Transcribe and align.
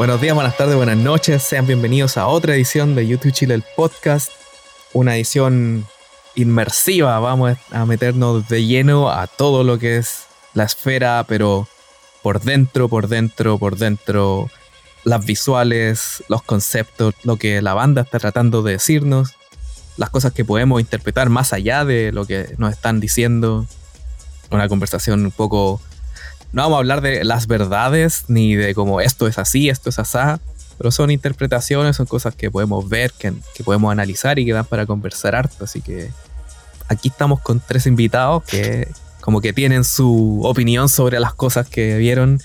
Buenos 0.00 0.22
días, 0.22 0.34
buenas 0.34 0.56
tardes, 0.56 0.76
buenas 0.76 0.96
noches. 0.96 1.42
Sean 1.42 1.66
bienvenidos 1.66 2.16
a 2.16 2.26
otra 2.26 2.54
edición 2.54 2.94
de 2.94 3.06
YouTube 3.06 3.32
Chile, 3.32 3.52
el 3.52 3.62
podcast. 3.76 4.30
Una 4.94 5.14
edición 5.14 5.86
inmersiva. 6.34 7.18
Vamos 7.18 7.58
a 7.70 7.84
meternos 7.84 8.48
de 8.48 8.64
lleno 8.64 9.10
a 9.10 9.26
todo 9.26 9.62
lo 9.62 9.78
que 9.78 9.98
es 9.98 10.22
la 10.54 10.64
esfera, 10.64 11.22
pero 11.28 11.68
por 12.22 12.40
dentro, 12.40 12.88
por 12.88 13.08
dentro, 13.08 13.58
por 13.58 13.76
dentro. 13.76 14.48
Las 15.04 15.26
visuales, 15.26 16.24
los 16.28 16.42
conceptos, 16.44 17.12
lo 17.22 17.36
que 17.36 17.60
la 17.60 17.74
banda 17.74 18.00
está 18.00 18.18
tratando 18.18 18.62
de 18.62 18.72
decirnos, 18.72 19.34
las 19.98 20.08
cosas 20.08 20.32
que 20.32 20.46
podemos 20.46 20.80
interpretar 20.80 21.28
más 21.28 21.52
allá 21.52 21.84
de 21.84 22.10
lo 22.10 22.24
que 22.24 22.54
nos 22.56 22.72
están 22.72 23.00
diciendo. 23.00 23.66
Una 24.50 24.66
conversación 24.66 25.26
un 25.26 25.30
poco 25.30 25.78
no 26.52 26.62
vamos 26.62 26.76
a 26.76 26.78
hablar 26.78 27.00
de 27.00 27.24
las 27.24 27.46
verdades 27.46 28.24
ni 28.28 28.56
de 28.56 28.74
cómo 28.74 29.00
esto 29.00 29.28
es 29.28 29.38
así, 29.38 29.68
esto 29.68 29.88
es 29.90 29.98
asá, 29.98 30.40
pero 30.78 30.90
son 30.90 31.10
interpretaciones, 31.10 31.96
son 31.96 32.06
cosas 32.06 32.34
que 32.34 32.50
podemos 32.50 32.88
ver, 32.88 33.12
que, 33.12 33.32
podemos 33.64 33.92
analizar 33.92 34.38
y 34.38 34.46
que 34.46 34.52
dan 34.52 34.64
para 34.64 34.86
conversar 34.86 35.36
harto. 35.36 35.64
Así 35.64 35.80
que 35.80 36.10
aquí 36.88 37.08
estamos 37.08 37.40
con 37.40 37.60
tres 37.60 37.86
invitados 37.86 38.42
que 38.44 38.88
como 39.20 39.40
que 39.40 39.52
tienen 39.52 39.84
su 39.84 40.40
opinión 40.42 40.88
sobre 40.88 41.20
las 41.20 41.34
cosas 41.34 41.68
que 41.68 41.98
vieron 41.98 42.40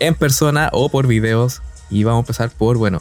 en 0.00 0.14
persona 0.14 0.68
o 0.72 0.88
por 0.88 1.06
videos. 1.06 1.62
Y 1.90 2.04
vamos 2.04 2.18
a 2.18 2.22
empezar 2.22 2.50
por, 2.50 2.76
bueno, 2.76 3.00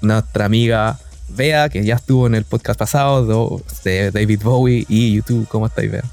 nuestra 0.00 0.44
amiga 0.44 0.98
Bea, 1.28 1.68
que 1.68 1.84
ya 1.84 1.94
estuvo 1.94 2.26
en 2.26 2.34
el 2.34 2.44
podcast 2.44 2.78
pasado 2.78 3.62
de 3.84 4.10
David 4.10 4.42
Bowie 4.42 4.84
y 4.88 5.14
YouTube. 5.14 5.46
¿Cómo 5.48 5.66
estáis, 5.66 5.92
Bea? 5.92 6.04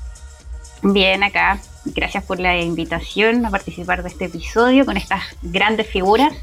Bien, 0.84 1.24
acá 1.24 1.60
Gracias 1.86 2.24
por 2.24 2.40
la 2.40 2.60
invitación 2.60 3.46
a 3.46 3.52
participar 3.52 4.04
de 4.04 4.10
este 4.10 4.26
episodio 4.26 4.86
con 4.86 4.98
estas 4.98 5.24
grandes 5.42 5.88
figuras 5.88 6.34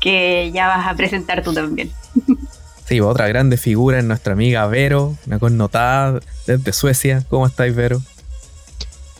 que 0.00 0.50
ya 0.52 0.68
vas 0.68 0.86
a 0.86 0.94
presentar 0.94 1.42
tú 1.42 1.52
también. 1.52 1.90
Sí, 2.86 3.00
otra 3.00 3.28
grande 3.28 3.58
figura 3.58 3.98
es 3.98 4.04
nuestra 4.04 4.32
amiga 4.32 4.66
Vero, 4.66 5.14
una 5.26 5.38
connotada 5.38 6.20
desde 6.46 6.72
Suecia. 6.72 7.22
¿Cómo 7.28 7.46
estáis, 7.46 7.74
Vero? 7.74 8.00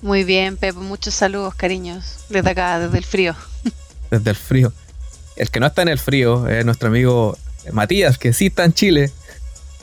Muy 0.01 0.25
bien, 0.25 0.57
Pepe. 0.57 0.79
Muchos 0.79 1.13
saludos, 1.13 1.55
cariños. 1.55 2.25
Desde 2.31 2.51
acá, 2.51 2.79
desde 2.79 2.97
el 2.97 3.05
frío. 3.05 3.35
Desde 4.11 4.31
el 4.31 4.37
frío. 4.37 4.73
El 5.37 5.51
que 5.51 5.61
no 5.61 5.67
está 5.67 5.83
en 5.83 5.89
el 5.89 5.99
frío 5.99 6.49
es 6.49 6.65
nuestro 6.65 6.89
amigo 6.89 7.37
Matías, 7.73 8.17
que 8.17 8.33
sí 8.33 8.47
está 8.47 8.65
en 8.65 8.73
Chile. 8.73 9.13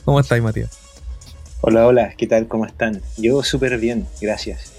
¿Cómo 0.04 0.18
estáis, 0.18 0.42
Matías? 0.42 0.70
Hola, 1.60 1.86
hola, 1.86 2.12
¿qué 2.16 2.26
tal? 2.26 2.48
¿Cómo 2.48 2.66
están? 2.66 3.02
Yo 3.16 3.42
súper 3.42 3.78
bien, 3.78 4.06
gracias. 4.20 4.75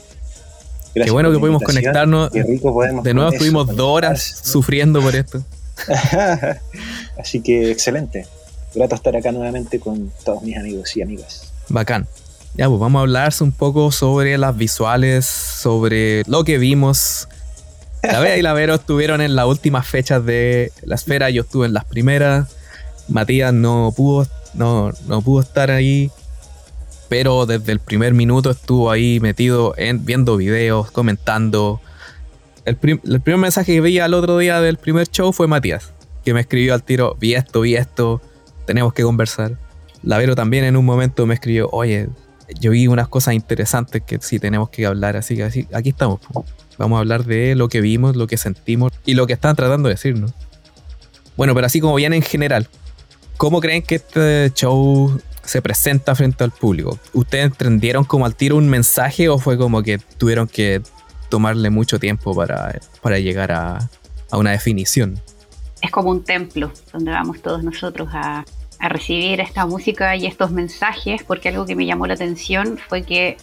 Qué 1.05 1.11
bueno 1.11 1.31
que 1.31 1.39
pudimos 1.39 1.61
conectarnos. 1.63 2.31
de 2.31 3.13
nuevo 3.13 3.31
estuvimos 3.31 3.67
dos 3.75 3.87
horas 3.87 4.41
sufriendo 4.43 5.01
por 5.01 5.15
esto. 5.15 5.43
Así 7.19 7.41
que 7.41 7.71
excelente. 7.71 8.27
Grato 8.73 8.95
estar 8.95 9.15
acá 9.15 9.31
nuevamente 9.31 9.79
con 9.79 10.11
todos 10.23 10.43
mis 10.43 10.57
amigos 10.57 10.95
y 10.97 11.01
amigas. 11.01 11.51
Bacán. 11.69 12.07
Ya, 12.55 12.67
pues 12.67 12.79
vamos 12.79 12.99
a 12.99 13.01
hablar 13.03 13.33
un 13.41 13.51
poco 13.51 13.91
sobre 13.91 14.37
las 14.37 14.57
visuales, 14.57 15.25
sobre 15.25 16.23
lo 16.27 16.43
que 16.43 16.57
vimos. 16.57 17.27
La 18.01 18.19
Bea 18.19 18.37
y 18.37 18.41
la 18.41 18.53
Vero 18.53 18.75
estuvieron 18.75 19.21
en 19.21 19.35
las 19.35 19.45
últimas 19.45 19.87
fechas 19.87 20.25
de 20.25 20.71
la 20.83 20.95
esfera, 20.95 21.29
yo 21.29 21.43
estuve 21.43 21.67
en 21.67 21.73
las 21.73 21.85
primeras. 21.85 22.47
Matías 23.09 23.53
no 23.53 23.93
pudo, 23.95 24.27
no, 24.53 24.91
no 25.07 25.21
pudo 25.21 25.41
estar 25.41 25.71
ahí 25.71 26.11
pero 27.09 27.45
desde 27.45 27.71
el 27.71 27.79
primer 27.79 28.13
minuto 28.13 28.51
estuvo 28.51 28.91
ahí 28.91 29.19
metido 29.19 29.73
en 29.77 30.05
viendo 30.05 30.37
videos, 30.37 30.91
comentando. 30.91 31.81
El, 32.65 32.75
primer 32.75 33.37
mensaje 33.37 33.73
que 33.73 33.81
vi 33.81 33.99
al 33.99 34.13
otro 34.13 34.37
día 34.37 34.59
del 34.59 34.77
primer 34.77 35.07
show 35.07 35.31
fue 35.31 35.47
Matías, 35.47 35.93
que 36.25 36.33
me 36.33 36.41
escribió 36.41 36.73
al 36.73 36.83
tiro, 36.83 37.15
vi 37.19 37.35
esto, 37.35 37.61
vi 37.61 37.75
esto, 37.75 38.21
tenemos 38.65 38.93
que 38.93 39.03
conversar. 39.03 39.57
Lavero 40.03 40.35
también 40.35 40.65
en 40.65 40.75
un 40.75 40.85
momento 40.85 41.25
me 41.25 41.33
escribió, 41.33 41.69
oye, 41.71 42.09
yo 42.59 42.71
vi 42.71 42.87
unas 42.87 43.07
cosas 43.07 43.33
interesantes 43.33 44.01
que 44.03 44.19
sí 44.21 44.39
tenemos 44.39 44.69
que 44.69 44.85
hablar, 44.85 45.15
así 45.15 45.35
que 45.35 45.43
así, 45.43 45.67
aquí 45.73 45.89
estamos. 45.89 46.19
Vamos 46.77 46.97
a 46.97 46.99
hablar 46.99 47.23
de 47.23 47.55
lo 47.55 47.69
que 47.69 47.81
vimos, 47.81 48.15
lo 48.15 48.27
que 48.27 48.37
sentimos 48.37 48.91
y 49.05 49.15
lo 49.15 49.27
que 49.27 49.33
están 49.33 49.55
tratando 49.55 49.87
de 49.87 49.95
decirnos. 49.95 50.33
Bueno, 51.37 51.55
pero 51.55 51.67
así 51.67 51.79
como 51.79 51.95
bien 51.95 52.13
en 52.13 52.21
general, 52.21 52.67
¿cómo 53.37 53.61
creen 53.61 53.81
que 53.81 53.95
este 53.95 54.51
show 54.53 55.19
se 55.47 55.61
presenta 55.61 56.13
frente 56.13 56.43
al 56.43 56.51
público. 56.51 56.99
¿Ustedes 57.13 57.45
entendieron 57.45 58.03
como 58.03 58.25
al 58.25 58.35
tiro 58.35 58.57
un 58.57 58.67
mensaje 58.67 59.29
o 59.29 59.39
fue 59.39 59.57
como 59.57 59.81
que 59.81 59.97
tuvieron 59.97 60.47
que 60.47 60.81
tomarle 61.29 61.69
mucho 61.69 61.99
tiempo 61.99 62.35
para, 62.35 62.79
para 63.01 63.17
llegar 63.17 63.51
a, 63.53 63.89
a 64.29 64.37
una 64.37 64.51
definición? 64.51 65.19
Es 65.81 65.89
como 65.89 66.09
un 66.09 66.23
templo 66.23 66.71
donde 66.91 67.11
vamos 67.11 67.41
todos 67.41 67.63
nosotros 67.63 68.09
a, 68.11 68.43
a 68.79 68.89
recibir 68.89 69.39
esta 69.39 69.65
música 69.65 70.15
y 70.17 70.25
estos 70.25 70.51
mensajes, 70.51 71.23
porque 71.23 71.49
algo 71.49 71.65
que 71.65 71.75
me 71.75 71.85
llamó 71.85 72.07
la 72.07 72.15
atención 72.15 72.77
fue 72.89 73.03
que 73.03 73.37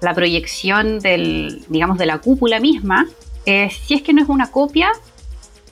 la 0.00 0.14
proyección 0.14 1.00
del, 1.00 1.64
digamos, 1.68 1.98
de 1.98 2.06
la 2.06 2.18
cúpula 2.18 2.60
misma, 2.60 3.06
eh, 3.44 3.68
si 3.70 3.94
es 3.94 4.02
que 4.02 4.12
no 4.12 4.22
es 4.22 4.28
una 4.28 4.50
copia 4.50 4.88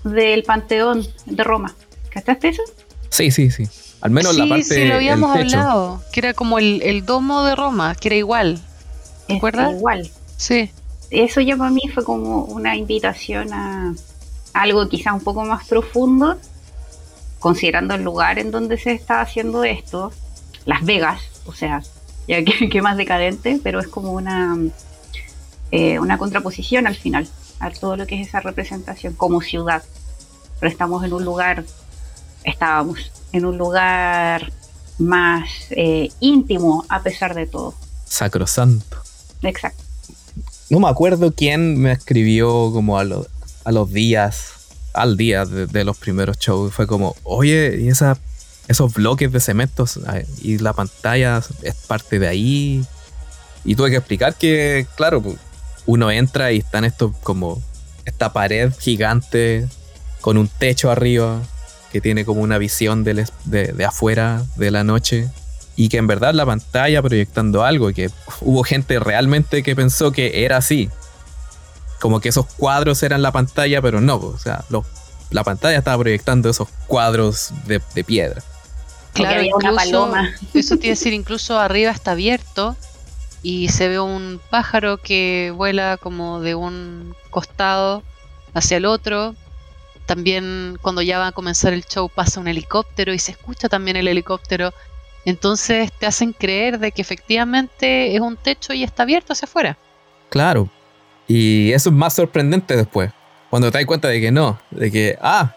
del 0.05 0.43
Panteón 0.43 1.07
de 1.25 1.43
Roma. 1.43 1.75
¿Cachaste 2.11 2.49
eso? 2.49 2.63
Sí, 3.09 3.31
sí, 3.31 3.51
sí. 3.51 3.67
Al 4.05 4.11
menos 4.11 4.37
la 4.37 4.47
parte. 4.47 4.65
Sí, 4.65 4.85
lo 4.85 4.97
habíamos 4.97 5.35
hablado. 5.35 6.03
Que 6.13 6.21
era 6.21 6.35
como 6.35 6.59
el, 6.59 7.07
domo 7.07 7.43
de 7.43 7.57
Roma, 7.57 7.95
que 7.95 8.09
era 8.09 8.17
igual. 8.17 8.61
¿Te 9.27 9.39
acuerdas? 9.39 9.73
Igual. 9.73 10.11
Sí. 10.37 10.71
Eso 11.09 11.41
ya 11.41 11.57
para 11.57 11.71
mí 11.71 11.81
fue 11.93 12.05
como 12.05 12.45
una 12.45 12.77
invitación 12.77 13.55
a 13.55 13.95
algo 14.53 14.91
quizá 14.91 15.15
un 15.15 15.23
poco 15.23 15.47
más 15.47 15.67
profundo, 15.67 16.39
considerando 17.39 17.95
el 17.95 18.03
lugar 18.03 18.39
en 18.39 18.51
donde 18.51 18.77
se 18.77 18.93
está 18.93 19.23
haciendo 19.23 19.65
esto, 19.65 20.13
Las 20.67 20.85
Vegas, 20.85 21.23
o 21.47 21.55
sea, 21.55 21.83
ya 22.29 22.45
que, 22.45 22.83
más 22.83 22.99
decadente, 22.99 23.59
pero 23.63 23.81
es 23.81 23.89
como 23.89 24.13
una, 24.13 24.55
eh, 25.71 25.99
una 25.99 26.19
contraposición 26.19 26.87
al 26.87 26.95
final 26.95 27.27
a 27.59 27.71
todo 27.71 27.97
lo 27.97 28.07
que 28.07 28.21
es 28.21 28.29
esa 28.29 28.41
representación 28.41 29.15
como 29.15 29.41
ciudad. 29.41 29.83
Pero 30.61 30.71
estamos 30.71 31.03
en 31.05 31.15
un 31.15 31.25
lugar, 31.25 31.65
estábamos 32.45 33.11
en 33.35 33.45
un 33.45 33.59
lugar 33.59 34.53
más 34.99 35.49
eh, 35.71 36.11
íntimo 36.21 36.87
a 36.89 37.03
pesar 37.03 37.35
de 37.35 37.47
todo. 37.47 37.75
Sacrosanto. 38.07 38.97
Exacto. 39.43 39.83
No 40.71 40.81
me 40.81 40.89
acuerdo 40.89 41.33
quién 41.33 41.79
me 41.79 41.93
escribió 41.93 42.71
como 42.73 42.99
a, 42.99 43.05
a 43.65 43.73
los 43.73 43.93
días, 43.93 44.53
al 44.95 45.17
día 45.17 45.45
de, 45.45 45.85
los 45.85 45.99
primeros 45.99 46.39
shows. 46.39 46.73
Fue 46.73 46.87
como, 46.87 47.17
oye, 47.25 47.81
y 47.81 47.89
esa, 47.89 48.17
esos 48.69 48.95
bloques 48.95 49.31
de 49.33 49.41
cementos 49.41 49.99
y 50.41 50.59
la 50.59 50.73
pantalla 50.73 51.43
es 51.63 51.75
parte 51.75 52.19
de 52.19 52.29
ahí. 52.29 52.85
Y 53.65 53.75
tuve 53.75 53.91
que 53.91 53.97
explicar 53.97 54.37
que, 54.37 54.87
claro, 54.97 55.23
pues, 55.23 55.37
uno 55.87 56.11
entra 56.11 56.53
y 56.53 56.59
están 56.59 56.85
estos 56.85 57.15
como 57.23 57.61
esta 58.05 58.33
pared 58.33 58.73
gigante 58.79 59.69
con 60.21 60.39
un 60.39 60.49
techo 60.49 60.91
arriba 60.91 61.43
que 61.95 62.01
tiene 62.01 62.25
como 62.25 62.41
una 62.41 62.59
visión 62.59 63.05
de, 63.05 63.25
de, 63.45 63.85
afuera 63.85 64.43
de 64.57 64.73
la 64.73 64.83
noche 64.83 65.29
y 65.77 65.89
que 65.89 65.99
en 65.99 66.09
verdad 66.09 66.35
la 66.35 66.45
pantalla 66.45 67.01
proyectando 67.01 67.63
algo 67.63 67.89
y 67.89 67.95
que 67.95 68.11
hubo 68.41 68.65
gente 68.65 68.99
realmente 68.99 69.63
que 69.63 69.77
pensó 69.77 70.11
que 70.11 70.45
era 70.45 70.57
así. 70.57 70.91
Como 72.01 72.19
que 72.19 72.31
esos 72.31 72.47
cuadros 72.47 73.01
eran 73.05 73.23
la 73.23 73.31
pantalla, 73.31 73.81
pero 73.81 74.01
no, 74.01 74.17
o 74.17 74.37
sea, 74.39 74.65
la 75.31 75.45
pantalla 75.45 75.79
estaba 75.79 76.03
proyectando 76.03 76.51
esos 76.51 76.67
cuadros 76.89 77.53
de, 77.65 77.79
piedra. 78.03 78.43
Claro, 79.13 79.45
una 79.55 79.73
paloma. 79.73 80.35
Eso 80.53 80.75
quiere 80.79 80.97
decir, 80.97 81.13
incluso 81.13 81.61
arriba 81.61 81.93
está 81.93 82.11
abierto 82.11 82.77
y 83.41 83.69
se 83.69 83.87
ve 83.87 84.01
un 84.01 84.41
pájaro 84.51 84.97
que 84.97 85.53
vuela 85.55 85.97
como 85.97 86.41
de 86.41 86.57
un 86.57 87.15
costado 87.31 88.03
hacia 88.53 88.79
el 88.79 88.85
otro 88.85 89.37
también 90.07 90.79
cuando 90.83 91.03
ya 91.03 91.19
va 91.19 91.29
a 91.29 91.33
comenzar 91.33 91.73
el 91.73 91.85
show 91.85 92.09
pasa 92.09 92.41
un 92.41 92.49
helicóptero 92.49 93.13
y 93.13 93.19
se 93.19 93.33
escucha 93.33 93.69
también 93.69 93.97
el 93.97 94.09
helicóptero. 94.09 94.73
Entonces 95.25 95.91
te 95.93 96.07
hacen 96.07 96.33
creer 96.33 96.79
de 96.79 96.93
que 96.93 97.01
efectivamente 97.01 98.15
es 98.15 98.21
un 98.21 98.37
techo 98.37 98.75
y 98.75 98.83
está 98.83 99.05
abierto 99.05 99.33
hacia 99.33 99.47
afuera. 99.47 99.79
Claro. 100.29 100.69
Y 101.27 101.73
eso 101.73 101.89
es 101.89 101.95
más 101.95 102.15
sorprendente 102.15 102.77
después. 102.77 103.11
Cuando 103.49 103.71
te 103.71 103.79
das 103.79 103.87
cuenta 103.87 104.09
de 104.09 104.21
que 104.21 104.31
no. 104.31 104.59
De 104.71 104.91
que, 104.91 105.17
ah, 105.23 105.55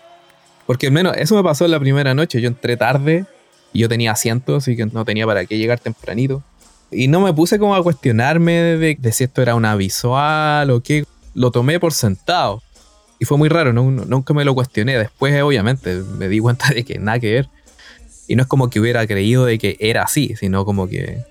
porque 0.66 0.88
al 0.88 0.94
menos 0.94 1.16
eso 1.18 1.36
me 1.36 1.44
pasó 1.44 1.66
en 1.66 1.72
la 1.72 1.80
primera 1.80 2.14
noche. 2.14 2.40
Yo 2.40 2.48
entré 2.48 2.78
tarde 2.78 3.26
y 3.74 3.80
yo 3.80 3.90
tenía 3.90 4.12
asiento, 4.12 4.58
así 4.58 4.78
que 4.78 4.86
no 4.86 5.04
tenía 5.04 5.26
para 5.26 5.46
qué 5.46 5.58
llegar 5.58 5.80
tempranito. 5.80 6.44
Y 6.90 7.10
no 7.10 7.20
me 7.20 7.34
puse 7.34 7.60
como 7.60 7.76
a 7.76 7.84
cuestionarme 7.84 8.54
de, 8.54 8.96
de 8.98 9.12
si 9.12 9.26
esto 9.26 9.42
era 9.42 9.56
una 9.56 9.76
visual 9.76 10.70
o 10.72 10.82
qué. 10.82 11.06
Lo 11.34 11.52
tomé 11.52 11.80
por 11.80 11.92
sentado. 11.92 12.64
Y 13.20 13.26
fue 13.26 13.38
muy 13.38 13.50
raro, 13.50 13.74
nunca 13.74 14.34
me 14.34 14.46
lo 14.46 14.54
cuestioné. 14.54 14.98
Después, 14.98 15.42
obviamente, 15.42 15.96
me 16.18 16.28
di 16.28 16.40
cuenta 16.40 16.70
de 16.70 16.86
que 16.86 17.00
nada 17.00 17.20
que 17.20 17.34
ver. 17.34 17.50
Y 18.28 18.36
no 18.36 18.44
es 18.44 18.48
como 18.48 18.70
que 18.70 18.80
hubiera 18.80 19.08
creído 19.08 19.46
de 19.46 19.58
que 19.58 19.78
era 19.80 20.04
así, 20.04 20.36
sino 20.38 20.66
como 20.66 20.88
que, 20.88 21.24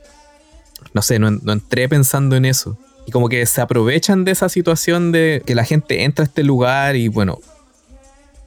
no 0.94 1.02
sé, 1.02 1.18
no, 1.18 1.28
entré 1.28 1.88
pensando 1.88 2.36
en 2.36 2.44
eso. 2.44 2.76
Y 3.06 3.12
como 3.12 3.28
que 3.28 3.44
se 3.46 3.60
aprovechan 3.60 4.24
de 4.24 4.32
esa 4.32 4.48
situación 4.48 5.12
de 5.12 5.42
que 5.46 5.54
la 5.54 5.64
gente 5.64 6.04
entra 6.04 6.24
a 6.24 6.26
este 6.26 6.42
lugar 6.42 6.96
y 6.96 7.06
bueno, 7.06 7.38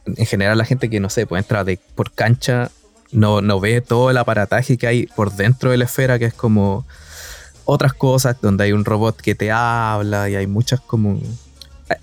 en 0.05 0.25
general 0.25 0.57
la 0.57 0.65
gente 0.65 0.89
que 0.89 0.99
no 0.99 1.09
sé, 1.09 1.25
pues 1.25 1.43
entra 1.43 1.63
de, 1.63 1.79
por 1.95 2.11
cancha, 2.11 2.71
no, 3.11 3.41
no 3.41 3.59
ve 3.61 3.79
todo 3.79 4.09
el 4.09 4.17
aparataje 4.17 4.77
que 4.77 4.87
hay 4.87 5.05
por 5.15 5.31
dentro 5.33 5.71
de 5.71 5.77
la 5.77 5.85
esfera, 5.85 6.19
que 6.19 6.25
es 6.25 6.33
como 6.33 6.85
otras 7.63 7.93
cosas, 7.93 8.35
donde 8.41 8.65
hay 8.65 8.73
un 8.73 8.83
robot 8.83 9.21
que 9.21 9.35
te 9.35 9.51
habla 9.51 10.29
y 10.29 10.35
hay 10.35 10.47
muchas 10.47 10.81
como... 10.81 11.21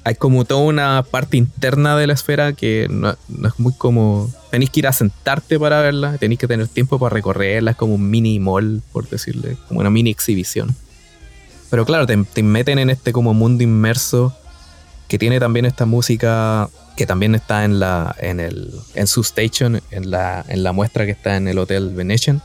Hay 0.04 0.14
como 0.16 0.44
toda 0.44 0.62
una 0.62 1.02
parte 1.02 1.36
interna 1.36 1.96
de 1.96 2.06
la 2.06 2.14
esfera 2.14 2.52
que 2.52 2.88
no, 2.90 3.10
es 3.10 3.58
muy 3.58 3.72
como... 3.72 4.30
Tenéis 4.50 4.70
que 4.70 4.80
ir 4.80 4.86
a 4.86 4.92
sentarte 4.92 5.58
para 5.58 5.80
verla, 5.80 6.18
tenéis 6.18 6.40
que 6.40 6.48
tener 6.48 6.68
tiempo 6.68 6.98
para 6.98 7.14
recorrerla, 7.14 7.72
es 7.72 7.76
como 7.76 7.94
un 7.94 8.10
mini 8.10 8.40
mall, 8.40 8.82
por 8.92 9.08
decirle, 9.08 9.56
como 9.68 9.80
una 9.80 9.90
mini 9.90 10.10
exhibición. 10.10 10.74
Pero 11.70 11.84
claro, 11.84 12.06
te, 12.06 12.16
te 12.24 12.42
meten 12.42 12.78
en 12.78 12.90
este 12.90 13.12
como 13.12 13.34
mundo 13.34 13.62
inmerso 13.62 14.36
que 15.08 15.18
tiene 15.18 15.38
también 15.38 15.66
esta 15.66 15.86
música 15.86 16.68
que 16.96 17.06
también 17.06 17.34
está 17.34 17.64
en 17.64 17.78
la 17.78 18.14
en 18.18 18.40
el 18.40 18.72
en 18.94 19.06
su 19.06 19.20
station 19.20 19.80
en 19.90 20.10
la, 20.10 20.44
en 20.48 20.62
la 20.62 20.72
muestra 20.72 21.04
que 21.04 21.12
está 21.12 21.36
en 21.36 21.46
el 21.46 21.58
hotel 21.58 21.94
Venetian 21.94 22.42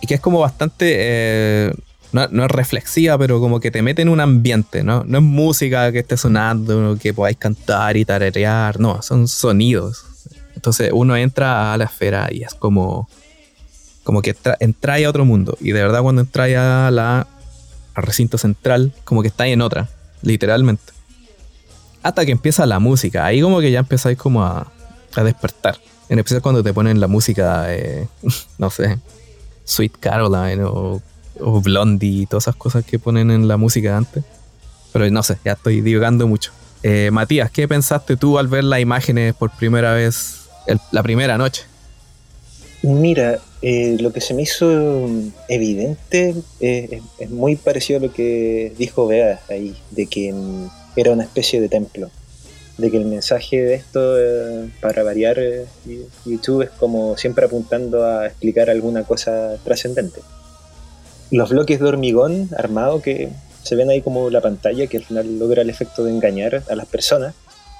y 0.00 0.06
que 0.06 0.14
es 0.14 0.20
como 0.20 0.38
bastante 0.40 0.94
eh, 0.98 1.74
no, 2.12 2.22
es 2.22 2.50
reflexiva 2.50 3.18
pero 3.18 3.40
como 3.40 3.60
que 3.60 3.70
te 3.70 3.82
mete 3.82 4.02
en 4.02 4.08
un 4.08 4.20
ambiente 4.20 4.82
no 4.82 5.04
no 5.04 5.18
es 5.18 5.24
música 5.24 5.92
que 5.92 6.00
esté 6.00 6.16
sonando 6.16 6.96
que 7.00 7.12
podáis 7.12 7.36
cantar 7.36 7.96
y 7.96 8.04
tararear 8.04 8.80
no 8.80 9.02
son 9.02 9.28
sonidos 9.28 10.04
entonces 10.54 10.90
uno 10.92 11.16
entra 11.16 11.72
a 11.72 11.78
la 11.78 11.84
esfera 11.84 12.28
y 12.30 12.42
es 12.42 12.54
como 12.54 13.08
como 14.04 14.22
que 14.22 14.36
entra 14.60 14.94
a 14.94 15.08
otro 15.08 15.24
mundo 15.24 15.56
y 15.60 15.72
de 15.72 15.82
verdad 15.82 16.02
cuando 16.02 16.22
entra 16.22 16.44
a 16.86 16.90
la 16.90 17.26
al 17.94 18.02
recinto 18.02 18.38
central 18.38 18.92
como 19.04 19.22
que 19.22 19.28
está 19.28 19.46
en 19.46 19.60
otra 19.60 19.88
literalmente 20.22 20.96
hasta 22.06 22.24
que 22.24 22.30
empieza 22.30 22.66
la 22.66 22.78
música. 22.78 23.26
Ahí 23.26 23.42
como 23.42 23.60
que 23.60 23.72
ya 23.72 23.80
empezáis 23.80 24.16
como 24.16 24.44
a, 24.44 24.70
despertar. 25.16 25.76
En 26.08 26.18
especial 26.18 26.40
cuando 26.40 26.62
te 26.62 26.72
ponen 26.72 27.00
la 27.00 27.08
música, 27.08 27.66
no 28.58 28.70
sé, 28.70 29.00
Sweet 29.64 29.96
Caroline 29.98 30.62
o, 30.62 31.02
Blondie 31.40 32.22
y 32.22 32.26
todas 32.26 32.44
esas 32.44 32.56
cosas 32.56 32.84
que 32.84 32.98
ponen 32.98 33.30
en 33.30 33.48
la 33.48 33.56
música 33.56 33.96
antes. 33.96 34.24
Pero 34.92 35.10
no 35.10 35.22
sé, 35.22 35.38
ya 35.44 35.52
estoy 35.52 35.80
divagando 35.80 36.26
mucho. 36.26 36.52
Eh, 36.82 37.10
Matías, 37.12 37.50
¿qué 37.50 37.66
pensaste 37.66 38.16
tú 38.16 38.38
al 38.38 38.48
ver 38.48 38.64
las 38.64 38.80
imágenes 38.80 39.34
por 39.34 39.50
primera 39.50 39.92
vez 39.94 40.46
la 40.90 41.02
primera 41.02 41.38
noche? 41.38 41.62
Mira, 42.82 43.40
eh, 43.62 43.96
lo 43.98 44.12
que 44.12 44.20
se 44.20 44.34
me 44.34 44.42
hizo 44.42 45.08
evidente 45.48 46.34
es 46.60 47.30
muy 47.30 47.56
parecido 47.56 47.98
a 47.98 48.02
lo 48.02 48.12
que 48.12 48.72
dijo 48.78 49.06
Bea 49.06 49.40
ahí, 49.48 49.74
de 49.90 50.06
que 50.06 50.32
mm, 50.32 50.68
era 50.96 51.12
una 51.12 51.24
especie 51.24 51.60
de 51.60 51.68
templo. 51.68 52.10
De 52.78 52.90
que 52.90 52.98
el 52.98 53.06
mensaje 53.06 53.62
de 53.62 53.74
esto, 53.74 54.18
eh, 54.18 54.68
para 54.80 55.02
variar, 55.02 55.38
eh, 55.38 55.66
YouTube 56.26 56.62
es 56.62 56.70
como 56.70 57.16
siempre 57.16 57.46
apuntando 57.46 58.04
a 58.04 58.26
explicar 58.26 58.68
alguna 58.68 59.04
cosa 59.04 59.56
trascendente. 59.64 60.20
Los 61.30 61.50
bloques 61.50 61.80
de 61.80 61.86
hormigón 61.86 62.50
armado 62.56 63.02
que 63.02 63.30
se 63.62 63.74
ven 63.74 63.90
ahí 63.90 64.00
como 64.00 64.30
la 64.30 64.40
pantalla, 64.40 64.86
que 64.86 64.98
al 64.98 65.04
final 65.04 65.38
logra 65.38 65.62
el 65.62 65.70
efecto 65.70 66.04
de 66.04 66.12
engañar 66.12 66.62
a 66.70 66.74
las 66.76 66.86
personas, 66.86 67.34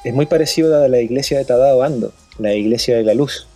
es 0.04 0.14
muy 0.14 0.26
parecido 0.26 0.82
a 0.82 0.88
la 0.88 1.00
iglesia 1.00 1.38
de 1.38 1.44
Tadao 1.44 1.82
Ando, 1.82 2.12
la 2.38 2.54
iglesia 2.54 2.96
de 2.96 3.04
la 3.04 3.14
luz. 3.14 3.46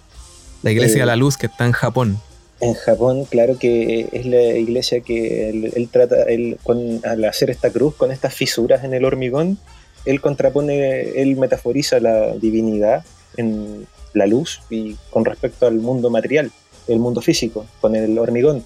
La 0.62 0.70
iglesia 0.70 1.00
de 1.00 1.06
la 1.06 1.14
eh, 1.14 1.18
luz 1.18 1.36
que 1.36 1.46
está 1.46 1.64
en 1.64 1.72
Japón. 1.72 2.20
En 2.60 2.74
Japón, 2.74 3.24
claro 3.24 3.58
que 3.58 4.08
es 4.12 4.26
la 4.26 4.42
iglesia 4.42 5.00
que 5.00 5.48
él, 5.48 5.88
trata, 5.90 6.22
él, 6.24 6.58
con, 6.62 7.00
al 7.04 7.24
hacer 7.24 7.50
esta 7.50 7.70
cruz 7.70 7.94
con 7.94 8.12
estas 8.12 8.34
fisuras 8.34 8.84
en 8.84 8.94
el 8.94 9.04
hormigón, 9.04 9.58
él 10.04 10.20
contrapone, 10.20 11.22
él 11.22 11.36
metaforiza 11.36 12.00
la 12.00 12.34
divinidad 12.36 13.04
en 13.36 13.86
la 14.12 14.26
luz 14.26 14.60
y 14.70 14.96
con 15.10 15.24
respecto 15.24 15.66
al 15.66 15.76
mundo 15.76 16.10
material, 16.10 16.50
el 16.88 16.98
mundo 16.98 17.20
físico, 17.20 17.66
con 17.80 17.94
el 17.96 18.18
hormigón. 18.18 18.64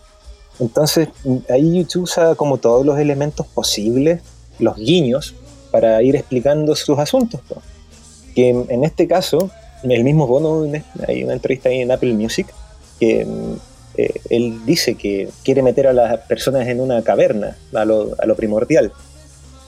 Entonces, 0.60 1.08
ahí 1.50 1.78
YouTube 1.78 2.04
usa 2.04 2.34
como 2.34 2.58
todos 2.58 2.86
los 2.86 2.98
elementos 2.98 3.46
posibles, 3.46 4.20
los 4.58 4.76
guiños, 4.76 5.34
para 5.70 6.02
ir 6.02 6.14
explicando 6.14 6.76
sus 6.76 6.98
asuntos. 6.98 7.40
Que 8.34 8.50
en, 8.50 8.84
este 8.84 9.08
caso, 9.08 9.50
el 9.82 10.04
mismo 10.04 10.26
Bono, 10.26 10.70
hay 11.06 11.24
una 11.24 11.32
entrevista 11.32 11.68
ahí 11.68 11.80
en 11.80 11.90
Apple 11.90 12.14
Music, 12.14 12.46
que 13.00 13.26
eh, 13.96 14.12
él 14.30 14.64
dice 14.64 14.94
que 14.94 15.28
quiere 15.42 15.62
meter 15.62 15.86
a 15.86 15.92
las 15.92 16.20
personas 16.20 16.68
en 16.68 16.80
una 16.80 17.02
caverna, 17.02 17.56
a 17.72 17.84
lo, 17.84 18.36
primordial. 18.36 18.92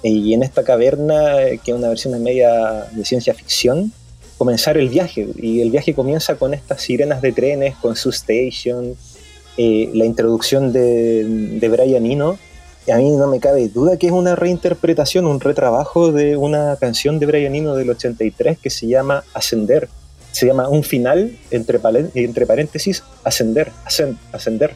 Y 0.03 0.35
en 0.35 0.43
esta 0.43 0.63
caverna, 0.63 1.43
eh, 1.43 1.61
que 1.65 1.73
es 1.73 1.77
una 1.77 1.89
versión 1.89 2.21
media 2.23 2.87
de 2.93 3.05
ciencia 3.05 3.35
ficción, 3.35 3.93
comenzar 4.39 4.77
el 4.79 4.89
viaje. 4.89 5.27
Y 5.37 5.61
el 5.61 5.71
viaje 5.71 5.95
comienza 5.95 6.37
con 6.37 6.55
estas 6.55 6.83
sirenas 6.83 7.23
de 7.23 7.33
trenes, 7.33 7.75
con 7.77 7.97
su 7.97 8.11
station, 8.11 8.97
eh, 9.57 9.91
la 9.95 10.05
introducción 10.05 10.73
de, 10.73 11.25
de 11.25 11.69
Brian 11.69 12.07
Eno. 12.07 12.39
A 12.93 12.97
mí 12.99 13.11
no 13.11 13.27
me 13.27 13.41
cabe 13.41 13.69
duda 13.69 13.97
que 13.97 14.07
es 14.07 14.13
una 14.13 14.37
reinterpretación, 14.37 15.27
un 15.27 15.41
retrabajo 15.41 16.13
de 16.13 16.37
una 16.37 16.77
canción 16.77 17.19
de 17.19 17.27
Brian 17.27 17.55
Eno 17.55 17.75
del 17.75 17.91
83 17.91 18.59
que 18.59 18.71
se 18.71 18.87
llama 18.87 19.25
Ascender 19.35 19.89
se 20.37 20.47
llama 20.47 20.69
Un 20.69 20.85
final, 20.85 21.35
entre, 21.51 21.79
paréntesis, 21.79 23.03
Ascender, 23.25 23.73
Ascender. 24.33 24.75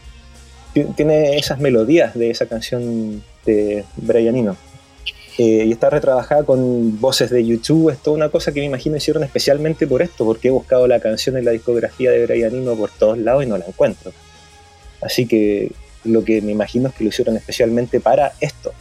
Tiene 0.97 1.37
esas 1.37 1.61
melodías 1.61 2.15
de 2.15 2.31
esa 2.31 2.47
canción 2.47 3.23
de 3.45 3.85
Brian 3.97 4.37
Eno. 4.37 4.57
Eh, 5.37 5.65
y 5.67 5.73
está 5.73 5.91
retrabajada 5.91 6.45
con 6.45 6.99
voces 6.99 7.29
de 7.29 7.45
YouTube. 7.45 7.91
Es 7.91 7.99
toda 7.99 8.17
una 8.17 8.31
cosa 8.31 8.53
que 8.53 8.61
me 8.61 8.67
imagino 8.67 8.97
hicieron 8.97 9.23
especialmente 9.23 9.87
por 9.87 10.01
esto, 10.01 10.25
porque 10.25 10.49
he 10.49 10.51
buscado 10.51 10.87
la 10.87 10.99
canción 10.99 11.37
en 11.37 11.45
la 11.45 11.51
discografía 11.51 12.11
de 12.11 12.25
Brian 12.25 12.55
Eno 12.55 12.75
por 12.75 12.91
todos 12.91 13.19
lados 13.19 13.45
y 13.45 13.47
no 13.47 13.59
la 13.59 13.67
encuentro. 13.67 14.13
Así 15.01 15.27
que 15.27 15.73
lo 16.05 16.25
que 16.25 16.41
me 16.43 16.53
imagino 16.53 16.89
es 16.89 16.95
que 16.95 17.05
lo 17.05 17.11
hicieron 17.11 17.37
especialmente 17.37 18.01
para 18.01 18.33
esto. 18.41 18.73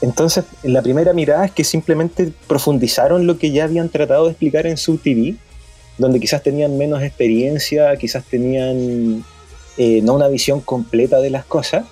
Entonces, 0.00 0.44
la 0.62 0.82
primera 0.82 1.12
mirada 1.12 1.46
es 1.46 1.52
que 1.52 1.64
simplemente 1.64 2.32
profundizaron 2.46 3.26
lo 3.26 3.38
que 3.38 3.52
ya 3.52 3.64
habían 3.64 3.88
tratado 3.88 4.24
de 4.24 4.32
explicar 4.32 4.66
en 4.66 4.76
su 4.76 4.98
TV, 4.98 5.36
donde 5.98 6.20
quizás 6.20 6.42
tenían 6.42 6.76
menos 6.76 7.02
experiencia, 7.02 7.96
quizás 7.96 8.24
tenían 8.24 9.24
eh, 9.78 10.00
no 10.02 10.14
una 10.14 10.28
visión 10.28 10.60
completa 10.60 11.20
de 11.20 11.30
las 11.30 11.44
cosas, 11.44 11.84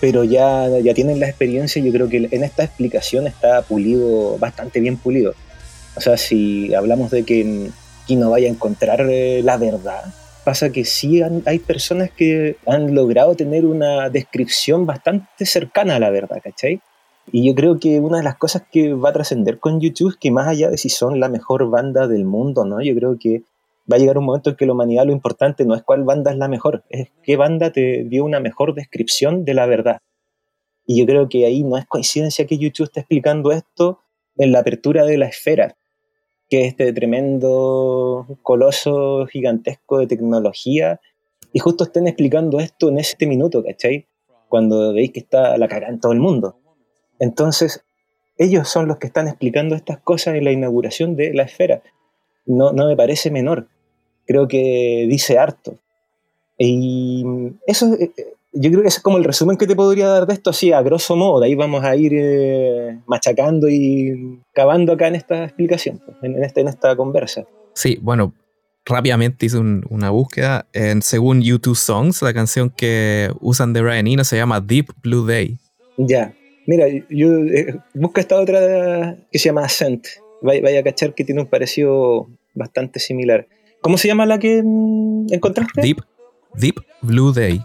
pero 0.00 0.24
ya, 0.24 0.68
ya 0.80 0.94
tienen 0.94 1.18
la 1.18 1.28
experiencia 1.28 1.80
y 1.80 1.86
yo 1.86 1.92
creo 1.92 2.08
que 2.08 2.28
en 2.30 2.44
esta 2.44 2.64
explicación 2.64 3.26
está 3.26 3.62
pulido, 3.62 4.38
bastante 4.38 4.78
bien 4.80 4.96
pulido. 4.98 5.34
O 5.96 6.00
sea, 6.00 6.16
si 6.18 6.74
hablamos 6.74 7.10
de 7.10 7.24
que 7.24 7.70
no 8.10 8.30
vaya 8.30 8.46
a 8.46 8.50
encontrar 8.50 9.00
eh, 9.10 9.40
la 9.42 9.56
verdad, 9.56 10.04
pasa 10.46 10.70
que 10.70 10.84
sí 10.84 11.22
hay 11.44 11.58
personas 11.58 12.12
que 12.12 12.56
han 12.68 12.94
logrado 12.94 13.34
tener 13.34 13.66
una 13.66 14.10
descripción 14.10 14.86
bastante 14.86 15.44
cercana 15.44 15.96
a 15.96 15.98
la 15.98 16.10
verdad, 16.10 16.40
¿cachai? 16.40 16.80
Y 17.32 17.44
yo 17.48 17.52
creo 17.56 17.80
que 17.80 17.98
una 17.98 18.18
de 18.18 18.22
las 18.22 18.36
cosas 18.36 18.62
que 18.70 18.94
va 18.94 19.08
a 19.08 19.12
trascender 19.12 19.58
con 19.58 19.80
YouTube 19.80 20.10
es 20.10 20.16
que 20.16 20.30
más 20.30 20.46
allá 20.46 20.70
de 20.70 20.78
si 20.78 20.88
son 20.88 21.18
la 21.18 21.28
mejor 21.28 21.68
banda 21.68 22.06
del 22.06 22.24
mundo, 22.24 22.64
¿no? 22.64 22.80
Yo 22.80 22.94
creo 22.94 23.18
que 23.18 23.42
va 23.90 23.96
a 23.96 23.98
llegar 23.98 24.18
un 24.18 24.24
momento 24.24 24.50
en 24.50 24.56
que 24.56 24.66
la 24.66 24.74
humanidad 24.74 25.06
lo 25.06 25.10
importante 25.10 25.64
no 25.64 25.74
es 25.74 25.82
cuál 25.82 26.04
banda 26.04 26.30
es 26.30 26.38
la 26.38 26.46
mejor, 26.46 26.84
es 26.90 27.08
qué 27.24 27.36
banda 27.36 27.72
te 27.72 28.04
dio 28.04 28.24
una 28.24 28.38
mejor 28.38 28.72
descripción 28.76 29.44
de 29.44 29.54
la 29.54 29.66
verdad. 29.66 29.98
Y 30.86 31.00
yo 31.00 31.06
creo 31.06 31.28
que 31.28 31.44
ahí 31.44 31.64
no 31.64 31.76
es 31.76 31.86
coincidencia 31.86 32.46
que 32.46 32.56
YouTube 32.56 32.84
esté 32.84 33.00
explicando 33.00 33.50
esto 33.50 33.98
en 34.36 34.52
la 34.52 34.60
apertura 34.60 35.04
de 35.06 35.18
la 35.18 35.26
esfera, 35.26 35.74
que 36.48 36.62
es 36.62 36.68
este 36.68 36.92
tremendo 36.92 38.26
coloso 38.42 39.26
gigantesco 39.26 39.98
de 39.98 40.06
tecnología, 40.06 41.00
y 41.52 41.58
justo 41.58 41.84
estén 41.84 42.06
explicando 42.06 42.60
esto 42.60 42.88
en 42.88 42.98
este 42.98 43.26
minuto, 43.26 43.64
¿cachai? 43.64 44.06
Cuando 44.48 44.92
veis 44.92 45.12
que 45.12 45.20
está 45.20 45.56
la 45.58 45.68
cagada 45.68 45.92
en 45.92 46.00
todo 46.00 46.12
el 46.12 46.20
mundo. 46.20 46.56
Entonces, 47.18 47.84
ellos 48.38 48.68
son 48.68 48.86
los 48.88 48.98
que 48.98 49.06
están 49.06 49.28
explicando 49.28 49.74
estas 49.74 49.98
cosas 49.98 50.34
en 50.34 50.44
la 50.44 50.52
inauguración 50.52 51.16
de 51.16 51.32
la 51.32 51.44
esfera. 51.44 51.82
No, 52.44 52.72
no 52.72 52.86
me 52.86 52.96
parece 52.96 53.30
menor. 53.30 53.68
Creo 54.26 54.46
que 54.46 55.06
dice 55.08 55.38
harto. 55.38 55.78
Y 56.58 57.24
eso, 57.66 57.94
eh, 57.94 58.12
yo 58.56 58.70
creo 58.70 58.82
que 58.82 58.88
ese 58.88 58.98
es 58.98 59.02
como 59.02 59.18
el 59.18 59.24
resumen 59.24 59.56
que 59.56 59.66
te 59.66 59.76
podría 59.76 60.08
dar 60.08 60.26
de 60.26 60.34
esto, 60.34 60.50
así 60.50 60.72
a 60.72 60.82
grosso 60.82 61.16
modo. 61.16 61.40
De 61.40 61.46
ahí 61.46 61.54
vamos 61.54 61.84
a 61.84 61.94
ir 61.96 62.12
eh, 62.14 62.98
machacando 63.06 63.68
y 63.68 64.40
cavando 64.52 64.92
acá 64.92 65.08
en 65.08 65.14
esta 65.14 65.44
explicación, 65.44 66.00
pues, 66.04 66.16
en, 66.22 66.42
esta, 66.42 66.60
en 66.60 66.68
esta 66.68 66.96
conversa. 66.96 67.44
Sí, 67.74 67.98
bueno, 68.00 68.32
rápidamente 68.84 69.46
hice 69.46 69.58
una 69.58 70.10
búsqueda. 70.10 70.66
En, 70.72 71.02
según 71.02 71.42
YouTube 71.42 71.76
Songs, 71.76 72.22
la 72.22 72.34
canción 72.34 72.70
que 72.70 73.30
usan 73.40 73.72
de 73.72 73.82
Ryan 73.82 74.06
Eno 74.06 74.24
se 74.24 74.36
llama 74.36 74.60
Deep 74.60 74.86
Blue 75.02 75.26
Day. 75.26 75.58
Ya, 75.98 76.34
Mira, 76.66 76.86
yo 77.08 77.44
eh, 77.44 77.78
busco 77.94 78.20
esta 78.20 78.40
otra 78.40 79.16
que 79.30 79.38
se 79.38 79.48
llama 79.48 79.64
Ascent. 79.64 80.06
Vaya, 80.42 80.80
a 80.80 80.82
cachar 80.82 81.14
que 81.14 81.24
tiene 81.24 81.40
un 81.40 81.46
parecido 81.46 82.28
bastante 82.54 83.00
similar. 83.00 83.46
¿Cómo 83.80 83.96
se 83.98 84.08
llama 84.08 84.26
la 84.26 84.38
que 84.38 84.62
mm, 84.62 85.32
encontraste? 85.32 85.80
Deep, 85.80 85.98
Deep 86.54 86.76
Blue 87.02 87.32
Day. 87.32 87.62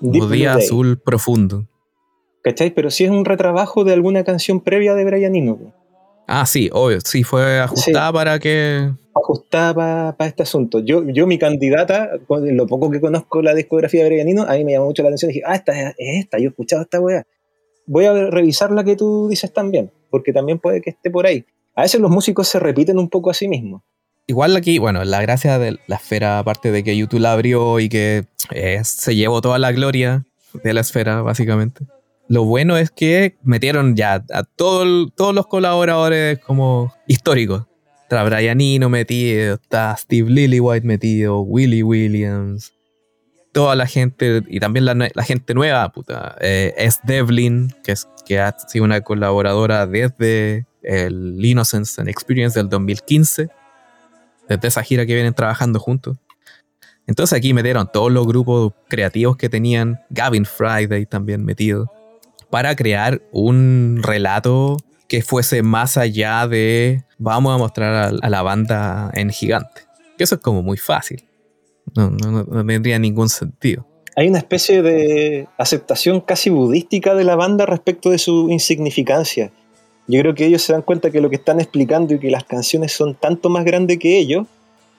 Deep 0.00 0.28
día 0.30 0.54
azul 0.54 0.98
profundo. 0.98 1.66
¿Cachai? 2.42 2.70
Pero 2.70 2.90
sí 2.90 3.04
es 3.04 3.10
un 3.10 3.24
retrabajo 3.24 3.84
de 3.84 3.92
alguna 3.92 4.24
canción 4.24 4.60
previa 4.60 4.94
de 4.94 5.04
Brian 5.04 5.36
Eno. 5.36 5.58
Ah, 6.26 6.46
sí, 6.46 6.70
obvio. 6.72 7.00
Sí, 7.04 7.22
fue 7.24 7.60
ajustada 7.60 8.12
para 8.12 8.38
que 8.38 8.90
ajustada 9.14 10.16
para 10.16 10.28
este 10.28 10.42
asunto. 10.42 10.80
Yo, 10.80 11.04
yo, 11.08 11.26
mi 11.26 11.38
candidata, 11.38 12.10
con 12.26 12.56
lo 12.56 12.66
poco 12.66 12.90
que 12.90 13.00
conozco 13.00 13.42
la 13.42 13.54
discografía 13.54 14.02
de 14.02 14.10
Brianino, 14.10 14.42
a 14.42 14.54
mí 14.54 14.64
me 14.64 14.72
llamó 14.72 14.86
mucho 14.86 15.02
la 15.02 15.08
atención. 15.08 15.30
Dije, 15.30 15.42
ah, 15.46 15.54
esta 15.54 15.72
es 15.72 15.94
esta, 15.98 16.38
yo 16.38 16.44
he 16.44 16.48
escuchado 16.48 16.82
esta 16.82 17.00
weá. 17.00 17.26
Voy 17.86 18.04
a 18.04 18.30
revisar 18.30 18.70
la 18.70 18.84
que 18.84 18.96
tú 18.96 19.28
dices 19.28 19.52
también, 19.52 19.90
porque 20.10 20.32
también 20.32 20.58
puede 20.58 20.80
que 20.80 20.90
esté 20.90 21.10
por 21.10 21.26
ahí. 21.26 21.44
A 21.74 21.82
veces 21.82 22.00
los 22.00 22.10
músicos 22.10 22.48
se 22.48 22.58
repiten 22.58 22.98
un 22.98 23.08
poco 23.08 23.30
a 23.30 23.34
sí 23.34 23.48
mismos. 23.48 23.82
Igual 24.26 24.56
aquí, 24.56 24.78
bueno, 24.78 25.04
la 25.04 25.20
gracia 25.22 25.58
de 25.58 25.78
la 25.86 25.96
esfera, 25.96 26.38
aparte 26.38 26.70
de 26.70 26.84
que 26.84 26.96
YouTube 26.96 27.20
la 27.20 27.32
abrió 27.32 27.80
y 27.80 27.88
que 27.88 28.26
eh, 28.52 28.80
se 28.84 29.16
llevó 29.16 29.40
toda 29.40 29.58
la 29.58 29.72
gloria 29.72 30.24
de 30.62 30.72
la 30.72 30.82
esfera, 30.82 31.22
básicamente. 31.22 31.84
Lo 32.28 32.44
bueno 32.44 32.76
es 32.76 32.92
que 32.92 33.36
metieron 33.42 33.96
ya 33.96 34.24
a 34.32 34.44
todos 34.44 34.86
los 35.34 35.46
colaboradores 35.48 36.38
como 36.38 36.94
históricos. 37.08 37.64
Está 38.02 38.22
Brian 38.22 38.60
Eno 38.60 38.88
metido, 38.88 39.54
está 39.54 39.96
Steve 39.96 40.30
Lillywhite 40.30 40.86
metido, 40.86 41.40
Willie 41.40 41.82
Williams, 41.82 42.72
toda 43.52 43.74
la 43.74 43.86
gente, 43.86 44.42
y 44.48 44.60
también 44.60 44.84
la, 44.84 45.24
gente 45.24 45.54
nueva, 45.54 45.90
puta. 45.90 46.36
Eh, 46.40 46.72
es 46.76 47.00
Devlin, 47.02 47.74
que, 47.82 47.92
es, 47.92 48.08
que 48.24 48.38
ha 48.38 48.56
sido 48.68 48.84
una 48.84 49.00
colaboradora 49.00 49.86
desde 49.86 50.66
el 50.82 51.44
Innocence 51.44 52.00
and 52.00 52.08
Experience 52.08 52.58
del 52.58 52.68
2015 52.68 53.48
desde 54.50 54.68
esa 54.68 54.82
gira 54.82 55.06
que 55.06 55.14
vienen 55.14 55.32
trabajando 55.32 55.78
juntos. 55.78 56.18
Entonces 57.06 57.36
aquí 57.36 57.54
metieron 57.54 57.90
todos 57.92 58.10
los 58.10 58.26
grupos 58.26 58.72
creativos 58.88 59.36
que 59.36 59.48
tenían, 59.48 60.00
Gavin 60.10 60.44
Friday 60.44 61.06
también 61.06 61.44
metido, 61.44 61.92
para 62.50 62.74
crear 62.76 63.22
un 63.32 64.00
relato 64.02 64.76
que 65.08 65.22
fuese 65.22 65.62
más 65.62 65.96
allá 65.96 66.46
de 66.46 67.04
vamos 67.18 67.54
a 67.54 67.58
mostrar 67.58 68.14
a, 68.20 68.28
la 68.28 68.42
banda 68.42 69.10
en 69.14 69.30
gigante. 69.30 69.82
Que 70.18 70.24
eso 70.24 70.36
es 70.36 70.40
como 70.40 70.62
muy 70.62 70.76
fácil. 70.76 71.24
No, 71.96 72.10
no, 72.10 72.44
no 72.44 72.66
tendría 72.66 72.98
ningún 72.98 73.28
sentido. 73.28 73.86
Hay 74.16 74.28
una 74.28 74.38
especie 74.38 74.82
de 74.82 75.48
aceptación 75.58 76.20
casi 76.20 76.50
budística 76.50 77.14
de 77.14 77.24
la 77.24 77.36
banda 77.36 77.66
respecto 77.66 78.10
de 78.10 78.18
su 78.18 78.50
insignificancia. 78.50 79.52
Yo 80.10 80.20
creo 80.20 80.34
que 80.34 80.46
ellos 80.46 80.62
se 80.62 80.72
dan 80.72 80.82
cuenta 80.82 81.10
que 81.10 81.20
lo 81.20 81.30
que 81.30 81.36
están 81.36 81.60
explicando 81.60 82.14
y 82.14 82.18
que 82.18 82.30
las 82.30 82.42
canciones 82.42 82.92
son 82.92 83.14
tanto 83.14 83.48
más 83.48 83.64
grandes 83.64 83.98
que 83.98 84.18
ellos, 84.18 84.46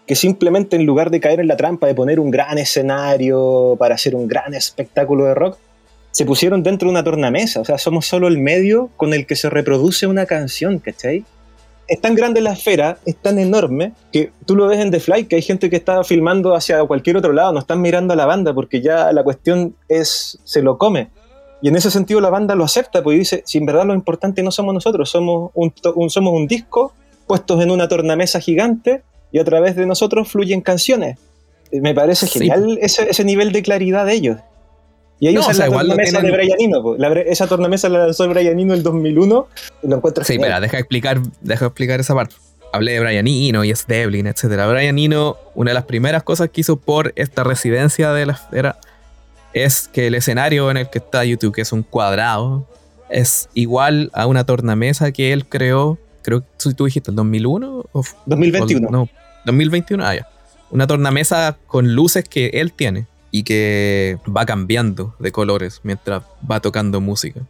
que 0.08 0.16
simplemente 0.16 0.78
en 0.78 0.86
lugar 0.86 1.12
de 1.12 1.20
caer 1.20 1.42
en 1.42 1.50
la 1.50 1.58
trampa 1.58 1.86
de 1.88 1.94
poner 1.94 2.18
un 2.18 2.32
gran 2.32 2.58
escenario 2.58 3.76
para 3.78 3.96
hacer 3.96 4.16
un 4.16 4.28
gran 4.30 4.54
espectáculo 4.54 5.26
de 5.26 5.34
rock, 5.34 5.58
se 6.12 6.26
pusieron 6.26 6.64
dentro 6.64 6.88
de 6.88 6.92
una 6.92 7.04
tornamesa. 7.04 7.60
O 7.60 7.66
sea, 7.66 7.78
somos 7.78 8.06
solo 8.06 8.30
el 8.30 8.38
medio 8.38 8.90
con 8.96 9.14
el 9.14 9.26
que 9.26 9.36
se 9.36 9.50
reproduce 9.50 10.08
una 10.08 10.26
canción, 10.26 10.80
¿cachai? 10.80 11.26
Es 11.90 12.00
tan 12.00 12.16
grande 12.16 12.40
la 12.40 12.54
esfera, 12.54 12.98
es 13.06 13.18
tan 13.18 13.38
enorme, 13.38 13.92
que 14.14 14.32
tú 14.46 14.56
lo 14.56 14.68
ves 14.68 14.80
en 14.80 14.92
The 14.92 15.02
Fly, 15.02 15.26
que 15.26 15.36
hay 15.36 15.42
gente 15.42 15.70
que 15.70 15.76
está 15.76 16.06
filmando 16.06 16.56
hacia 16.56 16.82
cualquier 16.86 17.18
otro 17.18 17.34
lado, 17.34 17.52
no 17.52 17.60
están 17.60 17.82
mirando 17.82 18.14
a 18.14 18.16
la 18.16 18.26
banda 18.26 18.54
porque 18.54 18.80
ya 18.80 19.12
la 19.12 19.26
cuestión 19.26 19.76
es, 19.90 20.40
se 20.46 20.62
lo 20.62 20.78
come. 20.78 21.10
Y 21.62 21.68
en 21.68 21.76
ese 21.76 21.92
sentido 21.92 22.22
la 22.22 22.30
banda 22.30 22.56
lo 22.56 22.64
acepta, 22.64 23.04
porque 23.04 23.20
dice, 23.20 23.44
si 23.46 23.58
en 23.58 23.66
verdad 23.66 23.86
lo 23.86 23.94
importante 23.94 24.42
no 24.42 24.52
somos 24.52 24.74
nosotros, 24.74 25.10
somos 25.10 25.52
un, 25.54 25.74
somos 26.10 26.34
un 26.34 26.48
disco 26.48 26.94
puestos 27.28 27.62
en 27.64 27.72
una 27.72 27.88
tornamesa 27.88 28.40
gigante 28.40 29.04
y 29.32 29.40
a 29.40 29.46
través 29.46 29.76
de 29.76 29.86
nosotros 29.86 30.30
fluyen 30.30 30.62
canciones. 30.62 31.18
Me 31.72 31.94
parece 31.94 32.28
genial 32.28 32.78
ese, 32.82 33.10
ese, 33.10 33.24
nivel 33.24 33.54
de 33.54 33.62
claridad 33.62 34.06
de 34.06 34.14
ellos. 34.14 34.38
Y 35.22 35.28
ahí 35.28 35.38
usan 35.38 35.58
la 35.58 35.70
tornamesa 35.70 36.20
de 36.20 36.32
Brianino. 36.32 36.96
esa 37.28 37.48
tornamesa 37.48 37.88
la 37.88 38.06
lanzó 38.06 38.28
Brianino 38.28 38.74
en 38.74 38.80
el 38.80 38.84
2001 38.84 39.48
y 39.84 39.88
lo 39.88 39.96
encuentro 39.98 40.24
Sí, 40.24 40.34
espera, 40.34 40.60
deja 40.60 40.80
explicar, 40.80 41.22
deja 41.42 41.68
explicar 41.68 42.00
esa 42.00 42.16
parte. 42.16 42.36
Hablé 42.74 42.94
de 42.94 43.00
Brian 43.02 43.28
Eno 43.28 43.64
y 43.64 43.74
Devlin, 43.88 44.28
etc. 44.28 44.44
Brian 44.70 44.98
Eno, 44.98 45.38
una 45.54 45.72
de 45.72 45.76
las 45.76 45.86
primeras 45.86 46.24
cosas 46.24 46.50
que 46.50 46.62
hizo 46.62 46.78
por 46.78 47.14
esta 47.16 47.44
residencia 47.44 48.12
de 48.14 48.26
la 48.26 48.42
era 48.52 48.80
es 49.54 49.88
que 49.88 50.08
el 50.08 50.16
escenario 50.16 50.70
en 50.72 50.78
el 50.78 50.90
que 50.90 51.00
está 51.00 51.24
YouTube, 51.26 51.54
que 51.54 51.62
es 51.62 51.72
un 51.72 51.84
cuadrado, 51.84 52.68
es 53.10 53.50
igual 53.54 54.10
a 54.14 54.26
una 54.26 54.46
tornamesa 54.46 55.12
que 55.12 55.34
él 55.34 55.46
creó, 55.46 55.98
creo 56.22 56.42
que 56.42 56.74
tú 56.74 56.86
dijiste, 56.86 57.12
¿el 57.12 57.16
2001? 57.16 57.86
O, 57.92 58.04
2021. 58.26 58.90
no, 58.90 59.10
2021, 59.46 60.06
ah, 60.06 60.16
ya. 60.16 60.28
Una 60.70 60.88
tornamesa 60.88 61.58
con 61.68 61.94
luces 61.96 62.28
que 62.28 62.48
él 62.54 62.72
tiene 62.72 63.08
y 63.30 63.44
que 63.44 64.18
va 64.26 64.46
cambiando 64.46 65.16
de 65.20 65.32
colores 65.32 65.82
mientras 65.84 66.24
va 66.50 66.60
tocando 66.62 67.02
música. 67.02 67.42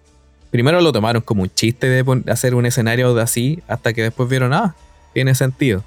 Primero 0.49 0.81
lo 0.81 0.91
tomaron 0.91 1.21
como 1.21 1.43
un 1.43 1.49
chiste 1.53 1.87
de 1.87 2.23
hacer 2.31 2.55
un 2.55 2.65
escenario 2.65 3.13
de 3.13 3.21
así, 3.21 3.61
hasta 3.67 3.93
que 3.93 4.03
después 4.03 4.27
vieron, 4.27 4.53
ah, 4.53 4.75
tiene 5.13 5.35
sentido. 5.35 5.83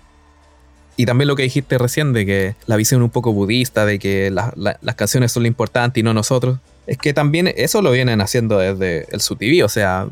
Y 0.96 1.06
también 1.06 1.28
lo 1.28 1.36
que 1.36 1.42
dijiste 1.42 1.78
recién 1.78 2.12
de 2.12 2.24
que 2.24 2.54
la 2.66 2.76
visión 2.76 3.02
un 3.02 3.10
poco 3.10 3.32
budista, 3.32 3.84
de 3.84 3.98
que 3.98 4.30
las 4.30 4.94
canciones 4.94 5.32
son 5.32 5.42
lo 5.42 5.48
importante 5.48 6.00
y 6.00 6.02
no 6.02 6.14
nosotros, 6.14 6.58
es 6.86 6.98
que 6.98 7.12
también 7.12 7.52
eso 7.56 7.82
lo 7.82 7.90
vienen 7.90 8.20
haciendo 8.20 8.58
desde 8.58 9.06
el 9.10 9.20
SUTV, 9.20 9.64
o 9.64 9.68
sea, 9.68 10.06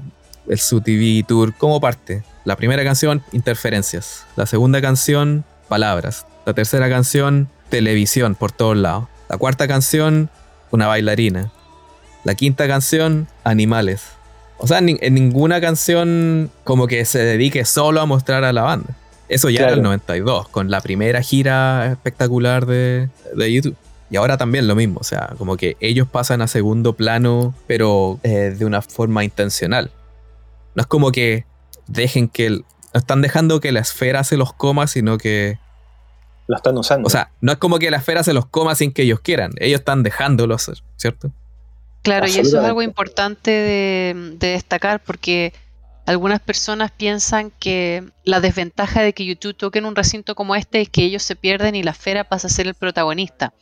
el 0.49 0.59
SUTV 0.59 1.25
Tour 1.27 1.55
como 1.55 1.81
parte. 1.81 2.23
La 2.45 2.57
primera 2.57 2.83
canción, 2.83 3.23
interferencias. 3.33 4.25
La 4.35 4.47
segunda 4.47 4.81
canción, 4.81 5.45
palabras. 5.69 6.27
La 6.45 6.55
tercera 6.55 6.89
canción, 6.89 7.49
televisión 7.69 8.35
por 8.35 8.51
todos 8.51 8.77
lados. 8.77 9.07
La 9.29 9.37
cuarta 9.37 9.69
canción, 9.69 10.31
una 10.73 10.89
bailarina. 10.89 11.53
La 12.25 12.35
quinta 12.35 12.67
canción, 12.67 13.29
animales. 13.45 14.03
O 14.59 14.67
sea, 14.67 14.79
en 14.79 15.15
ninguna 15.15 15.61
canción 15.61 16.51
como 16.65 16.87
que 16.87 17.05
se 17.05 17.19
dedique 17.21 17.65
solo 17.65 18.01
a 18.01 18.07
mostrar 18.07 18.45
a 18.45 18.53
la 18.53 18.63
banda. 18.63 18.97
Eso 19.33 19.49
ya 19.49 19.63
era 19.63 19.73
el 19.73 19.83
92, 19.83 20.49
con 20.49 20.71
la 20.71 20.81
primera 20.81 21.23
gira 21.23 21.91
espectacular 21.91 22.67
de, 22.67 23.09
YouTube. 23.35 23.77
Y 24.11 24.17
ahora 24.17 24.37
también 24.37 24.69
lo 24.69 24.75
mismo, 24.75 25.01
o 25.01 25.05
sea, 25.05 25.35
como 25.39 25.57
que 25.57 25.77
ellos 25.81 26.07
pasan 26.07 26.43
a 26.43 26.47
segundo 26.47 26.93
plano, 26.93 27.55
pero 27.67 28.21
eh, 28.25 28.55
de 28.57 28.65
una 28.67 28.83
forma 28.83 29.25
intencional. 29.25 29.91
No 30.75 30.83
es 30.83 30.87
como 30.87 31.13
que 31.13 31.47
dejen 31.87 32.29
que... 32.29 32.51
no 32.51 32.65
están 32.93 33.23
dejando 33.23 33.61
que 33.61 33.73
la 33.73 33.81
esfera 33.81 34.23
se 34.23 34.37
los 34.37 34.53
coma, 34.53 34.87
sino 34.87 35.17
que... 35.17 35.59
Lo 36.47 36.57
están 36.57 36.77
usando. 36.77 37.07
O 37.07 37.11
sea, 37.11 37.31
no 37.41 37.53
es 37.53 37.59
como 37.59 37.79
que 37.79 37.91
la 37.91 37.99
esfera 37.99 38.23
se 38.23 38.35
los 38.35 38.45
coma 38.45 38.75
sin 38.75 38.93
que 38.93 39.03
ellos 39.03 39.21
quieran. 39.21 39.53
Ellos 39.57 39.81
están 39.81 40.03
dejándolo 40.03 40.55
hacer, 40.55 40.83
¿cierto? 40.97 41.33
Claro, 42.03 42.27
y 42.27 42.33
eso 42.33 42.59
es 42.59 42.65
algo 42.65 42.83
importante 42.83 43.51
de 43.51 44.37
destacar 44.39 45.01
porque 45.01 45.55
algunas 46.07 46.41
personas 46.41 46.91
piensan 46.91 47.51
que 47.51 48.05
la 48.25 48.41
desventaja 48.41 49.03
de 49.03 49.13
que 49.13 49.25
YouTube 49.25 49.57
toque 49.57 49.79
en 49.79 49.87
un 49.87 49.97
recinto 49.97 50.35
como 50.35 50.57
este 50.57 50.81
es 50.81 50.89
que 50.89 51.05
ellos 51.05 51.23
se 51.23 51.37
pierden 51.37 51.75
y 51.75 51.83
la 51.83 51.93
esfera 51.93 52.25
pasa 52.25 52.49
a 52.49 52.51
ser 52.51 52.67
el 52.67 52.75
protagonista. 52.75 53.53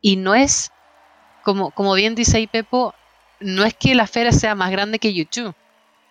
Y 0.00 0.16
no 0.16 0.34
es, 0.34 0.72
como, 1.44 1.70
como 1.70 1.94
bien 1.94 2.14
dice 2.14 2.38
ahí 2.38 2.46
Pepo, 2.46 2.94
no 3.38 3.64
es 3.64 3.74
que 3.74 3.94
la 3.94 4.04
esfera 4.04 4.32
sea 4.32 4.54
más 4.54 4.70
grande 4.70 4.98
que 4.98 5.14
YouTube, 5.14 5.54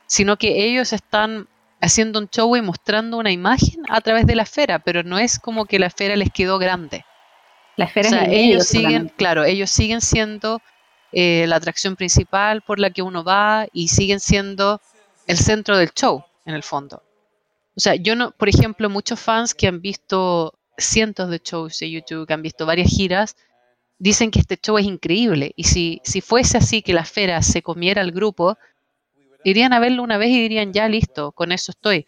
sino 0.06 0.38
que 0.38 0.66
ellos 0.66 0.94
están 0.94 1.48
haciendo 1.82 2.20
un 2.20 2.30
show 2.30 2.56
y 2.56 2.62
mostrando 2.62 3.18
una 3.18 3.32
imagen 3.32 3.82
a 3.90 4.00
través 4.02 4.26
de 4.26 4.36
la 4.36 4.44
esfera, 4.44 4.80
pero 4.80 5.04
no 5.04 5.18
es 5.20 5.40
como 5.40 5.66
que 5.66 5.80
la 5.80 5.88
esfera 5.88 6.16
les 6.16 6.32
quedó 6.32 6.60
grande. 6.60 7.04
La 7.76 7.86
esfera 7.86 8.24
es 8.26 8.30
ellos 8.30 8.68
siguen, 8.68 9.12
claro, 9.18 9.44
ellos 9.44 9.70
siguen 9.70 10.02
siendo 10.02 10.62
eh, 11.12 11.46
la 11.48 11.58
atracción 11.58 11.96
principal 11.96 12.62
por 12.62 12.80
la 12.80 12.92
que 12.92 13.02
uno 13.02 13.24
va 13.24 13.66
y 13.74 13.90
siguen 13.90 14.20
siendo 14.20 14.80
el 15.28 15.38
centro 15.38 15.78
del 15.78 15.92
show, 15.92 16.24
en 16.46 16.56
el 16.56 16.64
fondo. 16.64 17.04
O 17.76 17.80
sea, 17.80 17.96
yo 17.96 18.16
no, 18.16 18.32
por 18.32 18.50
ejemplo, 18.50 18.90
muchos 18.90 19.20
fans 19.20 19.54
que 19.54 19.68
han 19.68 19.82
visto 19.82 20.54
cientos 20.78 21.30
de 21.30 21.40
shows 21.44 21.80
de 21.80 21.92
YouTube, 21.92 22.28
que 22.28 22.34
han 22.34 22.42
visto 22.42 22.66
varias 22.66 22.90
giras, 22.90 23.38
dicen 23.98 24.32
que 24.32 24.40
este 24.40 24.58
show 24.58 24.78
es 24.78 24.86
increíble. 24.86 25.54
Y 25.56 25.66
si, 25.66 26.02
si 26.04 26.22
fuese 26.22 26.58
así 26.58 26.82
que 26.82 26.94
la 26.94 27.02
esfera 27.02 27.42
se 27.42 27.62
comiera 27.62 28.02
al 28.02 28.12
grupo, 28.12 28.58
irían 29.44 29.74
a 29.74 29.80
verlo 29.80 30.04
una 30.04 30.18
vez 30.18 30.30
y 30.30 30.42
dirían, 30.42 30.74
ya 30.74 30.88
listo, 30.88 31.32
con 31.32 31.52
eso 31.52 31.72
estoy. 31.72 32.06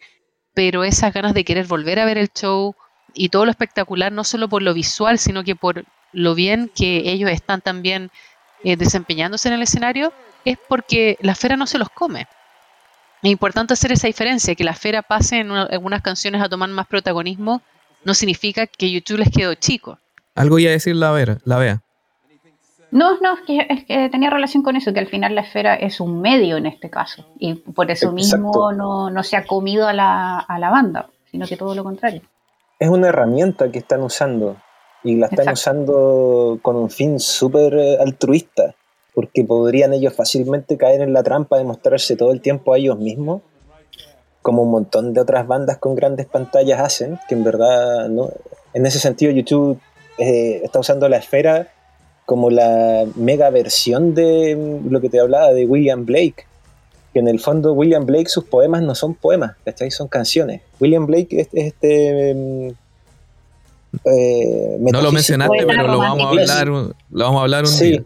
Pero 0.54 0.84
esas 0.84 1.12
ganas 1.14 1.34
de 1.34 1.44
querer 1.44 1.66
volver 1.66 1.98
a 1.98 2.04
ver 2.04 2.18
el 2.18 2.30
show 2.32 2.74
y 3.14 3.28
todo 3.28 3.44
lo 3.44 3.50
espectacular, 3.50 4.12
no 4.12 4.24
solo 4.24 4.48
por 4.48 4.62
lo 4.62 4.74
visual, 4.74 5.18
sino 5.18 5.44
que 5.44 5.56
por 5.56 5.84
lo 6.12 6.34
bien 6.34 6.70
que 6.74 7.10
ellos 7.10 7.30
están 7.30 7.60
también 7.60 8.10
eh, 8.64 8.76
desempeñándose 8.76 9.48
en 9.48 9.54
el 9.54 9.62
escenario, 9.62 10.12
es 10.44 10.58
porque 10.68 11.16
la 11.20 11.32
esfera 11.32 11.56
no 11.56 11.66
se 11.66 11.78
los 11.78 11.90
come. 11.90 12.26
Es 13.24 13.30
importante 13.30 13.72
hacer 13.72 13.90
esa 13.90 14.06
diferencia, 14.06 14.54
que 14.54 14.64
la 14.64 14.72
esfera 14.72 15.00
pase 15.00 15.38
en 15.38 15.50
algunas 15.50 16.02
canciones 16.02 16.42
a 16.42 16.48
tomar 16.50 16.68
más 16.68 16.86
protagonismo, 16.86 17.62
no 18.04 18.12
significa 18.12 18.66
que 18.66 18.90
YouTube 18.90 19.20
les 19.20 19.30
quedó 19.30 19.54
chico. 19.54 19.98
Algo 20.34 20.58
iba 20.58 20.68
a 20.68 20.72
decir 20.72 20.94
la, 20.94 21.10
vera, 21.10 21.38
la 21.44 21.56
Bea. 21.56 21.80
No, 22.90 23.18
no, 23.22 23.38
es 23.48 23.84
que, 23.86 24.10
tenía 24.10 24.28
relación 24.28 24.62
con 24.62 24.76
eso, 24.76 24.92
que 24.92 25.00
al 25.00 25.06
final 25.06 25.34
la 25.34 25.40
esfera 25.40 25.74
es 25.74 26.00
un 26.00 26.20
medio 26.20 26.58
en 26.58 26.66
este 26.66 26.90
caso, 26.90 27.26
y 27.38 27.54
por 27.54 27.90
eso 27.90 28.12
mismo 28.12 28.72
no, 28.72 29.22
se 29.22 29.38
ha 29.38 29.46
comido 29.46 29.88
a 29.88 29.94
la, 29.94 30.38
a 30.40 30.58
la, 30.58 30.68
banda, 30.68 31.08
sino 31.30 31.46
que 31.46 31.56
todo 31.56 31.74
lo 31.74 31.82
contrario. 31.82 32.20
Es 32.78 32.90
una 32.90 33.08
herramienta 33.08 33.72
que 33.72 33.78
están 33.78 34.02
usando, 34.02 34.58
y 35.02 35.16
la 35.16 35.28
están 35.28 35.48
usando 35.48 36.58
con 36.60 36.76
un 36.76 36.90
fin 36.90 37.18
súper 37.18 37.72
eh, 37.72 37.96
altruista 37.98 38.74
porque 39.14 39.44
podrían 39.44 39.92
ellos 39.92 40.14
fácilmente 40.14 40.76
caer 40.76 41.00
en 41.00 41.12
la 41.12 41.22
trampa 41.22 41.56
de 41.58 41.64
mostrarse 41.64 42.16
todo 42.16 42.32
el 42.32 42.40
tiempo 42.40 42.74
a 42.74 42.78
ellos 42.78 42.98
mismos 42.98 43.42
como 44.42 44.62
un 44.62 44.70
montón 44.70 45.14
de 45.14 45.20
otras 45.22 45.46
bandas 45.46 45.78
con 45.78 45.94
grandes 45.94 46.26
pantallas 46.26 46.78
hacen, 46.78 47.18
que 47.28 47.34
en 47.34 47.44
verdad, 47.44 48.10
¿no? 48.10 48.30
en 48.74 48.84
ese 48.84 48.98
sentido 48.98 49.32
YouTube 49.32 49.80
eh, 50.18 50.60
está 50.62 50.80
usando 50.80 51.08
la 51.08 51.16
esfera 51.16 51.72
como 52.26 52.50
la 52.50 53.06
mega 53.14 53.48
versión 53.50 54.14
de 54.14 54.82
lo 54.86 55.00
que 55.00 55.08
te 55.08 55.20
hablaba 55.20 55.52
de 55.52 55.64
William 55.64 56.04
Blake, 56.04 56.46
que 57.14 57.20
en 57.20 57.28
el 57.28 57.40
fondo 57.40 57.72
William 57.72 58.04
Blake 58.04 58.28
sus 58.28 58.44
poemas 58.44 58.82
no 58.82 58.94
son 58.94 59.14
poemas, 59.14 59.56
¿cachai? 59.64 59.90
Son 59.90 60.08
canciones. 60.08 60.60
William 60.78 61.06
Blake 61.06 61.40
es, 61.40 61.48
este... 61.52 62.30
Em, 62.30 62.74
eh, 64.04 64.76
no 64.80 65.00
lo 65.00 65.12
mencionaste, 65.12 65.64
pero 65.66 65.86
lo 65.86 65.98
vamos 65.98 66.26
a 66.26 66.28
hablar, 66.28 66.66
lo 66.66 66.94
vamos 67.10 67.38
a 67.38 67.42
hablar 67.42 67.62
un 67.62 67.70
sí. 67.70 67.90
día. 67.92 68.04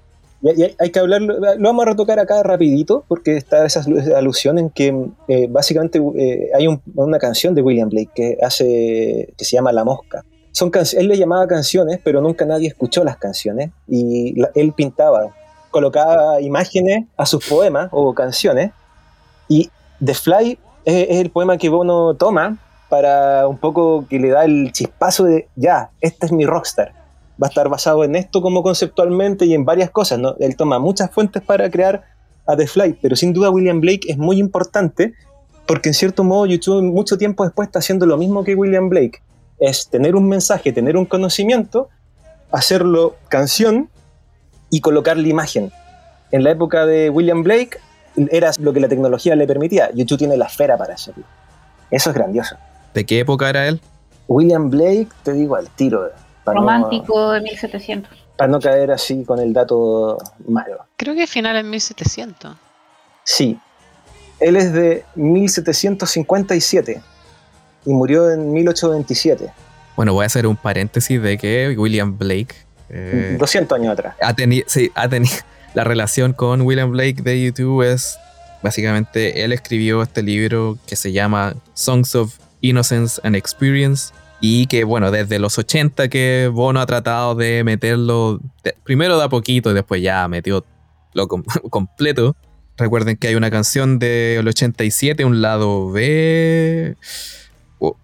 Hay 0.79 0.91
que 0.91 0.99
hablarlo, 0.99 1.39
lo 1.39 1.69
vamos 1.69 1.87
a 1.87 1.91
retocar 1.91 2.19
acá 2.19 2.43
rapidito, 2.43 3.05
porque 3.09 3.37
está 3.37 3.67
esa 3.67 3.83
alusión 4.17 4.59
en 4.59 4.71
que 4.71 4.95
eh, 5.27 5.49
básicamente 5.51 6.01
eh, 6.17 6.51
hay 6.55 6.69
una 6.95 7.19
canción 7.19 7.55
de 7.55 7.63
William 7.63 7.89
Blake 7.89 8.11
que 8.15 8.39
hace 8.43 9.35
que 9.37 9.45
se 9.45 9.57
llama 9.57 9.73
La 9.73 9.85
Mosca. 9.85 10.25
Son 10.53 10.71
él 10.97 11.09
le 11.09 11.17
llamaba 11.17 11.47
canciones, 11.47 12.01
pero 12.03 12.21
nunca 12.21 12.45
nadie 12.45 12.69
escuchó 12.69 13.05
las 13.05 13.17
canciones 13.17 13.71
y 13.87 14.35
él 14.55 14.73
pintaba, 14.73 15.35
colocaba 15.71 16.41
imágenes 16.41 17.07
a 17.17 17.27
sus 17.27 17.47
poemas 17.47 17.89
o 17.93 18.15
canciones 18.15 18.71
y 19.49 19.71
The 20.05 20.15
Fly 20.15 20.59
es, 20.85 21.21
el 21.21 21.31
poema 21.31 21.59
que 21.59 21.69
Bono 21.69 22.15
toma 22.15 22.59
para 22.89 23.47
un 23.47 23.59
poco 23.59 24.07
que 24.09 24.19
le 24.19 24.31
da 24.31 24.45
el 24.45 24.73
chispazo 24.73 25.25
de, 25.25 25.49
ya, 25.57 25.91
este 26.01 26.27
es 26.27 26.33
mi 26.33 26.47
rockstar. 26.47 26.98
Va 27.41 27.47
a 27.47 27.49
estar 27.49 27.69
basado 27.69 28.05
en 28.05 28.17
esto 28.17 28.43
como 28.43 28.63
conceptualmente 28.63 29.47
y 29.47 29.55
en 29.55 29.65
varias 29.65 29.91
cosas. 29.91 30.19
¿no? 30.19 30.35
Él 30.41 30.57
toma 30.57 30.79
muchas 30.79 31.11
fuentes 31.11 31.43
para 31.43 31.71
crear 31.71 32.05
a 32.47 32.57
The 32.57 32.67
Fly, 32.67 32.99
pero 33.01 33.15
sin 33.15 33.33
duda 33.33 33.51
William 33.51 33.81
Blake 33.81 34.11
es 34.11 34.17
muy 34.17 34.39
importante 34.39 35.15
porque 35.67 35.91
en 35.91 35.95
cierto 35.95 36.25
modo 36.25 36.47
YouTube 36.47 36.83
mucho 36.83 37.19
tiempo 37.19 37.45
después 37.45 37.69
está 37.69 37.79
haciendo 37.81 38.07
lo 38.07 38.17
mismo 38.17 38.43
que 38.43 38.55
William 38.55 38.89
Blake. 38.89 39.23
Es 39.61 39.89
tener 39.89 40.17
un 40.17 40.27
mensaje, 40.27 40.73
tener 40.73 40.97
un 40.97 41.05
conocimiento, 41.05 41.91
hacerlo 42.51 43.17
canción 43.29 43.91
y 44.71 44.81
colocarle 44.81 45.29
imagen. 45.29 45.71
En 46.31 46.43
la 46.43 46.53
época 46.53 46.87
de 46.87 47.11
William 47.11 47.43
Blake 47.43 47.79
era 48.31 48.51
lo 48.59 48.73
que 48.73 48.81
la 48.81 48.89
tecnología 48.89 49.37
le 49.37 49.47
permitía. 49.47 49.91
YouTube 49.95 50.19
tiene 50.19 50.37
la 50.39 50.47
esfera 50.47 50.79
para 50.79 50.95
hacerlo. 50.95 51.25
Eso 51.91 52.11
es 52.11 52.17
grandioso. 52.17 52.57
¿De 52.95 53.05
qué 53.05 53.21
época 53.21 53.51
era 53.51 53.69
él? 53.69 53.81
William 54.27 54.71
Blake, 54.71 55.09
te 55.23 55.33
digo 55.35 55.57
al 55.57 55.69
tiro. 55.69 56.09
Romántico 56.55 57.33
de 57.33 57.41
1700. 57.41 58.13
Para 58.37 58.51
no 58.51 58.61
caer 58.61 58.91
así 58.91 59.25
con 59.25 59.41
el 59.41 59.53
dato 59.53 60.19
malo. 60.47 60.87
Creo 60.97 61.15
que 61.15 61.27
final 61.27 61.57
en 61.57 61.71
1700. 61.71 62.57
Sí. 63.25 63.59
Él 64.41 64.57
es 64.57 64.73
de 64.73 65.05
1757 65.17 67.01
y 67.85 67.93
murió 67.93 68.31
en 68.31 68.53
1827. 68.53 69.51
Bueno, 69.97 70.13
voy 70.13 70.23
a 70.23 70.27
hacer 70.27 70.47
un 70.47 70.57
paréntesis 70.57 71.21
de 71.21 71.39
que 71.39 71.75
William 71.77 72.17
Blake... 72.17 72.55
200 72.89 73.77
eh, 73.77 73.81
años 73.81 73.93
atrás. 73.93 74.15
Ha 74.23 74.33
tenido, 74.35 74.65
sí, 74.69 74.91
ha 74.95 75.09
tenido 75.09 75.35
la 75.75 75.85
relación 75.85 76.33
con 76.33 76.63
William 76.63 76.91
Blake 76.91 77.23
de 77.23 77.43
YouTube 77.43 77.83
es 77.83 78.19
básicamente 78.63 79.45
él 79.45 79.53
escribió 79.53 80.03
este 80.03 80.23
libro 80.23 80.79
que 80.87 80.97
se 80.97 81.13
llama 81.13 81.55
Songs 81.75 82.15
of 82.15 82.39
Innocence 82.61 83.21
and 83.25 83.37
Experience 83.37 84.13
y 84.41 84.67
que 84.67 84.85
bueno, 84.85 85.11
desde 85.11 85.39
los 85.39 85.59
80 85.59 86.09
que 86.09 86.51
Bono 86.53 86.81
ha 86.81 86.87
tratado 86.87 87.35
de 87.35 87.65
meterlo 87.65 88.41
primero 88.85 89.19
de 89.19 89.25
a 89.25 89.29
poquito 89.29 89.71
y 89.71 89.75
después 89.75 90.03
ya 90.03 90.27
metió 90.29 90.65
lo 91.15 91.29
completo. 91.71 92.37
Recuerden 92.77 93.17
que 93.17 93.29
hay 93.29 93.35
una 93.35 93.51
canción 93.51 93.99
del 93.99 94.47
87, 94.47 95.25
un 95.25 95.43
lado 95.43 95.91
B, 95.91 96.97
o, 97.81 97.97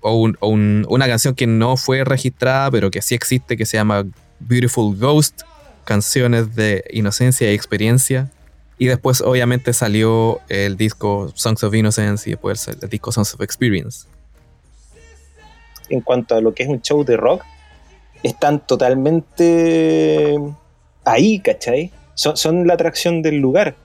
una 0.42 1.06
canción 1.06 1.34
que 1.36 1.46
no 1.46 1.76
fue 1.76 2.02
registrada, 2.02 2.72
pero 2.72 2.90
que 2.90 3.00
sí 3.00 3.14
existe, 3.14 3.56
que 3.56 3.66
se 3.66 3.76
llama 3.76 4.04
Beautiful 4.40 4.96
Ghost, 4.96 5.42
canciones 5.84 6.56
de 6.56 6.84
inocencia 6.90 7.50
y 7.50 7.54
experiencia. 7.54 8.32
Y 8.76 8.86
después 8.86 9.20
obviamente 9.20 9.72
salió 9.72 10.40
el 10.48 10.76
disco 10.76 11.32
Songs 11.36 11.62
of 11.62 11.72
Innocence 11.72 12.28
y 12.28 12.32
después 12.32 12.66
el 12.66 12.88
disco 12.88 13.12
Songs 13.12 13.34
of 13.34 13.42
Experience. 13.42 14.08
En 15.88 16.00
cuanto 16.00 16.34
a 16.34 16.40
lo 16.40 16.54
que 16.54 16.62
es 16.62 16.68
un 16.68 16.80
show 16.80 17.04
de 17.04 17.16
rock, 17.16 17.42
están 18.22 18.60
totalmente 18.66 20.38
ahí, 21.04 21.38
¿cachai? 21.40 21.90
Son, 22.14 22.66
la 22.66 22.74
atracción 22.74 23.22
del 23.22 23.36
lugar. 23.36 23.76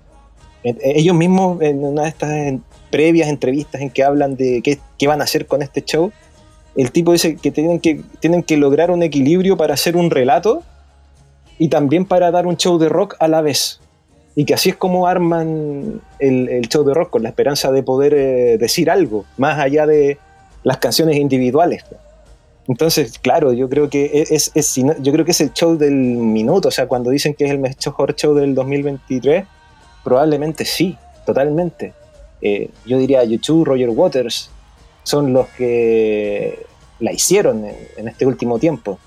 E, 0.63 0.75
ellos 0.83 1.15
mismos 1.15 1.61
en 1.61 1.83
una 1.83 2.03
de 2.03 2.09
estas 2.09 2.53
previas 2.89 3.27
entrevistas 3.27 3.81
en 3.81 3.89
que 3.89 4.03
hablan 4.03 4.35
de 4.35 4.61
qué, 4.63 4.79
qué, 4.97 5.07
van 5.07 5.21
a 5.21 5.25
hacer 5.25 5.45
con 5.45 5.61
este 5.61 5.83
show, 5.83 6.11
el 6.75 6.91
tipo 6.91 7.11
dice 7.11 7.35
que 7.35 7.51
tienen 7.51 7.79
que, 7.79 8.01
tienen 8.19 8.43
que 8.43 8.57
lograr 8.57 8.91
un 8.91 9.03
equilibrio 9.03 9.57
para 9.57 9.73
hacer 9.73 9.97
un 9.97 10.09
relato 10.09 10.63
y 11.57 11.67
también 11.67 12.05
para 12.05 12.31
dar 12.31 12.47
un 12.47 12.55
show 12.55 12.77
de 12.77 12.87
rock 12.89 13.15
a 13.19 13.27
la 13.27 13.41
vez. 13.41 13.81
Y 14.35 14.45
que 14.45 14.53
así 14.53 14.69
es 14.69 14.75
como 14.77 15.07
arman 15.07 16.01
el, 16.19 16.67
show 16.69 16.85
de 16.85 16.93
rock, 16.93 17.09
con 17.09 17.23
la 17.23 17.29
esperanza 17.29 17.71
de 17.71 17.83
poder 17.83 18.13
eh, 18.13 18.57
decir 18.57 18.89
algo, 18.89 19.25
más 19.37 19.59
allá 19.59 19.85
de 19.85 20.17
las 20.63 20.77
canciones 20.77 21.17
individuales. 21.17 21.83
Entonces, 22.67 23.17
claro, 23.19 23.53
yo 23.53 23.67
creo 23.69 23.89
que 23.89 24.05
e, 24.05 24.27
es, 24.29 24.75
yo 24.75 25.11
creo 25.11 25.25
que 25.25 25.31
es 25.31 25.41
el 25.41 25.53
show 25.53 25.77
del 25.77 25.93
minuto, 25.93 26.67
o 26.67 26.71
sea, 26.71 26.87
cuando 26.87 27.09
dicen 27.09 27.33
que 27.33 27.45
es 27.45 27.51
el 27.51 27.59
mejor 27.59 28.15
show 28.15 28.33
del 28.35 28.53
2023, 28.53 29.45
probablemente 30.03 30.65
sí, 30.65 30.97
totalmente. 31.25 31.93
Eh, 32.41 32.69
yo 32.85 32.97
diría 32.97 33.23
YouTube, 33.23 33.65
Roger 33.65 33.89
Waters, 33.89 34.51
son 35.03 35.33
los 35.33 35.47
que 35.49 36.65
la 36.99 37.11
hicieron 37.11 37.65
en 37.97 38.07
este 38.07 38.25
último 38.25 38.59
tiempo. 38.59 38.99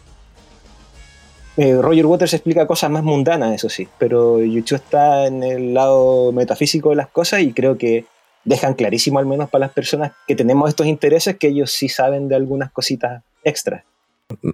Eh, 1.57 1.77
Roger 1.81 2.07
Waters 2.07 2.33
explica 2.33 2.67
cosas 2.67 2.91
más 2.91 3.03
mundanas, 3.03 3.55
eso 3.55 3.69
sí, 3.69 3.87
pero 3.99 4.43
YouTube 4.43 4.77
está 4.77 5.27
en 5.27 5.43
el 5.43 5.75
lado 5.75 6.33
metafísico 6.33 6.91
de 6.91 6.97
las 6.97 7.09
cosas 7.09 7.43
y 7.43 7.53
creo 7.53 7.77
que 7.77 8.07
dejan 8.45 8.75
clarísimo, 8.75 9.19
al 9.19 9.27
menos 9.27 9.51
para 9.51 9.67
las 9.67 9.75
personas 9.75 10.13
que 10.27 10.35
tenemos 10.35 10.69
estos 10.69 10.87
intereses, 10.87 11.37
que 11.39 11.49
ellos 11.49 11.71
sí 11.71 11.89
saben 11.89 12.29
de 12.29 12.37
algunas 12.37 12.73
cositas 12.73 13.23
extras. 13.45 13.85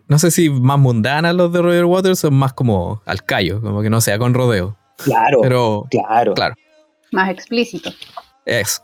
No 0.09 0.18
sé 0.18 0.31
si 0.31 0.51
más 0.51 0.79
mundanas 0.79 1.35
los 1.35 1.53
de 1.53 1.62
Roger 1.62 1.85
Waters 1.85 2.24
o 2.24 2.31
más 2.31 2.53
como 2.53 3.03
al 3.07 3.24
callo, 3.24 3.61
como 3.61 3.83
que 3.83 3.90
no 3.90 4.01
sea 4.01 4.18
con 4.18 4.35
rodeo. 4.35 4.77
Claro, 4.96 5.40
pero, 5.42 5.87
claro. 5.90 6.35
claro. 6.35 6.55
Más 7.12 7.31
explícito. 7.31 7.90
Es. 8.44 8.83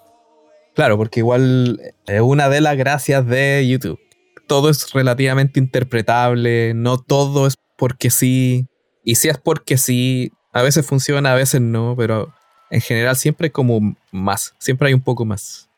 Claro, 0.74 0.96
porque 0.96 1.20
igual 1.20 1.80
es 2.06 2.20
una 2.20 2.48
de 2.48 2.60
las 2.60 2.76
gracias 2.76 3.26
de 3.26 3.66
YouTube. 3.66 3.98
Todo 4.46 4.70
es 4.70 4.92
relativamente 4.92 5.58
interpretable, 5.58 6.74
no 6.74 6.98
todo 6.98 7.46
es 7.46 7.54
porque 7.76 8.10
sí. 8.10 8.66
Y 9.04 9.16
si 9.16 9.28
es 9.28 9.38
porque 9.38 9.78
sí, 9.78 10.32
a 10.52 10.62
veces 10.62 10.86
funciona, 10.86 11.32
a 11.32 11.36
veces 11.36 11.60
no, 11.60 11.94
pero 11.96 12.33
en 12.70 12.80
general 12.80 13.16
siempre 13.16 13.46
hay 13.46 13.50
como 13.50 13.94
más, 14.10 14.54
siempre 14.58 14.88
hay 14.88 14.94
un 14.94 15.00
poco 15.00 15.24
más. 15.24 15.68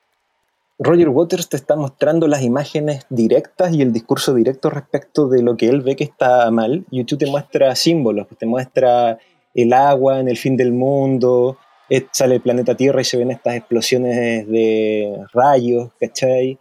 Roger 0.78 1.08
Waters 1.08 1.48
te 1.48 1.56
está 1.56 1.74
mostrando 1.74 2.28
las 2.28 2.42
imágenes 2.42 3.06
directas 3.08 3.72
y 3.72 3.80
el 3.80 3.92
discurso 3.92 4.34
directo 4.34 4.68
respecto 4.68 5.26
de 5.26 5.42
lo 5.42 5.56
que 5.56 5.68
él 5.68 5.80
ve 5.80 5.96
que 5.96 6.04
está 6.04 6.50
mal. 6.50 6.84
YouTube 6.90 7.20
te 7.20 7.30
muestra 7.30 7.74
símbolos, 7.74 8.26
te 8.38 8.44
muestra 8.44 9.18
el 9.54 9.72
agua 9.72 10.20
en 10.20 10.28
el 10.28 10.36
fin 10.36 10.56
del 10.56 10.72
mundo, 10.72 11.56
eh, 11.88 12.06
sale 12.12 12.34
el 12.36 12.40
planeta 12.42 12.76
Tierra 12.76 13.00
y 13.00 13.04
se 13.04 13.16
ven 13.16 13.30
estas 13.30 13.56
explosiones 13.56 14.46
de 14.48 15.18
rayos, 15.32 15.92
¿cachai? 15.98 16.58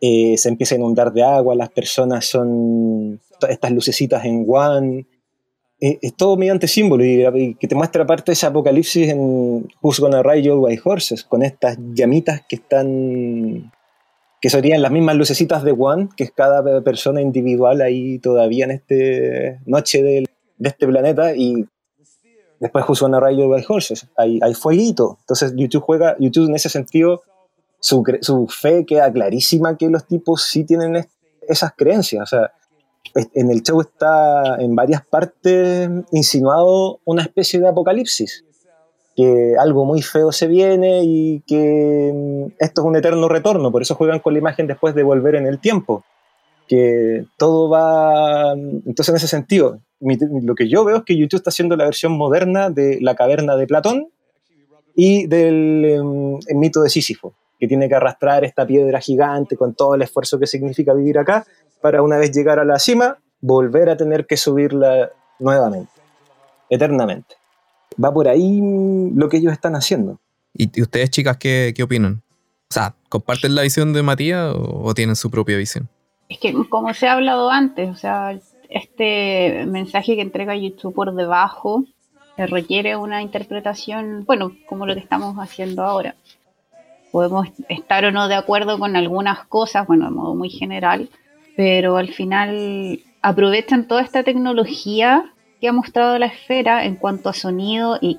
Eh, 0.00 0.38
se 0.38 0.48
empieza 0.48 0.74
a 0.74 0.78
inundar 0.78 1.12
de 1.12 1.24
agua, 1.24 1.54
las 1.54 1.70
personas 1.70 2.24
son 2.24 3.20
estas 3.48 3.70
lucecitas 3.70 4.24
en 4.24 4.46
One. 4.48 5.06
Eh, 5.80 5.98
es 6.02 6.14
todo 6.16 6.36
mediante 6.36 6.66
símbolo 6.66 7.04
y, 7.04 7.54
que 7.54 7.68
te 7.68 7.74
muestra 7.76 8.04
parte 8.04 8.24
de 8.26 8.32
ese 8.32 8.46
apocalipsis 8.46 9.08
en 9.10 9.68
Who's 9.80 10.00
Gonna 10.00 10.22
Ride 10.24 10.42
Your 10.42 10.58
White 10.58 10.82
Horses, 10.84 11.22
con 11.22 11.42
estas 11.42 11.78
llamitas 11.92 12.42
que 12.48 12.56
están 12.56 13.72
que 14.40 14.50
serían 14.50 14.82
las 14.82 14.92
mismas 14.92 15.16
lucecitas 15.16 15.64
de 15.64 15.72
One, 15.76 16.10
que 16.16 16.24
es 16.24 16.30
cada 16.30 16.82
persona 16.82 17.20
individual 17.20 17.80
ahí 17.80 18.20
todavía 18.20 18.66
en 18.66 18.70
esta 18.70 19.60
noche 19.66 20.02
de, 20.02 20.24
este 20.60 20.86
planeta 20.86 21.34
y 21.34 21.66
después 22.60 22.84
Who's 22.88 23.00
Gonna 23.00 23.20
Ride 23.20 23.40
Your 23.40 23.50
White 23.50 23.66
Horses, 23.68 24.08
hay, 24.16 24.40
hay 24.42 24.54
fueguito. 24.54 25.18
Entonces 25.20 25.54
YouTube 25.56 25.82
juega, 25.82 26.16
YouTube 26.18 26.48
en 26.48 26.56
ese 26.56 26.68
sentido, 26.68 27.22
su, 27.80 28.04
su 28.20 28.48
fe 28.48 28.84
queda 28.84 29.12
clarísima 29.12 29.76
que 29.76 29.88
los 29.88 30.06
tipos 30.06 30.42
sí 30.42 30.64
tienen 30.64 31.06
esas 31.48 31.72
creencias, 31.76 32.22
o 32.22 32.26
sea, 32.26 32.52
en 33.14 33.50
el 33.50 33.62
show 33.62 33.80
está 33.80 34.56
en 34.60 34.74
varias 34.74 35.04
partes 35.04 35.88
insinuado 36.12 37.00
una 37.04 37.22
especie 37.22 37.60
de 37.60 37.68
apocalipsis, 37.68 38.44
que 39.16 39.54
algo 39.58 39.84
muy 39.84 40.02
feo 40.02 40.30
se 40.30 40.46
viene 40.46 41.02
y 41.02 41.40
que 41.40 42.12
mm, 42.14 42.52
esto 42.58 42.80
es 42.82 42.86
un 42.86 42.96
eterno 42.96 43.28
retorno, 43.28 43.72
por 43.72 43.82
eso 43.82 43.94
juegan 43.94 44.20
con 44.20 44.32
la 44.32 44.38
imagen 44.38 44.66
después 44.66 44.94
de 44.94 45.02
volver 45.02 45.34
en 45.34 45.46
el 45.46 45.58
tiempo, 45.58 46.04
que 46.68 47.24
todo 47.36 47.68
va... 47.68 48.52
Entonces 48.52 49.08
en 49.08 49.16
ese 49.16 49.26
sentido, 49.26 49.80
lo 50.00 50.54
que 50.54 50.68
yo 50.68 50.84
veo 50.84 50.98
es 50.98 51.02
que 51.02 51.16
YouTube 51.16 51.38
está 51.38 51.50
haciendo 51.50 51.76
la 51.76 51.84
versión 51.84 52.12
moderna 52.12 52.70
de 52.70 52.98
la 53.00 53.16
caverna 53.16 53.56
de 53.56 53.66
Platón 53.66 54.08
y 54.94 55.26
del 55.26 55.84
em, 55.84 56.38
mito 56.58 56.82
de 56.82 56.90
Sísifo. 56.90 57.34
que 57.58 57.66
tiene 57.66 57.88
que 57.88 57.96
arrastrar 57.96 58.44
esta 58.44 58.64
piedra 58.64 59.00
gigante 59.00 59.56
con 59.56 59.74
todo 59.74 59.96
el 59.96 60.02
esfuerzo 60.02 60.38
que 60.38 60.46
significa 60.46 60.94
vivir 60.94 61.18
acá, 61.18 61.44
para 61.80 62.02
una 62.02 62.16
vez 62.18 62.32
llegar 62.32 62.58
a 62.58 62.64
la 62.64 62.78
cima, 62.78 63.18
volver 63.40 63.88
a 63.88 63.96
tener 63.96 64.26
que 64.26 64.36
subirla 64.36 65.10
nuevamente, 65.38 65.92
eternamente. 66.68 67.36
Va 68.02 68.12
por 68.12 68.28
ahí 68.28 68.60
lo 69.14 69.28
que 69.28 69.38
ellos 69.38 69.52
están 69.52 69.74
haciendo. 69.74 70.18
¿Y, 70.54 70.80
ustedes, 70.80 71.10
chicas, 71.10 71.36
qué, 71.36 71.72
qué, 71.76 71.82
opinan? 71.82 72.22
O 72.70 72.74
sea, 72.74 72.94
¿comparten 73.08 73.54
la 73.54 73.62
visión 73.62 73.92
de 73.92 74.02
Matías 74.02 74.54
o, 74.56 74.92
tienen 74.94 75.16
su 75.16 75.30
propia 75.30 75.56
visión? 75.56 75.88
Es 76.28 76.38
que, 76.38 76.52
como 76.68 76.92
se 76.94 77.06
ha 77.06 77.14
hablado 77.14 77.50
antes, 77.50 77.88
o 77.88 77.94
sea, 77.94 78.38
este 78.68 79.64
mensaje 79.66 80.16
que 80.16 80.22
entrega 80.22 80.54
YouTube 80.54 80.94
por 80.94 81.14
debajo 81.14 81.84
eh, 82.36 82.46
requiere 82.46 82.96
una 82.96 83.22
interpretación, 83.22 84.24
bueno, 84.26 84.52
como 84.68 84.86
lo 84.86 84.94
que 84.94 85.00
estamos 85.00 85.36
haciendo 85.36 85.82
ahora. 85.82 86.14
Podemos 87.10 87.48
estar 87.68 88.04
o 88.04 88.12
no 88.12 88.28
de 88.28 88.34
acuerdo 88.34 88.78
con 88.78 88.94
algunas 88.96 89.46
cosas, 89.46 89.86
bueno, 89.86 90.04
de 90.04 90.10
modo 90.10 90.34
muy 90.34 90.50
general, 90.50 91.08
pero 91.58 91.96
al 91.96 92.10
final 92.10 93.00
aprovechan 93.20 93.88
toda 93.88 94.02
esta 94.02 94.22
tecnología 94.22 95.32
que 95.60 95.66
ha 95.66 95.72
mostrado 95.72 96.16
la 96.16 96.26
esfera 96.26 96.84
en 96.84 96.94
cuanto 96.94 97.28
a 97.28 97.32
sonido 97.32 97.98
y, 98.00 98.16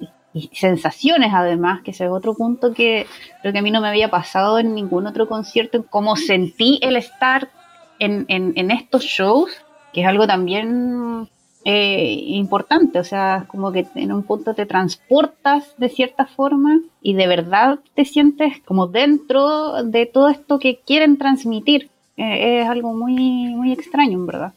sensaciones 0.51 1.31
además, 1.33 1.81
que 1.81 1.91
ese 1.91 2.03
es 2.03 2.11
otro 2.11 2.33
punto 2.33 2.73
que 2.73 3.07
creo 3.39 3.53
que 3.53 3.59
a 3.59 3.61
mí 3.61 3.71
no 3.71 3.79
me 3.79 3.87
había 3.87 4.09
pasado 4.09 4.59
en 4.59 4.75
ningún 4.75 5.07
otro 5.07 5.29
concierto, 5.29 5.77
en 5.77 5.83
cómo 5.83 6.17
sentí 6.17 6.79
el 6.81 6.97
estar 6.97 7.49
en, 7.97 8.71
estos 8.71 9.03
shows, 9.03 9.51
que 9.93 10.01
es 10.01 10.07
algo 10.07 10.27
también 10.27 11.29
eh, 11.63 12.11
importante, 12.11 12.99
o 12.99 13.05
sea, 13.05 13.45
como 13.47 13.71
que 13.71 13.87
en 13.95 14.11
un 14.11 14.23
punto 14.23 14.53
te 14.53 14.65
transportas 14.65 15.75
de 15.77 15.87
cierta 15.87 16.25
forma 16.25 16.81
y 17.01 17.13
de 17.13 17.27
verdad 17.27 17.79
te 17.95 18.03
sientes 18.03 18.59
como 18.65 18.87
dentro 18.87 19.81
de 19.85 20.07
todo 20.07 20.27
esto 20.27 20.59
que 20.59 20.81
quieren 20.85 21.17
transmitir. 21.17 21.89
Es 22.19 22.67
algo 22.67 22.93
muy, 22.93 23.15
muy 23.55 23.71
extraño, 23.71 24.19
en 24.19 24.25
verdad 24.25 24.53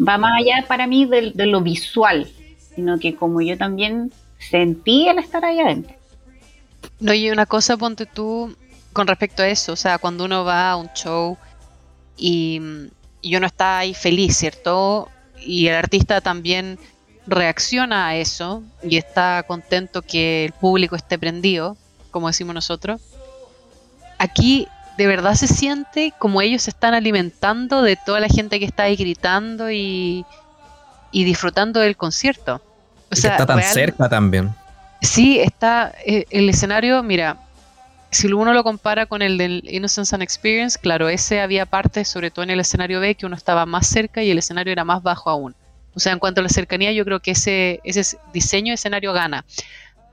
va 0.00 0.18
más 0.18 0.32
allá 0.40 0.64
para 0.66 0.86
mí 0.86 1.04
de, 1.04 1.32
lo 1.46 1.60
visual, 1.60 2.30
sino 2.74 2.98
que 2.98 3.14
como 3.14 3.40
yo 3.40 3.56
también 3.58 4.12
sentí 4.38 5.08
el 5.08 5.18
estar 5.18 5.44
ahí 5.44 5.60
adentro. 5.60 5.94
No, 6.98 7.12
y 7.12 7.30
una 7.30 7.46
cosa, 7.46 7.76
ponte 7.76 8.06
tú 8.06 8.54
con 8.92 9.06
respecto 9.06 9.42
a 9.42 9.48
eso, 9.48 9.72
o 9.72 9.76
sea, 9.76 9.98
cuando 9.98 10.24
uno 10.24 10.44
va 10.44 10.70
a 10.70 10.76
un 10.76 10.88
show 10.94 11.36
y, 12.16 12.60
y 13.20 13.36
uno 13.36 13.46
está 13.46 13.78
ahí 13.78 13.94
feliz, 13.94 14.36
¿cierto? 14.36 15.08
Y 15.38 15.68
el 15.68 15.74
artista 15.74 16.20
también 16.20 16.78
reacciona 17.26 18.08
a 18.08 18.16
eso 18.16 18.62
y 18.82 18.96
está 18.96 19.44
contento 19.46 20.02
que 20.02 20.46
el 20.46 20.52
público 20.52 20.96
esté 20.96 21.18
prendido, 21.18 21.76
como 22.10 22.26
decimos 22.26 22.54
nosotros. 22.54 23.00
Aquí 24.18 24.66
de 25.00 25.06
verdad 25.06 25.32
se 25.32 25.48
siente 25.48 26.12
como 26.18 26.42
ellos 26.42 26.64
se 26.64 26.70
están 26.70 26.92
alimentando 26.92 27.80
de 27.80 27.96
toda 27.96 28.20
la 28.20 28.28
gente 28.28 28.58
que 28.58 28.66
está 28.66 28.82
ahí 28.82 28.96
gritando 28.96 29.70
y, 29.70 30.26
disfrutando 31.10 31.80
del 31.80 31.96
concierto. 31.96 32.60
O 33.10 33.16
sea, 33.16 33.30
está 33.30 33.46
tan 33.46 33.62
cerca 33.62 34.10
también. 34.10 34.54
Sí, 35.00 35.40
está 35.40 35.94
eh, 36.04 36.26
el 36.28 36.50
escenario, 36.50 37.02
mira, 37.02 37.38
si 38.10 38.30
uno 38.30 38.52
lo 38.52 38.62
compara 38.62 39.06
con 39.06 39.22
el 39.22 39.38
del 39.38 39.62
Innocence 39.70 40.14
and 40.14 40.22
Experience, 40.22 40.78
claro, 40.78 41.08
ese 41.08 41.40
había 41.40 41.64
partes, 41.64 42.06
sobre 42.06 42.30
todo 42.30 42.42
en 42.42 42.50
el 42.50 42.60
escenario 42.60 43.00
B, 43.00 43.14
que 43.14 43.24
uno 43.24 43.36
estaba 43.36 43.64
más 43.64 43.86
cerca 43.86 44.22
y 44.22 44.30
el 44.30 44.36
escenario 44.36 44.70
era 44.70 44.84
más 44.84 45.02
bajo 45.02 45.30
aún. 45.30 45.54
O 45.94 45.98
sea, 45.98 46.12
en 46.12 46.18
cuanto 46.18 46.42
a 46.42 46.44
la 46.44 46.50
cercanía, 46.50 46.92
yo 46.92 47.06
creo 47.06 47.20
que 47.20 47.30
ese, 47.30 47.80
ese 47.84 48.18
diseño 48.34 48.72
de 48.72 48.74
escenario 48.74 49.14
gana. 49.14 49.46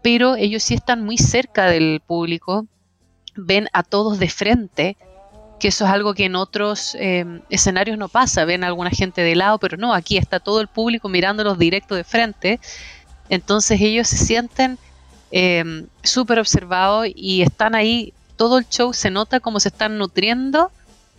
Pero 0.02 0.38
ellos 0.38 0.64
sí 0.64 0.76
están 0.76 1.04
muy 1.04 1.18
cerca 1.18 1.66
del 1.66 2.02
público 2.08 2.68
ven 3.38 3.70
a 3.74 3.84
todos 3.84 4.20
de 4.20 4.30
frente, 4.30 4.98
que 5.60 5.70
eso 5.70 5.86
es 5.86 5.92
algo 5.92 6.14
que 6.14 6.26
en 6.26 6.36
otros 6.36 6.96
em, 7.00 7.42
escenarios 7.50 7.98
no 7.98 8.10
pasa, 8.10 8.46
ven 8.46 8.64
a 8.64 8.68
alguna 8.68 8.90
gente 8.90 9.22
de 9.22 9.36
lado, 9.36 9.58
pero 9.58 9.78
no, 9.78 9.94
aquí 9.94 10.18
está 10.18 10.40
todo 10.40 10.62
el 10.62 10.68
público 10.68 11.10
mirándolos 11.10 11.58
directo 11.58 11.96
de 11.96 12.04
frente, 12.04 12.60
entonces 13.30 13.82
ellos 13.82 14.08
se 14.08 14.18
sienten 14.18 14.78
em, 15.32 15.88
súper 16.04 16.40
observados 16.40 17.08
y 17.16 17.42
están 17.42 17.76
ahí, 17.76 18.14
todo 18.36 18.60
el 18.60 18.68
show 18.70 18.94
se 18.94 19.10
nota 19.10 19.40
como 19.40 19.60
se 19.60 19.70
están 19.70 19.98
nutriendo 19.98 20.72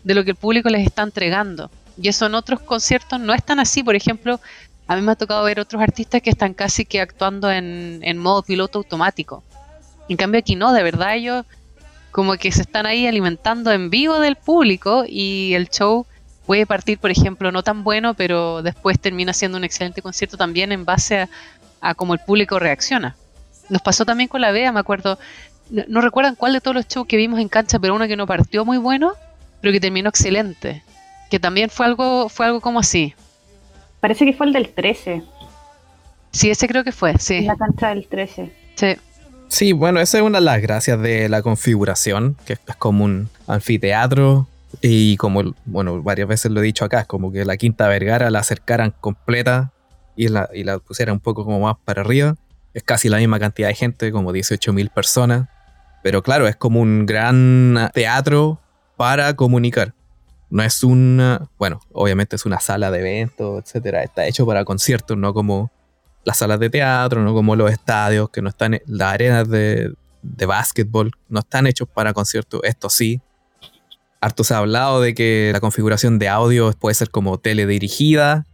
de 0.05 0.15
lo 0.15 0.25
que 0.25 0.31
el 0.31 0.37
público 0.37 0.69
les 0.69 0.87
está 0.87 1.03
entregando. 1.03 1.71
Y 2.01 2.09
eso 2.09 2.27
en 2.27 2.37
otros 2.37 2.61
conciertos 2.61 3.19
no 3.19 3.35
es 3.35 3.45
tan 3.45 3.59
así, 3.59 3.83
por 3.83 3.97
ejemplo, 3.97 4.41
a 4.87 4.95
mí 4.95 5.03
me 5.03 5.13
ha 5.13 5.17
tocado 5.17 5.43
ver 5.43 5.59
otros 5.59 5.83
artistas 5.83 6.23
que 6.23 6.31
están 6.31 6.55
casi 6.55 6.85
que 6.85 7.01
actuando 7.01 7.51
en, 7.51 7.99
en 8.03 8.19
modo 8.19 8.43
piloto 8.43 8.79
automático. 8.79 9.43
En 10.09 10.17
cambio 10.17 10.39
aquí 10.39 10.55
no, 10.55 10.73
de 10.73 10.83
verdad 10.83 11.17
ellos 11.17 11.45
como 12.11 12.37
que 12.37 12.53
se 12.53 12.63
están 12.63 12.87
ahí 12.87 13.07
alimentando 13.07 13.71
en 13.73 13.91
vivo 13.91 14.19
del 14.19 14.37
público 14.37 15.05
y 15.07 15.55
el 15.55 15.69
show 15.69 16.07
puede 16.47 16.67
partir, 16.67 16.99
por 16.99 17.11
ejemplo, 17.11 17.53
no 17.53 17.63
tan 17.63 17.85
bueno, 17.85 18.15
pero 18.15 18.63
después 18.63 18.99
termina 18.99 19.33
siendo 19.33 19.59
un 19.59 19.65
excelente 19.65 20.01
concierto 20.01 20.37
también 20.37 20.73
en 20.73 20.85
base 20.85 21.29
a, 21.81 21.95
cómo 21.95 22.15
el 22.15 22.21
público 22.21 22.59
reacciona. 22.59 23.17
Nos 23.69 23.83
pasó 23.83 24.07
también 24.07 24.29
con 24.29 24.41
la 24.41 24.51
Bea, 24.51 24.73
me 24.73 24.81
acuerdo, 24.81 25.19
no, 25.71 26.01
recuerdan 26.01 26.37
cuál 26.37 26.55
de 26.55 26.63
todos 26.63 26.75
los 26.75 26.89
shows 26.89 27.07
que 27.07 27.19
vimos 27.19 27.39
en 27.39 27.51
cancha, 27.51 27.79
pero 27.79 27.95
uno 27.95 28.09
que 28.09 28.17
no 28.17 28.27
partió 28.27 28.65
muy 28.65 28.79
bueno, 28.79 29.13
pero 29.61 29.73
que 29.73 29.81
terminó 29.81 30.09
excelente, 30.09 30.83
que 31.31 31.39
también 31.39 31.69
fue 31.69 31.85
algo, 31.85 32.31
fue 32.31 32.47
algo 32.47 32.63
como 32.63 32.81
así. 32.81 33.15
Parece 34.01 34.25
que 34.25 34.33
fue 34.33 34.47
el 34.47 34.55
del 34.55 34.71
13. 34.71 35.23
Sí, 36.31 36.51
ese 36.51 36.67
creo 36.67 36.83
que 36.83 36.93
fue, 36.93 37.19
sí. 37.19 37.43
La 37.43 37.57
cancha 37.57 37.89
del 37.91 38.07
13. 38.07 38.53
Sí. 38.75 38.97
Sí, 39.49 39.73
bueno, 39.73 39.99
esa 40.01 40.19
es 40.19 40.25
una 40.25 40.39
de 40.39 40.45
las 40.45 40.61
gracias 40.61 41.01
de 41.01 41.29
la 41.29 41.41
configuración, 41.43 42.37
que 42.45 42.53
es 42.53 42.77
como 42.79 43.05
un 43.05 43.31
anfiteatro 43.47 44.47
y 44.83 45.17
como, 45.17 45.55
bueno, 45.65 46.03
varias 46.03 46.29
veces 46.29 46.53
lo 46.53 46.61
he 46.61 46.65
dicho 46.65 46.85
acá, 46.85 47.01
es 47.01 47.07
como 47.07 47.33
que 47.33 47.45
la 47.47 47.57
Quinta 47.57 47.89
Vergara 47.89 48.31
la 48.31 48.41
acercaran 48.41 48.93
completa 49.01 49.73
y 50.17 50.29
la, 50.29 50.51
y 50.53 50.65
la 50.65 50.79
pusieran 50.79 51.15
un 51.15 51.21
poco 51.21 51.45
como 51.45 51.61
más 51.61 51.77
para 51.85 52.03
arriba. 52.03 52.37
Es 52.75 52.83
casi 52.83 53.09
la 53.09 53.17
misma 53.17 53.41
cantidad 53.41 53.69
de 53.69 53.75
gente, 53.75 54.13
como 54.13 54.33
18.000 54.33 54.91
personas. 54.91 55.49
Pero 56.03 56.23
claro, 56.23 56.47
es 56.47 56.57
como 56.57 56.81
un 56.81 57.07
gran 57.07 57.91
teatro 57.95 58.61
para 58.97 59.35
comunicar. 59.35 59.95
No 60.51 60.63
es 60.63 60.83
una, 60.85 61.49
bueno, 61.59 61.81
obviamente 61.93 62.37
es 62.37 62.45
una 62.45 62.61
sala 62.61 62.91
de 62.91 63.01
eventos, 63.01 63.65
etcétera. 63.65 64.03
Está 64.03 64.27
hecho 64.27 64.47
para 64.47 64.65
conciertos, 64.65 65.17
no 65.17 65.33
como 65.33 65.71
las 66.29 66.37
salas 66.37 66.61
de 66.61 66.69
teatro, 66.69 67.23
no 67.23 67.33
como 67.33 67.57
los 67.57 67.73
estadios, 67.73 68.29
que 68.29 68.43
no 68.43 68.51
están, 68.51 68.79
las 68.87 69.15
arenas 69.15 69.49
de, 69.49 69.95
de 70.21 70.45
básquetbol, 70.45 71.11
no 71.31 71.41
están 71.41 71.67
hechos 71.67 71.89
para 71.89 72.13
conciertos. 72.13 72.61
Esto 72.65 72.91
sí. 72.91 73.23
Harto 74.21 74.45
se 74.45 74.53
ha 74.53 74.59
hablado 74.59 75.01
de 75.01 75.15
que 75.15 75.49
la 75.55 75.61
configuración 75.61 76.19
de 76.19 76.29
audio 76.29 76.71
puede 76.73 76.93
ser 76.93 77.09
como 77.11 77.39
teledirigida, 77.39 78.45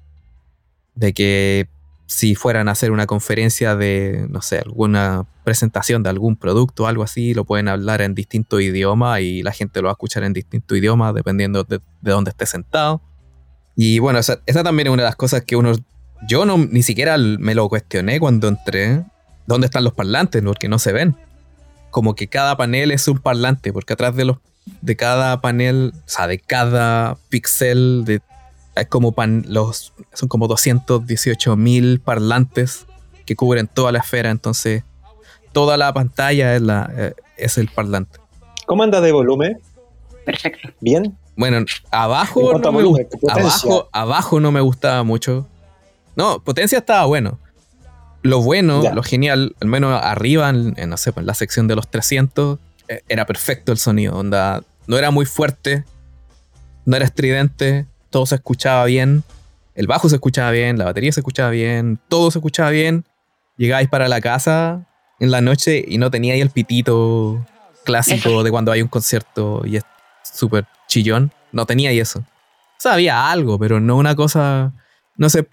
de 0.95 1.13
que 1.15 1.69
si 2.07 2.37
fueran 2.37 2.69
a 2.69 2.73
hacer 2.73 2.93
una 2.93 3.07
conferencia 3.07 3.75
de, 3.75 4.29
no 4.31 4.41
sé, 4.41 4.59
alguna 4.59 5.27
presentación 5.43 6.05
de 6.05 6.11
algún 6.11 6.37
producto 6.37 6.85
o 6.85 6.87
algo 6.87 7.03
así, 7.03 7.35
lo 7.35 7.45
pueden 7.45 7.67
hablar 7.67 8.03
en 8.03 8.15
distinto 8.15 8.61
idioma 8.61 9.21
y 9.21 9.43
la 9.43 9.51
gente 9.51 9.81
lo 9.81 9.87
va 9.87 9.93
a 9.93 9.95
escuchar 9.95 10.23
en 10.23 10.33
distinto 10.33 10.77
idioma 10.77 11.13
dependiendo 11.13 11.65
de, 11.65 11.81
de 12.03 12.11
dónde 12.13 12.31
esté 12.31 12.47
sentado. 12.47 13.03
Y 13.75 13.99
bueno, 13.99 14.21
esa, 14.21 14.39
esa, 14.47 14.63
también 14.63 14.87
es 14.87 14.93
una 14.93 15.03
de 15.03 15.09
las 15.09 15.17
cosas 15.17 15.43
que 15.43 15.57
uno 15.57 15.73
yo 16.29 16.45
no, 16.45 16.59
ni 16.59 16.83
siquiera 16.83 17.17
me 17.19 17.55
lo 17.55 17.69
cuestioné 17.69 18.21
cuando 18.21 18.49
entré. 18.49 19.03
¿Dónde 19.47 19.67
están 19.67 19.85
los 19.85 19.93
parlantes? 19.93 20.43
Porque 20.43 20.69
no 20.69 20.79
se 20.79 20.93
ven. 20.93 21.17
Como 21.91 22.15
que 22.15 22.29
cada 22.29 22.57
panel 22.57 22.91
es 22.91 23.07
un 23.09 23.19
parlante, 23.19 23.73
porque 23.73 23.93
atrás 23.93 24.17
de 24.17 24.25
los 24.25 24.39
de 24.81 24.97
cada 24.97 25.41
panel, 25.41 25.93
o 25.95 26.09
sea, 26.09 26.27
de 26.27 26.39
cada 26.39 27.17
píxel, 27.29 28.05
de, 28.05 28.21
hay 28.75 28.87
como 28.87 29.13
pan, 29.13 29.45
los, 29.47 29.93
son 30.13 30.29
como 30.29 30.49
218 30.49 31.57
mil 31.57 32.01
parlantes 32.01 32.87
que 33.27 33.37
cubren 33.37 33.67
toda 33.67 33.93
la 33.93 33.99
esfera, 34.01 34.31
entonces 34.31 34.85
toda 35.53 35.77
la 35.77 35.93
pantalla 35.93 36.55
es, 36.57 36.63
la, 36.63 36.91
eh, 36.97 37.15
es 37.37 37.59
el 37.59 37.69
parlante. 37.69 38.19
¿Cómo 38.67 38.83
anda 38.83 39.01
de 39.01 39.13
volumen? 39.13 39.59
Perfecto. 40.25 40.71
¿Bien? 40.81 41.17
Bueno, 41.37 41.65
abajo 41.91 42.59
no, 42.59 42.73
me, 42.73 43.07
abajo, 43.29 43.89
abajo 43.93 44.41
no 44.41 44.53
me 44.53 44.61
gustaba 44.61 45.03
mucho. 45.03 45.47
No, 46.17 46.43
potencia 46.43 46.79
estaba 46.79 47.05
bueno. 47.07 47.39
Lo 48.23 48.41
bueno, 48.41 48.83
lo 48.95 49.03
genial, 49.03 49.55
al 49.61 49.69
menos 49.69 50.01
arriba, 50.03 50.49
en, 50.49 50.75
no 50.89 50.97
sé, 50.97 51.13
en 51.15 51.27
la 51.27 51.35
sección 51.35 51.69
de 51.69 51.77
los 51.77 51.91
300, 51.91 52.59
eh, 52.89 53.03
era 53.09 53.27
perfecto 53.27 53.71
el 53.71 53.77
sonido. 53.77 54.17
Onda, 54.17 54.63
no 54.87 54.97
era 54.97 55.11
muy 55.11 55.27
fuerte, 55.27 55.85
no 56.87 56.97
era 56.97 57.05
estridente, 57.05 57.87
todo 58.09 58.25
se 58.25 58.37
escuchaba 58.37 58.87
bien. 58.87 59.25
El 59.75 59.87
bajo 59.87 60.09
se 60.09 60.17
escuchaba 60.17 60.53
bien, 60.53 60.79
la 60.79 60.87
batería 60.87 61.13
se 61.13 61.21
escuchaba 61.21 61.51
bien, 61.51 61.99
todo 62.09 62.31
se 62.31 62.39
escuchaba 62.39 62.71
bien. 62.71 63.05
Llegáis 63.59 63.89
para 63.89 64.09
la 64.09 64.23
casa 64.23 64.87
en 65.21 65.31
la 65.31 65.43
noche 65.43 65.85
y 65.87 65.99
no 65.99 66.11
teníais 66.11 66.41
el 66.41 66.51
pitito 66.51 67.45
clásico 67.85 68.43
de 68.43 68.51
cuando 68.51 68.73
hay 68.73 68.81
un 68.81 68.89
concierto 68.89 69.63
y 69.67 69.77
es 69.77 69.85
súper 70.23 70.67
chillón. 70.89 71.31
No 71.53 71.67
teníais 71.67 72.01
eso. 72.01 72.21
O 72.21 72.79
sea, 72.79 72.95
había 72.95 73.31
algo, 73.31 73.59
pero 73.59 73.81
no 73.81 73.97
una 73.97 74.15
cosa, 74.17 74.73
no 75.17 75.29
sé, 75.29 75.47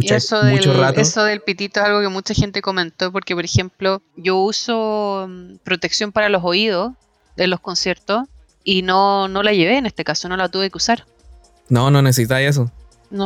eso 0.00 0.42
mucho 0.44 0.72
del. 0.74 0.98
Eso 0.98 1.24
del 1.24 1.40
pitito 1.40 1.80
es 1.80 1.86
algo 1.86 2.00
que 2.00 2.08
mucha 2.08 2.34
gente 2.34 2.62
comentó, 2.62 3.12
porque 3.12 3.34
por 3.34 3.44
ejemplo, 3.44 4.02
yo 4.16 4.38
uso 4.38 5.26
mm, 5.28 5.56
protección 5.64 6.12
para 6.12 6.28
los 6.28 6.42
oídos 6.44 6.92
de 7.36 7.46
los 7.46 7.60
conciertos 7.60 8.24
y 8.64 8.82
no, 8.82 9.28
no 9.28 9.42
la 9.42 9.52
llevé 9.52 9.78
en 9.78 9.86
este 9.86 10.04
caso, 10.04 10.28
no 10.28 10.36
la 10.36 10.48
tuve 10.48 10.70
que 10.70 10.76
usar. 10.76 11.06
No, 11.68 11.90
no 11.90 12.02
necesitáis 12.02 12.50
eso. 12.50 12.70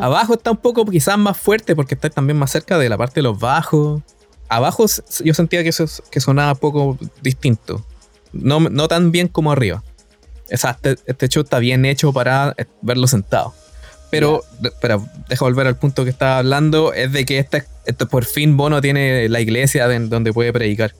Abajo 0.00 0.34
está 0.34 0.50
un 0.50 0.56
poco 0.56 0.84
quizás 0.86 1.18
más 1.18 1.36
fuerte 1.36 1.76
porque 1.76 1.94
está 1.94 2.08
también 2.08 2.38
más 2.38 2.50
cerca 2.50 2.78
de 2.78 2.88
la 2.88 2.96
parte 2.96 3.16
de 3.16 3.22
los 3.22 3.38
bajos. 3.38 4.02
Abajo 4.48 4.86
yo 5.22 5.34
sentía 5.34 5.62
que, 5.62 5.68
eso, 5.70 5.84
que 6.10 6.20
sonaba 6.20 6.54
poco 6.54 6.98
distinto. 7.20 7.84
No, 8.32 8.60
no 8.60 8.88
tan 8.88 9.12
bien 9.12 9.28
como 9.28 9.52
arriba. 9.52 9.82
este, 10.48 10.96
este 11.06 11.28
show 11.28 11.42
está 11.42 11.58
bien 11.58 11.84
hecho 11.84 12.12
para 12.12 12.54
eh, 12.56 12.64
verlo 12.80 13.06
sentado. 13.06 13.54
Pero, 14.14 14.44
espera, 14.62 15.00
deja 15.28 15.44
volver 15.44 15.66
al 15.66 15.76
punto 15.76 16.04
que 16.04 16.10
estaba 16.10 16.38
hablando, 16.38 16.92
es 16.92 17.10
de 17.10 17.24
que 17.24 17.40
este, 17.40 17.64
este 17.84 18.06
por 18.06 18.24
fin 18.24 18.56
Bono 18.56 18.80
tiene 18.80 19.28
la 19.28 19.40
iglesia 19.40 19.88
donde 19.88 20.32
puede 20.32 20.52
predicar. 20.52 20.94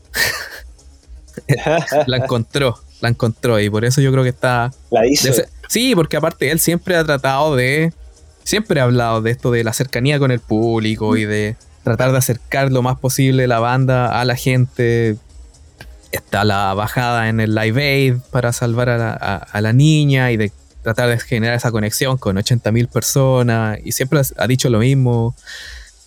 la 2.07 2.17
encontró, 2.17 2.77
la 3.01 3.11
encontró 3.11 3.61
y 3.61 3.71
por 3.71 3.85
eso 3.85 4.01
yo 4.01 4.11
creo 4.11 4.25
que 4.25 4.31
está... 4.31 4.73
La 4.91 5.07
hizo. 5.07 5.33
sí, 5.69 5.95
porque 5.95 6.17
aparte 6.17 6.51
él 6.51 6.59
siempre 6.59 6.97
ha 6.97 7.05
tratado 7.05 7.55
de... 7.55 7.93
Siempre 8.43 8.81
ha 8.81 8.83
hablado 8.83 9.23
de 9.23 9.31
esto 9.31 9.53
de 9.53 9.63
la 9.63 9.73
cercanía 9.73 10.19
con 10.19 10.33
el 10.33 10.41
público 10.41 11.17
y 11.17 11.25
de 11.25 11.55
tratar 11.85 12.11
de 12.11 12.19
acercar 12.19 12.73
lo 12.73 12.83
más 12.83 12.99
posible 12.99 13.47
la 13.47 13.61
banda 13.61 14.21
a 14.21 14.25
la 14.25 14.35
gente. 14.35 15.19
Está 16.11 16.43
la 16.43 16.75
bajada 16.75 17.29
en 17.29 17.39
el 17.39 17.55
Live 17.55 17.81
Aid 17.81 18.17
para 18.33 18.53
salvar 18.53 18.91
a 18.91 19.61
la 19.61 19.73
niña 19.73 20.33
y 20.33 20.37
de 20.37 20.51
tratar 20.85 21.09
de 21.09 21.19
generar 21.19 21.57
esa 21.57 21.73
conexión 21.73 22.17
con 22.19 22.37
80.000 22.37 22.87
personas 22.89 23.79
y 23.83 23.91
siempre 23.91 24.21
ha 24.37 24.47
dicho 24.47 24.71
lo 24.71 24.79
mismo. 24.79 25.35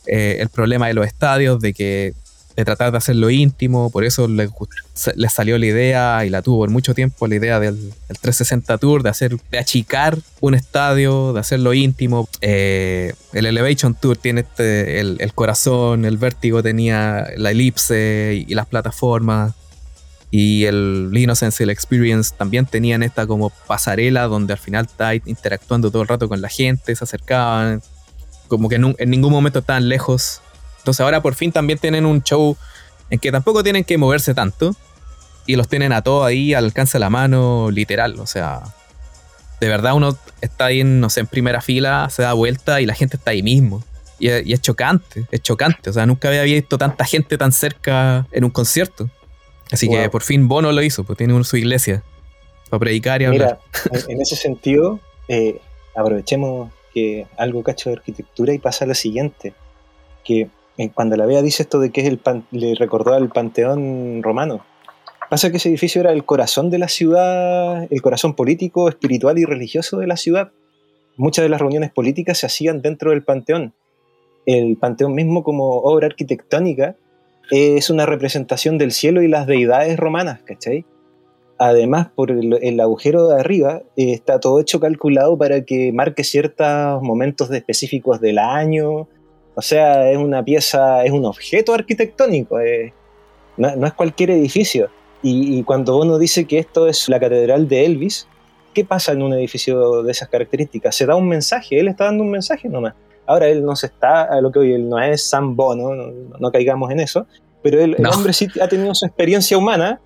Eh, 0.05 0.37
el 0.39 0.47
problema 0.47 0.87
de 0.87 0.93
los 0.93 1.05
estadios, 1.05 1.59
de 1.59 1.73
que 1.73 2.13
de 2.55 2.65
tratar 2.65 2.91
de 2.91 2.97
hacerlo 2.97 3.29
íntimo, 3.29 3.91
por 3.91 4.03
eso 4.03 4.27
les, 4.27 4.49
salió 5.31 5.59
la 5.59 5.65
idea 5.67 6.25
y 6.25 6.31
la 6.31 6.41
tuvo 6.41 6.57
por 6.59 6.71
mucho 6.71 6.95
tiempo 6.95 7.27
la 7.27 7.35
idea 7.35 7.59
del, 7.59 7.93
360 8.07 8.79
Tour, 8.79 9.03
de 9.03 9.09
hacer, 9.09 9.37
de 9.51 9.59
achicar 9.59 10.17
un 10.39 10.55
estadio, 10.55 11.33
de 11.33 11.39
hacerlo 11.39 11.75
íntimo. 11.75 12.27
Eh, 12.41 13.13
el 13.33 13.45
Elevation 13.45 13.93
Tour 13.93 14.17
tiene 14.17 14.41
este, 14.41 14.99
el, 14.99 15.17
el, 15.19 15.33
corazón, 15.33 16.03
el 16.05 16.17
vértigo 16.17 16.63
tenía 16.63 17.27
la 17.37 17.51
elipse 17.51 18.43
y 18.47 18.55
las 18.55 18.65
plataformas. 18.65 19.53
Y 20.29 20.65
el 20.65 21.09
y 21.13 21.23
el 21.23 21.69
Experience 21.69 22.33
también 22.37 22.65
tenían 22.65 23.01
esta 23.01 23.25
como 23.25 23.49
pasarela 23.65 24.27
donde 24.27 24.53
al 24.53 24.59
final 24.59 24.85
está 24.85 25.15
interactuando 25.15 25.89
todo 25.89 26.01
el 26.01 26.07
rato 26.07 26.27
con 26.27 26.41
la 26.41 26.49
gente, 26.49 26.95
se 26.95 27.03
acercaban, 27.03 27.81
como 28.47 28.67
que 28.67 28.75
en, 28.75 29.09
ningún 29.09 29.31
momento 29.31 29.59
estaban 29.59 29.87
lejos. 29.87 30.41
Entonces 30.79 30.99
ahora 31.01 31.21
por 31.21 31.33
fin 31.33 31.51
también 31.51 31.79
tienen 31.79 32.05
un 32.05 32.23
show 32.23 32.57
en 33.09 33.19
que 33.19 33.31
tampoco 33.31 33.63
tienen 33.63 33.85
que 33.85 33.97
moverse 33.97 34.33
tanto 34.33 34.75
y 35.45 35.55
los 35.55 35.69
tienen 35.69 35.93
a 35.93 36.01
todos 36.01 36.25
ahí 36.27 36.53
al 36.53 36.65
alcance 36.65 36.97
de 36.97 36.99
la 36.99 37.09
mano, 37.09 37.71
literal. 37.71 38.19
O 38.19 38.27
sea, 38.27 38.63
de 39.61 39.69
verdad 39.69 39.93
uno 39.93 40.17
está 40.41 40.65
ahí, 40.65 40.83
no 40.83 41.09
sé, 41.09 41.21
en 41.21 41.27
primera 41.27 41.61
fila, 41.61 42.09
se 42.09 42.21
da 42.21 42.33
vuelta 42.33 42.81
y 42.81 42.85
la 42.85 42.95
gente 42.95 43.15
está 43.15 43.31
ahí 43.31 43.43
mismo. 43.43 43.81
Y 44.19 44.29
y 44.29 44.51
es 44.51 44.61
chocante, 44.61 45.25
es 45.31 45.41
chocante. 45.41 45.89
O 45.89 45.93
sea, 45.93 46.05
nunca 46.05 46.27
había 46.27 46.43
visto 46.43 46.77
tanta 46.77 47.05
gente 47.05 47.37
tan 47.37 47.53
cerca 47.53 48.27
en 48.31 48.43
un 48.43 48.49
concierto. 48.49 49.09
Así 49.71 49.89
que 49.89 50.09
por 50.09 50.23
fin 50.23 50.47
Bono 50.47 50.71
lo 50.71 50.81
hizo, 50.81 51.03
pues 51.03 51.17
tiene 51.17 51.43
su 51.43 51.57
iglesia 51.57 52.03
para 52.69 52.79
predicar 52.79 53.21
y 53.21 53.25
hablar. 53.25 53.59
Mira, 53.91 54.05
en 54.07 54.21
ese 54.21 54.35
sentido, 54.35 54.99
eh, 55.27 55.59
aprovechemos 55.95 56.71
que 56.93 57.27
algo 57.37 57.63
cacho 57.63 57.89
de 57.89 57.97
arquitectura 57.97 58.53
y 58.53 58.59
pasa 58.59 58.85
lo 58.85 58.95
siguiente, 58.95 59.53
que 60.23 60.49
eh, 60.77 60.91
cuando 60.93 61.15
la 61.17 61.25
vea 61.25 61.41
dice 61.41 61.63
esto 61.63 61.79
de 61.79 61.91
que 61.91 62.01
es 62.01 62.07
el 62.07 62.19
le 62.51 62.75
recordó 62.75 63.13
al 63.13 63.29
panteón 63.29 64.21
romano. 64.23 64.65
Pasa 65.29 65.51
que 65.51 65.57
ese 65.57 65.69
edificio 65.69 65.99
era 66.01 66.13
el 66.13 66.23
corazón 66.23 66.69
de 66.69 66.77
la 66.77 66.87
ciudad, 66.87 67.85
el 67.89 68.01
corazón 68.01 68.33
político, 68.33 68.87
espiritual 68.87 69.37
y 69.37 69.43
religioso 69.43 69.97
de 69.97 70.07
la 70.07 70.15
ciudad. 70.15 70.51
Muchas 71.17 71.43
de 71.43 71.49
las 71.49 71.59
reuniones 71.59 71.91
políticas 71.91 72.37
se 72.37 72.45
hacían 72.45 72.81
dentro 72.81 73.11
del 73.11 73.23
panteón. 73.23 73.73
El 74.45 74.77
panteón 74.77 75.13
mismo 75.13 75.43
como 75.43 75.79
obra 75.79 76.07
arquitectónica 76.07 76.95
es 77.51 77.89
una 77.89 78.05
representación 78.05 78.77
del 78.77 78.91
cielo 78.91 79.21
y 79.21 79.27
las 79.27 79.47
deidades 79.47 79.97
romanas, 79.97 80.41
¿cachai? 80.43 80.85
Además, 81.59 82.09
por 82.13 82.29
el, 82.31 82.79
agujero 82.79 83.27
de 83.29 83.39
arriba 83.39 83.81
eh, 83.95 84.13
está 84.13 84.39
todo 84.39 84.59
hecho 84.59 84.79
calculado 84.79 85.37
para 85.37 85.65
que 85.65 85.91
marque 85.91 86.23
ciertos 86.23 87.01
momentos 87.01 87.49
específicos 87.51 88.21
del 88.21 88.37
año. 88.37 89.07
O 89.55 89.61
sea, 89.61 90.11
es 90.11 90.17
una 90.17 90.43
pieza, 90.43 91.03
es 91.03 91.11
un 91.11 91.25
objeto 91.25 91.73
arquitectónico, 91.73 92.59
eh, 92.59 92.93
no, 93.57 93.87
es 93.87 93.93
cualquier 93.93 94.31
edificio. 94.31 94.89
Y, 95.23 95.57
y, 95.57 95.63
cuando 95.63 95.97
uno 95.97 96.19
dice 96.19 96.45
que 96.45 96.59
esto 96.59 96.87
es 96.87 97.09
la 97.09 97.19
catedral 97.19 97.67
de 97.67 97.85
Elvis, 97.85 98.27
¿qué 98.75 98.85
pasa 98.85 99.13
en 99.13 99.23
un 99.23 99.33
edificio 99.33 100.03
de 100.03 100.11
esas 100.11 100.29
características? 100.29 100.95
Se 100.95 101.07
da 101.07 101.15
un 101.15 101.27
mensaje, 101.27 101.79
él 101.79 101.87
está 101.87 102.05
dando 102.05 102.23
un 102.23 102.29
mensaje 102.29 102.69
nomás. 102.69 102.93
Ahora 103.27 103.47
él 103.47 103.63
no 103.63 103.75
se 103.75 103.87
está, 103.87 104.23
a 104.23 104.41
lo 104.41 104.51
que 104.51 104.59
hoy 104.59 104.73
él 104.73 104.89
no 104.89 104.99
es 104.99 105.29
Sam 105.29 105.55
Bono, 105.55 105.93
no, 106.39 106.51
caigamos 106.51 106.89
en 106.91 107.01
eso, 107.01 107.27
pero 107.61 107.81
él, 107.81 107.95
el 107.97 108.05
hombre 108.07 108.33
sí 108.33 108.47
ha 108.61 108.67
tenido 108.67 108.95
su 108.95 109.05
experiencia 109.05 109.57
humana, 109.57 109.99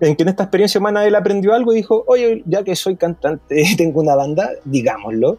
en 0.00 0.14
que 0.14 0.22
en 0.22 0.28
esta 0.28 0.44
experiencia 0.44 0.78
humana 0.78 1.04
él 1.06 1.14
aprendió 1.14 1.54
algo 1.54 1.72
y 1.72 1.76
dijo, 1.76 2.04
oye, 2.06 2.42
ya 2.46 2.62
que 2.62 2.76
soy 2.76 2.96
cantante, 2.96 3.64
tengo 3.76 4.00
una 4.00 4.14
banda, 4.14 4.50
digámoslo. 4.64 5.38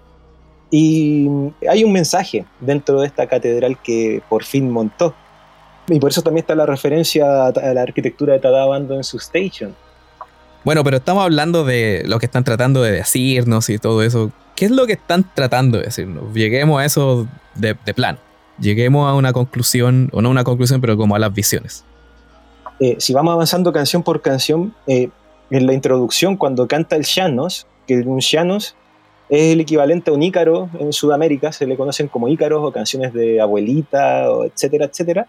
Y 0.71 1.27
hay 1.67 1.83
un 1.83 1.91
mensaje 1.91 2.45
dentro 2.59 3.01
de 3.01 3.07
esta 3.07 3.25
catedral 3.27 3.81
que 3.81 4.21
por 4.29 4.43
fin 4.43 4.69
montó. 4.69 5.15
Y 5.87 5.99
por 5.99 6.11
eso 6.11 6.21
también 6.21 6.43
está 6.43 6.53
la 6.53 6.67
referencia 6.67 7.47
a 7.47 7.73
la 7.73 7.81
arquitectura 7.81 8.33
de 8.33 8.39
Tadabando 8.39 8.95
en 8.95 9.03
su 9.03 9.17
station. 9.17 9.75
Bueno, 10.63 10.83
pero 10.83 10.97
estamos 10.97 11.23
hablando 11.23 11.63
de 11.63 12.03
lo 12.05 12.19
que 12.19 12.27
están 12.27 12.43
tratando 12.43 12.83
de 12.83 12.91
decirnos 12.91 13.69
y 13.69 13.79
todo 13.79 14.03
eso. 14.03 14.31
¿Qué 14.59 14.65
es 14.65 14.71
lo 14.71 14.85
que 14.85 14.91
están 14.91 15.25
tratando 15.33 15.77
de 15.77 15.85
decirnos? 15.85 16.33
Lleguemos 16.33 16.81
a 16.81 16.83
eso 16.83 17.29
de, 17.55 17.75
plano. 17.75 18.17
Lleguemos 18.59 19.09
a 19.09 19.13
una 19.13 19.31
conclusión, 19.31 20.09
o 20.11 20.21
no 20.21 20.29
una 20.29 20.43
conclusión, 20.43 20.81
pero 20.81 20.97
como 20.97 21.15
a 21.15 21.19
las 21.19 21.33
visiones. 21.33 21.85
Eh, 22.81 22.97
si 22.99 23.13
vamos 23.13 23.31
avanzando 23.31 23.71
canción 23.71 24.03
por 24.03 24.21
canción, 24.21 24.75
eh, 24.85 25.11
en 25.49 25.65
la 25.65 25.71
introducción, 25.71 26.35
cuando 26.35 26.67
canta 26.67 26.97
el 26.97 27.05
Llanos, 27.05 27.67
que 27.87 27.99
un 27.99 28.19
Llanos 28.19 28.75
es 29.29 29.53
el 29.53 29.61
equivalente 29.61 30.11
a 30.11 30.13
un 30.13 30.23
ícaro 30.23 30.69
en 30.77 30.91
Sudamérica, 30.91 31.53
se 31.53 31.65
le 31.65 31.77
conocen 31.77 32.09
como 32.09 32.27
ícaros 32.27 32.59
o 32.61 32.73
canciones 32.73 33.13
de 33.13 33.39
abuelita, 33.39 34.29
o 34.29 34.43
etcétera, 34.43 34.87
etcétera, 34.87 35.27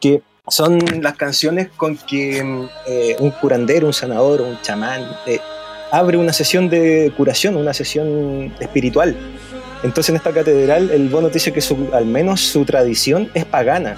que 0.00 0.22
son 0.48 0.78
las 1.02 1.18
canciones 1.18 1.68
con 1.76 1.98
que 1.98 2.38
eh, 2.86 3.16
un 3.20 3.30
curandero, 3.30 3.88
un 3.88 3.92
sanador, 3.92 4.40
un 4.40 4.58
chamán 4.62 5.02
abre 5.90 6.16
una 6.16 6.32
sesión 6.32 6.68
de 6.68 7.12
curación, 7.16 7.56
una 7.56 7.74
sesión 7.74 8.52
espiritual. 8.60 9.16
Entonces 9.82 10.10
en 10.10 10.16
esta 10.16 10.32
catedral 10.32 10.90
el 10.90 11.08
Bono 11.08 11.30
dice 11.30 11.52
que 11.52 11.62
al 11.92 12.04
menos 12.04 12.40
su 12.40 12.64
tradición 12.64 13.30
es 13.34 13.44
pagana, 13.44 13.96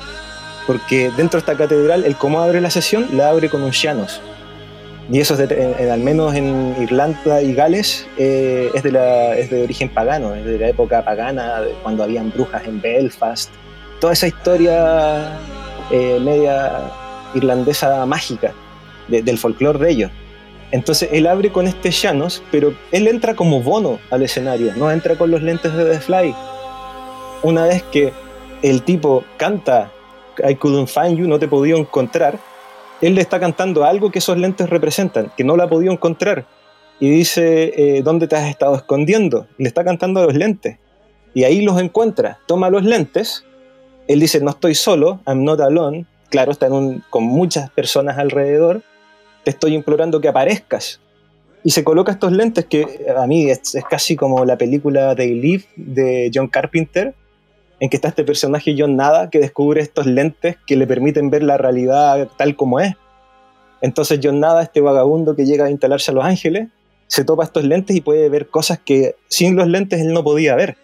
porque 0.67 1.11
dentro 1.17 1.39
de 1.39 1.39
esta 1.39 1.57
catedral 1.57 2.05
el 2.05 2.17
cómo 2.17 2.41
abre 2.41 2.61
la 2.61 2.71
sesión 2.71 3.09
la 3.13 3.31
abre 3.31 3.49
con 3.49 3.63
un 3.63 3.73
Llanos. 3.73 4.21
Y 5.11 5.21
eso 5.21 5.35
es 5.35 5.91
al 5.91 6.01
menos 6.01 6.35
en 6.35 6.77
Irlanda 6.81 7.43
y 7.43 7.55
Gales 7.55 8.07
eh, 8.17 8.71
de 8.73 9.41
es 9.41 9.51
de 9.51 9.63
origen 9.65 9.89
pagano, 9.89 10.35
es 10.35 10.45
de 10.45 10.59
la 10.59 10.69
época 10.69 11.05
pagana, 11.05 11.63
cuando 11.83 12.05
habían 12.05 12.31
brujas 12.31 12.65
en 12.67 12.81
Belfast. 12.81 13.51
Toda 14.01 14.13
esa 14.13 14.29
historia 14.29 15.39
eh, 15.91 16.19
media 16.21 16.91
irlandesa 17.35 18.07
mágica 18.07 18.53
del 19.09 19.37
folclore 19.37 19.79
de 19.81 19.91
ellos. 19.91 20.11
Entonces 20.73 21.11
él 21.13 21.27
abre 21.27 21.53
con 21.53 21.67
este 21.67 21.91
Llanos, 21.91 22.43
pero 22.51 22.75
él 22.91 23.07
entra 23.07 23.35
como 23.35 23.63
bono 23.63 23.99
al 24.11 24.23
escenario, 24.23 24.73
no 24.75 24.91
entra 24.91 25.17
con 25.17 25.31
los 25.31 25.43
lentes 25.43 25.73
de 25.75 25.85
The 25.85 26.01
Fly. 26.01 26.35
Una 27.43 27.65
vez 27.65 27.83
que 27.85 28.13
el 28.63 28.83
tipo 28.83 29.23
canta 29.37 29.93
I 30.39 30.55
couldn't 30.55 30.89
find 30.89 31.19
you, 31.19 31.29
no 31.29 31.39
te 31.39 31.47
podido 31.47 31.77
encontrar, 31.77 32.39
él 33.03 33.15
le 33.15 33.21
está 33.21 33.39
cantando 33.39 33.85
algo 33.85 34.11
que 34.11 34.21
esos 34.21 34.39
lentes 34.39 34.71
representan, 34.71 35.31
que 35.37 35.45
no 35.45 35.59
la 35.59 35.65
ha 35.65 35.69
podido 35.69 35.93
encontrar. 35.93 36.47
Y 37.01 37.11
dice, 37.11 37.73
eh, 37.77 38.03
¿dónde 38.03 38.27
te 38.27 38.37
has 38.37 38.49
estado 38.49 38.75
escondiendo? 38.77 39.49
Le 39.59 39.69
está 39.69 39.85
cantando 39.85 40.25
los 40.25 40.35
lentes. 40.35 40.79
Y 41.35 41.45
ahí 41.45 41.63
los 41.63 41.81
encuentra. 41.81 42.39
Toma 42.47 42.71
los 42.71 42.85
lentes. 42.85 43.45
Él 44.07 44.21
dice, 44.21 44.41
no 44.41 44.51
estoy 44.51 44.77
solo, 44.77 45.21
I'm 45.27 45.43
not 45.43 45.61
alone. 45.61 46.07
Claro, 46.31 46.53
está 46.53 46.69
con 46.69 47.25
muchas 47.25 47.71
personas 47.71 48.19
alrededor 48.19 48.83
te 49.45 49.51
estoy 49.51 49.75
implorando 49.75 50.21
que 50.21 50.29
aparezcas. 50.29 51.01
Y 51.65 51.71
se 51.71 51.85
coloca 51.85 52.13
estos 52.13 52.33
lentes 52.33 52.65
que 52.67 53.07
a 53.17 53.27
mí 53.27 53.49
es, 53.49 53.77
casi 53.89 54.17
como 54.17 54.45
la 54.45 54.59
película 54.59 55.15
They 55.15 55.35
Live 55.35 55.65
de 55.77 56.31
John 56.35 56.49
Carpenter, 56.49 57.15
en 57.79 57.89
que 57.89 57.97
está 57.97 58.09
este 58.09 58.25
personaje 58.25 58.75
John 58.77 58.97
Nada 58.97 59.31
que 59.31 59.39
descubre 59.39 59.81
estos 59.81 60.07
lentes 60.07 60.57
que 60.67 60.77
le 60.77 60.87
permiten 60.87 61.31
ver 61.31 61.43
la 61.43 61.59
realidad 61.59 62.29
tal 62.37 62.57
como 62.57 62.81
es. 62.81 62.95
Entonces 63.81 64.21
John 64.23 64.41
Nada, 64.41 64.63
este 64.63 64.81
vagabundo 64.81 65.37
que 65.37 65.47
llega 65.47 65.67
a 65.67 65.71
instalarse 65.71 66.11
a 66.11 66.15
Los 66.15 66.25
Ángeles, 66.25 66.69
se 67.07 67.25
topa 67.25 67.45
estos 67.45 67.65
lentes 67.65 67.95
y 67.97 68.01
puede 68.01 68.29
ver 68.29 68.49
cosas 68.49 68.79
que 68.79 69.17
sin 69.29 69.55
los 69.55 69.69
lentes 69.69 70.01
él 70.01 70.13
no 70.13 70.25
podía 70.25 70.57
ver. 70.57 70.77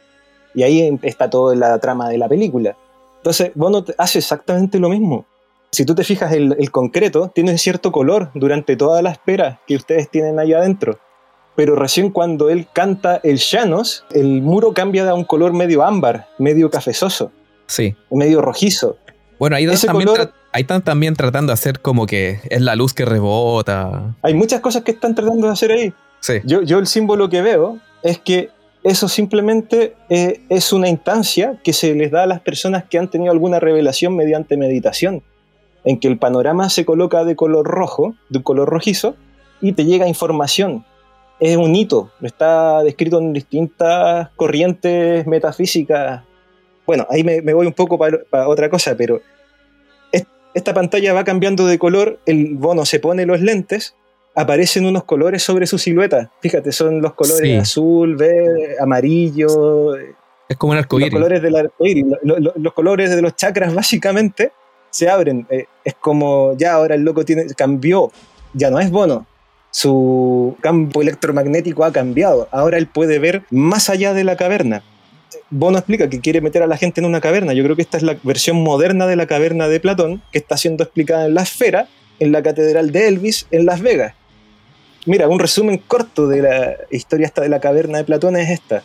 Y 0.54 0.62
ahí 0.62 0.98
está 1.02 1.30
toda 1.30 1.54
la 1.56 1.78
trama 1.78 2.08
de 2.08 2.18
la 2.18 2.28
película. 2.28 2.76
Entonces, 3.18 3.52
Bono 3.54 3.84
hace 3.96 4.18
exactamente 4.18 4.78
lo 4.78 4.88
mismo. 4.88 5.26
Si 5.70 5.84
tú 5.84 5.94
te 5.94 6.04
fijas, 6.04 6.32
el, 6.32 6.56
el 6.58 6.70
concreto 6.70 7.30
tiene 7.34 7.58
cierto 7.58 7.92
color 7.92 8.30
durante 8.34 8.76
toda 8.76 9.02
la 9.02 9.10
espera 9.10 9.60
que 9.66 9.76
ustedes 9.76 10.10
tienen 10.10 10.38
ahí 10.38 10.52
adentro. 10.52 10.98
Pero 11.56 11.74
recién 11.74 12.10
cuando 12.10 12.50
él 12.50 12.68
canta 12.72 13.20
el 13.22 13.38
llanos, 13.38 14.04
el 14.12 14.42
muro 14.42 14.72
cambia 14.72 15.04
de 15.04 15.12
un 15.12 15.24
color 15.24 15.52
medio 15.52 15.82
ámbar, 15.82 16.28
medio 16.38 16.70
cafezoso. 16.70 17.32
Sí. 17.66 17.96
Medio 18.10 18.40
rojizo. 18.40 18.96
Bueno, 19.38 19.56
ahí 19.56 19.66
también, 19.66 20.08
están 20.52 20.82
también 20.82 21.14
tratando 21.14 21.50
de 21.50 21.54
hacer 21.54 21.80
como 21.80 22.06
que 22.06 22.40
es 22.48 22.60
la 22.60 22.76
luz 22.76 22.94
que 22.94 23.04
rebota. 23.04 24.16
Hay 24.22 24.34
muchas 24.34 24.60
cosas 24.60 24.82
que 24.82 24.92
están 24.92 25.14
tratando 25.14 25.46
de 25.46 25.52
hacer 25.52 25.72
ahí. 25.72 25.92
Sí. 26.20 26.34
Yo, 26.44 26.62
yo 26.62 26.78
el 26.78 26.86
símbolo 26.86 27.28
que 27.28 27.42
veo 27.42 27.78
es 28.02 28.18
que 28.18 28.50
eso 28.84 29.08
simplemente 29.08 29.94
eh, 30.08 30.40
es 30.48 30.72
una 30.72 30.88
instancia 30.88 31.60
que 31.62 31.72
se 31.72 31.94
les 31.94 32.10
da 32.10 32.22
a 32.22 32.26
las 32.26 32.40
personas 32.40 32.84
que 32.84 32.98
han 32.98 33.10
tenido 33.10 33.32
alguna 33.32 33.60
revelación 33.60 34.16
mediante 34.16 34.56
meditación, 34.56 35.22
en 35.84 36.00
que 36.00 36.08
el 36.08 36.18
panorama 36.18 36.70
se 36.70 36.84
coloca 36.84 37.24
de 37.24 37.36
color 37.36 37.66
rojo, 37.66 38.14
de 38.28 38.38
un 38.38 38.44
color 38.44 38.68
rojizo, 38.68 39.16
y 39.60 39.72
te 39.72 39.84
llega 39.84 40.08
información. 40.08 40.84
Es 41.40 41.56
un 41.56 41.74
hito, 41.74 42.10
está 42.22 42.82
descrito 42.82 43.18
en 43.18 43.32
distintas 43.32 44.30
corrientes 44.36 45.26
metafísicas. 45.26 46.22
Bueno, 46.86 47.06
ahí 47.10 47.22
me, 47.22 47.40
voy 47.52 47.66
un 47.66 47.72
poco 47.72 47.98
para 47.98 48.48
otra 48.48 48.68
cosa, 48.70 48.96
pero 48.96 49.20
esta 50.54 50.74
pantalla 50.74 51.12
va 51.12 51.24
cambiando 51.24 51.66
de 51.66 51.78
color, 51.78 52.18
el 52.26 52.56
bono 52.56 52.84
se 52.84 52.98
pone 52.98 53.26
los 53.26 53.40
lentes 53.40 53.94
aparecen 54.38 54.86
unos 54.86 55.02
colores 55.02 55.42
sobre 55.42 55.66
su 55.66 55.78
silueta. 55.78 56.30
Fíjate, 56.40 56.70
son 56.70 57.02
los 57.02 57.14
colores 57.14 57.60
azul, 57.60 58.14
verde, 58.14 58.76
amarillo. 58.80 59.96
Es 60.48 60.56
como 60.56 60.72
un 60.72 60.78
arcoíris. 60.78 61.12
Los 61.12 61.20
colores 61.20 61.42
del 61.42 61.56
arcoíris, 61.56 62.04
los, 62.22 62.72
colores 62.72 63.14
de 63.14 63.20
los 63.20 63.34
chakras 63.34 63.74
básicamente 63.74 64.52
se 64.90 65.08
abren. 65.08 65.46
Eh, 65.50 65.66
es 65.84 65.94
como 65.94 66.56
ya 66.56 66.74
ahora 66.74 66.94
el 66.94 67.02
loco 67.02 67.24
tiene, 67.24 67.46
cambió, 67.56 68.10
ya 68.54 68.70
no 68.70 68.78
es 68.80 68.90
bono. 68.90 69.26
Su 69.70 70.56
campo 70.60 71.02
electromagnético 71.02 71.84
ha 71.84 71.92
cambiado. 71.92 72.48
Ahora 72.50 72.78
él 72.78 72.86
puede 72.86 73.18
ver 73.18 73.42
más 73.50 73.90
allá 73.90 74.14
de 74.14 74.24
la 74.24 74.36
caverna. 74.36 74.82
Bono 75.50 75.78
explica 75.78 76.08
que 76.08 76.20
quiere 76.20 76.40
meter 76.40 76.62
a 76.62 76.66
la 76.66 76.76
gente 76.76 77.00
en 77.00 77.06
una 77.06 77.20
caverna. 77.20 77.52
Yo 77.52 77.64
creo 77.64 77.76
que 77.76 77.82
esta 77.82 77.96
es 77.96 78.02
la 78.02 78.16
versión 78.22 78.62
moderna 78.62 79.06
de 79.06 79.16
la 79.16 79.26
caverna 79.26 79.68
de 79.68 79.80
Platón, 79.80 80.22
que 80.32 80.38
está 80.38 80.56
siendo 80.56 80.84
explicada 80.84 81.26
en 81.26 81.34
la 81.34 81.42
esfera, 81.42 81.88
en 82.18 82.32
la 82.32 82.42
catedral 82.42 82.92
de 82.92 83.08
Elvis, 83.08 83.46
en 83.50 83.66
Las 83.66 83.80
Vegas. 83.80 84.14
Mira, 85.06 85.28
un 85.28 85.38
resumen 85.38 85.78
corto 85.78 86.28
de 86.28 86.42
la 86.42 86.76
historia 86.90 87.26
esta 87.26 87.42
de 87.42 87.48
la 87.48 87.60
caverna 87.60 87.98
de 87.98 88.04
Platón 88.04 88.36
es 88.36 88.50
esta. 88.50 88.82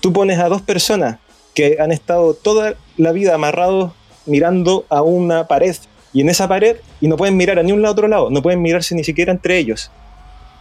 Tú 0.00 0.12
pones 0.12 0.38
a 0.38 0.48
dos 0.48 0.62
personas 0.62 1.18
que 1.54 1.78
han 1.80 1.92
estado 1.92 2.34
toda 2.34 2.74
la 2.96 3.12
vida 3.12 3.34
amarrados 3.34 3.92
mirando 4.26 4.84
a 4.88 5.02
una 5.02 5.46
pared 5.46 5.76
y 6.12 6.20
en 6.20 6.28
esa 6.28 6.48
pared 6.48 6.76
y 7.00 7.08
no 7.08 7.16
pueden 7.16 7.36
mirar 7.36 7.58
a 7.58 7.62
ni 7.62 7.72
un 7.72 7.82
lado 7.82 7.92
otro 7.92 8.08
lado, 8.08 8.30
no 8.30 8.40
pueden 8.40 8.62
mirarse 8.62 8.94
ni 8.94 9.04
siquiera 9.04 9.32
entre 9.32 9.58
ellos. 9.58 9.90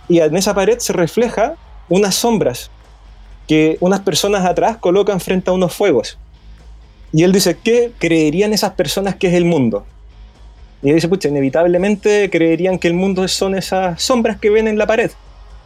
Y 0.10 0.20
en 0.20 0.36
esa 0.36 0.54
pared 0.54 0.80
se 0.80 0.94
refleja 0.94 1.56
unas 1.90 2.16
sombras 2.16 2.72
que 3.48 3.78
unas 3.80 4.00
personas 4.02 4.46
atrás 4.46 4.78
colocan 4.78 5.20
frente 5.20 5.50
a 5.50 5.54
unos 5.54 5.74
fuegos. 5.74 6.18
Y 7.12 7.24
él 7.24 7.32
dice, 7.32 7.58
¿qué 7.64 7.92
creerían 8.00 8.54
esas 8.54 8.72
personas 8.72 9.16
que 9.16 9.28
es 9.28 9.34
el 9.34 9.46
mundo? 9.46 9.86
Y 10.82 10.92
dice, 10.92 11.08
pucha, 11.08 11.30
inevitablemente 11.30 12.30
creerían 12.30 12.80
que 12.80 12.88
el 12.88 12.94
mundo 12.94 13.28
son 13.28 13.56
esas 13.56 14.02
sombras 14.02 14.40
que 14.40 14.50
ven 14.50 14.68
en 14.68 14.78
la 14.78 14.88
pared. 14.88 15.12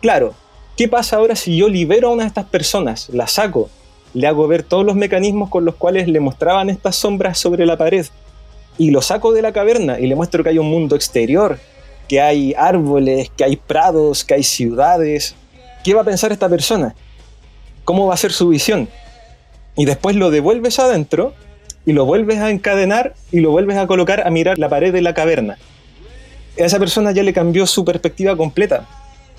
Claro, 0.02 0.36
¿qué 0.76 0.88
pasa 0.88 1.16
ahora 1.16 1.36
si 1.36 1.56
yo 1.56 1.70
libero 1.70 2.10
a 2.10 2.12
una 2.12 2.24
de 2.24 2.28
estas 2.28 2.46
personas, 2.46 3.10
la 3.10 3.28
saco, 3.28 3.70
le 4.13 4.28
hago 4.28 4.48
ver 4.48 4.63
todos 4.63 4.86
los 4.86 4.96
mecanismos 4.96 5.50
con 5.50 5.65
los 5.65 5.76
cuales 5.76 6.08
le 6.08 6.20
mostraban 6.20 6.70
estas 6.70 6.96
sombras 6.96 7.38
sobre 7.38 7.65
la 7.65 7.78
pared 7.78 8.06
y 8.78 8.91
lo 8.91 9.02
saco 9.02 9.34
de 9.34 9.41
la 9.41 9.52
caverna 9.52 10.00
y 10.00 10.08
le 10.08 10.15
muestro 10.15 10.43
que 10.43 10.50
hay 10.50 10.60
un 10.60 10.70
mundo 10.70 10.96
exterior, 10.96 11.60
que 12.08 12.22
hay 12.22 12.54
árboles, 12.58 13.32
que 13.36 13.43
hay 13.43 13.56
prados, 13.56 14.24
que 14.24 14.36
hay 14.36 14.43
ciudades? 14.43 15.36
¿Qué 15.84 15.93
va 15.93 16.02
a 16.02 16.06
pensar 16.06 16.32
esta 16.32 16.50
persona? 16.50 16.96
¿Cómo 17.84 18.08
va 18.08 18.13
a 18.13 18.17
ser 18.17 18.32
su 18.32 18.50
visión? 18.50 18.88
Y 19.76 19.86
después 19.86 20.15
lo 20.15 20.32
devuelves 20.32 20.80
adentro 20.80 21.34
y 21.86 21.93
lo 21.93 22.06
vuelves 22.06 22.39
a 22.39 22.50
encadenar 22.50 23.13
y 23.32 23.39
lo 23.39 23.52
vuelves 23.52 23.78
a 23.78 23.88
colocar 23.88 24.26
a 24.26 24.30
mirar 24.30 24.58
la 24.58 24.70
pared 24.70 24.91
de 24.91 25.02
la 25.02 25.13
caverna. 25.13 25.58
A 26.60 26.63
esa 26.63 26.80
persona 26.80 27.12
ya 27.12 27.24
le 27.24 27.34
cambió 27.34 27.67
su 27.67 27.86
perspectiva 27.86 28.36
completa. 28.36 28.88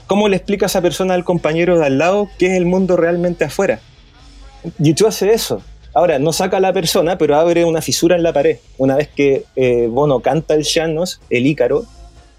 ¿Cómo 0.07 0.29
le 0.29 0.37
explica 0.37 0.67
a 0.67 0.69
esa 0.69 0.81
persona 0.81 1.15
al 1.15 1.25
compañero 1.25 1.79
de 1.79 1.87
al 1.87 1.99
lado 1.99 2.29
qué 2.39 2.47
es 2.47 2.53
el 2.53 2.65
mundo 2.65 2.97
realmente 2.97 3.45
afuera? 3.45 3.81
YouTube 4.79 5.09
hace 5.09 5.33
eso. 5.33 5.63
Ahora, 5.95 6.19
no 6.19 6.33
saca 6.33 6.59
a 6.59 6.61
la 6.61 6.73
persona, 6.73 7.19
pero 7.19 7.37
abre 7.37 7.65
una 7.65 7.83
fisura 7.83 8.17
en 8.17 8.23
la 8.23 8.33
pared. 8.33 8.59
Una 8.77 8.97
vez 8.97 9.09
que 9.09 9.45
eh, 9.57 9.89
Bono 9.91 10.21
canta 10.21 10.55
el 10.55 10.63
Llanos, 10.63 11.21
el 11.31 11.47
Ícaro, 11.47 11.85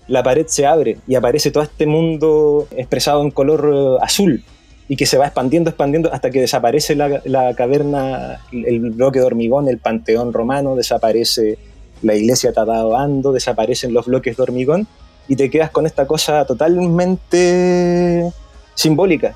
la 0.08 0.23
pared 0.23 0.47
se 0.47 0.65
abre 0.65 0.97
y 1.08 1.15
aparece 1.15 1.51
todo 1.51 1.63
este 1.63 1.86
mundo 1.86 2.67
expresado 2.71 3.21
en 3.21 3.32
color 3.32 3.69
eh, 3.73 4.03
azul 4.03 4.43
y 4.88 4.95
que 4.95 5.05
se 5.05 5.17
va 5.17 5.25
expandiendo, 5.25 5.69
expandiendo 5.69 6.12
hasta 6.12 6.32
que 6.32 6.41
desaparece 6.41 6.95
la, 6.95 7.53
caverna, 7.55 8.41
el 8.51 8.79
bloque 8.91 9.19
de 9.19 9.25
hormigón, 9.25 9.67
el 9.67 9.77
panteón 9.77 10.34
romano, 10.34 10.75
desaparece 10.75 11.60
la 12.01 12.15
iglesia 12.15 12.53
Tadao 12.53 12.97
Ando, 12.97 13.32
desaparecen 13.32 13.93
los 13.93 14.08
bloques 14.08 14.36
de 14.36 14.43
hormigón 14.43 14.88
y 15.27 15.36
te 15.36 15.51
quedas 15.51 15.69
con 15.69 15.86
esta 15.86 16.08
cosa 16.08 16.43
totalmente 16.45 18.32
simbólica. 18.73 19.36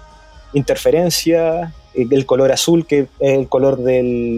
Interferencia, 0.54 1.72
el 1.96 2.26
color 2.26 2.52
azul 2.52 2.86
que 2.86 3.08
es 3.20 3.38
el 3.38 3.48
color 3.48 3.78
de 3.78 4.38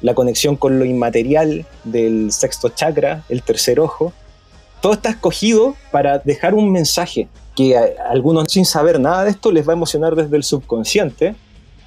la 0.00 0.14
conexión 0.14 0.56
con 0.56 0.78
lo 0.78 0.84
inmaterial 0.84 1.66
del 1.84 2.30
sexto 2.32 2.68
chakra, 2.68 3.24
el 3.28 3.42
tercer 3.42 3.80
ojo. 3.80 4.12
Todo 4.80 4.92
está 4.92 5.10
escogido 5.10 5.74
para 5.90 6.18
dejar 6.18 6.54
un 6.54 6.70
mensaje 6.70 7.28
que 7.56 7.76
a, 7.76 7.88
algunos 8.10 8.52
sin 8.52 8.64
saber 8.64 9.00
nada 9.00 9.24
de 9.24 9.30
esto 9.30 9.50
les 9.50 9.66
va 9.66 9.72
a 9.72 9.76
emocionar 9.76 10.14
desde 10.14 10.36
el 10.36 10.44
subconsciente, 10.44 11.34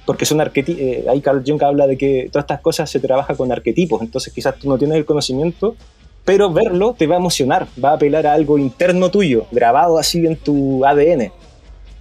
porque 0.04 0.26
son 0.26 0.40
arquetipos, 0.40 0.82
eh, 0.82 1.04
ahí 1.08 1.20
Carl 1.20 1.42
Jung 1.46 1.62
habla 1.62 1.86
de 1.86 1.96
que 1.96 2.28
todas 2.30 2.44
estas 2.44 2.60
cosas 2.60 2.90
se 2.90 3.00
trabaja 3.00 3.34
con 3.34 3.50
arquetipos, 3.50 4.02
entonces 4.02 4.32
quizás 4.32 4.56
tú 4.58 4.68
no 4.68 4.76
tienes 4.76 4.98
el 4.98 5.06
conocimiento, 5.06 5.76
pero 6.24 6.52
verlo 6.52 6.94
te 6.96 7.06
va 7.06 7.16
a 7.16 7.18
emocionar, 7.18 7.66
va 7.82 7.90
a 7.90 7.94
apelar 7.94 8.26
a 8.26 8.34
algo 8.34 8.58
interno 8.58 9.10
tuyo, 9.10 9.46
grabado 9.50 9.98
así 9.98 10.26
en 10.26 10.36
tu 10.36 10.84
ADN. 10.84 11.32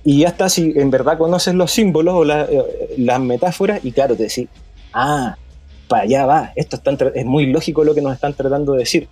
Y 0.04 0.22
ya 0.22 0.30
está, 0.30 0.50
si 0.50 0.74
en 0.76 0.90
verdad 0.90 1.18
conoces 1.18 1.54
los 1.54 1.72
símbolos 1.72 2.16
o 2.16 2.26
eh, 2.26 2.96
las 2.98 3.20
metáforas, 3.20 3.84
y 3.84 3.92
claro, 3.92 4.16
te 4.16 4.24
decís, 4.24 4.48
ah, 4.94 5.38
para 5.88 6.04
allá 6.04 6.26
va, 6.26 6.54
esto 6.56 6.80
es 7.14 7.26
muy 7.26 7.48
lógico 7.48 7.84
lo 7.84 7.94
que 7.94 8.02
nos 8.02 8.14
están 8.14 8.34
tratando 8.34 8.74
de 8.74 8.80
decir. 8.80 9.08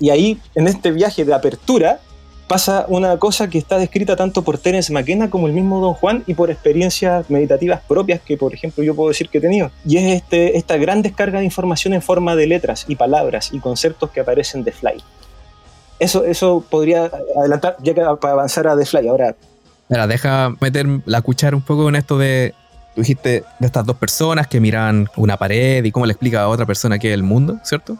Y 0.00 0.10
ahí, 0.10 0.40
en 0.54 0.66
este 0.66 0.90
viaje 0.90 1.24
de 1.24 1.34
apertura, 1.34 2.00
pasa 2.48 2.86
una 2.88 3.16
cosa 3.18 3.48
que 3.48 3.58
está 3.58 3.78
descrita 3.78 4.16
tanto 4.16 4.42
por 4.42 4.58
Terence 4.58 4.92
McKenna 4.92 5.30
como 5.30 5.46
el 5.46 5.52
mismo 5.52 5.80
Don 5.80 5.94
Juan 5.94 6.24
y 6.26 6.34
por 6.34 6.50
experiencias 6.50 7.30
meditativas 7.30 7.80
propias 7.86 8.20
que, 8.20 8.36
por 8.36 8.52
ejemplo, 8.52 8.82
yo 8.82 8.96
puedo 8.96 9.10
decir 9.10 9.28
que 9.28 9.38
he 9.38 9.40
tenido. 9.40 9.70
Y 9.86 9.98
es 9.98 10.16
este, 10.16 10.56
esta 10.56 10.76
gran 10.76 11.02
descarga 11.02 11.38
de 11.38 11.44
información 11.44 11.94
en 11.94 12.02
forma 12.02 12.34
de 12.34 12.46
letras 12.48 12.84
y 12.88 12.96
palabras 12.96 13.50
y 13.52 13.60
conceptos 13.60 14.10
que 14.10 14.20
aparecen 14.20 14.64
de 14.64 14.72
Fly. 14.72 15.02
Eso, 15.98 16.24
eso 16.24 16.64
podría 16.68 17.10
adelantar, 17.38 17.76
ya 17.80 17.94
que 17.94 18.02
para 18.20 18.32
avanzar 18.34 18.66
a 18.66 18.76
The 18.76 18.86
Fly. 18.86 19.08
Ahora. 19.08 19.36
Mira, 19.92 20.06
deja 20.06 20.56
meter 20.58 20.86
la 21.04 21.20
cuchara 21.20 21.54
un 21.54 21.60
poco 21.60 21.86
en 21.86 21.96
esto 21.96 22.16
de. 22.16 22.54
Tú 22.94 23.02
dijiste 23.02 23.44
de 23.58 23.66
estas 23.66 23.84
dos 23.84 23.98
personas 23.98 24.46
que 24.46 24.58
miran 24.58 25.06
una 25.16 25.36
pared 25.36 25.84
y 25.84 25.92
cómo 25.92 26.06
le 26.06 26.12
explica 26.12 26.40
a 26.40 26.48
otra 26.48 26.64
persona 26.64 26.98
que 26.98 27.08
es 27.08 27.14
el 27.14 27.22
mundo, 27.22 27.58
¿cierto? 27.62 27.98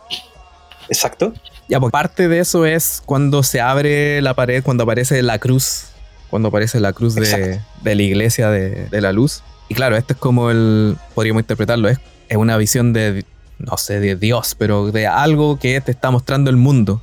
Exacto. 0.89 1.35
Ya, 1.69 1.79
pues 1.81 1.93
parte 1.93 2.29
de 2.29 2.39
eso 2.39 2.65
es 2.65 3.03
cuando 3.05 3.43
se 3.43 3.61
abre 3.61 4.23
la 4.23 4.33
pared, 4.33 4.63
cuando 4.63 4.85
aparece 4.85 5.21
la 5.21 5.39
cruz, 5.39 5.89
cuando 6.31 6.49
aparece 6.49 6.81
la 6.81 6.95
cruz 6.95 7.15
de, 7.15 7.61
la 7.85 7.93
iglesia 7.93 8.49
de, 8.49 8.89
la 9.03 9.13
luz. 9.13 9.43
Y 9.69 9.75
claro, 9.75 9.95
esto 9.99 10.15
es 10.15 10.19
como 10.19 10.51
el, 10.51 10.97
podríamos 11.15 11.43
interpretarlo, 11.43 11.91
es, 11.91 11.99
es 12.31 12.39
una 12.39 12.57
visión 12.57 12.95
de, 12.95 13.27
no 13.59 13.77
sé, 13.77 14.01
de 14.01 14.17
Dios, 14.17 14.57
pero 14.59 14.93
de 14.93 15.07
algo 15.07 15.59
que 15.59 15.79
te 15.83 15.91
está 15.91 16.11
mostrando 16.11 16.49
el 16.49 16.57
mundo. 16.57 17.03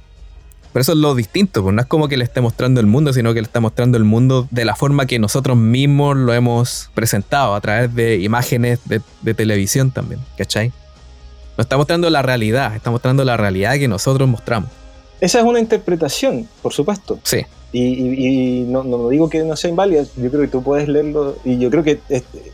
Pero 0.72 0.82
eso 0.82 0.92
es 0.92 0.98
lo 1.00 1.16
distinto, 1.16 1.64
pues 1.64 1.74
no 1.74 1.82
es 1.82 1.88
como 1.88 2.08
que 2.08 2.18
le 2.18 2.24
esté 2.24 2.42
mostrando 2.42 2.80
el 2.80 2.86
mundo, 2.86 3.12
sino 3.14 3.34
que 3.34 3.42
le 3.42 3.46
está 3.46 3.60
mostrando 3.60 3.98
el 3.98 4.04
mundo 4.04 4.48
de 4.52 4.66
la 4.66 4.76
forma 4.76 5.06
que 5.08 5.18
nosotros 5.18 5.58
mismos 5.58 6.16
lo 6.16 6.34
hemos 6.34 6.90
presentado, 6.94 7.56
a 7.56 7.62
través 7.62 7.94
de 7.96 8.18
imágenes 8.18 8.80
de, 8.86 9.02
de 9.22 9.34
televisión 9.34 9.92
también, 9.92 10.22
¿cachai? 10.38 10.72
No 11.58 11.64
está 11.64 11.76
mostrando 11.76 12.10
la 12.10 12.22
realidad, 12.22 12.76
está 12.76 12.92
mostrando 12.92 13.26
la 13.26 13.36
realidad 13.36 13.74
que 13.74 13.88
nosotros 13.88 14.30
mostramos. 14.30 14.70
Esa 15.20 15.40
es 15.40 15.46
una 15.46 15.60
interpretación, 15.60 16.48
por 16.62 16.74
supuesto. 16.74 17.20
Sí. 17.24 17.46
Y, 17.72 18.66
no, 18.68 19.10
digo 19.10 19.30
que 19.30 19.44
no 19.44 19.56
sea 19.56 19.70
inválida, 19.70 20.04
yo 20.16 20.30
creo 20.32 20.42
que 20.42 20.48
tú 20.48 20.64
puedes 20.64 20.88
leerlo 20.88 21.36
y 21.44 21.60
yo 21.60 21.70
creo 21.70 21.84
que 21.84 22.00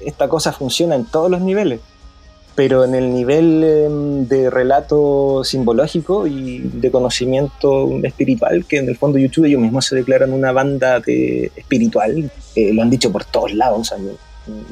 esta 0.05 0.28
cosa 0.28 0.51
funciona 0.51 0.95
en 0.95 1.05
todos 1.05 1.32
los 1.32 1.39
niveles, 1.39 1.80
pero 2.56 2.86
en 2.86 2.95
el 2.95 3.14
nivel 3.14 3.64
em, 3.64 4.28
de 4.28 4.49
relato 4.49 5.43
simbológico 5.43 6.26
y 6.26 6.60
de 6.60 6.89
conocimiento 6.89 7.89
espiritual, 8.03 8.66
que 8.66 8.78
en 8.78 8.88
el 8.88 8.97
fondo 8.97 9.18
YouTube 9.18 9.45
ellos 9.45 9.62
mismos 9.62 9.86
se 9.86 9.95
declaran 9.95 10.32
una 10.32 10.53
banda 10.53 11.01
de 11.01 11.51
espiritual, 11.56 12.32
eh, 12.56 12.74
lo 12.74 12.82
han 12.82 12.89
dicho 12.89 13.12
por 13.12 13.26
todos 13.26 13.53
lados, 13.53 13.93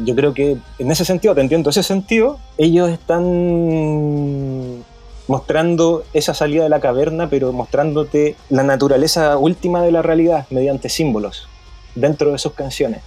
Yo 0.05 0.15
creo 0.15 0.33
que 0.33 0.57
en 0.79 0.91
ese 0.91 1.03
sentido, 1.03 1.35
te 1.35 1.41
entiendo 1.41 1.69
ese 1.69 1.83
sentido, 1.83 2.39
ellos 2.57 2.89
están 2.89 4.83
mostrando 5.27 6.03
esa 6.13 6.33
salida 6.33 6.63
de 6.63 6.69
la 6.69 6.79
caverna, 6.79 7.29
pero 7.29 7.51
mostrándote 7.51 8.35
la 8.49 8.63
naturaleza 8.63 9.37
última 9.37 9.81
de 9.81 9.91
la 9.91 10.01
realidad 10.01 10.45
mediante 10.49 10.89
símbolos 10.89 11.47
dentro 11.95 12.31
de 12.31 12.37
sus 12.37 12.53
canciones. 12.53 13.01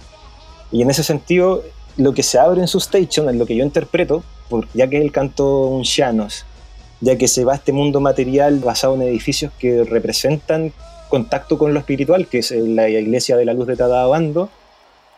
Y 0.71 0.81
en 0.81 0.89
ese 0.89 1.03
sentido, 1.03 1.63
lo 1.97 2.13
que 2.13 2.23
se 2.23 2.39
abre 2.39 2.61
en 2.61 2.67
su 2.67 2.77
station, 2.77 3.29
en 3.29 3.39
lo 3.39 3.45
que 3.45 3.55
yo 3.55 3.63
interpreto, 3.63 4.23
por, 4.49 4.67
ya 4.73 4.87
que 4.87 4.97
es 4.97 5.03
el 5.03 5.11
canto 5.11 5.67
un 5.67 5.83
Llanos, 5.83 6.45
ya 7.01 7.17
que 7.17 7.27
se 7.27 7.43
va 7.43 7.53
a 7.53 7.55
este 7.55 7.73
mundo 7.73 7.99
material 7.99 8.59
basado 8.59 8.95
en 8.95 9.01
edificios 9.01 9.51
que 9.59 9.83
representan 9.83 10.71
contacto 11.09 11.57
con 11.57 11.73
lo 11.73 11.79
espiritual, 11.79 12.27
que 12.27 12.39
es 12.39 12.51
la 12.51 12.89
iglesia 12.89 13.37
de 13.37 13.45
la 13.45 13.53
luz 13.53 13.67
de 13.67 13.75
Tadabando, 13.75 14.49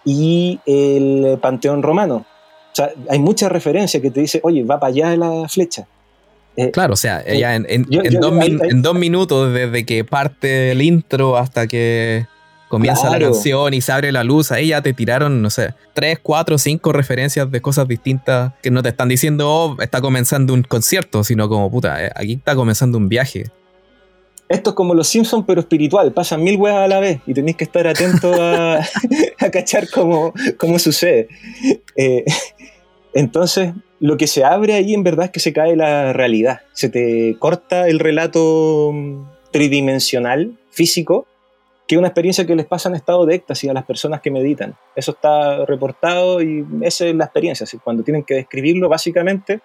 y 0.05 0.59
el 0.65 1.37
panteón 1.41 1.83
romano. 1.83 2.25
O 2.71 2.75
sea, 2.75 2.91
hay 3.09 3.19
mucha 3.19 3.49
referencia 3.49 4.01
que 4.01 4.11
te 4.11 4.21
dice, 4.21 4.39
oye, 4.43 4.63
va 4.63 4.79
para 4.79 4.91
allá 4.91 5.15
la 5.17 5.47
flecha. 5.49 5.87
Eh, 6.55 6.71
claro, 6.71 6.93
o 6.93 6.97
sea, 6.97 7.23
ya 7.25 7.55
en, 7.55 7.85
dos 8.81 8.95
minutos, 8.95 9.53
desde 9.53 9.85
que 9.85 10.03
parte 10.03 10.71
el 10.71 10.81
intro 10.81 11.37
hasta 11.37 11.67
que 11.67 12.25
comienza 12.69 13.09
la 13.09 13.19
canción 13.19 13.73
y 13.73 13.81
se 13.81 13.91
abre 13.91 14.13
la 14.13 14.23
luz, 14.23 14.53
ahí 14.53 14.69
ya 14.69 14.81
te 14.81 14.93
tiraron, 14.93 15.41
no 15.41 15.49
sé, 15.49 15.73
tres, 15.93 16.19
cuatro, 16.21 16.57
cinco 16.57 16.93
referencias 16.93 17.51
de 17.51 17.61
cosas 17.61 17.87
distintas 17.87 18.53
que 18.61 18.71
no 18.71 18.81
te 18.81 18.89
están 18.89 19.09
diciendo, 19.09 19.49
oh, 19.49 19.81
está 19.81 19.99
comenzando 19.99 20.53
un 20.53 20.63
concierto, 20.63 21.23
sino 21.25 21.49
como, 21.49 21.69
puta, 21.69 22.05
eh, 22.05 22.11
aquí 22.15 22.33
está 22.33 22.55
comenzando 22.55 22.97
un 22.97 23.09
viaje. 23.09 23.47
Esto 24.47 24.71
es 24.71 24.75
como 24.75 24.95
los 24.95 25.07
Simpsons, 25.07 25.45
pero 25.45 25.61
espiritual. 25.61 26.11
Pasan 26.11 26.43
mil 26.43 26.57
huevas 26.57 26.85
a 26.85 26.87
la 26.87 26.99
vez 26.99 27.19
y 27.27 27.33
tenéis 27.33 27.57
que 27.57 27.65
estar 27.65 27.85
atento 27.85 28.33
a, 28.41 28.81
cachar 29.51 29.89
cómo, 29.89 30.33
cómo 30.57 30.79
sucede. 30.79 31.27
Eh, 31.95 32.23
entonces, 33.13 33.73
lo 33.99 34.17
que 34.17 34.27
se 34.27 34.43
abre 34.43 34.73
ahí 34.73 34.93
en 34.93 35.03
verdad 35.03 35.25
es 35.25 35.31
que 35.31 35.39
se 35.39 35.53
cae 35.53 35.75
la 35.75 36.13
realidad. 36.13 36.61
Se 36.73 36.89
te 36.89 37.35
corta 37.37 37.87
el 37.87 37.99
relato 37.99 38.91
mm, 38.93 39.23
tridimensional, 39.51 40.57
físico, 40.71 41.27
que 41.89 41.95
es 41.95 41.97
una 41.97 42.09
experiencia 42.09 42.45
que 42.45 42.55
les 42.55 42.67
pasa 42.67 42.87
en 42.87 42.93
estado 42.93 43.25
de 43.25 43.33
éxtasis 43.33 43.67
a 43.67 43.73
las 43.73 43.83
personas 43.83 44.21
que 44.21 44.29
meditan. 44.29 44.75
Eso 44.95 45.09
está 45.13 45.65
reportado 45.65 46.39
y 46.39 46.63
esa 46.83 47.07
es 47.07 47.15
la 47.15 47.23
experiencia. 47.25 47.65
Cuando 47.83 48.03
tienen 48.03 48.23
que 48.23 48.35
describirlo, 48.35 48.89
básicamente, 48.89 49.61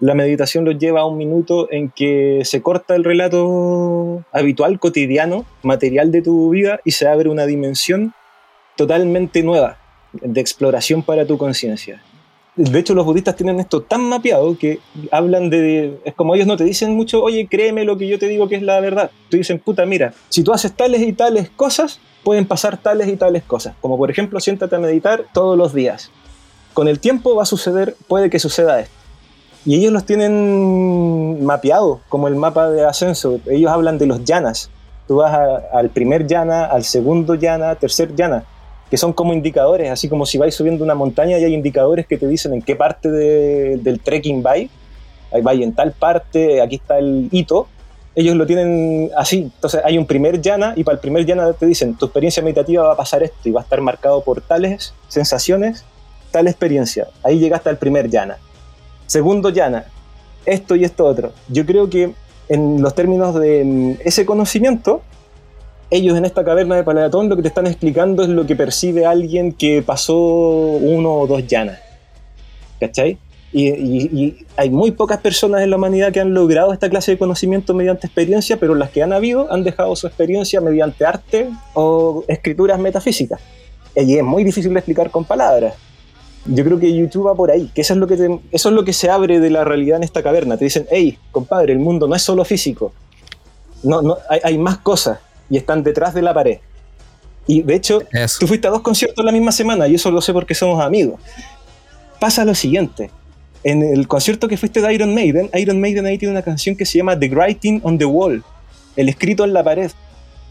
la 0.00 0.14
meditación 0.14 0.64
los 0.64 0.78
lleva 0.78 1.02
a 1.02 1.04
un 1.04 1.18
minuto 1.18 1.70
en 1.70 1.90
que 1.90 2.40
se 2.44 2.62
corta 2.62 2.96
el 2.96 3.04
relato 3.04 4.24
habitual, 4.32 4.78
cotidiano, 4.78 5.44
material 5.62 6.10
de 6.10 6.22
tu 6.22 6.48
vida 6.48 6.80
y 6.86 6.92
se 6.92 7.06
abre 7.06 7.28
una 7.28 7.44
dimensión 7.44 8.14
totalmente 8.74 9.42
nueva 9.42 9.76
de 10.14 10.40
exploración 10.40 11.02
para 11.02 11.26
tu 11.26 11.36
conciencia 11.36 12.02
de 12.58 12.78
hecho 12.80 12.92
los 12.92 13.04
budistas 13.04 13.36
tienen 13.36 13.60
esto 13.60 13.82
tan 13.82 14.02
mapeado 14.02 14.58
que 14.58 14.80
hablan 15.12 15.48
de, 15.48 16.00
es 16.04 16.14
como 16.14 16.34
ellos 16.34 16.48
no 16.48 16.56
te 16.56 16.64
dicen 16.64 16.94
mucho, 16.94 17.22
oye, 17.22 17.46
créeme 17.48 17.84
lo 17.84 17.96
que 17.96 18.08
yo 18.08 18.18
te 18.18 18.26
digo 18.26 18.48
que 18.48 18.56
es 18.56 18.62
la 18.62 18.80
verdad. 18.80 19.12
Te 19.30 19.36
dicen, 19.36 19.60
puta, 19.60 19.86
mira, 19.86 20.12
si 20.28 20.42
tú 20.42 20.52
haces 20.52 20.72
tales 20.72 21.02
y 21.02 21.12
tales 21.12 21.50
cosas, 21.50 22.00
pueden 22.24 22.46
pasar 22.46 22.76
tales 22.76 23.06
y 23.08 23.16
tales 23.16 23.44
cosas. 23.44 23.76
Como 23.80 23.96
por 23.96 24.10
ejemplo, 24.10 24.40
siéntate 24.40 24.74
a 24.74 24.80
meditar 24.80 25.24
todos 25.32 25.56
los 25.56 25.72
días. 25.72 26.10
Con 26.74 26.88
el 26.88 26.98
tiempo 26.98 27.36
va 27.36 27.44
a 27.44 27.46
suceder, 27.46 27.94
puede 28.08 28.28
que 28.28 28.40
suceda 28.40 28.80
esto. 28.80 28.94
Y 29.64 29.76
ellos 29.76 29.92
los 29.92 30.04
tienen 30.04 31.44
mapeados, 31.44 32.00
como 32.08 32.26
el 32.26 32.34
mapa 32.34 32.70
de 32.70 32.84
ascenso. 32.84 33.38
Ellos 33.46 33.70
hablan 33.70 33.98
de 33.98 34.06
los 34.06 34.24
yanas. 34.24 34.70
Tú 35.06 35.16
vas 35.16 35.62
al 35.72 35.90
primer 35.90 36.26
yana, 36.26 36.64
al 36.64 36.82
segundo 36.82 37.36
yana, 37.36 37.76
tercer 37.76 38.16
yana 38.16 38.44
que 38.90 38.96
son 38.96 39.12
como 39.12 39.32
indicadores, 39.32 39.90
así 39.90 40.08
como 40.08 40.24
si 40.26 40.38
vais 40.38 40.54
subiendo 40.54 40.84
una 40.84 40.94
montaña 40.94 41.38
y 41.38 41.44
hay 41.44 41.54
indicadores 41.54 42.06
que 42.06 42.16
te 42.16 42.26
dicen 42.26 42.54
en 42.54 42.62
qué 42.62 42.76
parte 42.76 43.10
del 43.10 44.00
trekking 44.00 44.42
vais, 44.42 44.70
ahí 45.32 45.42
vais 45.42 45.60
en 45.60 45.74
tal 45.74 45.92
parte, 45.92 46.62
aquí 46.62 46.76
está 46.76 46.98
el 46.98 47.28
hito, 47.30 47.68
ellos 48.14 48.34
lo 48.34 48.46
tienen 48.46 49.10
así, 49.16 49.50
entonces 49.54 49.80
hay 49.84 49.98
un 49.98 50.06
primer 50.06 50.40
llana 50.40 50.72
y 50.74 50.84
para 50.84 50.94
el 50.94 51.00
primer 51.00 51.24
llana 51.24 51.52
te 51.52 51.66
dicen, 51.66 51.94
tu 51.94 52.06
experiencia 52.06 52.42
meditativa 52.42 52.82
va 52.82 52.94
a 52.94 52.96
pasar 52.96 53.22
esto 53.22 53.48
y 53.48 53.52
va 53.52 53.60
a 53.60 53.64
estar 53.64 53.80
marcado 53.80 54.22
por 54.22 54.40
tales 54.40 54.94
sensaciones, 55.08 55.84
tal 56.30 56.48
experiencia, 56.48 57.08
ahí 57.22 57.38
llegaste 57.38 57.68
al 57.68 57.76
primer 57.76 58.08
llana. 58.08 58.38
Segundo 59.06 59.50
llana, 59.50 59.84
esto 60.44 60.76
y 60.76 60.84
esto 60.84 61.04
otro. 61.04 61.32
Yo 61.48 61.64
creo 61.64 61.88
que 61.88 62.12
en 62.48 62.82
los 62.82 62.94
términos 62.94 63.34
de 63.34 63.96
ese 64.04 64.24
conocimiento, 64.24 65.02
ellos 65.90 66.16
en 66.16 66.24
esta 66.24 66.44
caverna 66.44 66.76
de 66.76 66.84
Palatón 66.84 67.28
lo 67.28 67.36
que 67.36 67.42
te 67.42 67.48
están 67.48 67.66
explicando 67.66 68.22
es 68.22 68.28
lo 68.28 68.46
que 68.46 68.56
percibe 68.56 69.06
alguien 69.06 69.52
que 69.52 69.82
pasó 69.82 70.16
uno 70.16 71.14
o 71.14 71.26
dos 71.26 71.46
llanas. 71.46 71.78
¿Cachai? 72.78 73.18
Y, 73.50 74.44
hay 74.56 74.68
muy 74.68 74.90
pocas 74.90 75.18
personas 75.20 75.62
en 75.62 75.70
la 75.70 75.76
humanidad 75.76 76.12
que 76.12 76.20
han 76.20 76.34
logrado 76.34 76.72
esta 76.74 76.90
clase 76.90 77.12
de 77.12 77.18
conocimiento 77.18 77.72
mediante 77.72 78.06
experiencia, 78.06 78.58
pero 78.58 78.74
las 78.74 78.90
que 78.90 79.02
han 79.02 79.14
habido 79.14 79.50
han 79.50 79.64
dejado 79.64 79.96
su 79.96 80.06
experiencia 80.06 80.60
mediante 80.60 81.06
arte 81.06 81.48
o 81.72 82.24
escrituras 82.28 82.78
metafísicas. 82.78 83.40
Y 83.96 84.18
es 84.18 84.22
muy 84.22 84.44
difícil 84.44 84.72
de 84.72 84.80
explicar 84.80 85.10
con 85.10 85.24
palabras. 85.24 85.74
Yo 86.44 86.62
creo 86.64 86.78
que 86.78 86.94
YouTube 86.94 87.26
va 87.26 87.34
por 87.34 87.50
ahí, 87.50 87.70
que 87.74 87.80
eso 87.80 87.94
es 87.94 87.98
lo 87.98 88.06
que, 88.06 88.14
eso 88.52 88.68
es 88.68 88.74
lo 88.74 88.84
que 88.84 88.92
se 88.92 89.08
abre 89.08 89.40
de 89.40 89.50
la 89.50 89.64
realidad 89.64 89.96
en 89.96 90.04
esta 90.04 90.22
caverna. 90.22 90.58
Te 90.58 90.64
dicen, 90.64 90.86
hey, 90.90 91.18
compadre, 91.32 91.72
el 91.72 91.78
mundo 91.78 92.06
no 92.06 92.14
es 92.14 92.22
solo 92.22 92.44
físico. 92.44 92.92
No, 93.82 94.02
no, 94.02 94.18
hay, 94.28 94.40
hay 94.42 94.58
más 94.58 94.78
cosas 94.78 95.20
y 95.50 95.56
están 95.56 95.82
detrás 95.82 96.14
de 96.14 96.22
la 96.22 96.34
pared. 96.34 96.58
Y 97.46 97.62
de 97.62 97.74
hecho, 97.74 98.02
tú 98.38 98.46
fuiste 98.46 98.68
a 98.68 98.70
dos 98.70 98.82
conciertos 98.82 99.24
la 99.24 99.32
misma 99.32 99.52
semana 99.52 99.88
y 99.88 99.94
eso 99.94 100.10
lo 100.10 100.20
sé 100.20 100.32
porque 100.32 100.54
somos 100.54 100.84
amigos. 100.84 101.20
Pasa 102.20 102.44
lo 102.44 102.54
siguiente. 102.54 103.10
En 103.64 103.82
el 103.82 104.06
concierto 104.06 104.48
que 104.48 104.56
fuiste 104.56 104.80
de 104.80 104.94
Iron 104.94 105.14
Maiden, 105.14 105.50
Iron 105.54 105.80
Maiden 105.80 106.06
ahí 106.06 106.18
tiene 106.18 106.32
una 106.32 106.42
canción 106.42 106.76
que 106.76 106.84
se 106.84 106.98
llama 106.98 107.18
The 107.18 107.28
Writing 107.28 107.80
on 107.84 107.98
the 107.98 108.04
Wall, 108.04 108.44
el 108.96 109.08
escrito 109.08 109.44
en 109.44 109.52
la 109.52 109.64
pared. 109.64 109.90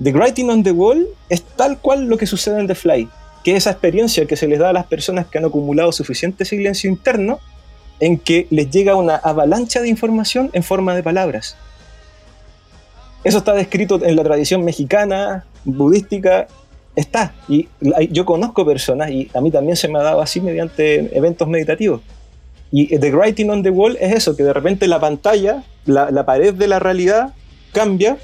The 0.03 0.11
Writing 0.11 0.49
on 0.49 0.63
the 0.63 0.71
Wall 0.71 1.07
es 1.29 1.43
tal 1.43 1.77
cual 1.77 2.05
lo 2.05 2.17
que 2.17 2.25
sucede 2.25 2.59
en 2.59 2.67
The 2.67 2.75
Fly, 2.75 3.07
que 3.43 3.51
es 3.51 3.57
esa 3.57 3.71
experiencia 3.71 4.25
que 4.25 4.35
se 4.35 4.47
les 4.47 4.59
da 4.59 4.69
a 4.69 4.73
las 4.73 4.87
personas 4.87 5.27
que 5.27 5.37
han 5.37 5.45
acumulado 5.45 5.91
suficiente 5.91 6.45
silencio 6.45 6.89
interno 6.89 7.39
en 7.99 8.17
que 8.17 8.47
les 8.49 8.69
llega 8.69 8.95
una 8.95 9.15
avalancha 9.15 9.81
de 9.81 9.89
información 9.89 10.49
en 10.53 10.63
forma 10.63 10.95
de 10.95 11.03
palabras. 11.03 11.55
Eso 13.27 13.39
está 13.39 13.53
descrito 13.53 14.01
en 14.05 14.15
la 14.15 14.23
tradición 14.23 14.63
mexicana, 14.63 15.43
budística, 15.65 16.47
está. 16.95 17.35
Y 17.49 17.67
yo 18.09 18.23
conozco 18.23 18.65
personas, 18.65 19.11
y 19.11 19.29
a 19.33 19.41
mí 19.41 19.51
también 19.51 19.75
se 19.75 19.89
me 19.89 19.99
ha 19.99 20.01
dado 20.01 20.21
así 20.21 20.39
mediante 20.39 21.13
eventos 21.13 21.45
meditativos. 21.45 21.99
Y 22.71 22.97
The 22.97 23.11
Writing 23.11 23.49
on 23.49 23.63
the 23.63 23.69
Wall 23.69 23.97
es 23.99 24.13
eso, 24.13 24.37
que 24.37 24.43
de 24.43 24.53
repente 24.53 24.87
la 24.87 25.01
pantalla, 25.01 25.65
la, 25.83 26.25
pared 26.25 26.53
de 26.53 26.67
la 26.69 26.79
realidad 26.79 27.33
cambia 27.73 28.17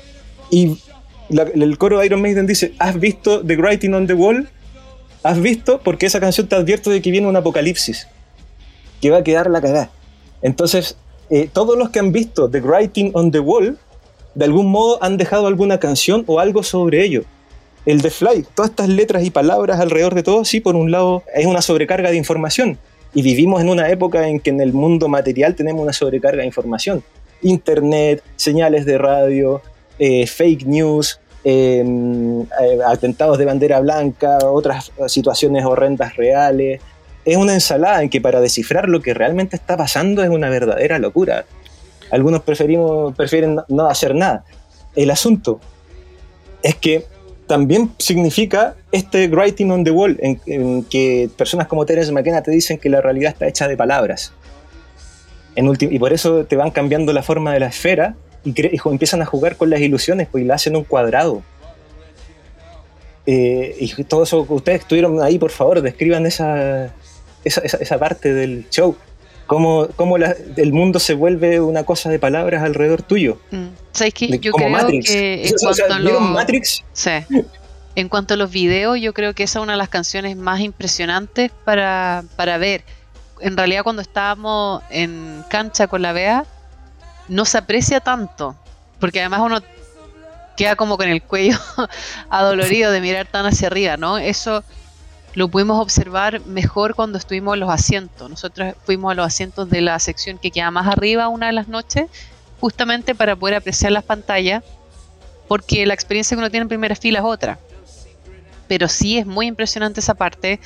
y 0.49 0.77
el 1.29 1.77
coro 1.77 1.99
de 1.99 2.05
Iron 2.05 2.21
Maiden 2.21 2.47
dice, 2.47 2.73
¿has 2.79 2.97
visto 2.97 3.45
The 3.45 3.57
Writing 3.57 3.93
on 3.95 4.07
the 4.07 4.13
Wall? 4.13 4.47
¿Has 5.21 5.41
visto? 5.41 5.81
Porque 5.83 6.05
esa 6.05 6.21
canción 6.21 6.47
te 6.47 6.55
advierte 6.55 6.89
de 6.89 7.01
que 7.01 7.11
viene 7.11 7.27
un 7.27 7.35
apocalipsis, 7.35 8.07
que 9.01 9.11
va 9.11 9.17
a 9.17 9.23
quedar 9.25 9.49
la 9.49 9.59
cagada. 9.59 9.91
Entonces, 10.41 10.95
eh, 11.29 11.49
todos 11.51 11.77
los 11.77 11.89
que 11.89 11.99
han 11.99 12.13
visto 12.13 12.49
The 12.49 12.61
Writing 12.61 13.11
on 13.15 13.29
the 13.29 13.41
Wall 13.41 13.77
de 14.35 14.45
algún 14.45 14.71
modo 14.71 15.01
han 15.03 15.17
dejado 15.17 15.47
alguna 15.47 15.79
canción 15.79 16.23
o 16.27 16.39
algo 16.39 16.63
sobre 16.63 17.03
ello. 17.03 17.23
El 17.85 18.01
de 18.01 18.09
Fly, 18.09 18.45
todas 18.55 18.71
estas 18.71 18.87
letras 18.87 19.23
y 19.25 19.29
palabras 19.29 19.79
alrededor 19.79 20.15
de 20.15 20.23
todo, 20.23 20.45
sí, 20.45 20.61
por 20.61 20.75
un 20.75 20.91
lado 20.91 21.23
es 21.35 21.45
una 21.45 21.61
sobrecarga 21.61 22.11
de 22.11 22.17
información. 22.17 22.77
Y 23.13 23.21
vivimos 23.21 23.61
en 23.61 23.69
una 23.69 23.89
época 23.89 24.27
en 24.27 24.39
que 24.39 24.49
en 24.49 24.61
el 24.61 24.73
mundo 24.73 25.07
material 25.07 25.53
tenemos 25.53 25.83
una 25.83 25.93
sobrecarga 25.93 26.41
de 26.41 26.47
información. 26.47 27.03
Internet, 27.41 28.23
señales 28.37 28.85
de 28.85 28.97
radio, 28.97 29.61
eh, 29.99 30.25
fake 30.25 30.65
news, 30.65 31.19
em, 31.43 32.41
eh, 32.41 32.79
atentados 32.87 33.37
de 33.37 33.45
bandera 33.45 33.81
blanca, 33.81 34.37
otras 34.43 34.91
situaciones 35.07 35.65
horrendas 35.65 36.15
reales. 36.15 36.81
Es 37.25 37.37
una 37.37 37.53
ensalada 37.53 38.01
en 38.01 38.09
que 38.09 38.21
para 38.21 38.39
descifrar 38.39 38.87
lo 38.87 39.01
que 39.01 39.13
realmente 39.13 39.57
está 39.57 39.75
pasando 39.77 40.23
es 40.23 40.29
una 40.29 40.49
verdadera 40.49 40.99
locura 40.99 41.45
algunos 42.13 42.43
preferimos, 42.43 43.15
prefieren 43.15 43.59
no 43.67 43.87
hacer 43.87 44.13
nada. 44.13 44.45
El 44.95 45.09
asunto 45.09 45.59
es 46.61 46.75
que 46.75 47.05
también 47.47 47.91
significa 47.97 48.75
este 48.91 49.27
writing 49.27 49.71
on 49.71 49.83
the 49.83 49.89
wall, 49.89 50.17
en, 50.21 50.83
que 50.83 51.27
personas 51.35 51.67
como 51.67 51.85
Terence 51.87 52.11
McKenna 52.11 52.43
te 52.43 52.51
dicen 52.51 52.77
que 52.77 52.89
la 52.89 53.01
realidad 53.01 53.31
está 53.31 53.47
hecha 53.47 53.67
de 53.67 53.75
palabras. 53.75 54.31
En 55.55 55.71
y 55.79 55.99
por 55.99 56.13
eso 56.13 56.45
te 56.45 56.55
van 56.55 56.69
cambiando 56.69 57.13
la 57.13 57.23
forma 57.23 57.51
de 57.51 57.59
la 57.59 57.67
esfera 57.67 58.15
y, 58.45 58.53
empiezan 58.85 59.23
a 59.23 59.25
jugar 59.25 59.57
con 59.57 59.71
las 59.71 59.81
ilusiones 59.81 60.27
pues, 60.31 60.43
y 60.43 60.47
la 60.47 60.55
hacen 60.55 60.75
un 60.75 60.83
cuadrado. 60.83 61.41
Eh, 63.25 63.75
y 63.79 64.03
todo 64.03 64.23
eso 64.23 64.45
que 64.45 64.53
ustedes 64.53 64.81
estuvieron 64.81 65.19
ahí, 65.21 65.39
por 65.39 65.51
favor, 65.51 65.81
describan 65.81 66.27
esa, 66.27 66.93
esa, 67.43 67.61
esa 67.61 67.97
parte 67.97 68.33
del 68.33 68.69
show 68.69 68.95
cómo, 69.53 69.87
cómo 69.95 70.17
el 70.17 70.73
mundo 70.73 70.99
se 70.99 71.13
vuelve 71.13 71.61
una 71.61 71.83
cosa 71.83 72.09
de 72.09 72.19
palabras 72.19 72.63
alrededor 72.63 73.01
tuyo. 73.01 73.37
Mm. 73.51 73.67
¿Sabes 73.91 74.13
qué? 74.13 74.27
Yo 74.27 74.39
creo 74.39 74.53
que 74.53 74.69
Matrix? 74.69 75.09
Sí. 76.93 77.11
En 77.95 78.09
cuanto 78.09 78.33
a 78.33 78.37
los 78.37 78.49
videos, 78.49 78.99
yo 78.99 79.13
creo 79.13 79.35
que 79.35 79.43
esa 79.43 79.59
es 79.59 79.63
una 79.63 79.73
de 79.73 79.77
las 79.77 79.89
canciones 79.89 80.35
más 80.35 80.61
impresionantes 80.61 81.51
para, 81.63 82.23
para 82.35 82.57
ver. 82.57 82.83
En 83.39 83.55
realidad 83.55 83.83
cuando 83.83 84.01
estábamos 84.01 84.81
en 84.89 85.43
cancha 85.49 85.87
con 85.87 86.01
la 86.01 86.13
Bea, 86.13 86.45
no 87.27 87.45
se 87.45 87.59
aprecia 87.59 87.99
tanto, 87.99 88.55
porque 88.99 89.19
además 89.19 89.41
uno 89.41 89.59
queda 90.57 90.75
como 90.75 90.97
con 90.97 91.07
el 91.07 91.21
cuello 91.21 91.57
adolorido 92.29 92.91
de 92.91 93.01
mirar 93.01 93.27
tan 93.27 93.45
hacia 93.45 93.67
arriba, 93.67 93.97
¿no? 93.97 94.17
Eso 94.17 94.63
lo 95.35 95.47
pudimos 95.47 95.81
observar 95.81 96.45
mejor 96.45 96.95
cuando 96.95 97.17
estuvimos 97.17 97.55
en 97.55 97.61
los 97.61 97.69
asientos. 97.69 98.29
Nosotros 98.29 98.75
fuimos 98.85 99.11
a 99.11 99.15
los 99.15 99.25
asientos 99.25 99.69
de 99.69 99.81
la 99.81 99.97
sección 99.99 100.37
que 100.37 100.51
queda 100.51 100.69
más 100.71 100.87
arriba 100.87 101.27
una 101.27 101.47
de 101.47 101.53
las 101.53 101.67
noches, 101.67 102.09
justamente 102.59 103.15
para 103.15 103.35
poder 103.35 103.55
apreciar 103.55 103.91
las 103.91 104.03
pantallas, 104.03 104.63
porque 105.47 105.85
la 105.85 105.93
experiencia 105.93 106.35
que 106.35 106.39
uno 106.39 106.51
tiene 106.51 106.63
en 106.63 106.69
primera 106.69 106.95
fila 106.95 107.19
es 107.19 107.25
otra. 107.25 107.59
Pero 108.67 108.87
sí 108.87 109.17
es 109.17 109.25
muy 109.25 109.47
impresionante 109.47 109.99
esa 109.99 110.13
parte. 110.13 110.59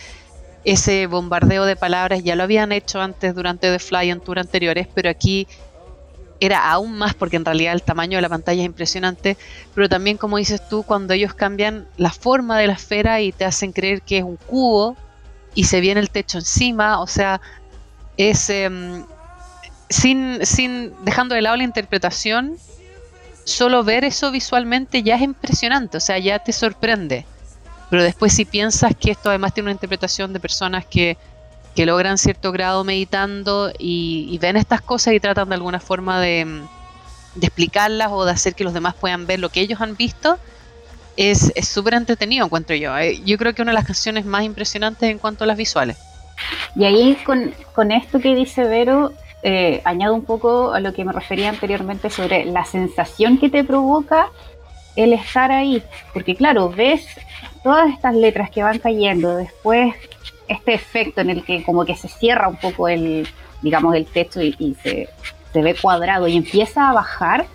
Ese 0.64 1.08
bombardeo 1.08 1.66
de 1.66 1.78
palabras 1.78 2.24
ya 2.24 2.36
lo 2.36 2.44
habían 2.44 2.74
hecho 2.74 3.00
antes 3.00 3.34
durante 3.34 3.72
The 3.72 3.80
Fly 3.80 4.10
en 4.10 4.20
tour 4.20 4.38
anteriores, 4.38 4.88
pero 4.94 5.10
aquí 5.10 5.48
era 6.40 6.70
aún 6.72 6.98
más 6.98 7.14
porque 7.14 7.36
en 7.36 7.46
realidad 7.46 7.74
el 7.74 7.82
tamaño 7.82 8.18
de 8.18 8.22
la 8.22 8.30
pantalla 8.30 8.62
es 8.62 8.66
impresionante, 8.66 9.38
pero 9.74 9.90
también 9.90 10.18
como 10.18 10.38
dices 10.38 10.68
tú, 10.70 10.84
cuando 10.84 11.14
ellos 11.14 11.34
cambian 11.34 11.88
la 11.98 12.12
forma 12.12 12.58
de 12.58 12.68
la 12.68 12.74
esfera 12.74 13.22
y 13.22 13.32
te 13.32 13.46
hacen 13.46 13.72
creer 13.72 14.02
que 14.02 14.20
es 14.20 14.24
un 14.24 14.38
cubo 14.38 14.96
y 15.56 15.66
se 15.66 15.82
viene 15.82 16.00
el 16.00 16.10
techo 16.10 16.38
encima, 16.38 17.02
o 17.02 17.08
sea, 17.08 17.42
es 18.18 18.50
em, 18.50 19.06
sin, 19.90 20.46
sin 20.46 20.94
dejando 21.04 21.36
de 21.36 21.42
lado 21.42 21.58
la 21.58 21.64
interpretación, 21.64 22.58
solo 23.44 23.84
ver 23.84 24.04
eso 24.04 24.32
visualmente 24.32 25.04
ya 25.04 25.16
es 25.16 25.22
impresionante, 25.22 25.98
o 25.98 26.02
sea, 26.02 26.20
ya 26.20 26.40
te 26.40 26.52
sorprende. 26.52 27.26
Pero 27.90 28.04
después 28.04 28.34
si 28.34 28.44
piensas 28.44 28.94
que 29.00 29.12
esto 29.12 29.30
además 29.30 29.54
tiene 29.54 29.68
una 29.68 29.74
interpretación 29.74 30.34
de 30.34 30.40
personas 30.40 30.86
que 30.86 31.18
que 31.78 31.86
logran 31.86 32.18
cierto 32.18 32.52
grado 32.52 32.84
meditando 32.84 33.72
y, 33.78 34.36
ven 34.42 34.58
estas 34.58 34.82
cosas 34.82 35.14
y 35.14 35.20
tratan 35.20 35.50
de 35.50 35.54
alguna 35.54 35.80
forma 35.80 36.20
de, 36.20 36.64
explicarlas 37.40 38.08
o 38.12 38.26
de 38.26 38.32
hacer 38.32 38.56
que 38.56 38.64
los 38.64 38.74
demás 38.74 38.96
puedan 38.96 39.28
ver 39.28 39.40
lo 39.40 39.50
que 39.50 39.60
ellos 39.60 39.80
han 39.80 39.96
visto, 39.96 40.40
es 41.18 41.54
súper 41.62 41.94
entretenido, 41.94 42.48
encuentro 42.48 42.76
yo. 42.76 42.98
Eh, 42.98 43.22
yo 43.24 43.38
creo 43.38 43.54
que 43.54 43.62
una 43.62 43.74
de 43.74 43.76
las 43.76 43.86
canciones 43.86 44.26
más 44.26 44.42
impresionantes 44.42 45.08
en 45.08 45.20
cuanto 45.20 45.44
a 45.44 45.48
las 45.48 45.56
visuales. 45.56 46.00
Y 46.76 46.84
ahí 46.86 47.16
con, 47.24 47.92
esto 47.92 48.20
que 48.20 48.34
dice 48.34 48.64
Vero, 48.64 49.14
eh, 49.44 49.84
añado 49.86 50.16
un 50.16 50.26
poco 50.26 50.74
a 50.74 50.80
lo 50.80 50.96
que 50.96 51.06
me 51.06 51.14
refería 51.14 51.50
anteriormente 51.50 52.10
sobre 52.10 52.46
la 52.46 52.66
sensación 52.66 53.38
que 53.38 53.50
te 53.50 53.64
provoca 53.64 54.32
el 54.96 55.14
estar 55.14 55.52
ahí. 55.52 55.84
Porque 56.12 56.36
claro, 56.36 56.72
ves 56.72 57.06
todas 57.62 57.94
estas 57.94 58.16
letras 58.16 58.50
que 58.50 58.64
van 58.64 58.80
cayendo, 58.80 59.38
después 59.38 59.94
este 60.48 60.74
efecto 60.74 61.22
en 61.22 61.30
el 61.30 61.44
que 61.44 61.64
como 61.64 61.86
que 61.86 61.96
se 61.96 62.08
cierra 62.08 62.48
un 62.48 62.58
poco 62.58 62.88
el, 62.88 63.28
digamos, 63.62 63.96
el 63.96 64.06
texto 64.06 64.42
y, 64.42 64.76
se, 64.82 65.10
ve 65.54 65.76
cuadrado 65.82 66.28
y 66.28 66.38
empieza 66.38 66.90
a 66.90 66.94
bajar, 66.94 67.48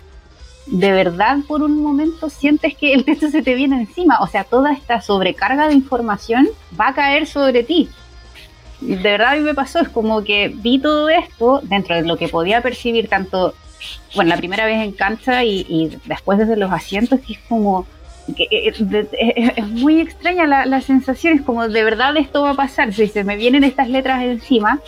de 0.65 0.91
verdad 0.91 1.37
por 1.47 1.61
un 1.61 1.81
momento 1.81 2.29
sientes 2.29 2.75
que 2.75 2.93
el 2.93 3.05
texto 3.05 3.29
se 3.29 3.41
te 3.41 3.55
viene 3.55 3.79
encima. 3.79 4.19
O 4.19 4.27
sea, 4.27 4.43
toda 4.43 4.73
esta 4.73 5.01
sobrecarga 5.01 5.67
de 5.67 5.73
información 5.73 6.49
va 6.79 6.89
a 6.89 6.93
caer 6.93 7.27
sobre 7.27 7.63
ti. 7.63 7.89
De 8.81 8.97
verdad 8.97 9.33
a 9.33 9.35
mí 9.35 9.41
me 9.41 9.53
pasó, 9.53 9.79
es 9.79 9.87
como 9.87 10.23
que 10.23 10.49
vi 10.49 10.79
todo 10.79 11.07
esto 11.07 11.61
dentro 11.63 11.95
de 11.95 12.03
lo 12.03 12.17
que 12.17 12.27
podía 12.27 12.61
percibir 12.61 13.07
tanto, 13.07 13.53
bueno, 14.15 14.29
la 14.29 14.37
primera 14.37 14.65
vez 14.65 14.81
en 14.81 14.91
cancha 14.91 15.45
y, 15.45 15.65
y 15.69 15.97
después 16.05 16.37
desde 16.37 16.57
los 16.57 16.71
asientos, 16.71 17.21
que 17.21 17.33
es 17.33 17.39
como, 17.47 17.85
eh, 18.27 18.73
es, 19.55 19.67
muy 19.67 19.99
extraña 19.99 20.65
la, 20.65 20.81
sensación, 20.81 21.33
es 21.33 21.41
como 21.41 21.67
de 21.67 21.83
verdad 21.83 22.15
esto 22.17 22.43
va 22.43 22.51
a 22.51 22.55
pasar, 22.55 22.93
si 22.93 23.07
se 23.07 23.23
me 23.23 23.35
vienen 23.35 23.63
estas 23.63 23.89
letras 23.89 24.23
encima, 24.23 24.79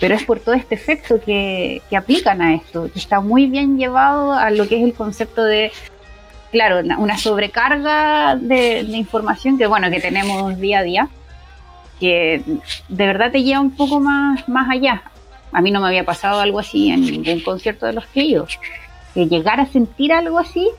pero 0.00 0.14
es 0.14 0.24
por 0.24 0.40
todo 0.40 0.54
este 0.54 0.74
efecto 0.74 1.20
que, 1.20 1.82
aplican 1.96 2.40
a 2.40 2.54
esto, 2.54 2.90
que 2.90 2.98
está 2.98 3.20
muy 3.20 3.46
bien 3.46 3.78
llevado 3.78 4.32
a 4.32 4.50
lo 4.50 4.66
que 4.68 4.78
es 4.78 4.84
el 4.84 4.94
concepto 4.94 5.44
de, 5.44 5.70
claro, 6.50 6.80
una, 6.98 7.18
sobrecarga 7.18 8.36
de, 8.36 8.80
información 8.80 9.58
que 9.58 9.66
bueno, 9.66 9.90
que 9.90 10.00
tenemos 10.00 10.58
día 10.58 10.78
a 10.78 10.82
día, 10.82 11.08
que 12.00 12.42
de 12.88 13.06
verdad 13.06 13.30
te 13.30 13.42
lleva 13.42 13.60
un 13.60 13.76
poco 13.76 14.00
más, 14.00 14.48
más 14.48 14.68
allá. 14.70 15.02
A 15.52 15.60
mí 15.60 15.70
no 15.70 15.80
me 15.80 15.88
había 15.88 16.04
pasado 16.04 16.40
algo 16.40 16.58
así 16.58 16.90
en 16.90 17.02
ningún 17.02 17.40
concierto 17.40 17.84
de 17.84 17.92
los 17.92 18.06
que 18.06 18.22
ido. 18.22 18.46
Que 19.12 19.26
llegar 19.26 19.60
a 19.60 19.66
sentir 19.66 20.12
algo 20.12 20.38
así 20.38 20.70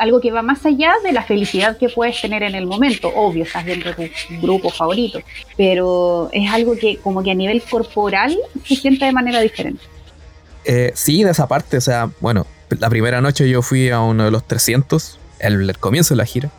algo 0.00 0.20
que 0.20 0.32
va 0.32 0.42
más 0.42 0.64
allá 0.64 0.94
de 1.04 1.12
la 1.12 1.22
felicidad 1.22 1.76
que 1.76 1.88
puedes 1.88 2.20
tener 2.20 2.42
en 2.42 2.54
el 2.54 2.66
momento. 2.66 3.12
Obvio, 3.14 3.44
estás 3.44 3.66
dentro 3.66 3.92
de 3.92 4.10
tu 4.28 4.40
grupo 4.40 4.70
favorito, 4.70 5.20
pero 5.56 6.30
es 6.32 6.50
algo 6.50 6.74
que 6.74 6.96
como 6.96 7.22
que 7.22 7.30
a 7.30 7.34
nivel 7.34 7.62
corporal 7.62 8.36
se 8.64 8.76
siente 8.76 9.04
de 9.04 9.12
manera 9.12 9.40
diferente. 9.40 9.82
Eh, 10.64 10.92
sí, 10.94 11.22
de 11.22 11.30
esa 11.30 11.46
parte, 11.46 11.76
o 11.76 11.80
sea, 11.80 12.10
bueno, 12.20 12.46
la 12.78 12.88
primera 12.88 13.20
noche 13.20 13.48
yo 13.48 13.60
fui 13.62 13.90
a 13.90 14.00
uno 14.00 14.24
de 14.24 14.30
los 14.30 14.46
300, 14.46 15.18
el, 15.38 15.76
comienzo 15.78 16.14
de 16.14 16.18
la 16.18 16.24
gira, 16.24 16.50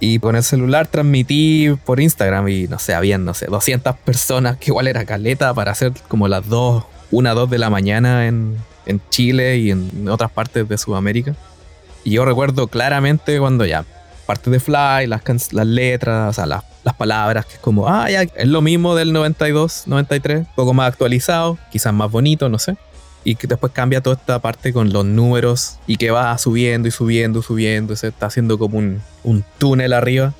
y 0.00 0.18
con 0.18 0.34
el 0.34 0.42
celular 0.42 0.86
transmití 0.86 1.70
por 1.84 2.00
Instagram 2.00 2.48
y 2.48 2.66
no 2.66 2.78
sé, 2.78 2.94
habían, 2.94 3.24
no 3.24 3.34
sé, 3.34 3.46
200 3.46 3.96
personas, 3.98 4.56
que 4.56 4.70
igual 4.70 4.88
era 4.88 5.04
caleta 5.04 5.52
para 5.52 5.72
hacer 5.72 5.92
como 6.08 6.28
las 6.28 6.48
2, 6.48 6.82
1, 7.10 7.34
2 7.34 7.50
de 7.50 7.58
la 7.58 7.70
mañana 7.70 8.26
en, 8.26 8.56
en 8.86 9.00
Chile 9.10 9.58
y 9.58 9.70
en 9.70 10.08
otras 10.08 10.30
partes 10.30 10.68
de 10.68 10.78
Sudamérica. 10.78 11.34
Y 12.04 12.10
yo 12.10 12.24
recuerdo 12.26 12.68
claramente 12.68 13.38
cuando 13.38 13.64
ya 13.64 13.84
parte 14.26 14.50
de 14.50 14.60
Fly, 14.60 15.06
las, 15.06 15.52
las 15.52 15.66
letras, 15.66 16.30
o 16.30 16.32
sea, 16.32 16.46
las, 16.46 16.64
las 16.82 16.94
palabras, 16.94 17.46
que 17.46 17.54
es 17.54 17.58
como, 17.58 17.88
ah, 17.88 18.10
ya, 18.10 18.22
es 18.22 18.46
lo 18.46 18.60
mismo 18.60 18.94
del 18.94 19.12
92, 19.12 19.84
93, 19.86 20.40
un 20.40 20.46
poco 20.54 20.74
más 20.74 20.88
actualizado, 20.88 21.58
quizás 21.70 21.92
más 21.92 22.10
bonito, 22.10 22.48
no 22.48 22.58
sé. 22.58 22.76
Y 23.24 23.36
que 23.36 23.46
después 23.46 23.72
cambia 23.72 24.02
toda 24.02 24.16
esta 24.16 24.38
parte 24.40 24.72
con 24.72 24.92
los 24.92 25.04
números 25.04 25.78
y 25.86 25.96
que 25.96 26.10
va 26.10 26.36
subiendo 26.36 26.88
y 26.88 26.90
subiendo, 26.90 27.42
subiendo, 27.42 27.96
se 27.96 28.08
está 28.08 28.26
haciendo 28.26 28.58
como 28.58 28.78
un, 28.78 29.00
un 29.22 29.44
túnel 29.56 29.94
arriba. 29.94 30.34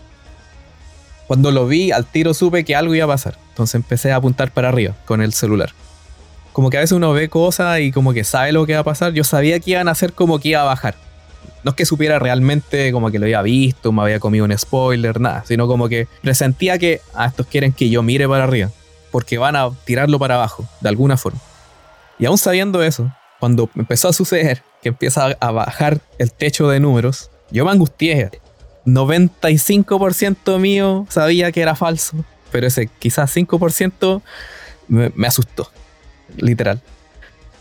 Cuando 1.26 1.50
lo 1.50 1.66
vi, 1.66 1.92
al 1.92 2.04
tiro 2.04 2.34
supe 2.34 2.64
que 2.64 2.76
algo 2.76 2.94
iba 2.94 3.06
a 3.06 3.08
pasar. 3.08 3.38
Entonces 3.50 3.76
empecé 3.76 4.12
a 4.12 4.16
apuntar 4.16 4.50
para 4.50 4.68
arriba 4.68 4.94
con 5.06 5.22
el 5.22 5.32
celular. 5.32 5.70
Como 6.52 6.68
que 6.68 6.76
a 6.76 6.80
veces 6.80 6.92
uno 6.92 7.12
ve 7.14 7.30
cosas 7.30 7.80
y 7.80 7.90
como 7.90 8.12
que 8.12 8.22
sabe 8.22 8.52
lo 8.52 8.66
que 8.66 8.74
va 8.74 8.80
a 8.80 8.84
pasar. 8.84 9.14
Yo 9.14 9.24
sabía 9.24 9.58
que 9.60 9.70
iban 9.70 9.88
a 9.88 9.92
hacer 9.92 10.12
como 10.12 10.38
que 10.38 10.50
iba 10.50 10.60
a 10.60 10.64
bajar 10.64 10.94
no 11.62 11.70
es 11.70 11.76
que 11.76 11.86
supiera 11.86 12.18
realmente 12.18 12.92
como 12.92 13.10
que 13.10 13.18
lo 13.18 13.24
había 13.24 13.42
visto, 13.42 13.92
me 13.92 14.02
había 14.02 14.20
comido 14.20 14.44
un 14.44 14.56
spoiler, 14.56 15.20
nada, 15.20 15.44
sino 15.46 15.66
como 15.66 15.88
que 15.88 16.08
presentía 16.22 16.78
que 16.78 17.00
a 17.14 17.24
ah, 17.24 17.26
estos 17.26 17.46
quieren 17.46 17.72
que 17.72 17.88
yo 17.88 18.02
mire 18.02 18.28
para 18.28 18.44
arriba, 18.44 18.70
porque 19.10 19.38
van 19.38 19.56
a 19.56 19.70
tirarlo 19.84 20.18
para 20.18 20.34
abajo, 20.34 20.66
de 20.80 20.88
alguna 20.88 21.16
forma. 21.16 21.40
Y 22.18 22.26
aún 22.26 22.38
sabiendo 22.38 22.82
eso, 22.82 23.12
cuando 23.40 23.68
empezó 23.74 24.08
a 24.08 24.12
suceder 24.12 24.62
que 24.82 24.90
empieza 24.90 25.36
a 25.40 25.50
bajar 25.50 26.00
el 26.18 26.32
techo 26.32 26.68
de 26.68 26.80
números, 26.80 27.30
yo 27.50 27.64
me 27.64 27.70
angustié. 27.70 28.30
95% 28.86 30.58
mío 30.58 31.06
sabía 31.08 31.50
que 31.50 31.62
era 31.62 31.74
falso, 31.74 32.24
pero 32.52 32.66
ese 32.66 32.88
quizás 32.98 33.34
5% 33.34 34.20
me 34.88 35.26
asustó, 35.26 35.70
literal 36.36 36.82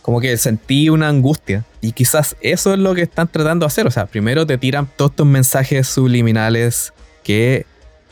como 0.04 0.20
que 0.20 0.38
sentí 0.38 0.90
una 0.90 1.08
angustia. 1.08 1.66
Y 1.82 1.94
quizás 1.94 2.36
eso 2.42 2.74
es 2.74 2.80
lo 2.80 2.94
que 2.94 3.02
están 3.02 3.30
tratando 3.30 3.64
de 3.64 3.68
hacer. 3.68 3.88
O 3.88 3.92
sea, 3.92 4.06
primero 4.06 4.46
te 4.46 4.60
tiran 4.60 4.88
todos 4.96 5.12
estos 5.12 5.26
mensajes 5.26 5.88
subliminales 5.88 6.94
que 7.24 7.66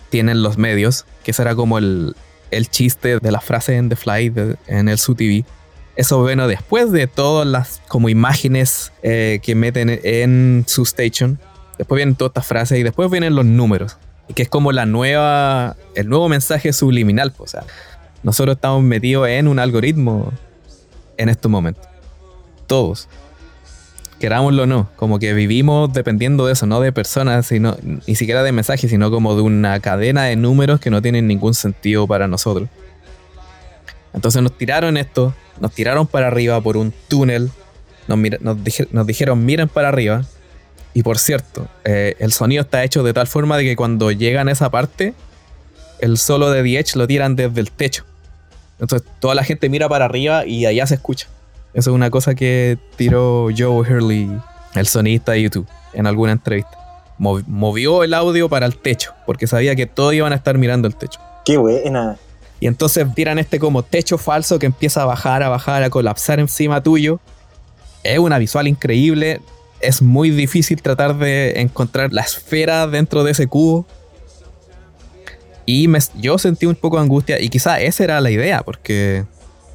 tienen 0.10 0.42
los 0.42 0.58
medios, 0.58 1.06
que 1.24 1.34
será 1.34 1.54
como 1.54 1.78
el, 1.78 2.16
chiste 2.72 3.20
de 3.20 3.32
la 3.32 3.42
frase 3.42 3.76
en 3.76 3.90
The 3.90 3.98
Fly 3.98 4.34
en 4.68 4.90
el 4.90 4.98
Su 4.98 5.16
TV. 5.16 5.46
Eso 5.98 6.20
bueno 6.22 6.48
después 6.48 6.92
de 6.92 7.08
todas 7.08 7.46
las 7.46 7.82
como 7.90 8.08
imágenes 8.08 8.94
eh, 9.04 9.40
que 9.44 9.54
meten 9.54 10.00
en 10.04 10.64
su 10.68 10.84
station. 10.84 11.40
Después 11.78 11.98
vienen 11.98 12.16
todas 12.16 12.32
estas 12.32 12.48
frases 12.48 12.80
y 12.80 12.84
después 12.84 13.12
vienen 13.12 13.36
los 13.36 13.46
números. 13.46 13.98
Que 14.34 14.44
es 14.44 14.50
como 14.50 14.72
la 14.72 14.86
nueva, 14.86 15.76
el 15.96 16.08
nuevo 16.08 16.30
mensaje 16.30 16.72
subliminal. 16.72 17.34
O 17.38 17.48
sea, 17.48 17.66
nosotros 18.24 18.56
estamos 18.56 18.82
metidos 18.82 19.28
en 19.28 19.50
un 19.50 19.60
algoritmo 19.60 20.32
en 21.22 21.30
estos 21.30 21.52
momentos. 21.52 21.88
Todos. 22.68 23.08
Querámoslo 24.20 24.64
o 24.64 24.66
no, 24.66 24.90
como 24.98 25.18
que 25.18 25.34
vivimos 25.34 25.92
dependiendo 25.94 26.46
de 26.46 26.54
eso, 26.54 26.66
no 26.66 26.80
de 26.80 26.92
personas, 26.92 27.48
sino, 27.48 27.78
ni 27.82 28.16
siquiera 28.16 28.44
de 28.44 28.52
mensajes, 28.52 28.90
sino 28.90 29.10
como 29.10 29.36
de 29.36 29.42
una 29.42 29.80
cadena 29.80 30.26
de 30.26 30.36
números 30.36 30.80
que 30.80 30.90
no 30.90 31.02
tienen 31.02 31.28
ningún 31.28 31.54
sentido 31.54 32.06
para 32.08 32.28
nosotros. 32.28 32.70
Entonces 34.14 34.42
nos 34.42 34.58
tiraron 34.58 34.98
esto, 34.98 35.34
nos 35.60 35.72
tiraron 35.72 36.06
para 36.06 36.28
arriba 36.28 36.62
por 36.62 36.78
un 36.78 36.94
túnel, 37.08 37.50
nos, 38.08 39.08
dijeron 39.08 39.46
miren 39.46 39.70
para 39.70 39.90
arriba. 39.90 40.24
Y 40.94 41.04
por 41.04 41.18
cierto, 41.18 41.68
eh, 41.86 42.16
el 42.20 42.34
sonido 42.34 42.64
está 42.64 42.84
hecho 42.84 43.02
de 43.02 43.14
tal 43.14 43.28
forma 43.28 43.58
de 43.58 43.64
que 43.64 43.76
cuando 43.76 44.12
llegan 44.12 44.50
a 44.50 44.52
esa 44.52 44.70
parte, 44.70 45.14
el 46.00 46.18
solo 46.18 46.52
de 46.52 46.64
The 46.64 46.98
lo 46.98 47.08
tiran 47.08 47.36
desde 47.36 47.62
el 47.62 47.72
techo. 47.72 48.06
Entonces 48.82 49.08
toda 49.20 49.36
la 49.36 49.44
gente 49.44 49.70
mira 49.70 49.88
para 49.88 50.06
arriba 50.06 50.46
y 50.46 50.66
allá 50.66 50.86
se 50.88 50.96
escucha. 50.96 51.28
Eso 51.74 51.92
es 51.92 51.96
una 51.96 52.10
cosa 52.10 52.36
que 52.36 52.78
tiró 52.98 53.48
Joe 53.56 53.80
Hurley, 53.80 54.30
el 54.76 54.88
sonista 54.88 55.34
de 55.34 55.44
YouTube, 55.44 55.68
en 55.94 56.08
alguna 56.08 56.34
entrevista. 56.34 56.78
movió 57.18 58.04
el 58.04 58.14
audio 58.14 58.50
para 58.50 58.66
el 58.66 58.76
techo, 58.76 59.14
porque 59.26 59.48
sabía 59.48 59.76
que 59.76 59.86
todos 59.86 60.14
iban 60.16 60.34
a 60.34 60.36
estar 60.36 60.58
mirando 60.58 60.88
el 60.88 60.96
techo. 60.96 61.20
Qué 61.46 61.58
buena. 61.58 62.18
Y 62.60 62.68
entonces 62.68 63.06
tiran 63.16 63.40
este 63.40 63.60
como 63.60 63.84
techo 63.84 64.18
falso 64.18 64.60
que 64.60 64.66
empieza 64.66 65.04
a 65.04 65.06
bajar, 65.06 65.44
a 65.44 65.50
bajar, 65.50 65.84
a 65.84 65.90
colapsar 65.90 66.40
encima 66.40 66.82
tuyo. 66.82 67.20
Es 68.04 68.20
una 68.20 68.38
visual 68.40 68.68
increíble. 68.68 69.42
Es 69.80 70.02
muy 70.02 70.32
difícil 70.32 70.82
tratar 70.82 71.18
de 71.18 71.62
encontrar 71.62 72.12
la 72.14 72.22
esfera 72.22 72.88
dentro 72.88 73.24
de 73.24 73.32
ese 73.32 73.48
cubo. 73.48 73.86
Y 75.66 75.88
yo 76.20 76.38
sentí 76.38 76.66
un 76.66 76.76
poco 76.76 76.98
de 76.98 77.04
angustia 77.04 77.40
y 77.40 77.50
quizá 77.50 77.80
esa 77.80 78.04
era 78.04 78.22
la 78.22 78.32
idea, 78.32 78.64
porque 78.64 79.26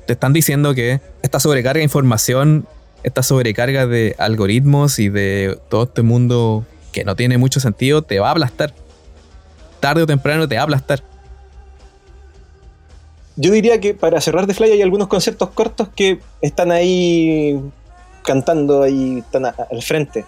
te 0.07 0.13
están 0.13 0.33
diciendo 0.33 0.75
que 0.75 1.01
esta 1.23 1.41
sobrecarga 1.41 1.79
de 1.79 1.85
información, 1.85 2.67
esta 3.03 3.23
sobrecarga 3.23 3.87
de 3.87 4.15
algoritmos 4.19 4.99
y 4.99 5.09
de 5.09 5.59
todo 5.69 5.85
este 5.85 6.03
mundo 6.03 6.65
que 6.93 7.05
no 7.05 7.15
tiene 7.17 7.39
mucho 7.39 7.61
sentido, 7.61 8.03
te 8.03 8.19
va 8.19 8.29
a 8.29 8.33
aplastar. 8.33 8.73
Tarde 9.81 10.03
o 10.03 10.07
temprano 10.07 10.49
te 10.49 10.57
va 10.57 10.63
a 10.63 10.65
aplastar. 10.65 11.03
Yo 13.37 13.53
diría 13.53 13.81
que 13.81 13.93
para 13.93 14.21
cerrar 14.21 14.47
de 14.47 14.55
Fly 14.55 14.71
hay 14.71 14.83
algunos 14.83 15.09
conceptos 15.09 15.51
cortos 15.51 15.89
que 15.95 16.21
están 16.41 16.73
ahí 16.73 17.61
cantando, 18.25 18.83
ahí 18.83 19.19
están 19.19 19.45
al 19.45 19.83
frente. 19.83 20.25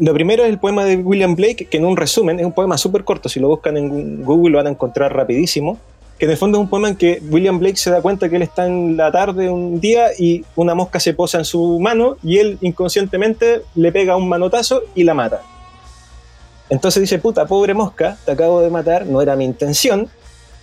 Lo 0.00 0.14
primero 0.14 0.44
es 0.44 0.50
el 0.50 0.58
poema 0.58 0.84
de 0.84 0.96
William 0.96 1.36
Blake, 1.36 1.66
que 1.66 1.76
en 1.76 1.84
un 1.84 1.96
resumen 1.96 2.40
es 2.40 2.46
un 2.46 2.52
poema 2.52 2.78
súper 2.78 3.04
corto, 3.04 3.28
si 3.28 3.40
lo 3.40 3.48
buscan 3.48 3.76
en 3.76 4.24
Google 4.24 4.52
lo 4.52 4.58
van 4.58 4.66
a 4.66 4.70
encontrar 4.70 5.14
rapidísimo, 5.14 5.78
que 6.18 6.24
en 6.24 6.30
el 6.30 6.36
fondo 6.36 6.58
es 6.58 6.62
un 6.62 6.70
poema 6.70 6.88
en 6.88 6.96
que 6.96 7.22
William 7.30 7.58
Blake 7.58 7.76
se 7.76 7.90
da 7.90 8.00
cuenta 8.00 8.28
que 8.28 8.36
él 8.36 8.42
está 8.42 8.66
en 8.66 8.96
la 8.96 9.12
tarde 9.12 9.50
un 9.50 9.80
día 9.80 10.08
y 10.18 10.44
una 10.56 10.74
mosca 10.74 10.98
se 10.98 11.14
posa 11.14 11.38
en 11.38 11.44
su 11.44 11.78
mano 11.78 12.16
y 12.22 12.38
él 12.38 12.58
inconscientemente 12.62 13.62
le 13.74 13.92
pega 13.92 14.16
un 14.16 14.28
manotazo 14.28 14.82
y 14.94 15.04
la 15.04 15.14
mata. 15.14 15.42
Entonces 16.68 17.00
dice, 17.00 17.18
puta, 17.18 17.46
pobre 17.46 17.74
mosca, 17.74 18.16
te 18.24 18.32
acabo 18.32 18.60
de 18.60 18.70
matar, 18.70 19.06
no 19.06 19.22
era 19.22 19.36
mi 19.36 19.44
intención, 19.44 20.08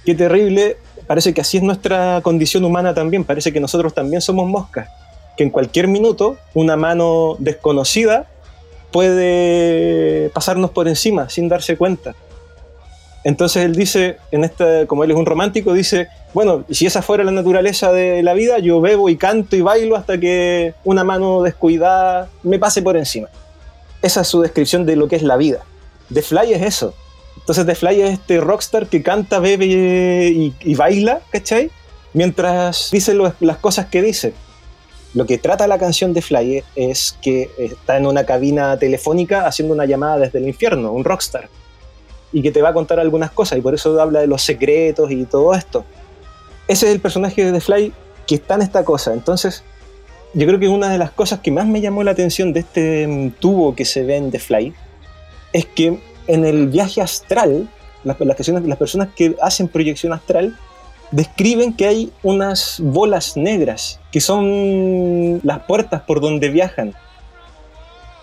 qué 0.06 0.16
terrible, 0.16 0.78
parece 1.08 1.34
que 1.34 1.42
así 1.42 1.58
es 1.58 1.64
nuestra 1.64 2.20
condición 2.22 2.66
humana 2.66 2.94
también, 2.94 3.24
parece 3.24 3.54
que 3.54 3.60
nosotros 3.60 3.94
también 3.94 4.22
somos 4.22 4.48
moscas, 4.48 4.90
que 5.38 5.44
en 5.44 5.50
cualquier 5.50 5.88
minuto 5.88 6.36
una 6.54 6.76
mano 6.76 7.36
desconocida 7.40 8.28
puede 8.94 10.30
pasarnos 10.30 10.72
por 10.72 10.88
encima 10.88 11.30
sin 11.30 11.50
darse 11.50 11.76
cuenta. 11.76 12.16
Entonces 13.26 13.66
él 13.66 13.76
dice, 13.76 14.18
en 14.32 14.44
esta, 14.44 14.86
como 14.86 15.04
él 15.04 15.12
es 15.12 15.18
un 15.18 15.26
romántico, 15.26 15.74
dice, 15.74 16.08
bueno, 16.34 16.66
si 16.70 16.86
esa 16.86 17.02
fuera 17.02 17.24
la 17.24 17.32
naturaleza 17.32 17.92
de 17.92 18.22
la 18.22 18.34
vida, 18.34 18.60
yo 18.60 18.82
bebo 18.82 19.10
y 19.10 19.18
canto 19.18 19.56
y 19.56 19.62
bailo 19.62 19.96
hasta 19.96 20.18
que 20.18 20.74
una 20.84 21.04
mano 21.04 21.42
descuidada 21.42 22.30
me 22.44 22.60
pase 22.60 22.82
por 22.82 22.98
encima. 22.98 23.30
Esa 24.02 24.22
es 24.22 24.28
su 24.28 24.42
descripción 24.42 24.86
de 24.86 24.96
lo 24.98 25.08
que 25.08 25.16
es 25.16 25.24
la 25.24 25.38
vida. 25.38 25.60
The 26.14 26.22
Fly 26.22 26.54
es 26.54 26.62
eso. 26.62 26.94
Entonces 27.38 27.66
The 27.66 27.76
Fly 27.76 28.02
es 28.02 28.12
este 28.12 28.40
rockstar 28.42 28.88
que 28.88 29.02
canta, 29.02 29.40
bebe 29.40 29.66
y, 29.66 30.76
baila, 30.76 31.22
¿cachai? 31.30 31.72
Mientras 32.14 32.90
dice 32.92 33.16
las 33.40 33.58
cosas 33.58 33.86
que 33.88 34.02
dice. 34.02 34.34
Lo 35.14 35.26
que 35.26 35.38
trata 35.38 35.68
la 35.68 35.78
canción 35.78 36.14
de 36.14 36.22
Fly 36.22 36.64
es 36.76 37.18
que 37.22 37.50
está 37.58 37.98
en 37.98 38.08
una 38.08 38.26
cabina 38.26 38.78
telefónica 38.78 39.46
haciendo 39.46 39.74
una 39.74 39.86
llamada 39.86 40.18
desde 40.18 40.40
el 40.40 40.48
infierno, 40.48 40.92
un 40.92 41.04
rockstar, 41.04 41.50
y 42.32 42.42
que 42.42 42.52
te 42.52 42.62
va 42.62 42.70
a 42.70 42.74
contar 42.74 43.00
algunas 43.00 43.32
cosas, 43.32 43.60
y 43.60 43.62
por 43.62 43.76
eso 43.76 44.00
habla 44.02 44.22
de 44.22 44.28
los 44.28 44.42
secretos 44.42 45.12
y 45.12 45.26
todo 45.26 45.54
esto. 45.54 45.86
Ese 46.68 46.88
es 46.88 46.94
el 46.94 47.00
personaje 47.00 47.52
de 47.52 47.62
Fly 47.62 47.94
que 48.26 48.36
está 48.36 48.56
en 48.56 48.64
esta 48.64 48.84
cosa. 48.84 49.14
Entonces, 49.14 49.64
yo 50.34 50.48
creo 50.48 50.60
que 50.60 50.68
una 50.68 50.90
de 50.90 50.98
las 50.98 51.12
cosas 51.12 51.40
que 51.40 51.52
más 51.52 51.68
me 51.68 51.80
llamó 51.80 52.04
la 52.04 52.12
atención 52.12 52.54
de 52.54 52.62
este 52.62 53.08
mm, 53.08 53.32
tubo 53.40 53.76
que 53.76 53.86
se 53.86 54.04
ve 54.04 54.16
en 54.16 54.32
The 54.32 54.40
Fly 54.40 54.74
es 55.52 55.66
que 55.68 56.00
en 56.26 56.46
el 56.46 56.68
viaje 56.68 57.02
astral, 57.02 57.70
las, 58.04 58.18
personas, 58.18 58.64
las 58.64 58.78
personas 58.78 59.10
que 59.16 59.36
hacen 59.42 59.68
proyección 59.68 60.14
astral 60.14 60.58
describen 61.12 61.74
que 61.74 61.88
hay 61.88 62.12
unas 62.24 62.80
bolas 62.80 63.38
negras 63.38 64.00
que 64.12 64.22
son 64.22 65.40
las 65.44 65.60
puertas 65.60 66.02
por 66.02 66.22
donde 66.22 66.50
viajan 66.50 66.94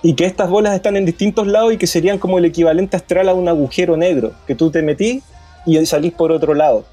y 0.02 0.14
que 0.14 0.24
estas 0.24 0.48
bolas 0.48 0.74
están 0.74 0.96
en 0.96 1.04
distintos 1.04 1.46
lados 1.46 1.72
y 1.72 1.76
que 1.76 1.86
serían 1.86 2.18
como 2.18 2.38
el 2.38 2.44
equivalente 2.44 2.96
astral 2.96 3.28
a 3.28 3.34
un 3.34 3.48
agujero 3.48 3.96
negro, 3.96 4.32
que 4.46 4.54
tú 4.54 4.70
te 4.70 4.82
metís 4.82 5.22
y 5.66 5.84
salís 5.86 6.12
por 6.12 6.32
otro 6.32 6.54
lado. 6.54 6.84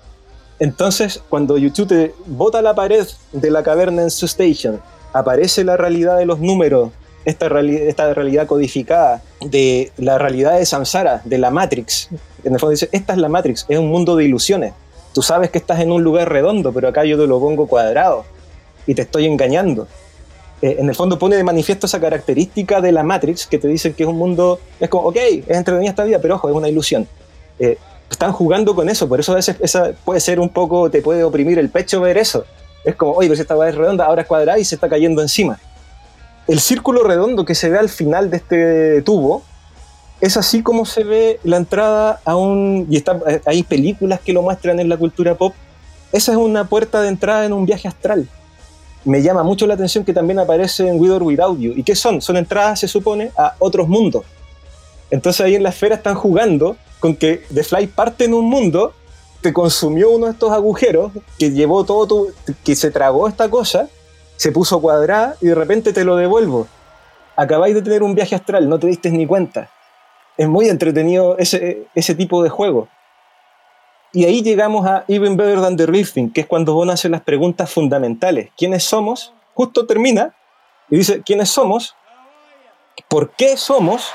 Entonces, 0.59 1.21
cuando 1.29 1.57
YouTube 1.57 1.87
te 1.87 2.13
bota 2.25 2.61
la 2.61 2.75
pared 2.75 3.07
de 3.31 3.51
la 3.51 3.63
caverna 3.63 4.01
en 4.01 4.11
su 4.11 4.25
station, 4.25 4.81
aparece 5.13 5.63
la 5.63 5.77
realidad 5.77 6.17
de 6.17 6.25
los 6.25 6.39
números 6.39 6.91
esta, 7.25 7.47
esta 7.59 8.13
realidad 8.13 8.47
codificada 8.47 9.21
de 9.41 9.91
la 9.97 10.17
realidad 10.17 10.57
de 10.57 10.65
Samsara, 10.65 11.21
de 11.25 11.37
la 11.37 11.51
Matrix. 11.51 12.09
En 12.43 12.53
el 12.53 12.59
fondo 12.59 12.71
dice, 12.71 12.89
esta 12.91 13.13
es 13.13 13.19
la 13.19 13.29
Matrix, 13.29 13.65
es 13.67 13.77
un 13.77 13.89
mundo 13.89 14.15
de 14.15 14.25
ilusiones. 14.25 14.73
Tú 15.17 15.23
sabes 15.23 15.49
que 15.49 15.57
estás 15.57 15.79
en 15.79 15.91
un 15.91 16.03
lugar 16.03 16.31
redondo, 16.31 16.71
pero 16.71 16.89
acá 16.89 17.03
yo 17.03 17.17
te 17.17 17.25
lo 17.25 17.39
pongo 17.39 17.65
cuadrado 17.65 18.23
y 18.85 18.93
te 18.93 19.01
estoy 19.01 19.25
engañando. 19.25 19.87
Eh, 20.61 20.75
en 20.77 20.87
el 20.87 20.93
fondo 20.93 21.17
pone 21.17 21.35
de 21.35 21.43
manifiesto 21.43 21.87
esa 21.87 21.99
característica 21.99 22.81
de 22.81 22.91
la 22.91 23.01
Matrix 23.01 23.47
que 23.47 23.57
te 23.57 23.67
dicen 23.67 23.95
que 23.95 24.03
es 24.03 24.09
un 24.09 24.15
mundo, 24.15 24.59
es 24.79 24.87
como, 24.89 25.07
ok, 25.07 25.15
es 25.15 25.57
entretenida 25.57 25.89
esta 25.89 26.03
vida, 26.03 26.19
pero 26.21 26.35
ojo, 26.35 26.49
es 26.49 26.55
una 26.55 26.69
ilusión. 26.69 27.07
Eh, 27.57 27.79
están 28.11 28.31
jugando 28.31 28.75
con 28.75 28.89
eso, 28.89 29.09
por 29.09 29.19
eso 29.19 29.31
a 29.31 29.37
veces 29.37 29.55
esa 29.59 29.93
puede 30.05 30.19
ser 30.19 30.39
un 30.39 30.49
poco, 30.49 30.91
te 30.91 31.01
puede 31.01 31.23
oprimir 31.23 31.57
el 31.57 31.71
pecho 31.71 31.99
ver 31.99 32.19
eso. 32.19 32.45
Es 32.85 32.93
como, 32.93 33.13
oye, 33.13 33.27
pero 33.27 33.37
si 33.37 33.41
esta 33.41 33.67
es 33.67 33.73
redonda, 33.73 34.05
ahora 34.05 34.21
es 34.21 34.27
cuadrada 34.27 34.59
y 34.59 34.65
se 34.65 34.75
está 34.75 34.87
cayendo 34.87 35.23
encima 35.23 35.59
el 36.47 36.59
círculo 36.59 37.03
redondo 37.03 37.45
que 37.45 37.55
se 37.55 37.69
ve 37.69 37.77
al 37.77 37.89
final 37.89 38.29
de 38.29 38.37
este 38.37 39.01
tubo 39.01 39.43
es 40.19 40.37
así 40.37 40.63
como 40.63 40.85
se 40.85 41.03
ve 41.03 41.39
la 41.43 41.57
entrada 41.57 42.21
a 42.25 42.35
un... 42.35 42.87
y 42.89 42.97
está, 42.97 43.19
hay 43.45 43.63
películas 43.63 44.19
que 44.19 44.33
lo 44.33 44.41
muestran 44.41 44.79
en 44.79 44.89
la 44.89 44.97
cultura 44.97 45.35
pop. 45.35 45.53
Esa 46.11 46.31
es 46.31 46.37
una 46.37 46.65
puerta 46.67 47.01
de 47.01 47.09
entrada 47.09 47.45
en 47.45 47.53
un 47.53 47.65
viaje 47.65 47.87
astral. 47.87 48.27
Me 49.05 49.21
llama 49.21 49.43
mucho 49.43 49.67
la 49.67 49.75
atención 49.75 50.03
que 50.03 50.13
también 50.13 50.39
aparece 50.39 50.87
en 50.87 50.99
With 50.99 51.21
Without 51.21 51.59
You. 51.59 51.73
¿Y 51.75 51.83
qué 51.83 51.95
son? 51.95 52.21
Son 52.21 52.35
entradas, 52.35 52.79
se 52.79 52.87
supone, 52.87 53.31
a 53.37 53.55
otros 53.59 53.87
mundos. 53.87 54.25
Entonces 55.11 55.45
ahí 55.45 55.55
en 55.55 55.63
la 55.63 55.69
esfera 55.69 55.95
están 55.95 56.15
jugando 56.15 56.75
con 56.99 57.15
que 57.15 57.43
The 57.53 57.63
Fly 57.63 57.87
parte 57.87 58.25
en 58.25 58.33
un 58.33 58.45
mundo, 58.45 58.93
te 59.41 59.53
consumió 59.53 60.09
uno 60.09 60.25
de 60.25 60.31
estos 60.31 60.51
agujeros, 60.51 61.11
que 61.37 61.51
llevó 61.51 61.83
todo 61.83 62.07
tu, 62.07 62.33
que 62.63 62.75
se 62.75 62.89
tragó 62.89 63.27
esta 63.27 63.49
cosa, 63.49 63.87
se 64.35 64.51
puso 64.51 64.81
cuadrada 64.81 65.35
y 65.41 65.47
de 65.47 65.55
repente 65.55 65.93
te 65.93 66.03
lo 66.03 66.15
devuelvo. 66.15 66.67
Acabáis 67.35 67.75
de 67.75 67.83
tener 67.83 68.01
un 68.01 68.15
viaje 68.15 68.35
astral, 68.35 68.67
no 68.67 68.79
te 68.79 68.87
diste 68.87 69.11
ni 69.11 69.27
cuenta. 69.27 69.69
Es 70.37 70.47
muy 70.47 70.69
entretenido 70.69 71.37
ese, 71.37 71.87
ese 71.95 72.15
tipo 72.15 72.43
de 72.43 72.49
juego. 72.49 72.87
Y 74.13 74.25
ahí 74.25 74.41
llegamos 74.41 74.85
a 74.85 75.03
Even 75.07 75.35
Better 75.35 75.61
Than 75.61 75.77
the 75.77 75.85
Real 75.85 76.31
que 76.33 76.41
es 76.41 76.47
cuando 76.47 76.73
vos 76.73 76.87
hacer 76.89 77.11
las 77.11 77.21
preguntas 77.21 77.71
fundamentales. 77.71 78.49
¿Quiénes 78.57 78.83
somos? 78.83 79.33
Justo 79.53 79.85
termina 79.85 80.33
y 80.89 80.97
dice, 80.97 81.21
¿quiénes 81.23 81.49
somos? 81.49 81.95
¿Por 83.07 83.31
qué 83.31 83.57
somos? 83.57 84.09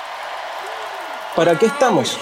¿Para 1.36 1.58
qué 1.58 1.66
estamos? 1.66 2.18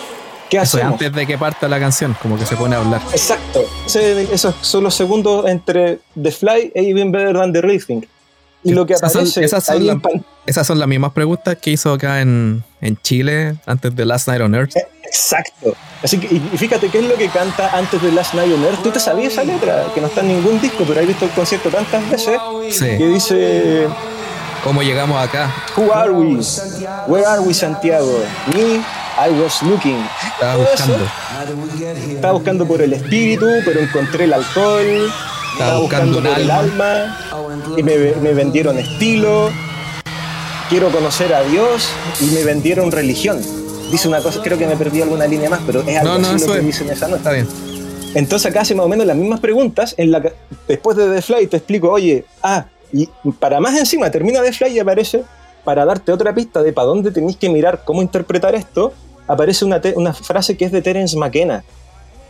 ¿Qué 0.48 0.58
hacemos? 0.58 0.94
antes 0.94 1.12
de 1.12 1.26
que 1.26 1.38
parta 1.38 1.68
la 1.68 1.78
canción, 1.78 2.16
como 2.20 2.36
que 2.36 2.44
se 2.44 2.56
pone 2.56 2.74
a 2.74 2.80
hablar. 2.80 3.00
Exacto. 3.12 3.64
Esos 3.86 4.54
son 4.62 4.84
los 4.84 4.94
segundos 4.94 5.48
entre 5.48 6.00
The 6.20 6.32
Fly 6.32 6.72
e 6.74 6.90
Even 6.90 7.12
Better 7.12 7.34
Than 7.34 7.52
The 7.52 7.60
Real 7.60 7.80
Y 8.62 8.72
lo 8.72 8.84
que 8.86 8.94
aparece 8.94 9.44
esas 9.44 9.64
son, 9.64 10.02
esas 10.46 10.66
son, 10.66 10.78
las 10.78 10.88
mismas 10.88 11.12
preguntas 11.12 11.56
que 11.56 11.70
hizo 11.70 11.92
acá 11.92 12.20
en, 12.20 12.62
en, 12.80 12.96
Chile 13.00 13.56
antes 13.64 13.94
de 13.96 14.04
Last 14.04 14.28
Night 14.28 14.42
on 14.42 14.54
Earth. 14.54 14.76
Eh, 14.76 14.86
exacto. 15.04 15.74
Así 16.02 16.18
que, 16.18 16.34
y 16.34 16.58
fíjate 16.58 16.88
qué 16.88 16.98
es 16.98 17.04
lo 17.04 17.14
que 17.14 17.28
canta 17.28 17.70
antes 17.76 18.02
de 18.02 18.12
Last 18.12 18.34
Night 18.34 18.52
on 18.52 18.62
Earth. 18.64 18.82
Tú 18.82 18.90
te 18.90 19.00
sabías 19.00 19.32
esa 19.32 19.44
letra, 19.44 19.86
que 19.94 20.00
no 20.00 20.08
está 20.08 20.20
en 20.20 20.28
ningún 20.28 20.60
disco, 20.60 20.84
pero 20.86 21.00
has 21.00 21.06
visto 21.06 21.24
el 21.24 21.30
concierto 21.30 21.70
tantas 21.70 22.08
veces 22.10 22.38
sí. 22.70 22.84
que 22.84 23.06
dice. 23.06 23.88
¿Cómo 24.62 24.82
llegamos 24.82 25.22
acá? 25.22 25.50
Who 25.74 25.90
are 25.90 26.10
we? 26.10 26.38
Where 27.06 27.24
are 27.24 27.40
we, 27.40 27.54
Santiago? 27.54 28.22
Me, 28.54 28.76
I 29.16 29.30
was 29.40 29.62
looking. 29.62 30.04
Estaba 30.22 30.56
buscando. 30.56 30.98
Estaba 32.08 32.32
buscando 32.34 32.66
por 32.66 32.82
el 32.82 32.92
espíritu, 32.92 33.46
pero 33.64 33.80
encontré 33.80 34.24
el 34.24 34.34
alcohol. 34.34 35.10
Estaba, 35.52 35.78
buscando, 35.78 36.22
por 36.22 36.38
el 36.38 36.50
alma. 36.50 37.18
Y 37.76 37.82
me, 37.82 37.96
vendieron 38.34 38.78
estilo. 38.78 39.50
Quiero 40.68 40.90
conocer 40.90 41.34
a 41.34 41.42
Dios. 41.42 41.88
Y 42.20 42.26
me 42.26 42.44
vendieron 42.44 42.90
religión. 42.90 43.40
Dice 43.90 44.08
una 44.08 44.20
cosa, 44.20 44.40
creo 44.42 44.56
que 44.56 44.66
me 44.66 44.76
perdí 44.76 45.02
alguna 45.02 45.26
línea 45.26 45.50
más, 45.50 45.60
pero 45.66 45.80
es 45.80 45.96
algo 45.98 46.18
no, 46.18 46.28
así 46.28 46.46
lo 46.46 46.54
que 46.54 46.60
dice 46.60 46.84
en 46.84 46.90
esa 46.90 47.08
nota. 47.08 47.18
Está 47.18 47.32
bien. 47.32 47.48
Entonces 48.14 48.50
acá 48.50 48.62
hace 48.62 48.74
más 48.74 48.86
o 48.86 48.88
menos 48.88 49.06
las 49.06 49.16
mismas 49.16 49.40
preguntas. 49.40 49.94
En 49.96 50.10
la, 50.10 50.22
después 50.68 50.96
de 50.96 51.12
The 51.12 51.22
Fly 51.22 51.46
te 51.48 51.56
explico, 51.56 51.90
oye, 51.90 52.24
ah, 52.42 52.66
y 52.92 53.08
para 53.38 53.60
más 53.60 53.76
encima 53.78 54.10
termina 54.10 54.42
The 54.42 54.52
Fly 54.52 54.76
y 54.76 54.78
aparece 54.78 55.24
para 55.64 55.84
darte 55.84 56.12
otra 56.12 56.34
pista 56.34 56.62
de 56.62 56.72
para 56.72 56.86
dónde 56.86 57.10
tenéis 57.10 57.36
que 57.36 57.48
mirar 57.48 57.82
cómo 57.84 58.02
interpretar 58.02 58.54
esto, 58.54 58.92
aparece 59.26 59.64
una, 59.64 59.80
una 59.94 60.14
frase 60.14 60.56
que 60.56 60.64
es 60.64 60.72
de 60.72 60.82
Terence 60.82 61.16
McKenna, 61.16 61.64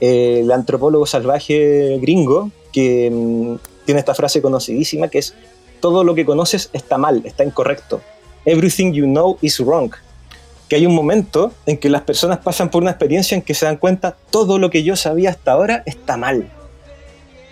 el 0.01 0.51
antropólogo 0.51 1.07
salvaje 1.07 1.99
gringo, 2.01 2.51
que 2.73 3.11
mm, 3.11 3.57
tiene 3.85 4.01
esta 4.01 4.15
frase 4.15 4.41
conocidísima 4.43 5.09
que 5.09 5.19
es, 5.19 5.35
todo 5.81 6.05
lo 6.05 6.15
que 6.15 6.25
conoces 6.25 6.71
está 6.73 6.99
mal, 6.99 7.23
está 7.25 7.45
incorrecto. 7.45 8.01
Everything 8.45 8.93
you 8.93 9.05
know 9.05 9.39
is 9.41 9.59
wrong. 9.61 9.93
que 10.71 10.77
hay 10.77 10.87
un 10.87 10.95
momento 10.95 11.53
en 11.67 11.77
que 11.79 11.91
las 11.91 12.03
personas 12.03 12.39
pasan 12.39 12.71
por 12.71 12.81
una 12.81 12.93
experiencia 12.93 13.35
en 13.35 13.43
que 13.43 13.55
se 13.55 13.67
dan 13.67 13.77
cuenta 13.77 14.17
todo 14.31 14.57
lo 14.57 14.71
que 14.71 14.85
yo 14.85 14.95
sabía 14.95 15.31
hasta 15.31 15.51
ahora 15.51 15.83
está 15.85 16.17
mal. 16.17 16.49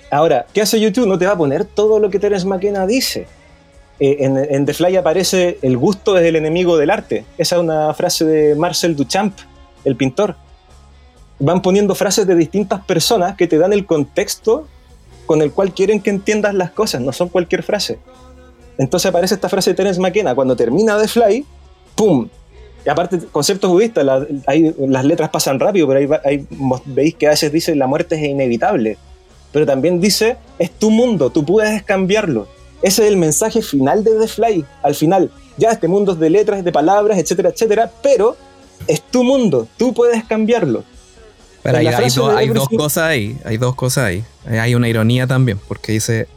Ahora, 0.09 0.47
¿qué 0.55 0.63
hace 0.63 0.79
YouTube? 0.79 1.09
No 1.09 1.19
te 1.19 1.27
va 1.27 1.33
a 1.33 1.37
poner 1.37 1.65
todo 1.65 1.99
lo 1.99 2.11
que 2.11 2.21
Terence 2.21 2.47
McKenna 2.47 2.87
dice. 2.87 3.27
Eh, 3.99 4.19
en, 4.21 4.65
The 4.65 4.73
Fly 4.73 4.97
aparece 4.97 5.59
el 5.63 5.77
gusto 5.77 6.17
es 6.17 6.25
el 6.25 6.37
enemigo 6.37 6.79
del 6.79 6.91
arte. 6.91 7.25
Esa 7.37 7.57
es 7.57 7.61
una 7.61 7.93
frase 7.93 8.25
de 8.25 8.55
Marcel 8.55 8.95
Duchamp, 8.95 9.37
el 9.85 9.97
pintor. 9.97 10.37
Van 11.41 11.61
poniendo 11.61 11.97
frases 11.97 12.25
de 12.25 12.37
distintas 12.37 12.85
personas 12.85 13.37
que 13.37 13.49
te 13.49 13.59
dan 13.59 13.73
el 13.73 13.85
contexto 13.85 14.69
con 15.29 15.43
el 15.43 15.53
cual 15.53 15.75
quieren 15.75 16.01
que 16.01 16.09
entiendas 16.09 16.55
las 16.55 16.71
cosas, 16.73 17.03
no 17.03 17.13
son 17.13 17.29
cualquier 17.29 17.63
frase. 17.63 17.99
Entonces 18.79 19.11
aparece 19.11 19.35
esta 19.35 19.49
frase 19.49 19.71
de 19.71 19.77
Terence 19.77 20.01
McKenna, 20.01 20.35
cuando 20.35 20.57
termina 20.57 20.99
The 20.99 21.07
Fly, 21.07 21.45
¡pum! 21.95 22.29
Y 22.85 22.89
aparte, 22.89 23.19
conceptos 23.31 23.71
budistas, 23.71 24.05
las 24.05 25.05
letras 25.05 25.29
pasan 25.29 25.61
rápido, 25.61 25.87
pero 25.87 26.21
ahí, 26.25 26.47
veis 26.87 27.15
que 27.15 27.27
a 27.27 27.31
veces 27.31 27.53
dice 27.53 27.77
la 27.77 27.87
muerte 27.87 28.15
es 28.15 28.23
inevitable. 28.23 28.97
Pero 29.53 29.67
también 29.67 30.01
dice, 30.01 30.39
es 30.59 30.71
tu 30.71 30.91
mundo, 30.91 31.29
tú 31.29 31.45
puedes 31.45 31.83
cambiarlo. 31.83 32.49
Ese 32.81 33.03
es 33.03 33.09
el 33.09 33.19
mensaje 33.19 33.61
final 33.61 34.05
de 34.05 34.13
The 34.19 34.29
Fly. 34.29 34.65
Al 34.83 34.95
final, 34.95 35.31
ya 35.59 35.71
este 35.71 35.89
mundo 35.89 36.13
es 36.13 36.19
de 36.19 36.31
letras, 36.31 36.65
de 36.65 36.73
palabras, 36.73 37.19
etcétera, 37.19 37.51
etcétera, 37.51 37.91
pero 38.03 38.37
es 38.87 39.03
tu 39.03 39.25
mundo, 39.25 39.69
tú 39.77 39.93
puedes 39.93 40.25
cambiarlo. 40.25 40.85
Pero 41.63 41.79
hay, 41.79 42.49
dos 42.49 42.69
cosas 42.69 43.05
ahí, 43.05 43.39
hay 43.45 43.57
dos 43.57 43.75
cosas 43.75 44.05
ahí. 44.05 44.25
Hay 44.47 44.75
una 44.75 44.89
ironía 44.89 45.27
también, 45.27 45.59
porque 45.69 45.93
dice, 45.93 46.29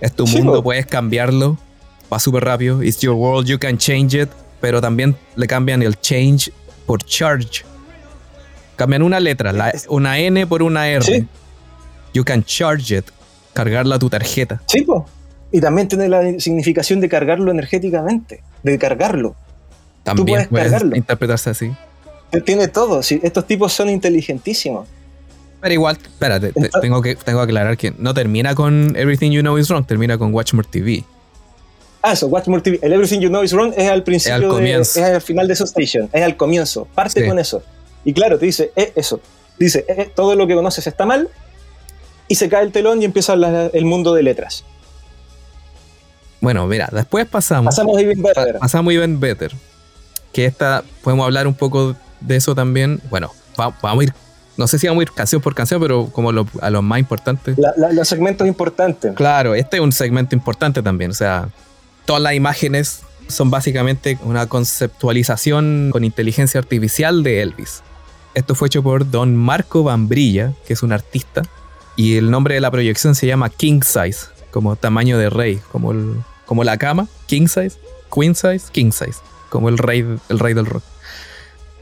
es 0.00 0.12
tu 0.12 0.26
mundo, 0.26 0.62
puedes 0.62 0.86
cambiarlo, 0.86 1.58
va 2.12 2.18
súper 2.18 2.44
rápido, 2.44 2.82
it's 2.82 3.00
your 3.00 3.14
world, 3.14 3.46
you 3.46 3.58
can 3.58 3.76
change 3.76 4.14
it, 4.14 4.30
pero 4.60 4.80
también 4.80 5.16
le 5.36 5.46
cambian 5.46 5.82
el 5.82 5.98
change 6.00 6.52
por 6.86 7.02
charge. 7.04 7.64
Cambian 8.76 9.02
una 9.02 9.18
letra, 9.20 9.52
una 9.88 10.18
N 10.18 10.46
por 10.46 10.62
una 10.62 10.88
R. 10.88 11.26
You 12.14 12.24
can 12.24 12.44
charge 12.44 12.96
it, 12.96 13.04
cargarla 13.52 13.96
a 13.96 13.98
tu 13.98 14.08
tarjeta. 14.08 14.62
Sí. 14.66 14.86
Y 15.50 15.60
también 15.60 15.88
tiene 15.88 16.08
la 16.08 16.38
significación 16.38 17.00
de 17.00 17.08
cargarlo 17.08 17.50
energéticamente, 17.50 18.42
de 18.62 18.78
cargarlo. 18.78 19.34
También 20.04 20.44
Tú 20.44 20.48
puedes 20.50 20.70
cargarlo. 20.70 20.96
interpretarse 20.96 21.50
así. 21.50 21.72
Tiene 22.44 22.68
todo. 22.68 23.00
estos 23.00 23.46
tipos 23.46 23.72
son 23.72 23.88
inteligentísimos. 23.88 24.86
Pero 25.60 25.74
igual, 25.74 25.96
espérate, 26.00 26.52
tengo, 26.80 27.02
que, 27.02 27.16
tengo 27.16 27.40
que 27.40 27.44
aclarar 27.44 27.76
que 27.76 27.92
no 27.98 28.14
termina 28.14 28.54
con 28.54 28.94
Everything 28.96 29.32
You 29.32 29.40
Know 29.40 29.58
Is 29.58 29.68
Wrong, 29.68 29.84
termina 29.84 30.16
con 30.16 30.32
Watch 30.32 30.52
More 30.52 30.68
TV. 30.70 31.04
Ah, 32.00 32.12
eso, 32.12 32.28
Watch 32.28 32.46
More 32.46 32.62
TV. 32.62 32.78
El 32.80 32.92
Everything 32.92 33.20
You 33.20 33.28
Know 33.28 33.42
Is 33.42 33.52
Wrong 33.52 33.72
es 33.76 33.90
al 33.90 34.04
principio, 34.04 34.58
es 34.58 34.96
al, 34.96 35.20
final 35.20 35.48
de 35.48 35.56
su 35.56 35.64
station, 35.64 36.08
es 36.12 36.22
al 36.22 36.36
comienzo. 36.36 36.86
Parte 36.94 37.26
con 37.26 37.38
eso. 37.38 37.62
Y 38.04 38.12
claro, 38.12 38.38
te 38.38 38.46
dice, 38.46 38.70
eh, 38.76 38.92
eso. 38.94 39.20
Dice, 39.58 39.84
eh, 39.88 39.94
eh, 39.98 40.12
todo 40.14 40.36
lo 40.36 40.46
que 40.46 40.54
conoces 40.54 40.86
está 40.86 41.04
mal, 41.04 41.28
y 42.28 42.36
se 42.36 42.48
cae 42.48 42.62
el 42.62 42.70
telón 42.70 43.02
y 43.02 43.04
empieza 43.04 43.34
el 43.72 43.84
mundo 43.84 44.14
de 44.14 44.22
letras. 44.22 44.64
Bueno, 46.40 46.66
mira, 46.68 46.88
después 46.92 47.26
pasamos. 47.26 47.74
Pasamos 47.74 48.00
Even 48.00 48.22
Better. 48.22 48.58
Pasamos 48.60 48.92
Even 48.92 49.18
Better. 49.18 49.52
Que 50.32 50.44
esta, 50.44 50.84
podemos 51.02 51.24
hablar 51.24 51.48
un 51.48 51.54
poco 51.54 51.96
de 52.20 52.36
eso 52.36 52.54
también. 52.54 53.00
Bueno, 53.10 53.32
vamos 53.56 54.00
a 54.00 54.02
ir, 54.02 54.12
no 54.56 54.66
sé 54.66 54.78
si 54.78 54.86
vamos 54.86 55.00
a 55.00 55.04
ir 55.04 55.12
canción 55.12 55.40
por 55.40 55.54
canción, 55.54 55.80
pero 55.80 56.06
como 56.06 56.30
a 56.30 56.70
los 56.70 56.82
más 56.82 56.98
importantes. 56.98 57.56
los 57.92 58.08
segmentos 58.08 58.46
importantes. 58.46 59.14
Claro, 59.14 59.54
este 59.54 59.76
es 59.76 59.82
un 59.82 59.92
segmento 59.92 60.34
importante 60.34 60.82
también. 60.82 61.10
O 61.10 61.14
sea, 61.14 61.48
todas 62.04 62.22
las 62.22 62.34
imágenes 62.34 63.02
son 63.28 63.50
básicamente 63.50 64.18
una 64.22 64.46
conceptualización 64.46 65.90
con 65.92 66.04
inteligencia 66.04 66.58
artificial 66.58 67.22
de 67.22 67.42
Elvis. 67.42 67.82
Esto 68.34 68.54
fue 68.54 68.68
hecho 68.68 68.82
por 68.82 69.10
don 69.10 69.36
Marco 69.36 69.82
Bambrilla, 69.82 70.52
que 70.66 70.72
es 70.72 70.82
un 70.82 70.92
artista, 70.92 71.42
y 71.96 72.16
el 72.16 72.30
nombre 72.30 72.54
de 72.54 72.60
la 72.60 72.70
proyección 72.70 73.14
se 73.14 73.26
llama 73.26 73.50
King 73.50 73.80
Size, 73.82 74.28
como 74.50 74.76
tamaño 74.76 75.18
de 75.18 75.30
rey, 75.30 75.60
como, 75.72 75.92
el, 75.92 76.14
como 76.46 76.64
la 76.64 76.76
cama, 76.78 77.08
King 77.26 77.48
Size, 77.48 77.78
Queen 78.14 78.34
Size, 78.34 78.66
King 78.72 78.92
Size, 78.92 79.18
como 79.48 79.68
el 79.68 79.78
rey, 79.78 80.06
el 80.28 80.38
rey 80.38 80.54
del 80.54 80.66
rock. 80.66 80.82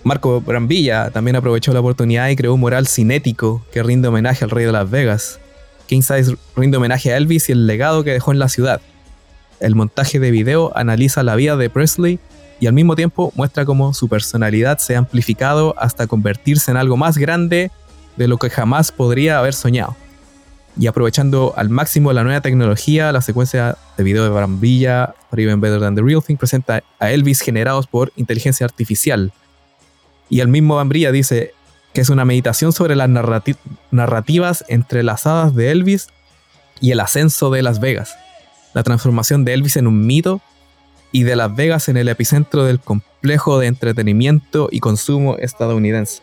Marco 0.06 0.40
Bambrilla 0.40 1.10
también 1.10 1.34
aprovechó 1.34 1.72
la 1.72 1.80
oportunidad 1.80 2.28
y 2.28 2.36
creó 2.36 2.54
un 2.54 2.60
mural 2.60 2.86
cinético 2.86 3.66
que 3.72 3.82
rinde 3.82 4.06
homenaje 4.06 4.44
al 4.44 4.52
rey 4.52 4.64
de 4.64 4.70
Las 4.70 4.88
Vegas. 4.88 5.40
King 5.88 6.02
Size 6.02 6.36
rinde 6.54 6.76
homenaje 6.76 7.12
a 7.12 7.16
Elvis 7.16 7.48
y 7.48 7.52
el 7.52 7.66
legado 7.66 8.04
que 8.04 8.12
dejó 8.12 8.30
en 8.30 8.38
la 8.38 8.48
ciudad. 8.48 8.80
El 9.58 9.74
montaje 9.74 10.20
de 10.20 10.30
video 10.30 10.70
analiza 10.76 11.24
la 11.24 11.34
vida 11.34 11.56
de 11.56 11.70
Presley 11.70 12.20
y 12.60 12.68
al 12.68 12.72
mismo 12.72 12.94
tiempo 12.94 13.32
muestra 13.34 13.64
cómo 13.64 13.94
su 13.94 14.08
personalidad 14.08 14.78
se 14.78 14.94
ha 14.94 14.98
amplificado 14.98 15.74
hasta 15.76 16.06
convertirse 16.06 16.70
en 16.70 16.76
algo 16.76 16.96
más 16.96 17.18
grande 17.18 17.72
de 18.16 18.28
lo 18.28 18.38
que 18.38 18.48
jamás 18.48 18.92
podría 18.92 19.40
haber 19.40 19.54
soñado 19.54 19.96
y 20.78 20.86
aprovechando 20.86 21.52
al 21.56 21.68
máximo 21.68 22.12
la 22.12 22.22
nueva 22.22 22.42
tecnología, 22.42 23.10
la 23.10 23.22
secuencia 23.22 23.76
de 23.96 24.04
video 24.04 24.22
de 24.22 24.30
Brambilla, 24.30 25.14
For 25.30 25.40
Even 25.40 25.60
Better 25.60 25.80
Than 25.80 25.96
the 25.96 26.02
Real 26.02 26.22
Thing, 26.22 26.36
presenta 26.36 26.82
a 27.00 27.10
Elvis 27.10 27.40
generados 27.40 27.86
por 27.86 28.12
inteligencia 28.14 28.66
artificial. 28.66 29.32
Y 30.28 30.40
el 30.40 30.48
mismo 30.48 30.76
Brambilla 30.76 31.12
dice 31.12 31.52
que 31.92 32.00
es 32.00 32.10
una 32.10 32.24
meditación 32.24 32.72
sobre 32.72 32.96
las 32.96 33.08
narrativas 33.90 34.64
entrelazadas 34.68 35.54
de 35.54 35.70
Elvis 35.70 36.08
y 36.80 36.90
el 36.90 37.00
ascenso 37.00 37.50
de 37.50 37.62
Las 37.62 37.80
Vegas, 37.80 38.16
la 38.74 38.82
transformación 38.82 39.44
de 39.44 39.54
Elvis 39.54 39.76
en 39.76 39.86
un 39.86 40.06
mito 40.06 40.42
y 41.10 41.22
de 41.22 41.36
Las 41.36 41.54
Vegas 41.54 41.88
en 41.88 41.96
el 41.96 42.08
epicentro 42.08 42.64
del 42.64 42.80
complejo 42.80 43.58
de 43.58 43.68
entretenimiento 43.68 44.68
y 44.70 44.80
consumo 44.80 45.36
estadounidense. 45.38 46.20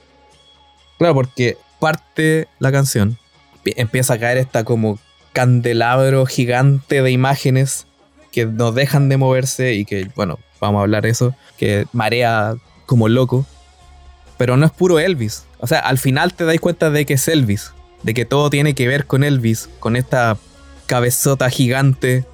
Claro, 1.00 1.16
porque 1.16 1.58
parte 1.80 2.48
la 2.60 2.72
canción 2.72 3.18
empieza 3.66 4.14
a 4.14 4.20
caer 4.20 4.38
esta 4.38 4.64
como 4.64 5.00
candelabro 5.32 6.26
gigante 6.28 7.02
de 7.02 7.12
imágenes 7.12 7.88
que 8.32 8.46
no 8.46 8.72
dejan 8.72 9.10
de 9.10 9.18
moverse 9.18 9.74
y 9.74 9.86
que, 9.86 10.10
bueno, 10.16 10.38
vamos 10.60 10.80
a 10.80 10.84
hablar 10.84 11.04
de 11.04 11.10
eso, 11.10 11.36
que 11.58 11.88
marea 11.94 12.56
como 12.86 13.10
loco. 13.10 13.46
Pero 14.44 14.58
no 14.58 14.66
es 14.66 14.74
puro 14.74 15.00
Elvis. 15.00 15.46
O 15.60 15.68
sea, 15.68 15.80
al 15.80 15.98
final 15.98 16.34
te 16.34 16.44
dais 16.44 16.60
cuenta 16.60 16.90
de 16.90 17.06
que 17.06 17.14
es 17.14 17.30
Elvis, 17.30 17.72
de 18.02 18.14
que 18.14 18.26
todo 18.26 18.50
tiene 18.50 18.76
que 18.76 18.90
ver 18.90 19.06
con 19.06 19.24
Elvis, 19.24 19.70
con 19.80 19.96
esta 19.96 20.36
cabezota 20.86 21.50
gigante. 21.50 22.26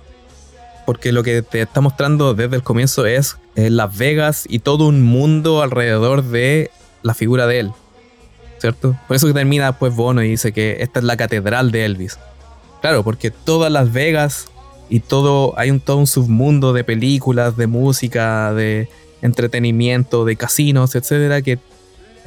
Porque 0.88 1.12
lo 1.12 1.22
que 1.22 1.44
te 1.44 1.62
está 1.62 1.82
mostrando 1.82 2.34
desde 2.34 2.56
el 2.56 2.64
comienzo 2.64 3.06
es 3.06 3.38
Las 3.54 3.96
Vegas 3.96 4.46
y 4.50 4.58
todo 4.58 4.88
un 4.88 5.04
mundo 5.04 5.62
alrededor 5.62 6.24
de 6.24 6.72
la 7.04 7.14
figura 7.14 7.46
de 7.46 7.60
él. 7.60 7.72
¿cierto? 8.58 8.98
Por 9.08 9.16
eso 9.16 9.28
que 9.28 9.34
termina 9.34 9.78
pues 9.78 9.96
Bono 9.96 10.24
y 10.24 10.30
dice 10.30 10.52
que 10.52 10.78
esta 10.80 10.98
es 10.98 11.06
la 11.06 11.16
catedral 11.16 11.70
de 11.70 11.86
Elvis. 11.86 12.18
Claro, 12.82 13.04
porque 13.04 13.30
todas 13.30 13.72
Las 13.72 13.94
Vegas 13.94 14.48
y 14.90 15.02
todo, 15.02 15.54
hay 15.60 15.70
un, 15.70 15.80
todo 15.80 15.98
un 15.98 16.08
submundo 16.08 16.74
de 16.74 16.84
películas, 16.84 17.56
de 17.56 17.68
música, 17.68 18.52
de 18.56 18.90
entretenimiento, 19.22 20.26
de 20.26 20.36
casinos, 20.36 20.96
etcétera, 20.96 21.44
que 21.44 21.60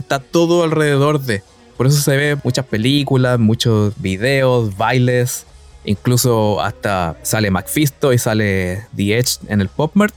está 0.02 0.18
todo 0.18 0.64
alrededor 0.64 1.20
de. 1.20 1.42
Por 1.76 1.86
eso 1.86 2.00
se 2.00 2.16
ve 2.16 2.36
muchas 2.44 2.66
películas, 2.66 3.38
muchos 3.38 3.94
videos, 4.00 4.76
bailes, 4.76 5.46
incluso 5.84 6.60
hasta 6.60 7.16
sale 7.22 7.50
McFisto 7.50 8.12
y 8.12 8.18
sale 8.18 8.86
The 8.94 9.18
Edge 9.18 9.38
en 9.48 9.60
el 9.60 9.68
Pop 9.68 9.92
Mart. 9.94 10.14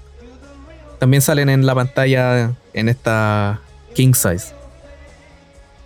También 0.99 1.21
salen 1.21 1.49
en 1.49 1.65
la 1.65 1.75
pantalla 1.75 2.53
en 2.73 2.89
esta 2.89 3.61
King 3.93 4.13
Size. 4.13 4.53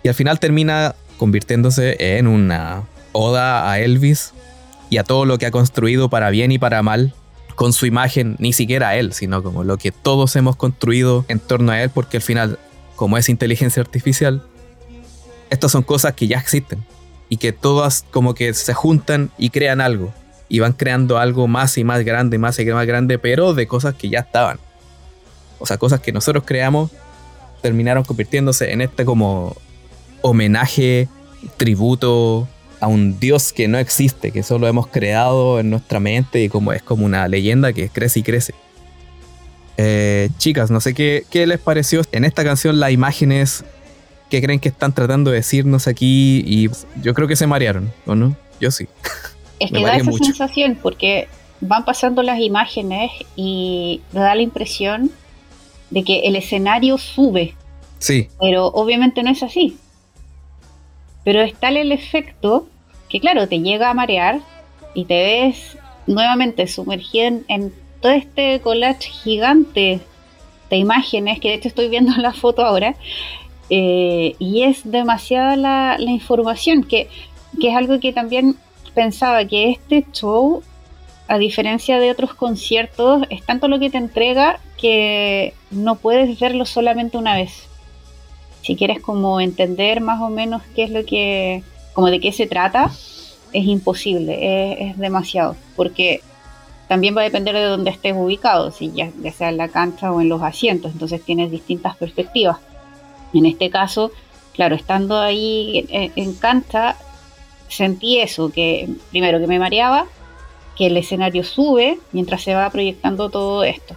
Y 0.02 0.08
al 0.08 0.14
final 0.14 0.40
termina 0.40 0.94
convirtiéndose 1.18 1.96
en 2.18 2.26
una 2.26 2.84
oda 3.12 3.70
a 3.70 3.78
Elvis 3.80 4.32
y 4.88 4.98
a 4.98 5.04
todo 5.04 5.24
lo 5.24 5.38
que 5.38 5.46
ha 5.46 5.50
construido 5.50 6.08
para 6.08 6.30
bien 6.30 6.52
y 6.52 6.58
para 6.58 6.82
mal 6.82 7.14
con 7.60 7.74
su 7.74 7.84
imagen, 7.84 8.36
ni 8.38 8.54
siquiera 8.54 8.96
él, 8.96 9.12
sino 9.12 9.42
como 9.42 9.64
lo 9.64 9.76
que 9.76 9.92
todos 9.92 10.34
hemos 10.36 10.56
construido 10.56 11.26
en 11.28 11.38
torno 11.40 11.72
a 11.72 11.82
él, 11.82 11.90
porque 11.90 12.16
al 12.16 12.22
final, 12.22 12.58
como 13.00 13.16
es 13.16 13.30
inteligencia 13.30 13.80
artificial, 13.80 14.42
estas 15.48 15.72
son 15.72 15.82
cosas 15.82 16.12
que 16.12 16.28
ya 16.28 16.36
existen 16.36 16.84
y 17.30 17.38
que 17.38 17.50
todas 17.50 18.04
como 18.10 18.34
que 18.34 18.52
se 18.52 18.74
juntan 18.74 19.30
y 19.38 19.48
crean 19.48 19.80
algo 19.80 20.12
y 20.50 20.58
van 20.58 20.74
creando 20.74 21.16
algo 21.16 21.48
más 21.48 21.78
y 21.78 21.82
más 21.82 22.04
grande, 22.04 22.36
más 22.36 22.58
y 22.58 22.66
más 22.66 22.86
grande, 22.86 23.18
pero 23.18 23.54
de 23.54 23.66
cosas 23.66 23.94
que 23.94 24.10
ya 24.10 24.18
estaban. 24.18 24.58
O 25.60 25.64
sea, 25.64 25.78
cosas 25.78 26.00
que 26.00 26.12
nosotros 26.12 26.44
creamos 26.46 26.90
terminaron 27.62 28.04
convirtiéndose 28.04 28.70
en 28.70 28.82
este 28.82 29.06
como 29.06 29.56
homenaje, 30.20 31.08
tributo 31.56 32.48
a 32.80 32.86
un 32.86 33.18
dios 33.18 33.54
que 33.54 33.66
no 33.66 33.78
existe, 33.78 34.30
que 34.30 34.42
solo 34.42 34.68
hemos 34.68 34.88
creado 34.88 35.58
en 35.58 35.70
nuestra 35.70 36.00
mente 36.00 36.42
y 36.42 36.50
como 36.50 36.74
es 36.74 36.82
como 36.82 37.06
una 37.06 37.26
leyenda 37.28 37.72
que 37.72 37.88
crece 37.88 38.20
y 38.20 38.22
crece. 38.24 38.52
Eh, 39.82 40.28
chicas, 40.36 40.70
no 40.70 40.78
sé 40.78 40.92
qué, 40.92 41.24
qué 41.30 41.46
les 41.46 41.58
pareció 41.58 42.02
en 42.12 42.26
esta 42.26 42.44
canción 42.44 42.78
las 42.80 42.92
imágenes 42.92 43.64
que 44.28 44.42
creen 44.42 44.60
que 44.60 44.68
están 44.68 44.92
tratando 44.92 45.30
de 45.30 45.38
decirnos 45.38 45.86
aquí 45.86 46.44
y 46.46 46.68
yo 47.00 47.14
creo 47.14 47.26
que 47.26 47.34
se 47.34 47.46
marearon, 47.46 47.90
¿o 48.04 48.14
no? 48.14 48.36
Yo 48.60 48.70
sí. 48.70 48.88
Es 49.58 49.70
que 49.70 49.82
da 49.82 49.96
esa 49.96 50.12
sensación 50.12 50.78
porque 50.82 51.28
van 51.62 51.86
pasando 51.86 52.22
las 52.22 52.40
imágenes 52.40 53.10
y 53.36 54.02
da 54.12 54.34
la 54.34 54.42
impresión 54.42 55.10
de 55.88 56.04
que 56.04 56.20
el 56.20 56.36
escenario 56.36 56.98
sube. 56.98 57.54
Sí. 57.98 58.28
Pero 58.38 58.66
obviamente 58.66 59.22
no 59.22 59.30
es 59.30 59.42
así. 59.42 59.78
Pero 61.24 61.40
es 61.40 61.54
tal 61.54 61.78
el 61.78 61.92
efecto 61.92 62.68
que, 63.08 63.20
claro, 63.20 63.48
te 63.48 63.60
llega 63.60 63.88
a 63.88 63.94
marear 63.94 64.40
y 64.94 65.06
te 65.06 65.22
ves 65.22 65.78
nuevamente 66.06 66.66
sumergido 66.66 67.40
en, 67.48 67.74
todo 68.00 68.12
este 68.12 68.60
collage 68.60 69.10
gigante 69.10 70.00
de 70.70 70.76
imágenes, 70.76 71.40
que 71.40 71.48
de 71.48 71.54
hecho 71.54 71.68
estoy 71.68 71.88
viendo 71.88 72.12
la 72.16 72.32
foto 72.32 72.64
ahora, 72.64 72.94
eh, 73.68 74.34
y 74.38 74.62
es 74.62 74.90
demasiada 74.90 75.56
la, 75.56 75.96
información, 76.00 76.82
que, 76.82 77.08
que, 77.60 77.68
es 77.68 77.76
algo 77.76 78.00
que 78.00 78.12
también 78.12 78.56
pensaba 78.94 79.44
que 79.44 79.70
este 79.70 80.04
show, 80.12 80.62
a 81.28 81.38
diferencia 81.38 82.00
de 82.00 82.10
otros 82.10 82.34
conciertos, 82.34 83.22
es 83.30 83.44
tanto 83.44 83.68
lo 83.68 83.78
que 83.78 83.90
te 83.90 83.98
entrega 83.98 84.58
que 84.76 85.54
no 85.70 85.96
puedes 85.96 86.38
verlo 86.40 86.64
solamente 86.66 87.16
una 87.16 87.36
vez. 87.36 87.68
Si 88.62 88.76
quieres 88.76 89.00
como 89.00 89.40
entender 89.40 90.00
más 90.00 90.20
o 90.20 90.28
menos 90.28 90.62
qué 90.74 90.84
es 90.84 90.90
lo 90.90 91.04
que, 91.04 91.62
como 91.92 92.10
de 92.10 92.20
qué 92.20 92.32
se 92.32 92.46
trata, 92.46 92.90
es 93.52 93.66
imposible, 93.66 94.88
es, 94.88 94.98
demasiado, 94.98 95.56
porque 95.76 96.20
también 96.90 97.16
va 97.16 97.20
a 97.20 97.24
depender 97.24 97.54
de 97.54 97.66
dónde 97.66 97.90
estés 97.90 98.16
ubicado, 98.16 98.72
si 98.72 98.90
ya, 98.90 99.12
sea 99.30 99.50
en 99.50 99.58
la 99.58 99.68
cancha 99.68 100.10
o 100.10 100.20
en 100.20 100.28
los 100.28 100.42
asientos, 100.42 100.90
entonces 100.90 101.22
tienes 101.24 101.52
distintas 101.52 101.96
perspectivas. 101.96 102.56
En 103.32 103.46
este 103.46 103.70
caso, 103.70 104.10
claro, 104.54 104.74
estando 104.74 105.16
ahí 105.16 105.86
en, 105.88 106.34
cancha, 106.34 106.96
sentí 107.68 108.18
eso, 108.18 108.50
que 108.50 108.88
primero 109.10 109.38
que 109.38 109.46
me 109.46 109.60
mareaba, 109.60 110.06
que 110.76 110.88
el 110.88 110.96
escenario 110.96 111.44
sube 111.44 112.00
mientras 112.10 112.42
se 112.42 112.54
va 112.54 112.68
proyectando 112.70 113.30
todo 113.30 113.62
esto. 113.62 113.94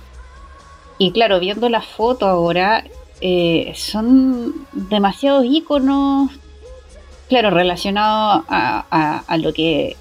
Y 1.00 1.14
claro, 1.14 1.40
viendo 1.40 1.70
la 1.70 1.82
foto 1.82 2.28
ahora, 2.28 2.84
eh, 3.22 3.74
son 3.76 4.68
demasiados 4.72 5.46
iconos, 5.46 6.30
claro, 7.28 7.50
relacionado 7.50 8.46
a, 8.48 9.38
lo 9.40 9.52
que 9.52 9.98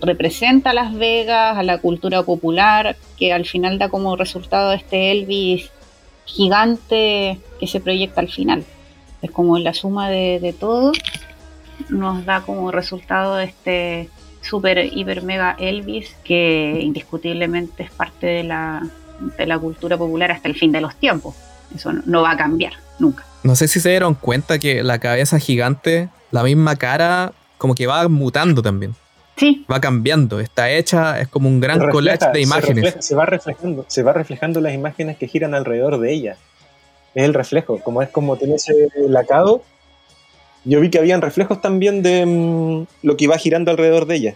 representa 0.00 0.72
Las 0.72 0.94
Vegas, 0.94 1.56
a 1.56 1.62
la 1.62 1.78
cultura 1.78 2.22
popular, 2.22 2.96
que 3.16 3.32
al 3.32 3.44
final 3.44 3.78
da 3.78 3.88
como 3.88 4.16
resultado 4.16 4.72
este 4.72 5.12
Elvis 5.12 5.70
gigante 6.24 7.38
que 7.60 7.66
se 7.66 7.80
proyecta 7.80 8.20
al 8.20 8.28
final. 8.28 8.64
Es 9.22 9.30
como 9.30 9.58
la 9.58 9.74
suma 9.74 10.10
de, 10.10 10.54
todo, 10.58 10.92
nos 11.88 12.24
da 12.24 12.42
como 12.42 12.70
resultado 12.70 13.38
este 13.38 14.08
super, 14.42 14.78
hiper, 14.92 15.22
mega 15.22 15.56
Elvis 15.58 16.14
que 16.22 16.78
indiscutiblemente 16.82 17.84
es 17.84 17.90
parte 17.90 18.26
de 18.26 18.44
la, 18.44 18.86
de 19.38 19.46
la 19.46 19.58
cultura 19.58 19.96
popular 19.96 20.30
hasta 20.30 20.48
el 20.48 20.54
fin 20.54 20.72
de 20.72 20.80
los 20.80 20.94
tiempos. 20.96 21.34
Eso 21.74 21.92
no 21.92 22.22
va 22.22 22.32
a 22.32 22.36
cambiar 22.36 22.74
nunca. 22.98 23.24
No 23.42 23.56
sé 23.56 23.68
si 23.68 23.80
se 23.80 23.90
dieron 23.90 24.14
cuenta 24.14 24.58
que 24.58 24.82
la 24.82 24.98
cabeza 24.98 25.38
gigante 25.38 26.08
la 26.30 26.42
misma 26.42 26.76
cara 26.76 27.32
como 27.58 27.74
que 27.74 27.86
va 27.86 28.08
mutando 28.08 28.60
también. 28.60 28.94
Sí. 29.36 29.66
Va 29.70 29.80
cambiando, 29.80 30.40
está 30.40 30.70
hecha, 30.70 31.20
es 31.20 31.28
como 31.28 31.48
un 31.48 31.60
gran 31.60 31.90
collage 31.90 32.30
de 32.32 32.40
imágenes. 32.40 32.96
Se, 33.00 33.14
va 33.14 33.26
reflejando, 33.26 33.84
se 33.88 34.02
va 34.02 34.12
reflejando 34.12 34.60
las 34.60 34.74
imágenes 34.74 35.16
que 35.16 35.26
giran 35.26 35.54
alrededor 35.54 35.98
de 35.98 36.12
ella. 36.12 36.36
Es 37.14 37.24
el 37.24 37.34
reflejo, 37.34 37.80
como 37.80 38.02
es 38.02 38.08
como 38.08 38.36
tiene 38.36 38.56
ese 38.56 38.88
lacado. 39.08 39.62
Yo 40.64 40.80
vi 40.80 40.90
que 40.90 40.98
habían 40.98 41.20
reflejos 41.20 41.60
también 41.60 42.02
de 42.02 42.24
mm, 42.24 42.86
lo 43.02 43.16
que 43.16 43.24
iba 43.24 43.36
girando 43.36 43.70
alrededor 43.70 44.06
de 44.06 44.14
ella. 44.16 44.34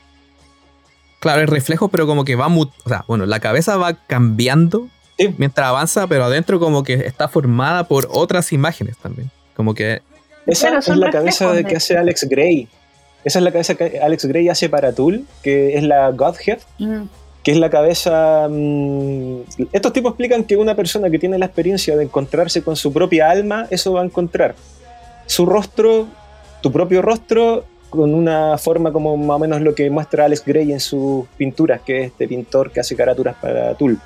Claro, 1.20 1.40
el 1.40 1.48
reflejo, 1.48 1.88
pero 1.88 2.06
como 2.06 2.24
que 2.24 2.36
va, 2.36 2.46
o 2.48 2.70
sea, 2.86 3.04
bueno, 3.08 3.26
la 3.26 3.40
cabeza 3.40 3.76
va 3.76 3.94
cambiando 4.06 4.88
mientras 5.36 5.66
avanza, 5.66 6.06
pero 6.06 6.24
adentro 6.24 6.60
como 6.60 6.84
que 6.84 6.94
está 6.94 7.28
formada 7.28 7.88
por 7.88 8.08
otras 8.10 8.52
imágenes 8.52 8.96
también. 8.98 9.30
Como 9.54 9.74
que 9.74 10.02
esa 10.48 10.78
es 10.78 10.88
la 10.88 11.10
cabeza 11.10 11.52
de 11.52 11.64
que 11.64 11.76
hace 11.76 11.96
Alex 11.96 12.26
Gray. 12.28 12.68
Esa 13.24 13.40
es 13.40 13.44
la 13.44 13.50
cabeza 13.50 13.74
que 13.74 13.98
Alex 14.00 14.26
Gray 14.26 14.48
hace 14.48 14.68
para 14.68 14.92
Tool, 14.92 15.24
que 15.42 15.76
es 15.76 15.82
la 15.82 16.10
Godhead, 16.12 16.58
mm. 16.78 17.02
que 17.42 17.50
es 17.50 17.58
la 17.58 17.68
cabeza... 17.68 18.48
Mm, 18.48 19.40
estos 19.72 19.92
tipos 19.92 20.10
explican 20.10 20.44
que 20.44 20.56
una 20.56 20.74
persona 20.74 21.10
que 21.10 21.18
tiene 21.18 21.38
la 21.38 21.46
experiencia 21.46 21.96
de 21.96 22.04
encontrarse 22.04 22.62
con 22.62 22.76
su 22.76 22.92
propia 22.92 23.30
alma, 23.30 23.66
eso 23.70 23.92
va 23.92 24.02
a 24.02 24.04
encontrar. 24.04 24.54
Su 25.26 25.46
rostro, 25.46 26.06
tu 26.62 26.70
propio 26.70 27.02
rostro, 27.02 27.64
con 27.90 28.14
una 28.14 28.56
forma 28.56 28.92
como 28.92 29.16
más 29.16 29.36
o 29.36 29.38
menos 29.38 29.60
lo 29.62 29.74
que 29.74 29.90
muestra 29.90 30.26
Alex 30.26 30.44
Gray 30.44 30.72
en 30.72 30.80
sus 30.80 31.26
pinturas, 31.36 31.80
que 31.80 32.00
es 32.00 32.06
este 32.12 32.28
pintor 32.28 32.70
que 32.70 32.80
hace 32.80 32.94
caraturas 32.94 33.34
para 33.40 33.74
Tool. 33.74 33.98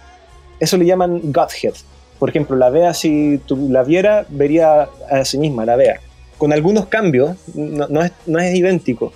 Eso 0.59 0.77
le 0.79 0.87
llaman 0.87 1.21
Godhead. 1.25 1.75
Por 2.19 2.31
ejemplo, 2.31 2.57
la 2.57 2.71
Bea, 2.71 2.95
si 2.95 3.41
tú 3.45 3.69
la 3.69 3.83
viera, 3.83 4.25
vería 4.29 4.89
a 5.11 5.25
sí 5.25 5.37
misma, 5.39 5.65
la 5.65 5.77
Bea 5.77 6.01
con 6.43 6.53
algunos 6.53 6.87
cambios, 6.87 7.37
no, 7.55 8.03
es, 8.03 8.13
idéntico. 8.57 9.13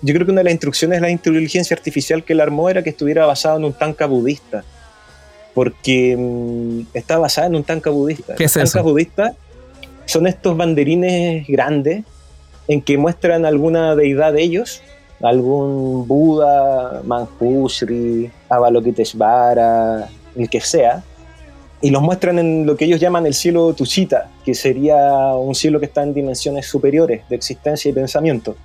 Yo 0.00 0.14
creo 0.14 0.24
que 0.24 0.32
una 0.32 0.40
de 0.40 0.44
las 0.44 0.52
instrucciones 0.52 0.96
de 0.96 1.02
la 1.02 1.10
inteligencia 1.10 1.76
artificial 1.76 2.24
que 2.24 2.32
él 2.32 2.40
armó 2.40 2.70
era 2.70 2.82
que 2.82 2.88
estuviera 2.88 3.26
basado 3.26 3.58
en 3.58 3.64
un 3.64 3.74
tanka 3.74 4.06
budista. 4.06 4.64
Porque 5.52 6.16
mm, 6.18 6.96
está 6.96 7.18
basada 7.18 7.48
en 7.48 7.56
un 7.56 7.64
tanka 7.64 7.90
budista. 7.90 8.34
¿Qué 8.34 8.44
es 8.44 8.56
Los 8.56 8.72
tankas 8.72 8.82
budistas 8.82 9.34
son 10.06 10.26
estos 10.26 10.56
banderines 10.56 11.46
grandes 11.46 12.02
en 12.66 12.80
que 12.80 12.96
muestran 12.96 13.44
alguna 13.44 13.94
deidad 13.94 14.32
de 14.32 14.40
ellos, 14.40 14.80
algún 15.20 16.08
Buda, 16.08 17.02
Manjushri, 17.04 18.30
Avalokiteshvara, 18.48 20.08
el 20.34 20.48
que 20.48 20.62
sea, 20.62 21.04
y 21.82 21.90
los 21.90 22.02
muestran 22.02 22.38
en 22.38 22.66
lo 22.66 22.76
que 22.76 22.84
ellos 22.84 23.00
llaman 23.00 23.26
el 23.26 23.34
cielo 23.34 23.72
Tuchita, 23.72 24.30
que 24.44 24.54
sería 24.54 25.34
un 25.34 25.54
cielo 25.54 25.80
que 25.80 25.86
está 25.86 26.02
en 26.02 26.12
dimensiones 26.12 26.66
superiores 26.66 27.22
de 27.28 27.36
existencia 27.36 27.88
y 27.88 27.92
pensamiento, 27.92 28.56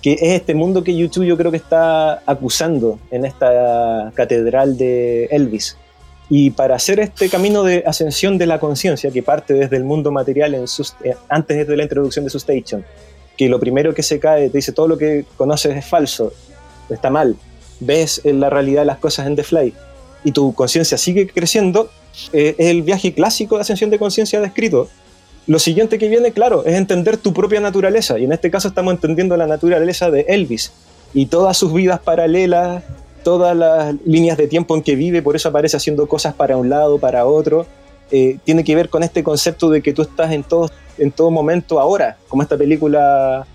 que 0.00 0.14
es 0.14 0.22
este 0.22 0.54
mundo 0.54 0.82
que 0.82 0.96
YouTube 0.96 1.24
yo 1.24 1.36
creo 1.36 1.50
que 1.50 1.58
está 1.58 2.22
acusando 2.24 2.98
en 3.10 3.24
esta 3.24 4.12
catedral 4.14 4.78
de 4.78 5.24
Elvis. 5.26 5.76
Y 6.30 6.50
para 6.50 6.76
hacer 6.76 7.00
este 7.00 7.28
camino 7.30 7.64
de 7.64 7.82
ascensión 7.86 8.36
de 8.36 8.46
la 8.46 8.60
conciencia, 8.60 9.10
que 9.10 9.22
parte 9.22 9.54
desde 9.54 9.76
el 9.76 9.84
mundo 9.84 10.12
material 10.12 10.54
en 10.54 10.64
eh, 11.04 11.14
antes 11.28 11.66
de 11.66 11.76
la 11.76 11.82
introducción 11.82 12.24
de 12.24 12.30
su 12.30 12.38
station, 12.38 12.84
que 13.36 13.48
lo 13.48 13.58
primero 13.58 13.94
que 13.94 14.02
se 14.02 14.18
cae 14.18 14.50
te 14.50 14.58
dice 14.58 14.72
todo 14.72 14.88
lo 14.88 14.98
que 14.98 15.24
conoces 15.36 15.76
es 15.76 15.86
falso, 15.86 16.32
está 16.90 17.08
mal, 17.08 17.36
ves 17.80 18.20
la 18.24 18.50
realidad 18.50 18.82
de 18.82 18.86
las 18.86 18.98
cosas 18.98 19.26
en 19.26 19.36
The 19.36 19.42
Fly, 19.42 19.74
y 20.24 20.32
tu 20.32 20.54
conciencia 20.54 20.98
sigue 20.98 21.28
creciendo, 21.28 21.90
eh, 22.32 22.54
es 22.58 22.66
el 22.68 22.82
viaje 22.82 23.12
clásico 23.12 23.56
de 23.56 23.62
ascensión 23.62 23.90
de 23.90 23.98
conciencia 23.98 24.40
descrito. 24.40 24.88
Lo 25.46 25.58
siguiente 25.58 25.98
que 25.98 26.08
viene, 26.08 26.32
claro, 26.32 26.64
es 26.66 26.74
entender 26.74 27.16
tu 27.16 27.32
propia 27.32 27.60
naturaleza, 27.60 28.18
y 28.18 28.24
en 28.24 28.32
este 28.32 28.50
caso 28.50 28.68
estamos 28.68 28.92
entendiendo 28.92 29.36
la 29.36 29.46
naturaleza 29.46 30.10
de 30.10 30.26
Elvis 30.28 30.72
y 31.14 31.26
todas 31.26 31.56
sus 31.56 31.72
vidas 31.72 32.00
paralelas, 32.00 32.84
todas 33.24 33.56
las 33.56 33.94
líneas 34.04 34.36
de 34.36 34.46
tiempo 34.46 34.76
en 34.76 34.82
que 34.82 34.94
vive, 34.94 35.22
por 35.22 35.36
eso 35.36 35.48
aparece 35.48 35.76
haciendo 35.76 36.06
cosas 36.06 36.34
para 36.34 36.56
un 36.56 36.68
lado, 36.68 36.98
para 36.98 37.26
otro. 37.26 37.66
Eh, 38.10 38.38
tiene 38.44 38.64
que 38.64 38.74
ver 38.74 38.88
con 38.88 39.02
este 39.02 39.22
concepto 39.22 39.70
de 39.70 39.82
que 39.82 39.92
tú 39.92 40.02
estás 40.02 40.32
en 40.32 40.42
todo, 40.42 40.70
en 40.98 41.10
todo 41.10 41.30
momento 41.30 41.80
ahora, 41.80 42.16
como 42.28 42.42
esta 42.42 42.56
película 42.56 43.46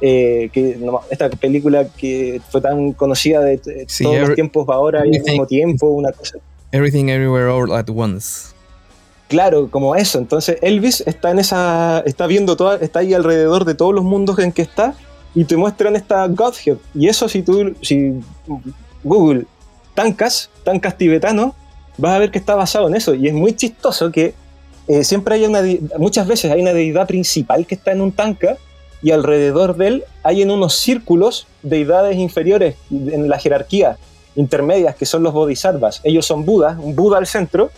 eh, 0.00 0.50
que 0.52 0.76
esta 1.10 1.30
película 1.30 1.86
que 1.96 2.40
fue 2.50 2.60
tan 2.60 2.92
conocida 2.92 3.40
de, 3.40 3.58
todos 3.58 4.18
los 4.18 4.34
tiempos 4.34 4.68
ahora 4.68 5.06
y 5.06 5.16
al 5.16 5.22
mismo 5.22 5.46
tiempo, 5.46 5.90
una 5.90 6.10
cosa. 6.10 6.38
Everything 6.72 7.08
Everywhere 7.08 7.48
All 7.48 7.72
at 7.72 7.88
Once. 7.88 8.52
Claro, 9.28 9.70
como 9.70 9.94
eso. 9.96 10.18
Entonces 10.18 10.58
Elvis 10.60 11.02
está 11.06 11.30
en 11.30 11.38
esa, 11.38 12.02
está 12.04 12.26
viendo 12.26 12.56
toda, 12.56 12.76
está 12.76 12.98
ahí 12.98 13.14
alrededor 13.14 13.64
de 13.64 13.74
todos 13.74 13.94
los 13.94 14.04
mundos 14.04 14.38
en 14.38 14.52
que 14.52 14.62
está 14.62 14.94
y 15.34 15.44
te 15.44 15.56
muestran 15.56 15.96
esta 15.96 16.26
Godhead. 16.26 16.76
Y 16.94 17.08
eso 17.08 17.28
si 17.28 17.42
tú, 17.42 17.74
si 17.80 18.20
Google 19.02 19.46
tancas, 19.94 20.50
tancas 20.64 20.98
tibetano, 20.98 21.54
vas 21.96 22.14
a 22.14 22.18
ver 22.18 22.30
que 22.30 22.38
está 22.38 22.54
basado 22.54 22.88
en 22.88 22.94
eso. 22.94 23.14
Y 23.14 23.28
es 23.28 23.34
muy 23.34 23.54
chistoso 23.54 24.10
que 24.10 24.34
eh, 24.88 25.04
siempre 25.04 25.36
hay 25.36 25.44
una, 25.44 25.62
muchas 25.98 26.26
veces 26.26 26.50
hay 26.50 26.60
una 26.60 26.72
deidad 26.72 27.06
principal 27.06 27.66
que 27.66 27.74
está 27.74 27.92
en 27.92 28.00
un 28.00 28.12
tanca 28.12 28.56
y 29.02 29.10
alrededor 29.10 29.76
de 29.76 29.86
él 29.88 30.04
hay 30.22 30.42
en 30.42 30.50
unos 30.50 30.76
círculos 30.76 31.46
deidades 31.62 32.16
inferiores 32.16 32.76
en 32.90 33.28
la 33.28 33.38
jerarquía, 33.38 33.96
intermedias, 34.34 34.96
que 34.96 35.06
son 35.06 35.22
los 35.22 35.32
bodhisattvas. 35.32 36.00
Ellos 36.04 36.26
son 36.26 36.44
Buda, 36.44 36.76
un 36.80 36.94
Buda 36.94 37.18
al 37.18 37.26
centro, 37.26 37.70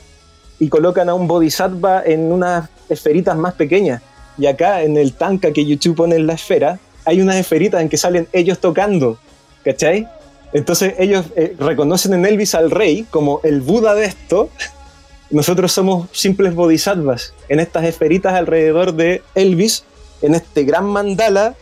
y 0.59 0.69
colocan 0.69 1.09
a 1.09 1.15
un 1.15 1.27
bodhisattva 1.27 2.03
en 2.05 2.33
unas 2.33 2.69
esferitas 2.89 3.37
más 3.37 3.55
pequeñas. 3.55 4.03
Y 4.39 4.47
acá 4.47 4.83
en 4.83 4.97
el 4.97 5.15
tanka 5.15 5.53
que 5.53 5.65
YouTube 5.65 5.97
pone 5.97 6.17
en 6.17 6.27
la 6.27 6.35
esfera, 6.35 6.79
hay 7.05 7.21
unas 7.21 7.37
esferitas 7.37 7.83
en 7.83 7.89
que 7.89 7.97
salen 7.97 8.29
ellos 8.33 8.59
tocando, 8.59 9.19
¿cachai? 9.65 10.09
Entonces 10.53 10.95
ellos 10.99 11.27
eh, 11.37 11.57
reconocen 11.59 12.15
en 12.15 12.25
Elvis 12.25 12.55
al 12.55 12.71
rey 12.71 13.07
como 13.11 13.41
el 13.43 13.61
Buda 13.61 13.95
de 13.95 14.07
esto. 14.07 14.49
Nosotros 15.31 15.73
somos 15.73 16.09
simples 16.13 16.55
bodhisattvas 16.55 17.35
en 17.49 17.61
estas 17.61 17.85
esferitas 17.85 18.35
alrededor 18.35 18.95
de 18.95 19.23
Elvis 19.35 19.85
en 20.23 20.35
este 20.35 20.65
gran 20.65 20.87
mandala 20.87 21.55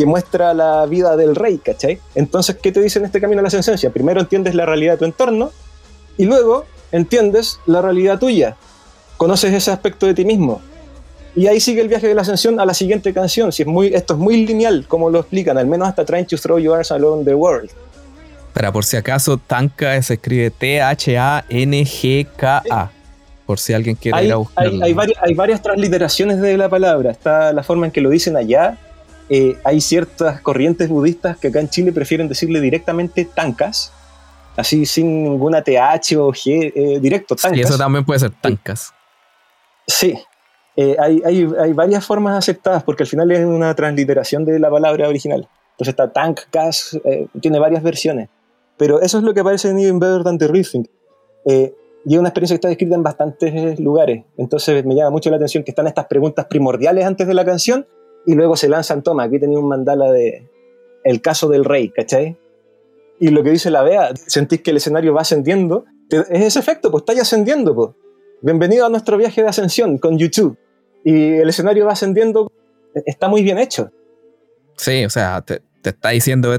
que 0.00 0.06
muestra 0.06 0.54
la 0.54 0.86
vida 0.86 1.14
del 1.14 1.36
rey, 1.36 1.58
¿cachai? 1.58 2.00
Entonces, 2.14 2.56
¿qué 2.56 2.72
te 2.72 2.80
dice 2.80 2.98
en 2.98 3.04
este 3.04 3.20
camino 3.20 3.40
a 3.40 3.42
la 3.42 3.48
ascendencia? 3.48 3.90
Primero 3.90 4.22
entiendes 4.22 4.54
la 4.54 4.64
realidad 4.64 4.94
de 4.94 4.98
tu 5.00 5.04
entorno 5.04 5.50
y 6.16 6.24
luego 6.24 6.64
entiendes 6.90 7.60
la 7.66 7.82
realidad 7.82 8.18
tuya. 8.18 8.56
conoces 9.18 9.52
ese 9.52 9.70
aspecto 9.70 10.06
de 10.06 10.14
ti 10.14 10.24
mismo. 10.24 10.62
Y 11.36 11.48
ahí 11.48 11.60
sigue 11.60 11.82
el 11.82 11.88
viaje 11.88 12.08
de 12.08 12.14
la 12.14 12.22
ascensión 12.22 12.58
a 12.60 12.64
la 12.64 12.72
siguiente 12.72 13.12
canción. 13.12 13.52
Si 13.52 13.60
es 13.60 13.68
muy, 13.68 13.88
esto 13.88 14.14
es 14.14 14.18
muy 14.18 14.46
lineal, 14.46 14.86
como 14.88 15.10
lo 15.10 15.20
explican, 15.20 15.58
al 15.58 15.66
menos 15.66 15.88
hasta 15.88 16.06
Trying 16.06 16.24
to 16.28 16.38
Throw 16.38 16.58
Your 16.58 16.76
Arms 16.76 16.90
Along 16.92 17.26
the 17.26 17.34
World. 17.34 17.68
Para 18.54 18.72
por 18.72 18.86
si 18.86 18.96
acaso, 18.96 19.36
Tanka 19.36 20.00
se 20.00 20.14
escribe 20.14 20.50
T-H-A-N-G-K-A. 20.50 21.40
Por 23.44 23.58
si 23.58 23.74
alguien 23.74 23.96
quiere 23.96 24.24
ir 24.24 24.32
a 24.32 24.36
buscarlo. 24.36 24.82
Hay, 24.82 24.94
varias, 24.94 25.18
hay, 25.22 25.34
varias, 25.34 25.60
transliteraciones 25.60 26.40
de 26.40 26.56
la 26.56 26.70
palabra. 26.70 27.10
Está 27.10 27.52
la 27.52 27.62
forma 27.62 27.84
en 27.84 27.92
que 27.92 28.00
lo 28.00 28.08
dicen 28.08 28.38
allá. 28.38 28.78
Eh, 29.30 29.56
hay 29.64 29.80
ciertas 29.80 30.40
corrientes 30.40 30.88
budistas 30.88 31.38
que 31.38 31.48
acá 31.48 31.60
en 31.60 31.68
Chile 31.68 31.92
prefieren 31.92 32.28
decirle 32.28 32.60
directamente 32.60 33.24
tankas, 33.24 33.92
así 34.56 34.84
sin 34.84 35.22
ninguna 35.22 35.62
TH 35.62 36.16
o 36.18 36.32
G, 36.32 36.72
eh, 36.74 36.98
directo, 37.00 37.36
tankas. 37.36 37.58
Y 37.58 37.62
eso 37.62 37.78
también 37.78 38.04
puede 38.04 38.18
ser 38.18 38.32
tankas. 38.32 38.92
Sí, 39.86 40.14
eh, 40.76 40.96
hay, 40.98 41.22
hay, 41.24 41.48
hay, 41.58 41.72
varias 41.72 42.04
formas 42.04 42.36
aceptadas 42.36 42.82
porque 42.82 43.04
al 43.04 43.08
final 43.08 43.30
es 43.30 43.44
una 43.44 43.74
transliteración 43.74 44.44
de 44.44 44.58
la 44.58 44.68
palabra 44.68 45.08
original. 45.08 45.48
Entonces 45.72 45.92
está 45.92 46.12
tank, 46.12 46.40
gas, 46.52 46.98
tiene 47.40 47.58
varias 47.58 47.82
versiones. 47.82 48.28
Pero 48.80 49.00
eso 49.00 49.18
es 49.18 49.24
lo 49.24 49.32
que 49.34 49.40
aparece 49.40 49.68
en 49.68 49.78
Even 49.78 49.98
Better 49.98 50.24
Than 50.24 50.38
the 50.38 50.48
Rhythm. 50.48 50.84
Eh, 51.44 51.74
y 52.06 52.14
es 52.14 52.18
una 52.18 52.30
experiencia 52.30 52.54
que 52.54 52.56
está 52.56 52.68
descrita 52.68 52.94
en 52.94 53.02
bastantes 53.02 53.78
lugares. 53.78 54.24
Entonces 54.38 54.84
me 54.86 54.94
llama 54.94 55.10
mucho 55.10 55.28
la 55.28 55.36
atención 55.36 55.64
que 55.64 55.70
están 55.70 55.86
estas 55.86 56.06
preguntas 56.06 56.46
primordiales 56.46 57.04
antes 57.04 57.26
de 57.26 57.34
la 57.34 57.44
canción 57.44 57.86
y 58.26 58.34
luego 58.34 58.56
se 58.56 58.68
lanzan, 58.68 59.02
toma, 59.02 59.24
aquí 59.24 59.38
tenía 59.38 59.58
un 59.58 59.68
mandala 59.68 60.10
de 60.10 60.48
el 61.04 61.20
caso 61.20 61.48
del 61.48 61.64
rey, 61.64 61.90
¿cachai? 61.90 62.36
Y 63.18 63.28
lo 63.28 63.42
que 63.42 63.50
dice 63.50 63.70
la 63.70 63.82
Bea, 63.82 64.10
sentís 64.14 64.62
que 64.62 64.70
el 64.70 64.78
escenario 64.78 65.14
va 65.14 65.22
ascendiendo, 65.22 65.84
es 66.10 66.26
ese 66.30 66.58
efecto, 66.58 66.90
pues 66.90 67.02
estáis 67.02 67.20
ascendiendo, 67.20 67.74
pues. 67.74 67.90
Bienvenido 68.42 68.86
a 68.86 68.88
nuestro 68.88 69.18
viaje 69.18 69.42
de 69.42 69.48
ascensión 69.48 69.98
con 69.98 70.18
YouTube. 70.18 70.56
Y 71.04 71.34
el 71.34 71.48
escenario 71.48 71.84
va 71.86 71.92
ascendiendo, 71.92 72.50
está 73.06 73.28
muy 73.28 73.42
bien 73.42 73.58
hecho. 73.58 73.90
Sí, 74.76 75.04
o 75.04 75.10
sea, 75.10 75.42
te, 75.42 75.60
te 75.82 75.90
está 75.90 76.10
diciendo, 76.10 76.58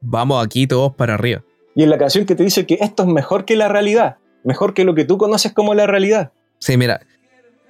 vamos 0.00 0.44
aquí 0.44 0.66
todos 0.66 0.94
para 0.94 1.14
arriba 1.14 1.42
y 1.76 1.82
en 1.82 1.90
la 1.90 1.98
canción 1.98 2.24
que 2.24 2.34
te 2.34 2.42
dice 2.42 2.66
que 2.66 2.78
esto 2.80 3.02
es 3.02 3.08
mejor 3.10 3.44
que 3.44 3.54
la 3.54 3.68
realidad, 3.68 4.16
mejor 4.44 4.72
que 4.72 4.84
lo 4.84 4.94
que 4.94 5.04
tú 5.04 5.18
conoces 5.18 5.52
como 5.52 5.74
la 5.74 5.86
realidad. 5.86 6.32
Sí, 6.58 6.78
mira, 6.78 7.00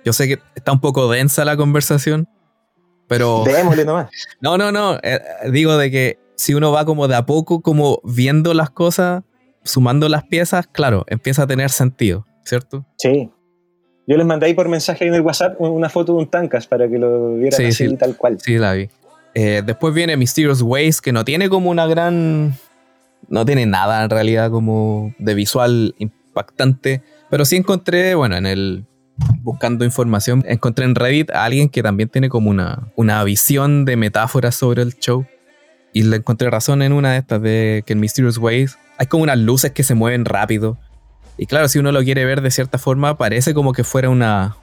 yo 0.05 0.13
sé 0.13 0.29
que 0.29 0.39
está 0.55 0.71
un 0.71 0.81
poco 0.81 1.11
densa 1.11 1.45
la 1.45 1.57
conversación, 1.57 2.29
pero... 3.09 3.45
Démosle 3.47 3.85
nomás. 3.85 4.11
no, 4.41 4.59
no, 4.59 4.73
no, 4.73 4.99
eh, 5.03 5.21
digo 5.51 5.77
de 5.77 5.91
que 5.91 6.19
si 6.37 6.55
uno 6.55 6.73
va 6.73 6.85
como 6.85 7.09
de 7.09 7.17
a 7.17 7.27
poco, 7.27 7.61
como 7.61 8.01
viendo 8.05 8.55
las 8.55 8.71
cosas, 8.71 9.23
sumando 9.63 10.09
las 10.09 10.25
piezas, 10.25 10.67
claro, 10.67 11.05
empieza 11.09 11.45
a 11.45 11.47
tener 11.47 11.71
sentido, 11.71 12.27
¿cierto? 12.45 12.85
Sí. 12.99 13.31
Yo 14.07 14.17
les 14.17 14.27
mandé 14.27 14.47
ahí 14.47 14.55
por 14.55 14.69
mensaje 14.69 15.07
en 15.07 15.15
el 15.15 15.23
WhatsApp 15.23 15.61
una 15.61 15.89
foto 15.89 16.13
de 16.13 16.19
un 16.21 16.31
Tancas 16.31 16.67
para 16.67 16.89
que 16.89 16.99
lo 16.99 17.35
vieran 17.35 17.67
así 17.67 17.97
tal 17.97 18.17
cual. 18.17 18.39
Sí, 18.41 18.57
la 18.57 18.75
vi. 18.75 18.89
Eh, 19.35 19.63
después 19.67 19.93
viene 19.93 20.17
Mysterious 20.17 20.63
Ways, 20.63 21.01
que 21.01 21.13
no 21.13 21.25
tiene 21.25 21.49
como 21.49 21.71
una 21.71 21.87
gran 21.89 22.55
no 23.29 23.45
tiene 23.45 23.67
nada 23.67 24.05
en 24.05 24.11
realidad 24.11 24.51
como 24.51 25.15
de 25.19 25.35
visual 25.35 25.95
impactante. 25.99 27.03
Pero 27.31 27.45
sí 27.45 27.57
encontré, 27.57 28.15
bueno, 28.15 28.37
en 28.37 28.47
el. 28.47 28.87
Buscando 29.43 29.85
información, 29.85 30.45
encontré 30.47 30.85
en 30.85 30.95
Reddit 30.95 31.31
a 31.31 31.45
alguien 31.45 31.69
que 31.69 31.83
también 31.83 32.09
tiene 32.09 32.29
como 32.29 32.51
una, 32.51 32.89
una 32.97 33.23
visión 33.25 33.85
de 33.85 33.97
metáforas 33.97 34.55
sobre 34.55 34.83
el 34.83 34.95
show. 34.99 35.27
Y 35.93 36.03
le 36.03 36.17
encontré 36.17 36.51
razón 36.51 36.83
en 36.83 36.93
una 36.93 37.13
de 37.13 37.19
estas, 37.19 37.41
de 37.41 37.83
que 37.87 37.95
en 37.95 38.01
Mysterious 38.01 38.39
Ways 38.39 38.79
hay 38.99 39.07
como 39.07 39.23
unas 39.23 39.39
luces 39.39 39.73
que 39.73 39.83
se 39.83 39.95
mueven 39.95 40.25
rápido. 40.25 40.77
Y 41.39 41.47
claro, 41.47 41.69
si 41.69 41.79
uno 41.79 41.93
lo 41.93 42.03
quiere 42.03 42.25
ver 42.25 42.43
de 42.43 42.51
cierta 42.51 42.79
forma, 42.79 43.17
parece 43.17 43.55
como 43.55 43.73
que 43.73 43.85
fuera 43.85 44.11
una. 44.11 44.57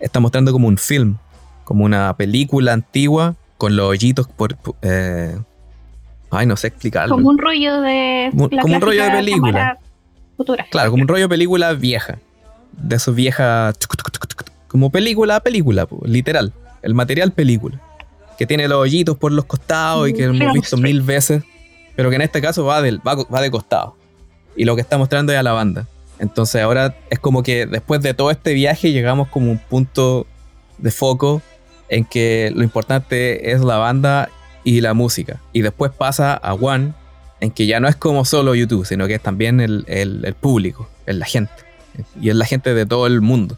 Está 0.00 0.20
mostrando 0.20 0.52
como 0.52 0.68
un 0.68 0.76
film, 0.76 1.16
como 1.64 1.84
una 1.84 2.14
película 2.16 2.72
antigua 2.72 3.36
con 3.56 3.76
los 3.76 3.86
hoyitos 3.88 4.28
por, 4.28 4.58
eh, 4.82 5.38
Ay, 6.34 6.46
no 6.46 6.56
sé 6.56 6.68
explicarlo. 6.68 7.14
Como 7.14 7.30
un 7.30 7.38
rollo 7.38 7.80
de. 7.80 8.30
como 8.34 8.74
un 8.74 8.80
rollo 8.80 9.04
de 9.04 9.10
película. 9.10 9.78
Claro, 10.70 10.90
como 10.90 11.02
un 11.02 11.08
rollo 11.08 11.24
de 11.24 11.28
película 11.28 11.72
vieja. 11.74 12.18
De 12.78 12.96
esos 12.96 13.14
viejas. 13.14 13.76
Como 14.68 14.90
película, 14.90 15.40
película, 15.40 15.86
literal. 16.04 16.52
El 16.82 16.94
material 16.94 17.32
película. 17.32 17.80
Que 18.38 18.46
tiene 18.46 18.66
los 18.68 18.78
hoyitos 18.78 19.16
por 19.16 19.32
los 19.32 19.44
costados 19.44 20.08
y 20.08 20.12
que 20.12 20.24
hemos 20.24 20.52
visto 20.52 20.76
mil 20.76 21.02
veces. 21.02 21.42
Pero 21.96 22.10
que 22.10 22.16
en 22.16 22.22
este 22.22 22.40
caso 22.40 22.64
va, 22.64 22.82
del, 22.82 23.00
va, 23.06 23.14
va 23.14 23.40
de 23.40 23.50
costado. 23.50 23.96
Y 24.56 24.64
lo 24.64 24.74
que 24.74 24.82
está 24.82 24.98
mostrando 24.98 25.32
es 25.32 25.38
a 25.38 25.42
la 25.42 25.52
banda. 25.52 25.86
Entonces 26.18 26.62
ahora 26.62 26.96
es 27.10 27.18
como 27.18 27.42
que 27.42 27.66
después 27.66 28.00
de 28.00 28.14
todo 28.14 28.30
este 28.30 28.52
viaje 28.52 28.92
llegamos 28.92 29.28
como 29.28 29.50
un 29.50 29.58
punto 29.58 30.26
de 30.78 30.90
foco 30.90 31.42
en 31.88 32.04
que 32.04 32.52
lo 32.54 32.62
importante 32.62 33.52
es 33.52 33.60
la 33.62 33.76
banda 33.76 34.28
y 34.64 34.80
la 34.80 34.94
música. 34.94 35.40
Y 35.52 35.62
después 35.62 35.92
pasa 35.92 36.34
a 36.34 36.54
One, 36.54 36.92
en 37.40 37.50
que 37.50 37.66
ya 37.66 37.80
no 37.80 37.88
es 37.88 37.96
como 37.96 38.24
solo 38.24 38.54
YouTube, 38.54 38.86
sino 38.86 39.06
que 39.06 39.14
es 39.14 39.22
también 39.22 39.60
el, 39.60 39.84
el, 39.86 40.34
público, 40.34 40.88
es 41.06 41.16
la 41.16 41.26
gente. 41.26 41.52
Y 42.20 42.30
es 42.30 42.36
la 42.36 42.44
gente 42.44 42.74
de 42.74 42.86
todo 42.86 43.06
el 43.06 43.20
mundo. 43.20 43.56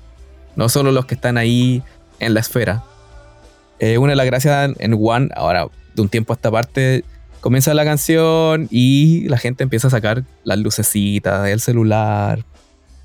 No 0.55 0.69
solo 0.69 0.93
los 0.93 1.07
que 1.07 1.15
están 1.15 1.39
ahí 1.39 1.83
en 2.19 2.35
la 2.35 2.41
esfera. 2.41 2.85
Eh, 3.79 3.99
una 3.99 4.13
de 4.13 4.17
las 4.17 4.27
gracias 4.27 4.73
en 4.79 4.97
One, 4.99 5.29
ahora 5.35 5.69
de 5.95 6.03
un 6.03 6.09
tiempo 6.09 6.33
a 6.33 6.37
esta 6.37 6.51
parte, 6.51 7.05
comienza 7.41 7.75
la 7.75 7.85
canción 7.85 8.69
y 8.71 9.29
la 9.29 9.39
gente 9.39 9.63
empieza 9.63 9.89
a 9.89 9.91
sacar 9.91 10.25
las 10.45 10.59
lucecitas 10.59 11.45
del 11.45 11.61
celular, 11.61 12.45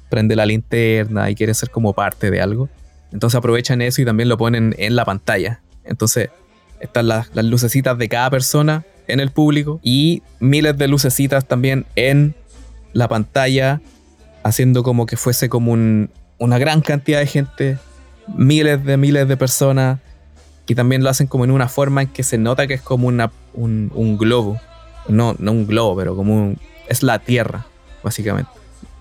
prende 0.09 0.35
la 0.35 0.45
linterna 0.45 1.29
y 1.29 1.35
quiere 1.35 1.53
ser 1.53 1.69
como 1.69 1.93
parte 1.93 2.31
de 2.31 2.41
algo. 2.41 2.69
Entonces 3.11 3.37
aprovechan 3.37 3.81
eso 3.81 4.01
y 4.01 4.05
también 4.05 4.29
lo 4.29 4.37
ponen 4.37 4.75
en 4.77 4.95
la 4.95 5.05
pantalla. 5.05 5.61
Entonces 5.83 6.29
están 6.79 7.07
las, 7.07 7.29
lucecitas 7.35 7.97
de 7.97 8.09
cada 8.09 8.29
persona 8.29 8.83
en 9.07 9.19
el 9.19 9.31
público 9.31 9.79
y 9.83 10.23
miles 10.39 10.77
de 10.77 10.87
lucecitas 10.87 11.47
también 11.47 11.85
en 11.95 12.35
la 12.93 13.07
pantalla, 13.07 13.81
haciendo 14.43 14.83
como 14.83 15.05
que 15.05 15.17
fuese 15.17 15.49
como 15.49 15.73
una 15.73 16.57
gran 16.57 16.81
cantidad 16.81 17.19
de 17.19 17.27
gente, 17.27 17.77
miles 18.27 18.83
de 18.83 18.97
miles 18.97 19.27
de 19.27 19.37
personas, 19.37 19.99
y 20.71 20.75
también 20.75 21.03
lo 21.03 21.09
hacen 21.09 21.27
como 21.27 21.43
en 21.43 21.51
una 21.51 21.67
forma 21.67 22.03
en 22.03 22.07
que 22.07 22.23
se 22.23 22.37
nota 22.37 22.65
que 22.65 22.75
es 22.75 22.81
como 22.81 23.09
una, 23.09 23.29
un, 23.53 24.17
globo. 24.17 24.57
No, 25.09 25.35
no 25.37 25.51
un 25.51 25.67
globo, 25.67 25.97
pero 25.97 26.15
como 26.15 26.55
es 26.87 27.03
la 27.03 27.19
Tierra, 27.19 27.65
básicamente. 28.03 28.49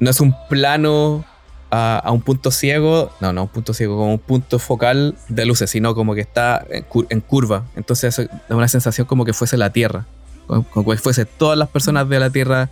No 0.00 0.10
es 0.10 0.20
un 0.20 0.34
plano 0.48 1.24
a, 1.70 2.10
un 2.12 2.22
punto 2.22 2.50
ciego, 2.50 3.12
no, 3.20 3.32
no 3.32 3.42
un 3.42 3.48
punto 3.48 3.72
ciego, 3.72 3.96
como 3.96 4.14
un 4.14 4.18
punto 4.18 4.58
focal 4.58 5.14
de 5.28 5.44
luces, 5.46 5.70
sino 5.70 5.94
como 5.94 6.16
que 6.16 6.22
está 6.22 6.66
en, 6.68 7.20
curva. 7.20 7.64
Entonces 7.76 8.18
es 8.18 8.28
una 8.48 8.66
sensación 8.66 9.06
como 9.06 9.24
que 9.24 9.32
fuese 9.32 9.56
la 9.56 9.70
Tierra, 9.70 10.06
como, 10.46 10.90
que 10.90 10.96
fuese 10.96 11.24
todas 11.24 11.56
las 11.56 11.68
personas 11.68 12.08
de 12.08 12.18
la 12.18 12.30
Tierra 12.30 12.68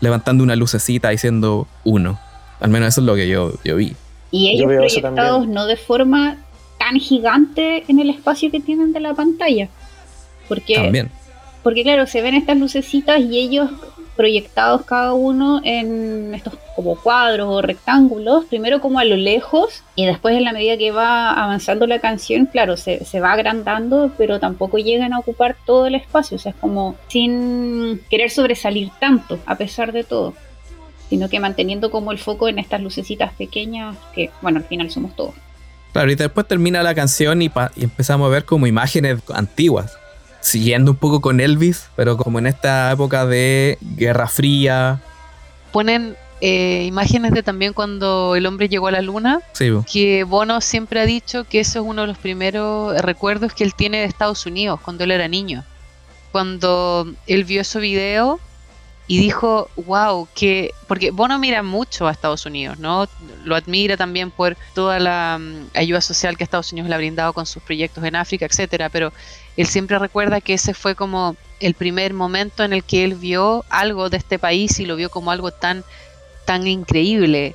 levantando 0.00 0.44
una 0.44 0.56
lucecita 0.56 1.12
y 1.12 1.18
siendo 1.18 1.66
uno. 1.84 2.18
Al 2.60 2.70
menos 2.70 2.88
eso 2.88 3.00
es 3.00 3.06
lo 3.06 3.14
que 3.14 3.28
yo, 3.28 3.52
yo 3.64 3.76
vi. 3.76 3.94
Y 4.30 4.50
ellos 4.50 4.66
proyectados 4.66 5.46
no 5.46 5.66
de 5.66 5.76
forma 5.76 6.38
tan 6.78 6.96
gigante 6.96 7.84
en 7.88 7.98
el 7.98 8.10
espacio 8.10 8.50
que 8.50 8.60
tienen 8.60 8.92
de 8.92 9.00
la 9.00 9.14
pantalla. 9.14 9.68
Porque, 10.48 10.74
También. 10.74 11.10
Porque 11.62 11.82
claro, 11.82 12.06
se 12.06 12.22
ven 12.22 12.34
estas 12.34 12.56
lucecitas 12.56 13.20
y 13.20 13.38
ellos 13.38 13.70
proyectados 14.18 14.84
cada 14.84 15.12
uno 15.12 15.60
en 15.62 16.34
estos 16.34 16.54
como 16.74 16.96
cuadros 16.96 17.46
o 17.48 17.62
rectángulos, 17.62 18.46
primero 18.46 18.80
como 18.80 18.98
a 18.98 19.04
lo 19.04 19.16
lejos 19.16 19.84
y 19.94 20.06
después 20.06 20.36
en 20.36 20.42
la 20.42 20.52
medida 20.52 20.76
que 20.76 20.90
va 20.90 21.30
avanzando 21.30 21.86
la 21.86 22.00
canción, 22.00 22.46
claro, 22.46 22.76
se, 22.76 22.98
va 23.20 23.32
agrandando, 23.32 24.10
pero 24.18 24.40
tampoco 24.40 24.78
llegan 24.78 25.12
a 25.12 25.20
ocupar 25.20 25.56
todo 25.64 25.86
el 25.86 25.94
espacio, 25.94 26.36
o 26.36 26.40
sea, 26.40 26.50
es 26.50 26.58
como 26.58 26.96
sin 27.06 28.00
querer 28.10 28.30
sobresalir 28.30 28.90
tanto 28.98 29.38
a 29.46 29.54
pesar 29.54 29.92
de 29.92 30.02
todo, 30.02 30.34
sino 31.08 31.28
que 31.28 31.38
manteniendo 31.38 31.92
como 31.92 32.10
el 32.10 32.18
foco 32.18 32.48
en 32.48 32.58
estas 32.58 32.80
lucecitas 32.80 33.32
pequeñas 33.34 33.96
que, 34.16 34.30
bueno, 34.42 34.58
al 34.58 34.64
final 34.64 34.90
somos 34.90 35.14
todos. 35.14 35.34
Claro, 35.92 36.10
y 36.10 36.16
después 36.16 36.46
termina 36.48 36.82
la 36.82 36.94
canción 36.96 37.40
y, 37.40 37.52
y 37.76 37.84
empezamos 37.84 38.26
a 38.26 38.30
ver 38.30 38.44
como 38.44 38.66
imágenes 38.66 39.20
antiguas 39.32 39.96
siguiendo 40.48 40.92
un 40.92 40.96
poco 40.96 41.20
con 41.20 41.40
Elvis, 41.40 41.88
pero 41.94 42.16
como 42.16 42.38
en 42.38 42.46
esta 42.46 42.90
época 42.90 43.26
de 43.26 43.78
Guerra 43.80 44.26
Fría. 44.28 45.00
Ponen 45.72 46.16
eh, 46.40 46.84
imágenes 46.86 47.32
de 47.32 47.42
también 47.42 47.72
cuando 47.72 48.34
el 48.34 48.46
hombre 48.46 48.68
llegó 48.68 48.88
a 48.88 48.92
la 48.92 49.02
luna, 49.02 49.40
sí. 49.52 49.70
que 49.90 50.24
Bono 50.24 50.60
siempre 50.60 51.00
ha 51.00 51.06
dicho 51.06 51.44
que 51.44 51.60
eso 51.60 51.80
es 51.80 51.84
uno 51.84 52.02
de 52.02 52.08
los 52.08 52.18
primeros 52.18 53.00
recuerdos 53.02 53.52
que 53.52 53.64
él 53.64 53.74
tiene 53.74 53.98
de 53.98 54.04
Estados 54.04 54.46
Unidos 54.46 54.80
cuando 54.80 55.04
él 55.04 55.10
era 55.10 55.28
niño. 55.28 55.64
Cuando 56.32 57.12
él 57.26 57.44
vio 57.44 57.62
ese 57.62 57.80
video 57.80 58.38
y 59.06 59.18
dijo, 59.18 59.70
wow, 59.76 60.28
que. 60.34 60.72
Porque 60.86 61.10
Bono 61.10 61.38
mira 61.38 61.62
mucho 61.62 62.06
a 62.06 62.12
Estados 62.12 62.44
Unidos, 62.44 62.78
¿no? 62.78 63.08
Lo 63.44 63.56
admira 63.56 63.96
también 63.96 64.30
por 64.30 64.56
toda 64.74 64.98
la 65.00 65.38
mm, 65.40 65.70
ayuda 65.74 66.02
social 66.02 66.36
que 66.36 66.44
Estados 66.44 66.70
Unidos 66.72 66.90
le 66.90 66.94
ha 66.94 66.98
brindado 66.98 67.32
con 67.32 67.46
sus 67.46 67.62
proyectos 67.62 68.04
en 68.04 68.16
África, 68.16 68.44
etcétera, 68.44 68.90
pero 68.90 69.12
él 69.58 69.66
siempre 69.66 69.98
recuerda 69.98 70.40
que 70.40 70.54
ese 70.54 70.72
fue 70.72 70.94
como 70.94 71.36
el 71.60 71.74
primer 71.74 72.14
momento 72.14 72.64
en 72.64 72.72
el 72.72 72.84
que 72.84 73.04
él 73.04 73.16
vio 73.16 73.64
algo 73.68 74.08
de 74.08 74.16
este 74.16 74.38
país 74.38 74.78
y 74.78 74.86
lo 74.86 74.96
vio 74.96 75.10
como 75.10 75.30
algo 75.30 75.50
tan, 75.50 75.84
tan 76.46 76.66
increíble. 76.66 77.54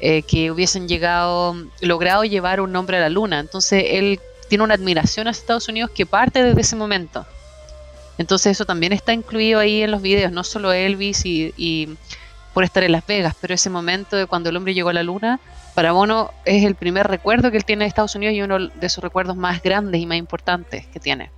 eh, 0.00 0.22
que 0.22 0.50
hubiesen 0.50 0.88
llegado, 0.88 1.56
logrado 1.80 2.24
llevar 2.24 2.60
un 2.60 2.72
nombre 2.72 2.96
a 2.98 3.00
la 3.00 3.08
luna. 3.08 3.40
Entonces 3.40 3.84
él 3.88 4.20
tiene 4.48 4.64
una 4.64 4.74
admiración 4.74 5.28
a 5.28 5.30
Estados 5.30 5.68
Unidos 5.68 5.90
que 5.94 6.04
parte 6.04 6.42
desde 6.42 6.60
ese 6.60 6.76
momento. 6.76 7.24
Entonces 8.18 8.52
eso 8.52 8.64
también 8.64 8.92
está 8.92 9.12
incluido 9.12 9.60
ahí 9.60 9.82
en 9.82 9.90
los 9.90 10.02
videos, 10.02 10.32
no 10.32 10.44
solo 10.44 10.72
Elvis 10.72 11.24
y, 11.24 11.96
por 12.52 12.64
estar 12.64 12.84
en 12.84 12.92
Las 12.92 13.06
Vegas, 13.06 13.34
pero 13.40 13.54
ese 13.54 13.70
momento 13.70 14.16
de 14.16 14.26
cuando 14.26 14.50
el 14.50 14.56
hombre 14.56 14.74
llegó 14.74 14.90
a 14.90 14.92
la 14.92 15.02
luna, 15.02 15.40
para 15.74 15.92
Bono 15.92 16.30
es 16.44 16.64
el 16.64 16.74
primer 16.74 17.06
recuerdo 17.06 17.50
que 17.50 17.56
él 17.56 17.64
tiene 17.64 17.84
de 17.84 17.88
Estados 17.88 18.14
Unidos 18.14 18.34
y 18.34 18.42
uno 18.42 18.68
de 18.68 18.88
sus 18.88 19.02
recuerdos 19.02 19.36
más 19.36 19.62
grandes 19.62 20.00
y 20.00 20.06
más 20.06 20.18
importantes 20.18 20.86
que 20.86 21.00
tiene. 21.00 21.30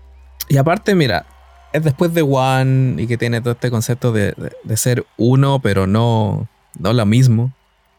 Y 0.48 0.58
aparte, 0.58 0.94
mira, 0.94 1.26
es 1.72 1.82
después 1.82 2.12
de 2.14 2.22
One 2.22 3.02
y 3.02 3.06
que 3.06 3.16
tiene 3.16 3.40
todo 3.40 3.52
este 3.52 3.70
concepto 3.70 4.12
de, 4.12 4.34
ser 4.76 5.06
uno, 5.16 5.60
pero 5.60 5.86
no, 5.86 6.48
no 6.78 6.92
lo 6.92 7.06
mismo, 7.06 7.52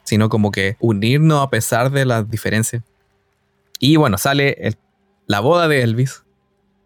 sino 0.04 0.30
como 0.30 0.52
que 0.52 0.78
unirnos 0.80 1.44
a 1.44 1.50
pesar 1.50 1.92
de 1.92 2.06
las 2.06 2.30
diferencias. 2.30 2.84
Y 3.80 3.96
bueno, 3.96 4.18
sale 4.18 4.78
la 5.26 5.40
boda 5.40 5.68
de 5.68 5.82
Elvis. 5.82 6.24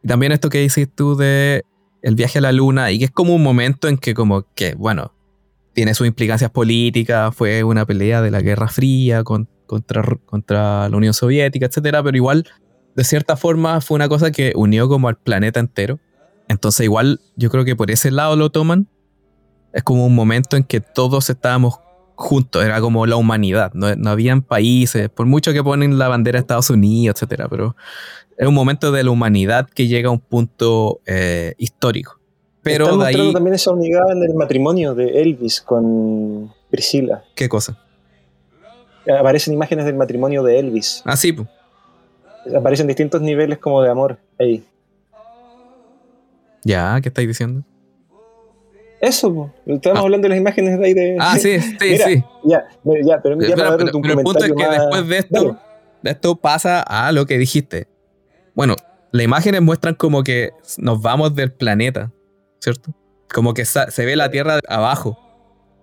También 0.05 0.31
esto 0.31 0.49
que 0.49 0.59
dices 0.59 0.87
tú 0.93 1.15
de 1.15 1.63
el 2.01 2.15
viaje 2.15 2.39
a 2.39 2.41
la 2.41 2.51
luna 2.51 2.91
y 2.91 2.99
que 2.99 3.05
es 3.05 3.11
como 3.11 3.35
un 3.35 3.43
momento 3.43 3.87
en 3.87 3.97
que 3.97 4.13
como 4.13 4.45
que, 4.55 4.73
bueno, 4.73 5.13
tiene 5.73 5.93
sus 5.93 6.07
implicancias 6.07 6.51
políticas, 6.51 7.35
fue 7.35 7.63
una 7.63 7.85
pelea 7.85 8.21
de 8.21 8.31
la 8.31 8.41
Guerra 8.41 8.67
Fría 8.67 9.23
contra, 9.23 10.03
contra 10.25 10.89
la 10.89 10.97
Unión 10.97 11.13
Soviética, 11.13 11.65
etcétera, 11.65 12.03
pero 12.03 12.17
igual, 12.17 12.47
de 12.95 13.03
cierta 13.03 13.37
forma, 13.37 13.79
fue 13.81 13.95
una 13.95 14.09
cosa 14.09 14.31
que 14.31 14.53
unió 14.55 14.89
como 14.89 15.07
al 15.07 15.17
planeta 15.17 15.59
entero. 15.59 15.99
Entonces, 16.47 16.83
igual, 16.83 17.21
yo 17.35 17.49
creo 17.49 17.63
que 17.63 17.75
por 17.75 17.91
ese 17.91 18.11
lado 18.11 18.35
lo 18.35 18.49
toman. 18.49 18.87
Es 19.73 19.83
como 19.83 20.05
un 20.05 20.15
momento 20.15 20.57
en 20.57 20.65
que 20.65 20.81
todos 20.81 21.29
estábamos 21.29 21.79
juntos, 22.15 22.63
era 22.63 22.79
como 22.81 23.05
la 23.05 23.15
humanidad, 23.15 23.71
no, 23.73 23.95
no 23.95 24.09
habían 24.11 24.43
países, 24.43 25.09
por 25.09 25.25
mucho 25.25 25.53
que 25.53 25.63
ponen 25.63 25.97
la 25.97 26.07
bandera 26.07 26.37
de 26.37 26.41
Estados 26.41 26.69
Unidos, 26.69 27.15
etcétera, 27.15 27.49
pero 27.49 27.75
es 28.37 28.47
un 28.47 28.53
momento 28.53 28.91
de 28.91 29.03
la 29.03 29.11
humanidad 29.11 29.67
que 29.69 29.87
llega 29.87 30.09
a 30.09 30.11
un 30.11 30.19
punto 30.19 31.01
eh, 31.05 31.55
histórico. 31.57 32.20
Pero 32.63 32.85
Están 33.03 33.27
de 33.27 33.33
también 33.33 33.55
esa 33.55 33.71
unidad 33.71 34.11
en 34.11 34.23
el 34.23 34.35
matrimonio 34.35 34.93
de 34.93 35.21
Elvis 35.21 35.61
con 35.61 36.53
Priscila. 36.69 37.23
¿Qué 37.35 37.49
cosa? 37.49 37.77
Aparecen 39.19 39.53
imágenes 39.53 39.85
del 39.85 39.95
matrimonio 39.95 40.43
de 40.43 40.59
Elvis. 40.59 41.01
Ah, 41.05 41.15
sí. 41.15 41.35
Aparecen 42.55 42.87
distintos 42.87 43.21
niveles 43.21 43.57
como 43.57 43.81
de 43.81 43.89
amor 43.89 44.19
ahí. 44.39 44.63
Ya, 46.63 46.99
¿qué 47.01 47.09
estáis 47.09 47.27
diciendo? 47.27 47.63
Eso, 49.01 49.51
estamos 49.65 49.99
ah. 49.99 50.03
hablando 50.03 50.25
de 50.25 50.29
las 50.29 50.37
imágenes 50.37 50.77
de 50.77 50.85
ahí 50.85 50.93
de. 50.93 51.17
Ah, 51.19 51.35
sí, 51.39 51.59
sí, 51.79 51.97
sí. 51.97 52.23
Ya, 52.43 52.67
ya, 52.83 53.19
pero, 53.21 53.41
ya 53.41 53.55
pero, 53.55 53.77
pero, 53.77 54.19
el 54.19 54.23
punto 54.23 54.45
es 54.45 54.53
que 54.53 54.67
después 54.67 55.07
de 55.07 55.17
esto, 55.17 55.59
de 56.03 56.11
esto 56.11 56.35
pasa 56.35 56.81
a 56.81 57.11
lo 57.11 57.25
que 57.25 57.39
dijiste. 57.39 57.87
Bueno, 58.53 58.75
las 59.11 59.23
imágenes 59.23 59.61
muestran 59.61 59.95
como 59.95 60.23
que 60.23 60.51
nos 60.77 61.01
vamos 61.01 61.35
del 61.35 61.51
planeta, 61.51 62.11
¿cierto? 62.61 62.93
Como 63.33 63.53
que 63.53 63.65
se 63.65 64.05
ve 64.05 64.15
la 64.15 64.29
Tierra 64.29 64.59
abajo. 64.67 65.17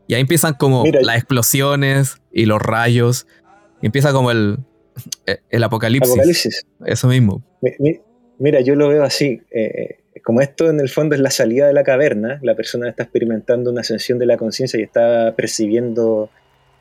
Y 0.06 0.14
ahí 0.14 0.20
empiezan 0.20 0.54
como 0.54 0.84
las 1.02 1.16
explosiones 1.16 2.16
y 2.32 2.46
los 2.46 2.62
rayos. 2.62 3.26
Y 3.82 3.86
empieza 3.86 4.12
como 4.12 4.30
el, 4.30 4.58
eh, 5.26 5.38
el 5.50 5.62
apocalipsis. 5.62 6.66
Eso 6.84 7.08
mismo. 7.08 7.42
Mira, 8.38 8.60
yo 8.60 8.74
lo 8.74 8.88
veo 8.88 9.02
así. 9.02 9.42
Eh, 9.50 9.98
como 10.22 10.40
esto 10.40 10.70
en 10.70 10.80
el 10.80 10.88
fondo 10.88 11.14
es 11.14 11.20
la 11.20 11.30
salida 11.30 11.66
de 11.66 11.72
la 11.72 11.84
caverna, 11.84 12.38
la 12.42 12.54
persona 12.54 12.88
está 12.88 13.04
experimentando 13.04 13.70
una 13.70 13.82
ascensión 13.82 14.18
de 14.18 14.26
la 14.26 14.36
conciencia 14.36 14.78
y 14.78 14.82
está 14.82 15.34
percibiendo 15.36 16.30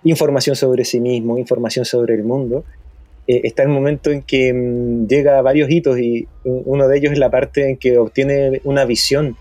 información 0.03 0.55
sobre 0.55 0.85
sí 0.85 0.99
mismo, 0.99 1.37
información 1.37 1.85
sobre 1.85 2.15
el 2.15 2.23
mundo. 2.23 2.65
Eh, 3.27 3.41
está 3.43 3.63
el 3.63 3.69
momento 3.69 4.11
en 4.11 4.21
que 4.21 4.53
mm, 4.53 5.07
llega 5.07 5.37
a 5.37 5.41
varios 5.41 5.69
hitos 5.69 5.99
y 5.99 6.27
uno 6.43 6.87
de 6.87 6.97
ellos 6.97 7.11
es 7.11 7.19
la 7.19 7.29
parte 7.29 7.69
en 7.69 7.77
que 7.77 7.97
obtiene 7.97 8.61
una 8.63 8.85
visión 8.85 9.35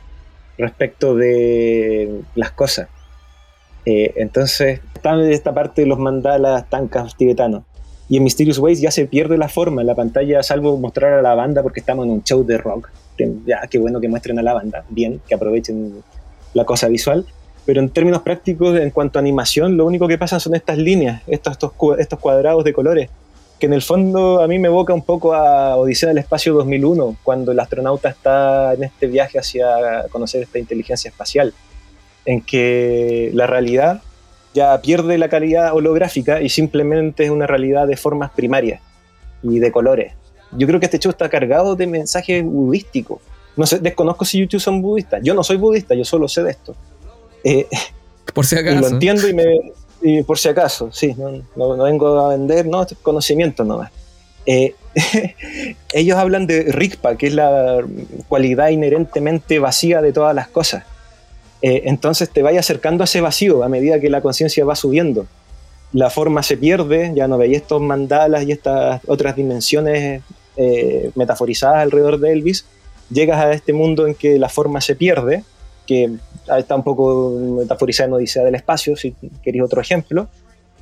respecto 0.58 1.14
de 1.14 2.22
las 2.34 2.50
cosas. 2.52 2.88
Eh, 3.84 4.12
entonces, 4.16 4.80
está 4.94 5.14
en 5.14 5.30
esta 5.30 5.54
parte 5.54 5.82
de 5.82 5.86
los 5.86 5.98
mandalas 5.98 6.68
tankas 6.68 7.16
tibetanos. 7.16 7.62
Y 8.08 8.18
en 8.18 8.24
Mysterious 8.24 8.58
Ways 8.58 8.80
ya 8.80 8.90
se 8.90 9.06
pierde 9.06 9.36
la 9.36 9.48
forma 9.48 9.80
en 9.80 9.86
la 9.86 9.94
pantalla, 9.94 10.42
salvo 10.42 10.76
mostrar 10.76 11.14
a 11.14 11.22
la 11.22 11.34
banda 11.34 11.62
porque 11.62 11.80
estamos 11.80 12.06
en 12.06 12.12
un 12.12 12.22
show 12.22 12.44
de 12.44 12.58
rock. 12.58 12.90
Ya, 13.46 13.62
qué 13.68 13.78
bueno 13.78 14.00
que 14.00 14.08
muestren 14.08 14.38
a 14.38 14.42
la 14.42 14.52
banda, 14.52 14.84
bien, 14.90 15.20
que 15.26 15.34
aprovechen 15.34 16.02
la 16.54 16.64
cosa 16.64 16.88
visual. 16.88 17.24
Pero 17.64 17.80
en 17.80 17.88
términos 17.88 18.22
prácticos, 18.22 18.78
en 18.78 18.90
cuanto 18.90 19.18
a 19.18 19.20
animación, 19.20 19.76
lo 19.76 19.86
único 19.86 20.06
que 20.06 20.18
pasa 20.18 20.38
son 20.38 20.54
estas 20.54 20.78
líneas, 20.78 21.22
estos, 21.26 21.58
estos 21.98 22.18
cuadrados 22.20 22.62
de 22.62 22.72
colores 22.72 23.10
que 23.58 23.66
en 23.66 23.72
el 23.72 23.82
fondo 23.82 24.42
a 24.42 24.48
mí 24.48 24.58
me 24.58 24.68
evoca 24.68 24.92
un 24.92 25.02
poco 25.02 25.34
a 25.34 25.76
Odisea 25.76 26.10
del 26.10 26.18
Espacio 26.18 26.52
2001, 26.54 27.16
cuando 27.22 27.52
el 27.52 27.60
astronauta 27.60 28.10
está 28.10 28.74
en 28.74 28.84
este 28.84 29.06
viaje 29.06 29.38
hacia 29.38 30.06
conocer 30.10 30.42
esta 30.42 30.58
inteligencia 30.58 31.08
espacial, 31.08 31.54
en 32.24 32.42
que 32.42 33.30
la 33.32 33.46
realidad 33.46 34.02
ya 34.52 34.80
pierde 34.80 35.18
la 35.18 35.28
calidad 35.28 35.74
holográfica 35.74 36.40
y 36.40 36.48
simplemente 36.48 37.24
es 37.24 37.30
una 37.30 37.46
realidad 37.46 37.86
de 37.86 37.96
formas 37.96 38.30
primarias 38.30 38.80
y 39.42 39.58
de 39.58 39.70
colores. 39.72 40.14
Yo 40.52 40.66
creo 40.66 40.80
que 40.80 40.86
este 40.86 40.98
show 40.98 41.10
está 41.10 41.28
cargado 41.28 41.76
de 41.76 41.86
mensajes 41.86 42.44
budísticos. 42.44 43.20
No 43.56 43.66
sé, 43.66 43.78
desconozco 43.78 44.24
si 44.24 44.38
YouTube 44.38 44.60
son 44.60 44.82
budistas. 44.82 45.20
Yo 45.22 45.34
no 45.34 45.42
soy 45.42 45.56
budista, 45.56 45.94
yo 45.94 46.04
solo 46.04 46.28
sé 46.28 46.42
de 46.42 46.50
esto. 46.50 46.76
Eh, 47.42 47.66
Por 48.34 48.44
si 48.44 48.56
acaso. 48.56 48.76
Y 48.76 48.80
lo 48.80 48.88
entiendo 48.88 49.28
y 49.28 49.34
me, 49.34 49.44
y 50.06 50.22
por 50.22 50.38
si 50.38 50.48
acaso, 50.48 50.90
sí, 50.92 51.16
no, 51.56 51.76
vengo 51.76 52.20
a 52.20 52.28
vender, 52.28 52.64
no, 52.66 52.82
es 52.82 52.94
conocimiento 53.02 53.64
nomás. 53.64 53.90
Eh, 54.46 54.74
ellos 55.92 56.16
hablan 56.16 56.46
de 56.46 56.62
Rigpa, 56.70 57.16
que 57.16 57.26
es 57.26 57.34
la 57.34 57.84
cualidad 58.28 58.68
inherentemente 58.68 59.58
vacía 59.58 60.00
de 60.00 60.12
todas 60.12 60.32
las 60.32 60.46
cosas. 60.46 60.84
Eh, 61.60 61.82
entonces 61.86 62.30
te 62.30 62.42
vaya 62.42 62.60
acercando 62.60 63.02
a 63.02 63.06
ese 63.06 63.20
vacío 63.20 63.64
a 63.64 63.68
medida 63.68 63.98
que 63.98 64.08
la 64.08 64.20
conciencia 64.20 64.64
va 64.64 64.76
subiendo. 64.76 65.26
La 65.92 66.08
forma 66.08 66.44
se 66.44 66.56
pierde, 66.56 67.10
ya 67.16 67.26
no 67.26 67.36
veis 67.36 67.56
estos 67.56 67.82
mandalas 67.82 68.44
y 68.44 68.52
estas 68.52 69.00
otras 69.08 69.34
dimensiones 69.34 70.22
eh, 70.56 71.10
metaforizadas 71.16 71.78
alrededor 71.78 72.20
de 72.20 72.30
Elvis. 72.30 72.64
Llegas 73.10 73.38
a 73.44 73.52
este 73.52 73.72
mundo 73.72 74.06
en 74.06 74.14
que 74.14 74.38
la 74.38 74.48
forma 74.48 74.80
se 74.80 74.94
pierde, 74.94 75.42
que 75.86 76.10
está 76.58 76.76
un 76.76 76.82
poco 76.82 77.30
metaforizada 77.58 78.08
en 78.08 78.14
Odisea 78.14 78.44
del 78.44 78.54
Espacio, 78.54 78.96
si 78.96 79.14
queréis 79.42 79.64
otro 79.64 79.80
ejemplo. 79.80 80.28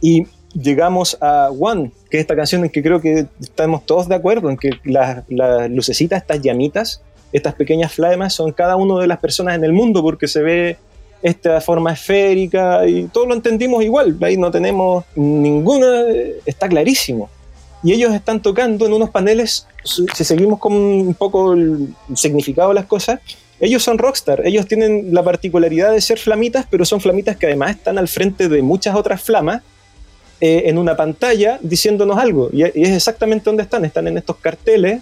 Y 0.01 0.27
llegamos 0.55 1.17
a 1.21 1.51
One, 1.51 1.91
que 2.11 2.19
es 2.19 2.23
esta 2.23 2.37
canción 2.37 2.65
en 2.65 2.71
que 2.71 2.83
creo 2.83 3.01
que 3.01 3.27
estamos 3.41 3.85
todos 3.87 4.09
de 4.09 4.15
acuerdo, 4.15 4.51
en 4.51 4.57
que 4.57 4.71
las, 4.85 5.25
lucecitas, 5.71 6.23
estas 6.23 6.41
llamitas, 6.41 7.03
estas 7.33 7.55
pequeñas 7.55 7.93
flamas 7.93 8.33
son 8.33 8.53
cada 8.53 8.77
una 8.77 9.01
de 9.01 9.07
las 9.07 9.19
personas 9.19 9.57
en 9.57 9.65
el 9.65 9.73
mundo, 9.73 10.03
porque 10.03 10.29
se 10.29 10.43
ve 10.43 10.77
esta 11.23 11.61
forma 11.61 11.93
esférica 11.93 12.87
y 12.87 13.05
todos 13.07 13.27
lo 13.27 13.35
entendimos 13.35 13.83
igual, 13.83 14.17
ahí 14.21 14.37
no 14.37 14.51
tenemos 14.51 15.05
ninguna, 15.17 16.03
está 16.45 16.69
clarísimo. 16.69 17.31
Y 17.83 17.93
ellos 17.93 18.15
están 18.15 18.41
tocando 18.41 18.87
en 18.87 18.93
unos 18.95 19.11
paneles, 19.11 19.67
si 19.83 20.25
seguimos 20.25 20.59
con 20.59 20.73
un 20.73 21.15
poco 21.15 21.53
el 21.53 21.95
significado 22.15 22.71
de 22.71 22.77
las 22.77 22.87
cosas, 22.87 23.21
ellos 23.65 23.83
son 23.83 23.97
rockstar, 23.97 24.47
ellos 24.47 24.67
tienen 24.67 25.15
la 25.15 25.23
particularidad 25.23 25.91
de 25.93 26.01
ser 26.03 26.19
flamitas, 26.19 26.67
pero 26.69 26.85
son 26.85 27.01
flamitas 27.01 27.39
que 27.39 27.47
además 27.47 27.71
están 27.71 27.97
al 27.97 28.09
frente 28.09 28.51
de 28.51 28.61
muchas 28.61 28.95
otras 28.95 29.23
flamas 29.23 29.63
eh, 30.39 30.65
en 30.67 30.77
una 30.77 30.95
pantalla 30.95 31.59
diciéndonos 31.63 32.19
algo. 32.19 32.51
Y, 32.53 32.63
es 32.63 32.91
exactamente 32.91 33.45
donde 33.47 33.63
están, 33.63 33.87
están 33.87 34.07
en 34.07 34.19
estos 34.19 34.37
carteles 34.37 35.01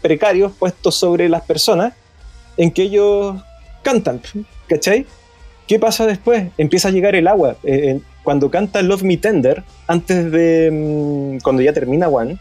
precarios 0.00 0.52
puestos 0.58 0.94
sobre 0.94 1.28
las 1.28 1.42
personas 1.42 1.92
en 2.56 2.70
que 2.70 2.84
ellos 2.84 3.42
cantan, 3.82 4.22
¿cachai? 4.68 5.04
¿Qué 5.66 5.78
pasa 5.78 6.06
después? 6.06 6.46
Empieza 6.56 6.88
a 6.88 6.90
llegar 6.92 7.14
el 7.14 7.28
agua. 7.28 7.56
Eh, 7.62 8.00
cuando 8.22 8.50
canta 8.50 8.80
Love 8.80 9.02
Me 9.02 9.18
Tender, 9.18 9.64
antes 9.86 10.32
de. 10.32 10.70
Mm, 10.72 11.40
cuando 11.42 11.60
ya 11.60 11.74
termina 11.74 12.08
One, 12.08 12.38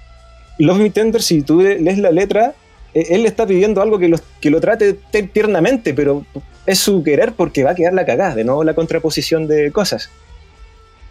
Love 0.60 0.80
Me 0.80 0.90
Tender, 0.92 1.22
si 1.22 1.42
tú 1.42 1.60
lees 1.60 1.98
la 1.98 2.12
letra, 2.12 2.54
él 2.94 3.24
le 3.24 3.28
está 3.28 3.46
pidiendo 3.46 3.82
algo 3.82 4.00
que 4.00 4.08
lo, 4.08 4.18
que 4.42 4.50
lo 4.50 4.60
trate 4.60 4.94
tiernamente, 5.34 5.94
pero 5.94 6.26
es 6.66 6.80
su 6.80 7.04
querer 7.04 7.34
porque 7.34 7.64
va 7.64 7.72
a 7.72 7.76
quedar 7.76 7.94
la 7.94 8.06
cagada, 8.06 8.36
de 8.36 8.44
nuevo 8.44 8.64
la 8.64 8.74
contraposición 8.74 9.48
de 9.48 9.72
cosas. 9.72 10.10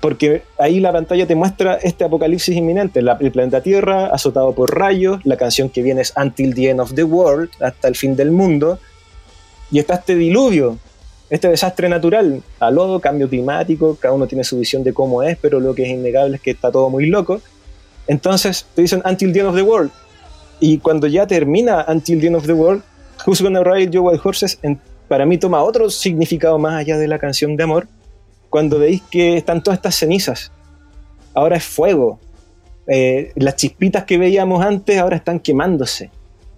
Porque 0.00 0.42
ahí 0.58 0.80
la 0.80 0.92
pantalla 0.92 1.26
te 1.26 1.34
muestra 1.34 1.76
este 1.76 2.04
apocalipsis 2.04 2.54
inminente, 2.54 3.00
el 3.00 3.32
planeta 3.32 3.62
Tierra 3.62 4.06
azotado 4.06 4.52
por 4.52 4.76
rayos, 4.76 5.24
la 5.24 5.36
canción 5.36 5.70
que 5.70 5.82
viene 5.82 6.02
es 6.02 6.12
Until 6.16 6.54
the 6.54 6.70
End 6.70 6.80
of 6.80 6.94
the 6.94 7.04
World, 7.04 7.50
hasta 7.60 7.88
el 7.88 7.96
fin 7.96 8.14
del 8.14 8.30
mundo, 8.30 8.78
y 9.70 9.78
está 9.78 9.94
este 9.94 10.14
diluvio, 10.14 10.78
este 11.30 11.48
desastre 11.48 11.88
natural, 11.88 12.42
a 12.60 12.70
lodo, 12.70 13.00
cambio 13.00 13.28
climático, 13.28 13.96
cada 13.98 14.14
uno 14.14 14.26
tiene 14.26 14.44
su 14.44 14.58
visión 14.58 14.84
de 14.84 14.92
cómo 14.92 15.22
es, 15.22 15.38
pero 15.40 15.58
lo 15.58 15.74
que 15.74 15.84
es 15.84 15.88
innegable 15.88 16.36
es 16.36 16.42
que 16.42 16.52
está 16.52 16.70
todo 16.70 16.88
muy 16.90 17.06
loco. 17.06 17.40
Entonces 18.06 18.66
te 18.74 18.82
dicen 18.82 19.02
Until 19.04 19.32
the 19.32 19.40
End 19.40 19.48
of 19.48 19.56
the 19.56 19.62
World, 19.62 19.90
y 20.60 20.78
cuando 20.78 21.06
ya 21.06 21.26
termina 21.26 21.84
Until 21.88 22.20
the 22.20 22.26
End 22.28 22.36
of 22.36 22.46
the 22.46 22.52
World, 22.52 22.82
Who's 23.26 23.42
Gonna 23.42 23.62
Ride 23.62 23.90
Your 23.90 24.04
White 24.06 24.20
Horses, 24.22 24.58
para 25.08 25.26
mí 25.26 25.38
toma 25.38 25.62
otro 25.62 25.90
significado 25.90 26.58
más 26.58 26.74
allá 26.74 26.98
de 26.98 27.08
la 27.08 27.18
canción 27.18 27.56
de 27.56 27.64
amor, 27.64 27.88
cuando 28.50 28.78
veis 28.78 29.02
que 29.10 29.36
están 29.36 29.62
todas 29.62 29.78
estas 29.78 29.94
cenizas 29.94 30.52
ahora 31.36 31.56
es 31.56 31.64
fuego. 31.64 32.18
Eh, 32.88 33.32
las 33.36 33.56
chispitas 33.56 34.04
que 34.04 34.18
veíamos 34.18 34.64
antes 34.64 34.98
ahora 34.98 35.16
están 35.16 35.38
quemándose. 35.38 36.10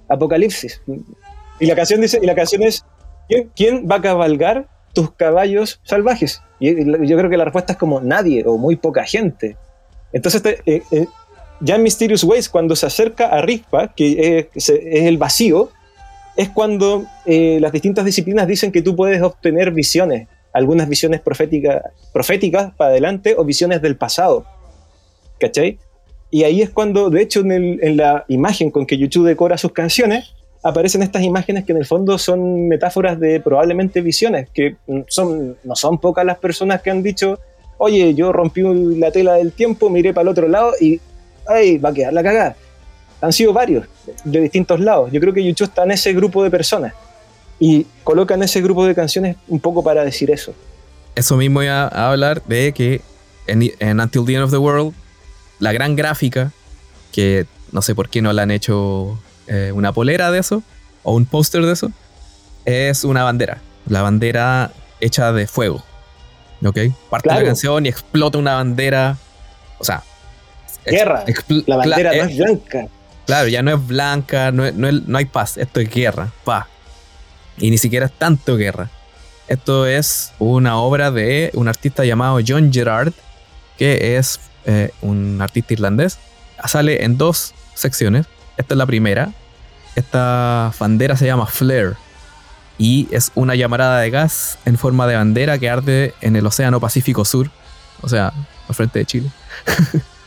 Apocalipsis. 0.08 0.80
Y 1.60 1.66
la 1.66 1.74
canción 1.74 2.00
dice, 2.00 2.18
y 2.22 2.26
la 2.26 2.34
canción 2.34 2.62
es, 2.62 2.84
¿quién, 3.54 3.86
va 3.90 3.96
a 3.96 4.02
cabalgar 4.02 4.68
tus 4.94 5.10
caballos 5.10 5.80
salvajes? 5.82 6.40
Y 6.60 6.74
yo 7.06 7.16
creo 7.18 7.28
que 7.28 7.36
la 7.36 7.44
respuesta 7.44 7.72
es 7.72 7.78
como 7.78 8.00
nadie 8.00 8.44
o 8.46 8.56
muy 8.56 8.76
poca 8.76 9.04
gente. 9.04 9.56
Entonces, 10.12 10.42
eh, 10.64 10.82
eh, 10.90 11.06
ya 11.60 11.76
en 11.76 11.82
Mysterious 11.82 12.24
Ways, 12.24 12.48
cuando 12.48 12.76
se 12.76 12.86
acerca 12.86 13.26
a 13.26 13.42
Rispa, 13.42 13.92
que 13.94 14.48
es, 14.54 14.68
el 14.68 15.18
vacío, 15.18 15.70
es 16.36 16.48
cuando 16.50 17.04
las 17.26 17.72
distintas 17.72 18.04
disciplinas 18.04 18.46
dicen 18.46 18.70
que 18.70 18.82
tú 18.82 18.94
puedes 18.94 19.20
obtener 19.22 19.72
visiones, 19.72 20.28
algunas 20.52 20.88
visiones 20.88 21.20
proféticas, 21.20 21.82
proféticas 22.12 22.72
para 22.74 22.90
adelante 22.90 23.34
o 23.36 23.44
visiones 23.44 23.82
del 23.82 23.96
pasado. 23.96 24.44
¿Cachai? 25.40 25.78
Y 26.30 26.44
ahí 26.44 26.62
es 26.62 26.70
cuando, 26.70 27.10
de 27.10 27.22
hecho, 27.22 27.40
en, 27.40 27.96
la 27.96 28.24
imagen 28.28 28.70
con 28.70 28.86
que 28.86 28.98
YouTube 28.98 29.26
decora 29.26 29.56
sus 29.56 29.72
canciones, 29.72 30.34
aparecen 30.62 31.02
estas 31.02 31.22
imágenes 31.22 31.64
que 31.64 31.72
en 31.72 31.78
el 31.78 31.86
fondo 31.86 32.18
son 32.18 32.68
metáforas 32.68 33.18
de 33.18 33.40
probablemente 33.40 34.00
visiones, 34.00 34.48
que 34.50 34.76
son, 35.08 35.56
no 35.64 35.74
son 35.74 35.98
pocas 35.98 36.24
las 36.24 36.38
personas 36.38 36.82
que 36.82 36.90
han 36.90 37.02
dicho, 37.02 37.38
oye, 37.78 38.14
yo 38.14 38.32
rompí 38.32 38.62
la 38.96 39.10
tela 39.10 39.34
del 39.34 39.52
tiempo, 39.52 39.88
miré 39.88 40.12
para 40.12 40.22
el 40.22 40.28
otro 40.28 40.48
lado 40.48 40.72
y, 40.80 41.00
ay, 41.48 41.78
va 41.78 41.88
a 41.90 41.94
quedar 41.94 42.12
la 42.12 42.22
cagada. 42.22 42.56
Han 43.20 43.32
sido 43.32 43.52
varios, 43.52 43.86
de 44.24 44.40
distintos 44.40 44.78
lados. 44.78 45.10
Yo 45.10 45.20
creo 45.20 45.32
que 45.32 45.42
YouTube 45.42 45.68
está 45.68 45.82
en 45.82 45.90
ese 45.90 46.12
grupo 46.12 46.44
de 46.44 46.50
personas 46.50 46.92
y 47.58 47.86
colocan 48.04 48.42
ese 48.42 48.60
grupo 48.60 48.86
de 48.86 48.94
canciones 48.94 49.36
un 49.48 49.58
poco 49.58 49.82
para 49.82 50.04
decir 50.04 50.30
eso. 50.30 50.54
Eso 51.16 51.36
mismo 51.36 51.58
voy 51.58 51.66
a, 51.66 51.88
hablar 51.88 52.44
de 52.44 52.72
que 52.72 53.00
en, 53.48 53.72
en 53.80 54.00
Until 54.00 54.24
the 54.24 54.34
End 54.34 54.44
of 54.44 54.50
the 54.50 54.58
World 54.58 54.94
la 55.58 55.72
gran 55.72 55.96
gráfica, 55.96 56.52
que 57.12 57.46
no 57.72 57.82
sé 57.82 57.94
por 57.94 58.08
qué 58.08 58.22
no 58.22 58.32
le 58.32 58.42
han 58.42 58.50
hecho 58.50 59.18
eh, 59.46 59.72
una 59.74 59.92
polera 59.92 60.30
de 60.30 60.38
eso, 60.38 60.62
o 61.02 61.14
un 61.14 61.26
póster 61.26 61.64
de 61.64 61.72
eso, 61.72 61.90
es 62.64 63.04
una 63.04 63.24
bandera. 63.24 63.60
La 63.86 64.02
bandera 64.02 64.72
hecha 65.00 65.32
de 65.32 65.46
fuego. 65.46 65.82
¿Ok? 66.64 66.78
Parte 67.10 67.28
de 67.28 67.34
la 67.36 67.44
canción 67.44 67.86
y 67.86 67.88
explota 67.88 68.38
una 68.38 68.54
bandera. 68.54 69.16
O 69.78 69.84
sea. 69.84 70.02
Guerra. 70.90 71.24
La 71.66 71.76
bandera 71.76 72.12
no 72.14 72.24
es 72.24 72.36
blanca. 72.36 72.88
Claro, 73.26 73.48
ya 73.48 73.62
no 73.62 73.74
es 73.74 73.86
blanca, 73.86 74.50
no, 74.52 74.70
no 74.72 75.18
hay 75.18 75.26
paz. 75.26 75.56
Esto 75.58 75.80
es 75.80 75.90
guerra. 75.90 76.32
Pa. 76.44 76.68
Y 77.58 77.70
ni 77.70 77.78
siquiera 77.78 78.06
es 78.06 78.12
tanto 78.12 78.56
guerra. 78.56 78.90
Esto 79.48 79.86
es 79.86 80.32
una 80.38 80.78
obra 80.78 81.10
de 81.10 81.50
un 81.54 81.68
artista 81.68 82.04
llamado 82.04 82.38
John 82.46 82.72
Gerard, 82.72 83.12
que 83.78 84.16
es 84.16 84.40
eh, 84.66 84.90
un 85.00 85.40
artista 85.40 85.72
irlandés, 85.72 86.18
sale 86.66 87.04
en 87.04 87.16
dos 87.16 87.54
secciones. 87.74 88.26
Esta 88.56 88.74
es 88.74 88.78
la 88.78 88.86
primera. 88.86 89.32
Esta 89.94 90.72
bandera 90.78 91.16
se 91.16 91.26
llama 91.26 91.46
Flare 91.46 91.94
y 92.76 93.08
es 93.10 93.32
una 93.34 93.54
llamarada 93.56 94.00
de 94.00 94.10
gas 94.10 94.58
en 94.64 94.78
forma 94.78 95.06
de 95.06 95.16
bandera 95.16 95.58
que 95.58 95.68
arde 95.68 96.14
en 96.20 96.36
el 96.36 96.46
Océano 96.46 96.78
Pacífico 96.78 97.24
Sur, 97.24 97.50
o 98.02 98.08
sea, 98.08 98.32
al 98.68 98.74
frente 98.74 99.00
de 99.00 99.06
Chile. 99.06 99.30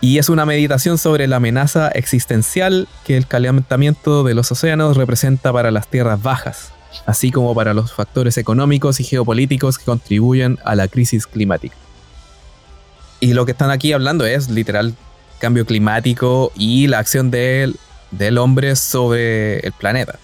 y 0.00 0.18
es 0.18 0.28
una 0.28 0.44
meditación 0.44 0.98
sobre 0.98 1.26
la 1.26 1.36
amenaza 1.36 1.88
existencial 1.88 2.86
que 3.04 3.16
el 3.16 3.26
calentamiento 3.26 4.24
de 4.24 4.34
los 4.34 4.52
océanos 4.52 4.96
representa 4.96 5.52
para 5.52 5.70
las 5.70 5.88
tierras 5.88 6.22
bajas, 6.22 6.72
así 7.06 7.30
como 7.30 7.54
para 7.54 7.72
los 7.72 7.92
factores 7.92 8.36
económicos 8.36 9.00
y 9.00 9.04
geopolíticos 9.04 9.78
que 9.78 9.84
contribuyen 9.84 10.58
a 10.64 10.74
la 10.74 10.88
crisis 10.88 11.26
climática. 11.26 11.74
Y 13.20 13.32
lo 13.32 13.46
que 13.46 13.52
están 13.52 13.70
aquí 13.70 13.92
hablando 13.92 14.26
es 14.26 14.50
literal 14.50 14.94
cambio 15.38 15.64
climático 15.64 16.52
y 16.54 16.86
la 16.88 16.98
acción 16.98 17.30
del, 17.30 17.76
del 18.10 18.36
hombre 18.38 18.76
sobre 18.76 19.60
el 19.60 19.72
planeta. 19.72 20.18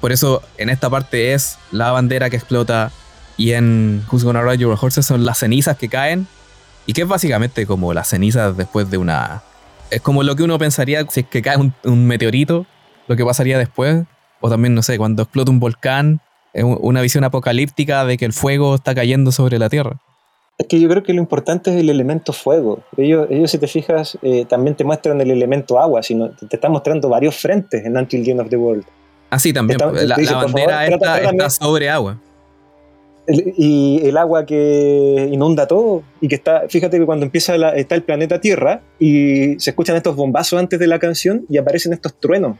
Por 0.00 0.12
eso 0.12 0.42
en 0.58 0.70
esta 0.70 0.88
parte 0.88 1.34
es 1.34 1.58
la 1.72 1.90
bandera 1.90 2.30
que 2.30 2.36
explota 2.36 2.92
y 3.36 3.52
en 3.52 4.04
Who's 4.10 4.22
Gonna 4.22 4.42
Ride 4.42 4.58
Your 4.58 4.78
Horses 4.80 5.06
son 5.06 5.24
las 5.24 5.38
cenizas 5.38 5.76
que 5.76 5.88
caen 5.88 6.28
y 6.88 6.94
que 6.94 7.02
es 7.02 7.08
básicamente 7.08 7.66
como 7.66 7.92
las 7.92 8.08
cenizas 8.08 8.56
después 8.56 8.90
de 8.90 8.96
una... 8.96 9.42
Es 9.90 10.00
como 10.00 10.22
lo 10.22 10.34
que 10.36 10.42
uno 10.42 10.58
pensaría 10.58 11.04
si 11.10 11.20
es 11.20 11.26
que 11.26 11.42
cae 11.42 11.58
un, 11.58 11.74
un 11.84 12.06
meteorito, 12.06 12.64
lo 13.08 13.14
que 13.14 13.26
pasaría 13.26 13.58
después. 13.58 14.04
O 14.40 14.48
también, 14.48 14.74
no 14.74 14.82
sé, 14.82 14.96
cuando 14.96 15.24
explota 15.24 15.50
un 15.50 15.60
volcán, 15.60 16.22
es 16.54 16.64
una 16.64 17.02
visión 17.02 17.24
apocalíptica 17.24 18.06
de 18.06 18.16
que 18.16 18.24
el 18.24 18.32
fuego 18.32 18.74
está 18.74 18.94
cayendo 18.94 19.32
sobre 19.32 19.58
la 19.58 19.68
Tierra. 19.68 19.98
Es 20.56 20.66
que 20.66 20.80
yo 20.80 20.88
creo 20.88 21.02
que 21.02 21.12
lo 21.12 21.20
importante 21.20 21.68
es 21.68 21.76
el 21.76 21.90
elemento 21.90 22.32
fuego. 22.32 22.80
Ellos, 22.96 23.26
ellos 23.28 23.50
si 23.50 23.58
te 23.58 23.68
fijas, 23.68 24.16
eh, 24.22 24.46
también 24.46 24.74
te 24.74 24.82
muestran 24.82 25.20
el 25.20 25.30
elemento 25.30 25.78
agua, 25.78 26.02
sino 26.02 26.30
te 26.30 26.56
están 26.56 26.72
mostrando 26.72 27.10
varios 27.10 27.36
frentes 27.36 27.84
en 27.84 27.98
Until 27.98 28.24
the 28.24 28.30
End 28.30 28.40
of 28.40 28.48
the 28.48 28.56
World. 28.56 28.86
Ah, 29.28 29.38
sí, 29.38 29.52
también. 29.52 29.78
la, 29.78 30.16
bandera 30.32 30.86
está, 30.86 31.50
sobre 31.50 31.90
agua. 31.90 32.18
Y 33.28 34.00
el 34.04 34.16
agua 34.16 34.46
que 34.46 35.28
inunda 35.30 35.66
todo 35.66 36.02
y 36.20 36.28
que 36.28 36.36
está, 36.36 36.62
fíjate 36.68 36.98
que 36.98 37.04
cuando 37.04 37.26
empieza 37.26 37.54
está 37.76 37.94
el 37.94 38.02
planeta 38.02 38.40
Tierra 38.40 38.80
y 38.98 39.58
se 39.58 39.70
escuchan 39.70 39.96
estos 39.96 40.16
bombazos 40.16 40.58
antes 40.58 40.78
de 40.78 40.86
la 40.86 40.98
canción 40.98 41.44
y 41.48 41.58
aparecen 41.58 41.92
estos 41.92 42.14
truenos. 42.18 42.56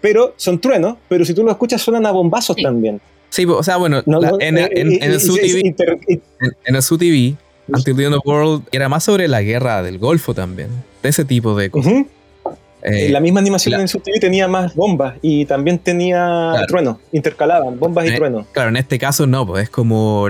Pero 0.00 0.34
son 0.36 0.60
truenos, 0.60 0.96
pero 1.08 1.24
si 1.24 1.34
tú 1.34 1.44
lo 1.44 1.50
escuchas 1.50 1.80
suenan 1.82 2.06
a 2.06 2.10
bombazos 2.10 2.56
también. 2.56 3.00
Sí, 3.28 3.44
o 3.44 3.62
sea, 3.62 3.76
bueno, 3.76 4.02
en, 4.40 4.58
el 4.58 5.20
SUTV, 5.20 5.60
en, 5.64 6.74
el 6.74 6.82
SUTV, 6.82 7.36
Until 7.68 7.96
the 7.96 8.04
End 8.04 8.14
of 8.14 8.22
the 8.24 8.28
World 8.28 8.64
era 8.72 8.88
más 8.88 9.04
sobre 9.04 9.28
la 9.28 9.42
guerra 9.42 9.82
del 9.82 9.98
Golfo 9.98 10.34
también, 10.34 10.70
de 11.02 11.08
ese 11.08 11.24
tipo 11.24 11.54
de 11.54 11.70
cosas. 11.70 11.92
Eh, 12.82 13.10
la 13.10 13.20
misma 13.20 13.40
animación 13.40 13.74
en 13.74 13.82
el 13.82 13.88
SUTV 13.88 14.20
tenía 14.20 14.48
más 14.48 14.74
bombas 14.74 15.14
y 15.22 15.44
también 15.44 15.78
tenía 15.78 16.52
truenos, 16.66 16.96
intercalaban 17.12 17.78
bombas 17.78 18.06
y 18.06 18.08
e- 18.08 18.16
truenos. 18.16 18.46
Claro, 18.52 18.70
en 18.70 18.76
este 18.76 18.98
caso 18.98 19.26
no, 19.26 19.46
pues 19.46 19.64
es 19.64 19.70
como. 19.70 20.28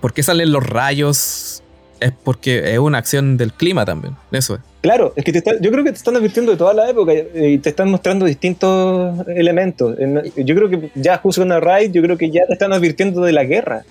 ¿Por 0.00 0.12
qué 0.12 0.22
salen 0.22 0.52
los 0.52 0.66
rayos? 0.66 1.62
Es 2.00 2.12
porque 2.24 2.72
es 2.72 2.78
una 2.78 2.98
acción 2.98 3.36
del 3.36 3.52
clima 3.52 3.84
también, 3.84 4.16
eso 4.32 4.54
es. 4.54 4.60
Claro, 4.80 5.12
es 5.14 5.24
que 5.24 5.32
yo 5.32 5.70
creo 5.70 5.84
que 5.84 5.90
te 5.90 5.98
están 5.98 6.16
advirtiendo 6.16 6.52
de 6.52 6.56
toda 6.56 6.72
la 6.72 6.88
época 6.88 7.12
y 7.12 7.58
te 7.58 7.68
están 7.68 7.90
mostrando 7.90 8.24
distintos 8.24 9.26
elementos. 9.28 9.96
Yo 10.36 10.54
creo 10.54 10.70
que 10.70 10.90
ya 10.94 11.20
Who's 11.22 11.38
Gonna 11.38 11.60
Ride, 11.60 11.90
yo 11.90 12.00
creo 12.00 12.16
que 12.16 12.30
ya 12.30 12.46
te 12.46 12.54
están 12.54 12.72
advirtiendo 12.72 13.20
de 13.20 13.32
la 13.32 13.44
guerra. 13.44 13.82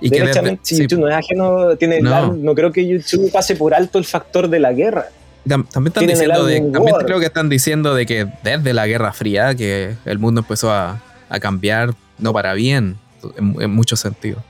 Y 0.00 0.10
Derechamente, 0.10 0.60
si 0.62 0.82
YouTube 0.82 1.00
no 1.00 1.08
es 1.08 1.14
ajeno, 1.14 1.76
tiene 1.76 2.00
no. 2.00 2.34
no 2.34 2.54
creo 2.54 2.70
que 2.70 2.86
YouTube 2.86 3.32
pase 3.32 3.56
por 3.56 3.74
alto 3.74 3.98
el 3.98 4.04
factor 4.04 4.48
de 4.48 4.60
la 4.60 4.72
guerra. 4.72 5.06
También 5.48 5.86
están 5.86 6.06
diciendo 6.06 6.44
de, 6.44 6.60
también 6.60 6.96
creo 7.04 7.20
que 7.20 7.26
están 7.26 7.48
diciendo 7.48 7.94
de 7.94 8.06
que 8.06 8.26
desde 8.42 8.72
la 8.72 8.86
Guerra 8.86 9.12
Fría 9.12 9.54
que 9.54 9.94
el 10.04 10.18
mundo 10.18 10.40
empezó 10.40 10.70
a, 10.72 11.00
a 11.28 11.40
cambiar 11.40 11.94
no 12.18 12.32
para 12.32 12.54
bien 12.54 12.96
en, 13.36 13.56
en 13.60 13.70
muchos 13.70 14.00
sentidos. 14.00 14.42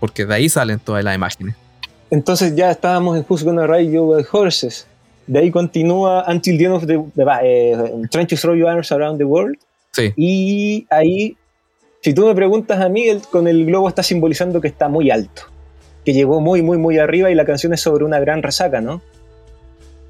Porque 0.00 0.26
de 0.26 0.34
ahí 0.34 0.48
salen 0.48 0.78
todas 0.78 1.02
las 1.04 1.14
imágenes. 1.14 1.54
Entonces 2.10 2.56
ya 2.56 2.70
estábamos 2.70 3.16
en 3.16 3.26
Who's 3.28 3.44
Gonna 3.44 3.66
Ride 3.66 3.92
Your 3.92 4.26
Horses. 4.30 4.86
De 5.26 5.40
ahí 5.40 5.50
continúa 5.50 6.24
Until 6.26 6.56
the 6.56 6.64
End 6.64 6.74
of 6.74 6.86
the... 6.86 6.94
Eh, 7.42 7.76
trying 8.10 8.26
to 8.26 8.36
Throw 8.36 8.54
Your 8.54 8.68
Arms 8.68 8.90
Around 8.92 9.18
the 9.18 9.24
World. 9.24 9.56
Sí. 9.92 10.12
Y 10.16 10.86
ahí, 10.88 11.36
si 12.00 12.14
tú 12.14 12.26
me 12.26 12.34
preguntas 12.34 12.80
a 12.80 12.88
mí, 12.88 13.06
con 13.30 13.46
el 13.46 13.66
globo 13.66 13.88
está 13.88 14.02
simbolizando 14.02 14.60
que 14.60 14.68
está 14.68 14.88
muy 14.88 15.10
alto. 15.10 15.42
Que 16.04 16.14
llegó 16.14 16.40
muy, 16.40 16.62
muy, 16.62 16.78
muy 16.78 16.98
arriba 16.98 17.30
y 17.30 17.34
la 17.34 17.44
canción 17.44 17.74
es 17.74 17.80
sobre 17.80 18.04
una 18.04 18.18
gran 18.20 18.42
resaca, 18.42 18.80
¿no? 18.80 19.02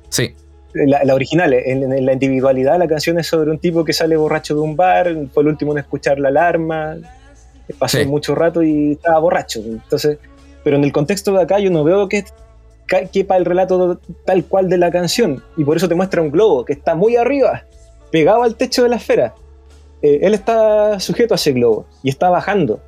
Sí. 0.09 0.35
La, 0.75 1.15
original, 1.15 1.53
en, 1.55 2.05
la 2.05 2.13
individualidad, 2.13 2.79
la 2.79 2.87
canción 2.87 3.19
es 3.19 3.27
sobre 3.27 3.51
un 3.51 3.59
tipo 3.59 3.85
que 3.85 3.93
sale 3.93 4.17
borracho 4.17 4.55
de 4.55 4.61
un 4.61 4.77
bar, 4.77 5.09
fue 5.33 5.43
el 5.43 5.49
último 5.49 5.73
en 5.73 5.79
escuchar 5.79 6.19
la 6.19 6.29
alarma, 6.29 6.97
pasó 7.79 8.05
mucho 8.07 8.35
rato 8.35 8.63
y 8.63 8.93
estaba 8.93 9.19
borracho. 9.19 9.61
Entonces, 9.61 10.19
pero 10.63 10.77
en 10.77 10.85
el 10.85 10.93
contexto 10.93 11.33
de 11.33 11.43
acá 11.43 11.59
yo 11.59 11.71
no 11.71 11.85
veo 11.85 12.09
que 12.09 12.25
quepa 13.13 13.37
el 13.37 13.45
relato 13.45 14.01
tal 14.25 14.45
cual 14.45 14.69
de 14.69 14.79
la 14.79 14.91
canción. 14.91 15.43
Y 15.57 15.65
por 15.65 15.77
eso 15.77 15.89
te 15.89 15.95
muestra 15.95 16.23
un 16.23 16.31
globo 16.31 16.65
que 16.65 16.73
está 16.73 16.95
muy 16.95 17.17
arriba, 17.17 17.65
pegado 18.11 18.43
al 18.43 18.57
techo 18.57 18.83
de 18.83 18.89
la 18.89 18.97
esfera. 18.97 19.35
Eh, 20.03 20.21
él 20.23 20.35
está 20.35 21.01
sujeto 21.01 21.35
a 21.35 21.37
ese 21.37 21.53
globo 21.53 21.87
y 22.03 22.11
está 22.11 22.31
bajando. 22.31 22.81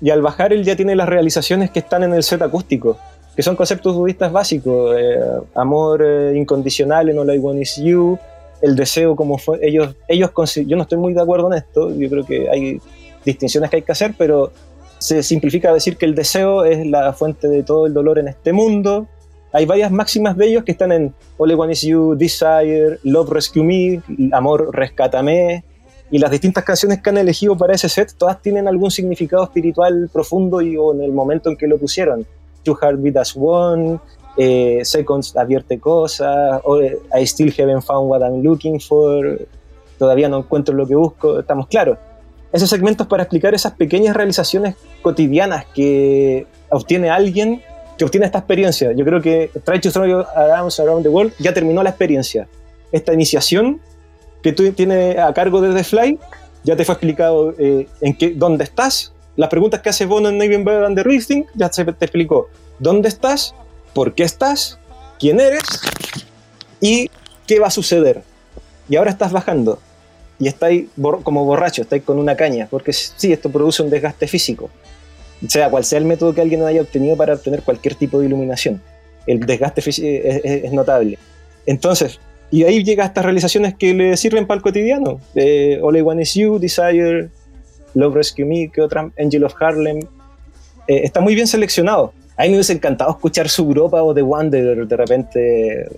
Y 0.00 0.10
al 0.10 0.22
bajar 0.22 0.52
él 0.52 0.64
ya 0.64 0.76
tiene 0.76 0.96
las 0.96 1.08
realizaciones 1.08 1.70
que 1.70 1.78
están 1.78 2.02
en 2.02 2.14
el 2.14 2.22
set 2.22 2.42
acústico, 2.42 2.98
que 3.34 3.42
son 3.42 3.56
conceptos 3.56 3.94
budistas 3.94 4.32
básicos. 4.32 4.96
Eh, 4.98 5.18
amor 5.54 6.02
eh, 6.02 6.32
incondicional 6.36 7.08
en 7.08 7.18
All 7.18 7.34
I 7.34 7.38
Want 7.38 7.60
Is 7.60 7.76
You, 7.76 8.18
el 8.62 8.76
deseo 8.76 9.16
como 9.16 9.38
fue, 9.38 9.58
ellos, 9.62 9.94
ellos 10.08 10.30
yo 10.66 10.76
no 10.76 10.82
estoy 10.82 10.98
muy 10.98 11.12
de 11.12 11.22
acuerdo 11.22 11.48
en 11.52 11.58
esto, 11.58 11.94
yo 11.94 12.08
creo 12.08 12.24
que 12.24 12.48
hay 12.48 12.80
distinciones 13.24 13.70
que 13.70 13.76
hay 13.76 13.82
que 13.82 13.92
hacer, 13.92 14.14
pero 14.16 14.52
se 14.98 15.22
simplifica 15.22 15.72
decir 15.72 15.96
que 15.96 16.06
el 16.06 16.14
deseo 16.14 16.64
es 16.64 16.86
la 16.86 17.12
fuente 17.12 17.48
de 17.48 17.62
todo 17.62 17.86
el 17.86 17.92
dolor 17.92 18.18
en 18.18 18.28
este 18.28 18.52
mundo. 18.52 19.06
Hay 19.52 19.66
varias 19.66 19.90
máximas 19.90 20.36
de 20.36 20.46
ellos 20.46 20.64
que 20.64 20.72
están 20.72 20.92
en 20.92 21.14
All 21.36 21.50
I 21.50 21.54
Want 21.54 21.72
Is 21.72 21.82
You, 21.82 22.16
Desire, 22.16 22.98
Love 23.02 23.30
Rescue 23.30 23.62
Me, 23.62 24.02
Amor 24.32 24.74
Rescátame. 24.74 25.62
Y 26.10 26.18
las 26.18 26.30
distintas 26.30 26.64
canciones 26.64 27.02
que 27.02 27.10
han 27.10 27.18
elegido 27.18 27.56
para 27.56 27.74
ese 27.74 27.88
set, 27.88 28.14
todas 28.16 28.40
tienen 28.40 28.66
algún 28.66 28.90
significado 28.90 29.44
espiritual 29.44 30.08
profundo 30.12 30.60
y 30.60 30.76
o 30.76 30.94
en 30.94 31.02
el 31.02 31.12
momento 31.12 31.50
en 31.50 31.56
que 31.56 31.66
lo 31.66 31.78
pusieron. 31.78 32.26
Two 32.64 32.76
Heartbeat 32.80 33.16
As 33.16 33.34
One, 33.36 34.00
eh, 34.36 34.80
Seconds 34.84 35.36
advierte 35.36 35.78
cosas, 35.78 36.60
eh, 36.80 36.98
I 37.14 37.26
still 37.26 37.52
haven't 37.56 37.82
found 37.82 38.10
what 38.10 38.22
I'm 38.22 38.42
looking 38.42 38.80
for, 38.80 39.38
todavía 39.98 40.28
no 40.28 40.38
encuentro 40.38 40.74
lo 40.74 40.86
que 40.86 40.94
busco, 40.96 41.38
estamos 41.38 41.68
claros. 41.68 41.98
Esos 42.52 42.70
segmentos 42.70 43.06
para 43.06 43.24
explicar 43.24 43.54
esas 43.54 43.72
pequeñas 43.72 44.16
realizaciones 44.16 44.76
cotidianas 45.02 45.66
que 45.74 46.46
obtiene 46.70 47.10
alguien 47.10 47.62
que 47.96 48.04
obtiene 48.04 48.26
esta 48.26 48.38
experiencia. 48.38 48.92
Yo 48.92 49.04
creo 49.04 49.20
que 49.20 49.50
Try 49.64 49.80
to 49.80 49.90
Throw 49.90 50.06
Your 50.06 50.26
Arms 50.34 50.80
Around 50.80 51.02
the 51.04 51.08
World 51.08 51.32
ya 51.38 51.52
terminó 51.54 51.82
la 51.82 51.90
experiencia. 51.90 52.48
Esta 52.92 53.12
iniciación 53.12 53.80
que 54.42 54.52
tú 54.52 54.70
tienes 54.72 55.18
a 55.18 55.32
cargo 55.32 55.60
de 55.60 55.74
The 55.74 55.84
Fly 55.84 56.18
ya 56.64 56.76
te 56.76 56.84
fue 56.84 56.94
explicado 56.94 57.54
eh, 57.58 57.88
en 58.00 58.16
qué, 58.16 58.34
dónde 58.34 58.64
estás. 58.64 59.13
Las 59.36 59.50
preguntas 59.50 59.80
que 59.80 59.88
hace 59.88 60.06
Bono 60.06 60.28
en 60.28 60.40
Even 60.40 60.64
Better 60.64 60.82
than 60.82 60.94
the 60.94 61.02
Real 61.02 61.24
Thing 61.24 61.44
ya 61.54 61.72
se 61.72 61.84
te 61.84 62.04
explicó 62.04 62.48
dónde 62.78 63.08
estás, 63.08 63.54
por 63.92 64.14
qué 64.14 64.22
estás, 64.22 64.78
quién 65.18 65.40
eres 65.40 65.62
y 66.80 67.10
qué 67.46 67.58
va 67.58 67.68
a 67.68 67.70
suceder. 67.70 68.22
Y 68.88 68.96
ahora 68.96 69.10
estás 69.10 69.32
bajando 69.32 69.78
y 70.38 70.48
estáis 70.48 70.86
como 71.22 71.44
borracho, 71.44 71.82
estáis 71.82 72.02
con 72.02 72.18
una 72.18 72.36
caña, 72.36 72.68
porque 72.70 72.92
sí, 72.92 73.32
esto 73.32 73.50
produce 73.50 73.82
un 73.82 73.90
desgaste 73.90 74.26
físico. 74.26 74.70
Sea 75.48 75.68
cual 75.68 75.84
sea 75.84 75.98
el 75.98 76.04
método 76.04 76.34
que 76.34 76.40
alguien 76.40 76.62
haya 76.62 76.80
obtenido 76.80 77.16
para 77.16 77.34
obtener 77.34 77.62
cualquier 77.62 77.94
tipo 77.94 78.18
de 78.20 78.26
iluminación, 78.26 78.80
el 79.26 79.40
desgaste 79.40 79.82
físico 79.82 80.06
es, 80.08 80.72
notable. 80.72 81.18
Entonces, 81.66 82.20
y 82.50 82.64
ahí 82.64 82.84
llega 82.84 83.04
a 83.04 83.06
estas 83.06 83.24
realizaciones 83.24 83.74
que 83.74 83.94
le 83.94 84.16
sirven 84.16 84.46
para 84.46 84.56
el 84.56 84.62
cotidiano. 84.62 85.20
Eh, 85.34 85.80
All 85.82 85.96
I 85.96 86.02
Want 86.02 86.20
Is 86.20 86.34
You, 86.34 86.58
Desire, 86.58 87.30
Love 87.94 88.14
Rescue 88.14 88.44
Me, 88.44 88.70
que 88.70 88.80
otra, 88.80 89.10
Angel 89.18 89.44
of 89.44 89.54
Harlem. 89.60 90.00
Eh, 90.86 91.00
está 91.04 91.20
muy 91.20 91.34
bien 91.34 91.46
seleccionado. 91.46 92.12
A 92.36 92.42
mí 92.42 92.48
me 92.48 92.56
hubiese 92.56 92.72
encantado 92.72 93.10
escuchar 93.12 93.48
su 93.48 93.62
Europa 93.62 94.02
o 94.02 94.12
The 94.12 94.22
Wanderer 94.22 94.86
de 94.86 94.96
repente, 94.96 95.88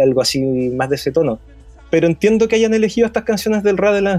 algo 0.00 0.20
así 0.20 0.40
más 0.40 0.88
de 0.88 0.96
ese 0.96 1.10
tono. 1.10 1.40
Pero 1.90 2.06
entiendo 2.06 2.48
que 2.48 2.56
hayan 2.56 2.74
elegido 2.74 3.06
estas 3.06 3.24
canciones 3.24 3.62
del 3.62 3.76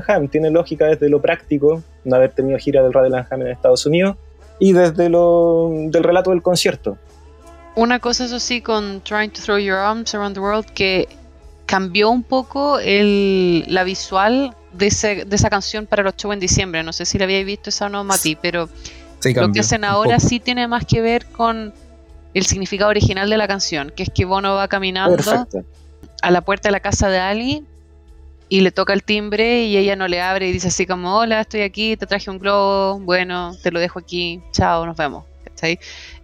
Ham. 0.07 0.27
Tiene 0.27 0.49
lógica 0.49 0.85
desde 0.85 1.09
lo 1.09 1.21
práctico, 1.21 1.81
no 2.03 2.15
haber 2.15 2.31
tenido 2.31 2.57
gira 2.59 2.83
del 2.83 2.95
Ham 2.95 3.41
en 3.41 3.47
Estados 3.47 3.85
Unidos, 3.85 4.17
y 4.59 4.73
desde 4.73 5.09
lo 5.09 5.71
del 5.87 6.03
relato 6.03 6.31
del 6.31 6.41
concierto. 6.41 6.97
Una 7.75 7.99
cosa, 7.99 8.25
eso 8.25 8.39
sí, 8.39 8.61
con 8.61 9.01
Trying 9.01 9.31
to 9.31 9.41
Throw 9.41 9.57
Your 9.57 9.77
Arms 9.77 10.13
Around 10.13 10.35
the 10.35 10.39
World, 10.39 10.65
que 10.73 11.07
cambió 11.65 12.09
un 12.09 12.23
poco 12.23 12.79
el, 12.79 13.65
la 13.67 13.83
visual 13.83 14.55
de, 14.77 15.25
de 15.25 15.35
esa 15.35 15.49
canción 15.49 15.85
para 15.85 16.03
los 16.03 16.15
shows 16.15 16.33
en 16.33 16.39
diciembre. 16.39 16.83
No 16.83 16.93
sé 16.93 17.05
si 17.05 17.17
la 17.17 17.25
habíais 17.25 17.45
visto 17.45 17.69
esa 17.69 17.85
o 17.85 17.89
no, 17.89 18.03
Mati, 18.03 18.35
pero 18.35 18.69
lo 19.23 19.51
que 19.51 19.59
hacen 19.59 19.83
ahora 19.83 20.19
sí 20.19 20.39
tiene 20.39 20.67
más 20.67 20.85
que 20.85 21.01
ver 21.01 21.25
con 21.27 21.73
el 22.33 22.45
significado 22.45 22.89
original 22.89 23.29
de 23.29 23.37
la 23.37 23.47
canción, 23.47 23.91
que 23.95 24.03
es 24.03 24.09
que 24.13 24.25
Bono 24.25 24.55
va 24.55 24.67
caminando 24.67 25.47
a 26.21 26.31
la 26.31 26.41
puerta 26.41 26.69
de 26.69 26.73
la 26.73 26.79
casa 26.79 27.09
de 27.09 27.19
Ali 27.19 27.63
y 28.49 28.61
le 28.61 28.71
toca 28.71 28.93
el 28.93 29.03
timbre 29.03 29.63
y 29.63 29.77
ella 29.77 29.95
no 29.95 30.07
le 30.07 30.21
abre 30.21 30.47
y 30.49 30.51
dice 30.51 30.67
así 30.67 30.85
como, 30.85 31.17
hola, 31.17 31.41
estoy 31.41 31.61
aquí, 31.61 31.97
te 31.97 32.05
traje 32.05 32.29
un 32.29 32.37
globo, 32.37 32.99
bueno, 32.99 33.55
te 33.63 33.71
lo 33.71 33.79
dejo 33.79 33.99
aquí, 33.99 34.41
chao, 34.51 34.85
nos 34.85 34.97
vemos. 34.97 35.23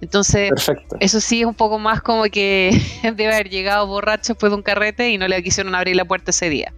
Entonces, 0.02 0.52
eso 1.00 1.20
sí 1.20 1.42
es 1.42 1.48
un 1.48 1.54
poco 1.54 1.80
más 1.80 2.02
como 2.02 2.24
que 2.24 2.72
debe 3.04 3.34
haber 3.34 3.50
llegado 3.50 3.88
borracho 3.88 4.34
después 4.34 4.52
de 4.52 4.56
un 4.56 4.62
carrete 4.62 5.10
y 5.10 5.18
no 5.18 5.28
le 5.28 5.42
quisieron 5.42 5.74
abrir 5.76 5.96
la 5.96 6.06
puerta 6.06 6.32
ese 6.32 6.50
día. 6.50 6.74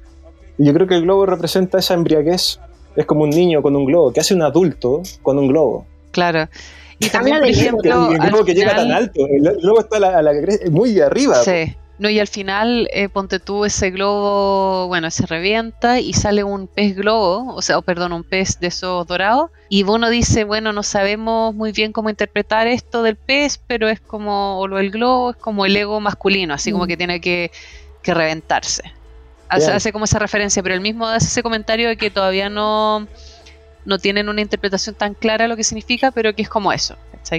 Yo 0.57 0.73
creo 0.73 0.87
que 0.87 0.95
el 0.95 1.03
globo 1.03 1.25
representa 1.25 1.79
esa 1.79 1.93
embriaguez. 1.93 2.59
Es 2.95 3.05
como 3.05 3.23
un 3.23 3.31
niño 3.31 3.61
con 3.61 3.75
un 3.75 3.85
globo. 3.85 4.13
¿Qué 4.13 4.19
hace 4.19 4.33
un 4.33 4.43
adulto 4.43 5.01
con 5.21 5.39
un 5.39 5.47
globo? 5.47 5.85
Claro. 6.11 6.47
Y 6.99 7.09
también, 7.09 7.39
por 7.39 7.47
ejemplo. 7.47 8.11
El 8.11 8.19
globo 8.19 8.45
que 8.45 8.53
llega 8.53 8.75
tan 8.75 8.91
alto. 8.91 9.27
El 9.27 9.57
globo 9.61 9.79
está 9.79 9.97
a 9.97 10.21
la, 10.21 10.31
muy 10.69 10.99
arriba. 10.99 11.35
Sí. 11.35 11.75
No, 11.99 12.09
y 12.09 12.19
al 12.19 12.27
final, 12.27 12.89
eh, 12.91 13.07
ponte 13.07 13.39
tú 13.39 13.65
ese 13.65 13.91
globo, 13.91 14.87
bueno, 14.87 15.11
se 15.11 15.27
revienta 15.27 15.99
y 15.99 16.13
sale 16.13 16.43
un 16.43 16.67
pez 16.67 16.95
globo, 16.95 17.53
o 17.53 17.61
sea, 17.61 17.79
perdón, 17.81 18.13
un 18.13 18.23
pez 18.23 18.59
de 18.59 18.67
esos 18.67 19.05
dorados. 19.05 19.51
Y 19.69 19.83
Bono 19.83 20.09
dice, 20.09 20.43
bueno, 20.43 20.73
no 20.73 20.81
sabemos 20.81 21.53
muy 21.53 21.71
bien 21.71 21.93
cómo 21.93 22.09
interpretar 22.09 22.67
esto 22.67 23.03
del 23.03 23.15
pez, 23.15 23.59
pero 23.67 23.89
es 23.89 24.01
como, 24.01 24.59
o 24.59 24.67
lo 24.67 24.77
del 24.77 24.89
globo, 24.89 25.31
es 25.31 25.37
como 25.37 25.65
el 25.65 25.77
ego 25.77 25.99
masculino, 25.99 26.55
así 26.55 26.71
como 26.71 26.85
mm. 26.85 26.87
que 26.87 26.97
tiene 26.97 27.21
que, 27.21 27.51
que 28.01 28.13
reventarse. 28.13 28.83
Hace, 29.53 29.71
hace, 29.71 29.91
como 29.91 30.05
esa 30.05 30.19
referencia, 30.19 30.63
pero 30.63 30.75
él 30.75 30.81
mismo 30.81 31.07
hace 31.07 31.27
ese 31.27 31.43
comentario 31.43 31.87
de 31.87 31.97
que 31.97 32.09
todavía 32.09 32.49
no 32.49 33.07
no 33.85 33.99
tienen 33.99 34.29
una 34.29 34.41
interpretación 34.41 34.95
tan 34.95 35.13
clara 35.13 35.43
de 35.43 35.49
lo 35.49 35.55
que 35.55 35.63
significa, 35.63 36.11
pero 36.11 36.33
que 36.33 36.41
es 36.41 36.49
como 36.49 36.71
eso. 36.71 36.95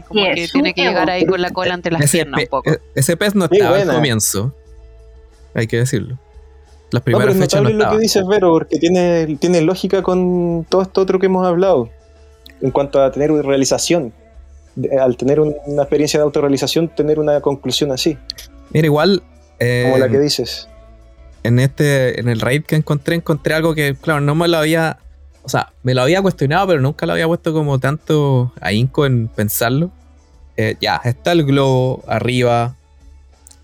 Como 0.08 0.24
que 0.34 0.48
tiene 0.50 0.74
que 0.74 0.82
llegar 0.82 1.10
ahí 1.10 1.26
con 1.26 1.40
la 1.40 1.50
cola 1.50 1.74
ante 1.74 1.90
las 1.90 2.10
piernas 2.10 2.40
un 2.40 2.48
poco. 2.48 2.70
E-, 2.70 2.80
ese 2.94 3.16
pez 3.16 3.34
no 3.34 3.44
estaba 3.44 3.78
al 3.78 3.88
comienzo. 3.88 4.54
Hay 5.54 5.66
que 5.66 5.78
decirlo. 5.78 6.18
Las 6.90 7.02
primeras 7.02 7.28
no, 7.28 7.32
pero 7.32 7.44
fechas 7.44 7.62
no 7.62 7.70
lo 7.70 7.90
que 7.90 7.98
dices, 7.98 8.26
Vero, 8.26 8.50
porque 8.52 8.78
tiene, 8.78 9.36
tiene 9.38 9.60
lógica 9.60 10.02
con 10.02 10.64
todo 10.68 10.82
esto 10.82 11.00
otro 11.00 11.18
que 11.18 11.26
hemos 11.26 11.46
hablado. 11.46 11.90
En 12.60 12.70
cuanto 12.70 13.02
a 13.02 13.10
tener 13.10 13.30
una 13.30 13.42
realización. 13.42 14.12
Al 15.00 15.16
tener 15.16 15.38
una 15.38 15.82
experiencia 15.82 16.18
de 16.18 16.24
autorrealización, 16.24 16.88
tener 16.88 17.18
una 17.18 17.40
conclusión 17.40 17.92
así. 17.92 18.16
Mira, 18.70 18.86
igual. 18.86 19.22
como 19.58 19.98
la 19.98 20.08
que 20.08 20.16
eh, 20.16 20.20
dices. 20.20 20.68
En 21.44 21.60
este, 21.60 22.18
en 22.18 22.28
el 22.28 22.40
raid 22.40 22.64
que 22.64 22.74
encontré, 22.74 23.14
encontré 23.14 23.54
algo 23.54 23.74
que, 23.74 23.94
claro, 23.94 24.20
no 24.20 24.34
me 24.34 24.48
lo 24.48 24.58
había 24.58 24.98
o 25.44 25.48
sea, 25.48 25.72
me 25.82 25.92
lo 25.92 26.00
había 26.00 26.22
cuestionado, 26.22 26.66
pero 26.68 26.80
nunca 26.80 27.04
lo 27.04 27.12
había 27.12 27.26
puesto 27.26 27.52
como 27.52 27.78
tanto 27.78 28.52
ahínco 28.60 29.04
en 29.04 29.28
pensarlo. 29.28 29.90
Eh, 30.56 30.76
ya, 30.80 31.00
está 31.04 31.32
el 31.32 31.44
globo 31.44 32.02
arriba, 32.06 32.76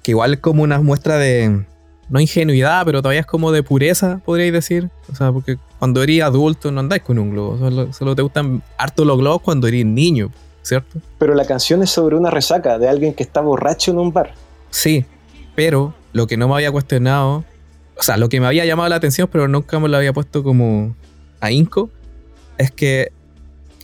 que 0.02 0.10
igual 0.10 0.34
es 0.34 0.40
como 0.40 0.62
una 0.62 0.78
muestra 0.82 1.16
de, 1.16 1.64
no 2.10 2.20
ingenuidad, 2.20 2.84
pero 2.84 3.00
todavía 3.00 3.20
es 3.20 3.26
como 3.26 3.50
de 3.50 3.62
pureza, 3.62 4.20
podríais 4.26 4.52
decir. 4.52 4.90
O 5.10 5.16
sea, 5.16 5.32
porque 5.32 5.56
cuando 5.78 6.02
eres 6.02 6.22
adulto 6.22 6.70
no 6.70 6.80
andáis 6.80 7.02
con 7.02 7.18
un 7.18 7.30
globo, 7.30 7.56
solo, 7.92 8.14
te 8.14 8.22
gustan 8.22 8.62
harto 8.76 9.06
los 9.06 9.16
globos 9.16 9.40
cuando 9.40 9.66
eres 9.66 9.86
niño, 9.86 10.30
¿cierto? 10.60 10.98
Pero 11.18 11.34
la 11.34 11.46
canción 11.46 11.82
es 11.82 11.88
sobre 11.88 12.14
una 12.14 12.30
resaca 12.30 12.78
de 12.78 12.90
alguien 12.90 13.14
que 13.14 13.22
está 13.22 13.40
borracho 13.40 13.90
en 13.90 13.98
un 14.00 14.12
bar. 14.12 14.34
Sí, 14.68 15.06
pero 15.54 15.94
lo 16.12 16.26
que 16.26 16.36
no 16.36 16.46
me 16.46 16.54
había 16.56 16.70
cuestionado, 16.70 17.44
o 18.00 18.02
sea, 18.02 18.16
lo 18.16 18.30
que 18.30 18.40
me 18.40 18.46
había 18.46 18.64
llamado 18.64 18.88
la 18.88 18.96
atención, 18.96 19.28
pero 19.30 19.46
nunca 19.46 19.78
me 19.78 19.86
lo 19.86 19.98
había 19.98 20.14
puesto 20.14 20.42
como 20.42 20.96
a 21.38 21.50
Inco 21.50 21.90
es 22.56 22.70
que 22.70 23.12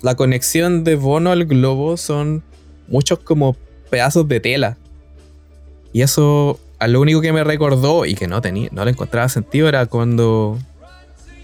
la 0.00 0.14
conexión 0.14 0.84
de 0.84 0.96
Bono 0.96 1.32
al 1.32 1.44
globo 1.44 1.98
son 1.98 2.42
muchos 2.88 3.18
como 3.18 3.56
pedazos 3.90 4.26
de 4.26 4.40
tela. 4.40 4.78
Y 5.92 6.00
eso 6.00 6.58
a 6.78 6.88
lo 6.88 7.02
único 7.02 7.20
que 7.20 7.34
me 7.34 7.44
recordó 7.44 8.06
y 8.06 8.14
que 8.14 8.26
no 8.26 8.40
tenía, 8.40 8.70
no 8.72 8.86
le 8.86 8.92
encontraba 8.92 9.28
sentido 9.28 9.68
era 9.68 9.84
cuando 9.84 10.58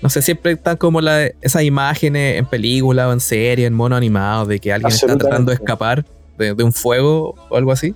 no 0.01 0.09
sé, 0.09 0.23
siempre 0.23 0.53
están 0.53 0.79
como 0.79 1.03
la, 1.03 1.27
esas 1.43 1.65
imágenes 1.65 2.39
en 2.39 2.47
película 2.47 3.07
o 3.07 3.13
en 3.13 3.21
serie, 3.21 3.67
en 3.67 3.75
mono 3.75 3.97
animado, 3.97 4.47
de 4.47 4.61
que 4.61 4.73
alguien 4.73 4.93
está 4.93 5.19
tratando 5.19 5.51
de 5.51 5.57
escapar 5.57 6.07
de, 6.39 6.55
un 6.55 6.73
fuego 6.73 7.35
o 7.51 7.57
algo 7.59 7.71
así 7.71 7.95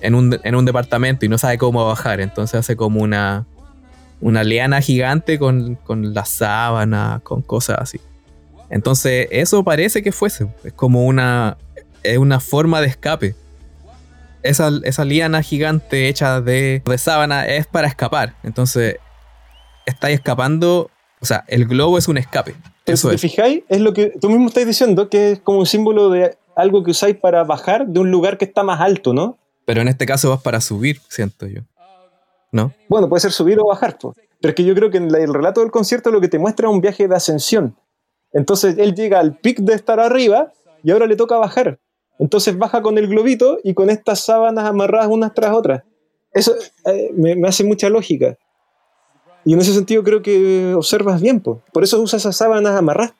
en 0.00 0.14
un, 0.14 0.40
en 0.42 0.54
un 0.54 0.64
departamento 0.64 1.26
y 1.26 1.28
no 1.28 1.36
sabe 1.36 1.58
cómo 1.58 1.86
bajar. 1.86 2.20
Entonces 2.20 2.58
hace 2.58 2.74
como 2.74 3.02
una, 3.02 3.46
una 4.20 4.44
liana 4.44 4.80
gigante 4.80 5.38
con, 5.38 5.76
con 5.76 6.14
la 6.14 6.24
sábana, 6.24 7.20
con 7.22 7.42
cosas 7.42 7.78
así. 7.80 8.00
Entonces, 8.70 9.28
eso 9.30 9.62
parece 9.64 10.02
que 10.02 10.12
fuese. 10.12 10.48
Es 10.64 10.72
como 10.72 11.04
una, 11.04 11.58
es 12.02 12.18
una 12.18 12.40
forma 12.40 12.80
de 12.80 12.88
escape. 12.88 13.34
Esa, 14.42 14.70
esa 14.84 15.04
liana 15.04 15.42
gigante 15.42 16.08
hecha 16.08 16.40
de, 16.40 16.82
de 16.84 16.98
sábana 16.98 17.46
es 17.46 17.66
para 17.66 17.86
escapar. 17.86 18.34
Entonces, 18.42 18.96
estáis 19.86 20.16
escapando. 20.16 20.90
O 21.20 21.26
sea, 21.26 21.44
el 21.48 21.66
globo 21.66 21.98
es 21.98 22.08
un 22.08 22.18
escape. 22.18 22.54
Eso 22.86 23.08
si 23.08 23.16
te 23.16 23.18
fijáis, 23.18 23.62
es 23.68 23.80
lo 23.80 23.94
que 23.94 24.12
tú 24.20 24.28
mismo 24.28 24.48
estás 24.48 24.66
diciendo, 24.66 25.08
que 25.08 25.32
es 25.32 25.40
como 25.40 25.60
un 25.60 25.66
símbolo 25.66 26.10
de 26.10 26.36
algo 26.54 26.84
que 26.84 26.90
usáis 26.90 27.16
para 27.16 27.42
bajar 27.44 27.86
de 27.86 28.00
un 28.00 28.10
lugar 28.10 28.36
que 28.36 28.44
está 28.44 28.62
más 28.62 28.80
alto, 28.80 29.14
¿no? 29.14 29.38
Pero 29.64 29.80
en 29.80 29.88
este 29.88 30.04
caso 30.04 30.28
vas 30.30 30.42
para 30.42 30.60
subir, 30.60 31.00
siento 31.08 31.46
yo. 31.46 31.62
Bueno, 32.88 33.08
puede 33.08 33.20
ser 33.20 33.32
subir 33.32 33.58
o 33.58 33.66
bajar, 33.66 33.98
pero 33.98 34.14
es 34.50 34.54
que 34.54 34.64
yo 34.64 34.74
creo 34.74 34.90
que 34.90 34.98
en 34.98 35.12
el 35.14 35.34
relato 35.34 35.60
del 35.60 35.70
concierto 35.70 36.10
lo 36.10 36.20
que 36.20 36.28
te 36.28 36.38
muestra 36.38 36.68
es 36.68 36.74
un 36.74 36.80
viaje 36.80 37.08
de 37.08 37.16
ascensión. 37.16 37.76
Entonces 38.32 38.76
él 38.78 38.94
llega 38.94 39.18
al 39.18 39.38
pic 39.38 39.58
de 39.60 39.74
estar 39.74 40.00
arriba 40.00 40.52
y 40.82 40.90
ahora 40.90 41.06
le 41.06 41.16
toca 41.16 41.36
bajar. 41.36 41.78
Entonces 42.18 42.56
baja 42.56 42.82
con 42.82 42.98
el 42.98 43.08
globito 43.08 43.58
y 43.64 43.74
con 43.74 43.90
estas 43.90 44.20
sábanas 44.20 44.64
amarradas 44.66 45.08
unas 45.08 45.34
tras 45.34 45.52
otras. 45.52 45.82
Eso 46.32 46.52
eh, 46.86 47.10
me, 47.14 47.48
hace 47.48 47.64
mucha 47.64 47.88
lógica. 47.88 48.36
Y 49.44 49.54
en 49.54 49.60
ese 49.60 49.72
sentido 49.72 50.02
creo 50.02 50.22
que 50.22 50.74
observas 50.74 51.20
bien, 51.20 51.40
por 51.40 51.82
eso 51.82 52.00
usa 52.00 52.16
esas 52.16 52.36
sábanas 52.36 52.76
amarradas. 52.76 53.14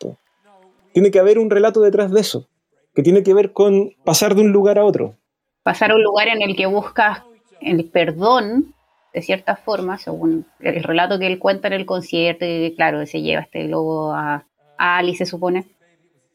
Tiene 0.93 1.11
que 1.11 1.19
haber 1.19 1.39
un 1.39 1.51
relato 1.51 1.81
detrás 1.81 2.13
de 2.13 2.21
eso, 2.21 2.49
que 2.95 3.03
tiene 3.03 3.23
que 3.23 3.35
ver 3.35 3.53
con 3.53 3.91
pasar 4.05 4.35
de 4.35 4.43
un 4.43 4.53
lugar 4.53 4.79
a 4.79 4.85
otro. 4.85 5.17
Pasar 5.63 5.91
a 5.91 5.97
un 5.97 6.03
lugar 6.03 6.29
en 6.29 6.41
el 6.41 6.57
que 6.57 6.67
buscas 6.67 7.23
el 7.61 7.85
perdón 7.91 8.75
de 9.15 9.23
cierta 9.23 9.55
forma, 9.55 9.97
según 9.97 10.45
el 10.59 10.83
relato 10.83 11.21
que 11.21 11.29
él 11.29 11.39
cuenta 11.39 11.69
en 11.69 11.75
el 11.75 11.87
concierto, 11.87 12.45
y 12.45 12.75
claro, 12.75 13.07
se 13.07 13.23
lleva 13.23 13.43
este 13.43 13.69
globo 13.69 14.13
a, 14.13 14.45
Ali, 14.77 15.15
se 15.15 15.25
supone, 15.25 15.65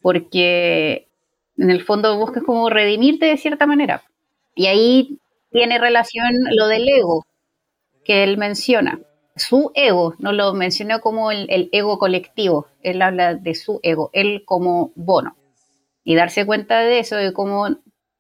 porque 0.02 1.10
en 1.58 1.70
el 1.70 1.84
fondo 1.84 2.18
buscas 2.18 2.42
como 2.44 2.70
redimirte 2.70 3.26
de 3.26 3.38
cierta 3.38 3.68
manera. 3.68 4.02
Y 4.56 4.68
ahí 4.68 5.20
tiene 5.52 5.78
relación 5.78 6.34
lo 6.56 6.68
del 6.68 6.88
ego 6.88 7.26
que 8.06 8.24
él 8.24 8.38
menciona. 8.38 9.00
Su 9.36 9.72
ego, 9.76 10.16
no 10.20 10.32
lo 10.32 10.54
mencionó 10.54 11.02
como 11.02 11.32
el, 11.32 11.70
ego 11.74 12.00
colectivo, 12.00 12.68
él 12.82 13.02
habla 13.02 13.36
de 13.36 13.56
su 13.56 13.82
ego, 13.84 14.10
él 14.14 14.44
como 14.46 14.94
bono. 14.96 15.36
Y 16.06 16.16
darse 16.16 16.46
cuenta 16.46 16.80
de 16.80 17.00
eso, 17.00 17.18
de 17.18 17.34
cómo 17.34 17.68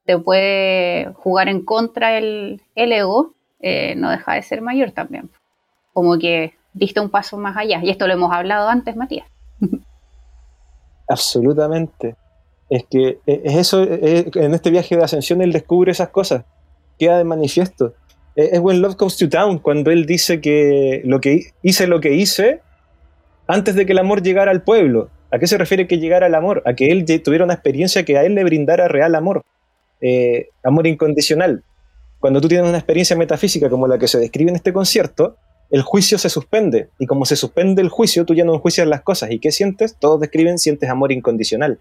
te 0.03 0.17
puede 0.17 1.13
jugar 1.13 1.47
en 1.47 1.63
contra 1.63 2.17
el, 2.17 2.61
ego, 2.75 3.35
eh, 3.59 3.95
no 3.95 4.09
deja 4.09 4.33
de 4.33 4.41
ser 4.41 4.61
mayor 4.61 4.91
también. 4.91 5.29
Como 5.93 6.17
que 6.17 6.53
diste 6.73 6.99
un 6.99 7.09
paso 7.09 7.37
más 7.37 7.57
allá. 7.57 7.79
Y 7.83 7.89
esto 7.89 8.07
lo 8.07 8.13
hemos 8.13 8.31
hablado 8.31 8.69
antes, 8.69 8.95
Matías. 8.95 9.27
Absolutamente. 11.07 12.15
Es 12.69 12.85
que 12.85 13.19
e, 13.25 13.41
es 13.43 13.55
eso, 13.55 13.83
e, 13.83 14.29
en 14.33 14.53
este 14.53 14.69
viaje 14.69 14.95
de 14.95 15.03
ascensión 15.03 15.41
él 15.41 15.51
descubre 15.51 15.91
esas 15.91 16.09
cosas, 16.09 16.45
queda 16.97 17.17
de 17.17 17.23
manifiesto. 17.23 17.93
Es 18.35 18.59
When 18.59 18.81
Love 18.81 18.95
Comes 18.95 19.17
to 19.17 19.27
Town, 19.27 19.59
cuando 19.59 19.91
él 19.91 20.05
dice 20.05 20.39
que, 20.39 21.01
lo 21.03 21.19
que 21.19 21.51
hice 21.61 21.87
lo 21.87 21.99
que 21.99 22.13
hice 22.13 22.61
antes 23.47 23.75
de 23.75 23.85
que 23.85 23.91
el 23.93 23.97
amor 23.97 24.21
llegara 24.21 24.51
al 24.51 24.61
pueblo. 24.61 25.09
¿A 25.31 25.39
qué 25.39 25.47
se 25.47 25.57
refiere 25.57 25.87
que 25.87 25.97
llegara 25.97 26.27
el 26.27 26.35
amor? 26.35 26.61
A 26.65 26.73
que 26.73 26.91
él 26.91 27.05
tuviera 27.23 27.43
una 27.43 27.55
experiencia 27.55 28.05
que 28.05 28.17
a 28.17 28.23
él 28.23 28.35
le 28.35 28.43
brindara 28.43 28.87
real 28.87 29.15
amor, 29.15 29.43
eh, 30.01 30.49
amor 30.63 30.87
incondicional. 30.87 31.63
Cuando 32.19 32.41
tú 32.41 32.47
tienes 32.47 32.67
una 32.67 32.77
experiencia 32.77 33.15
metafísica 33.15 33.69
como 33.69 33.87
la 33.87 33.97
que 33.97 34.07
se 34.07 34.19
describe 34.19 34.49
en 34.49 34.55
este 34.57 34.73
concierto, 34.73 35.37
el 35.69 35.81
juicio 35.81 36.17
se 36.17 36.29
suspende. 36.29 36.89
Y 36.99 37.05
como 37.05 37.25
se 37.25 37.35
suspende 37.35 37.81
el 37.81 37.89
juicio, 37.89 38.25
tú 38.25 38.33
ya 38.33 38.43
no 38.43 38.53
enjuicias 38.53 38.87
las 38.87 39.01
cosas. 39.01 39.31
¿Y 39.31 39.39
qué 39.39 39.51
sientes? 39.51 39.95
Todos 39.97 40.19
describen 40.19 40.57
sientes 40.57 40.89
amor 40.89 41.11
incondicional. 41.11 41.79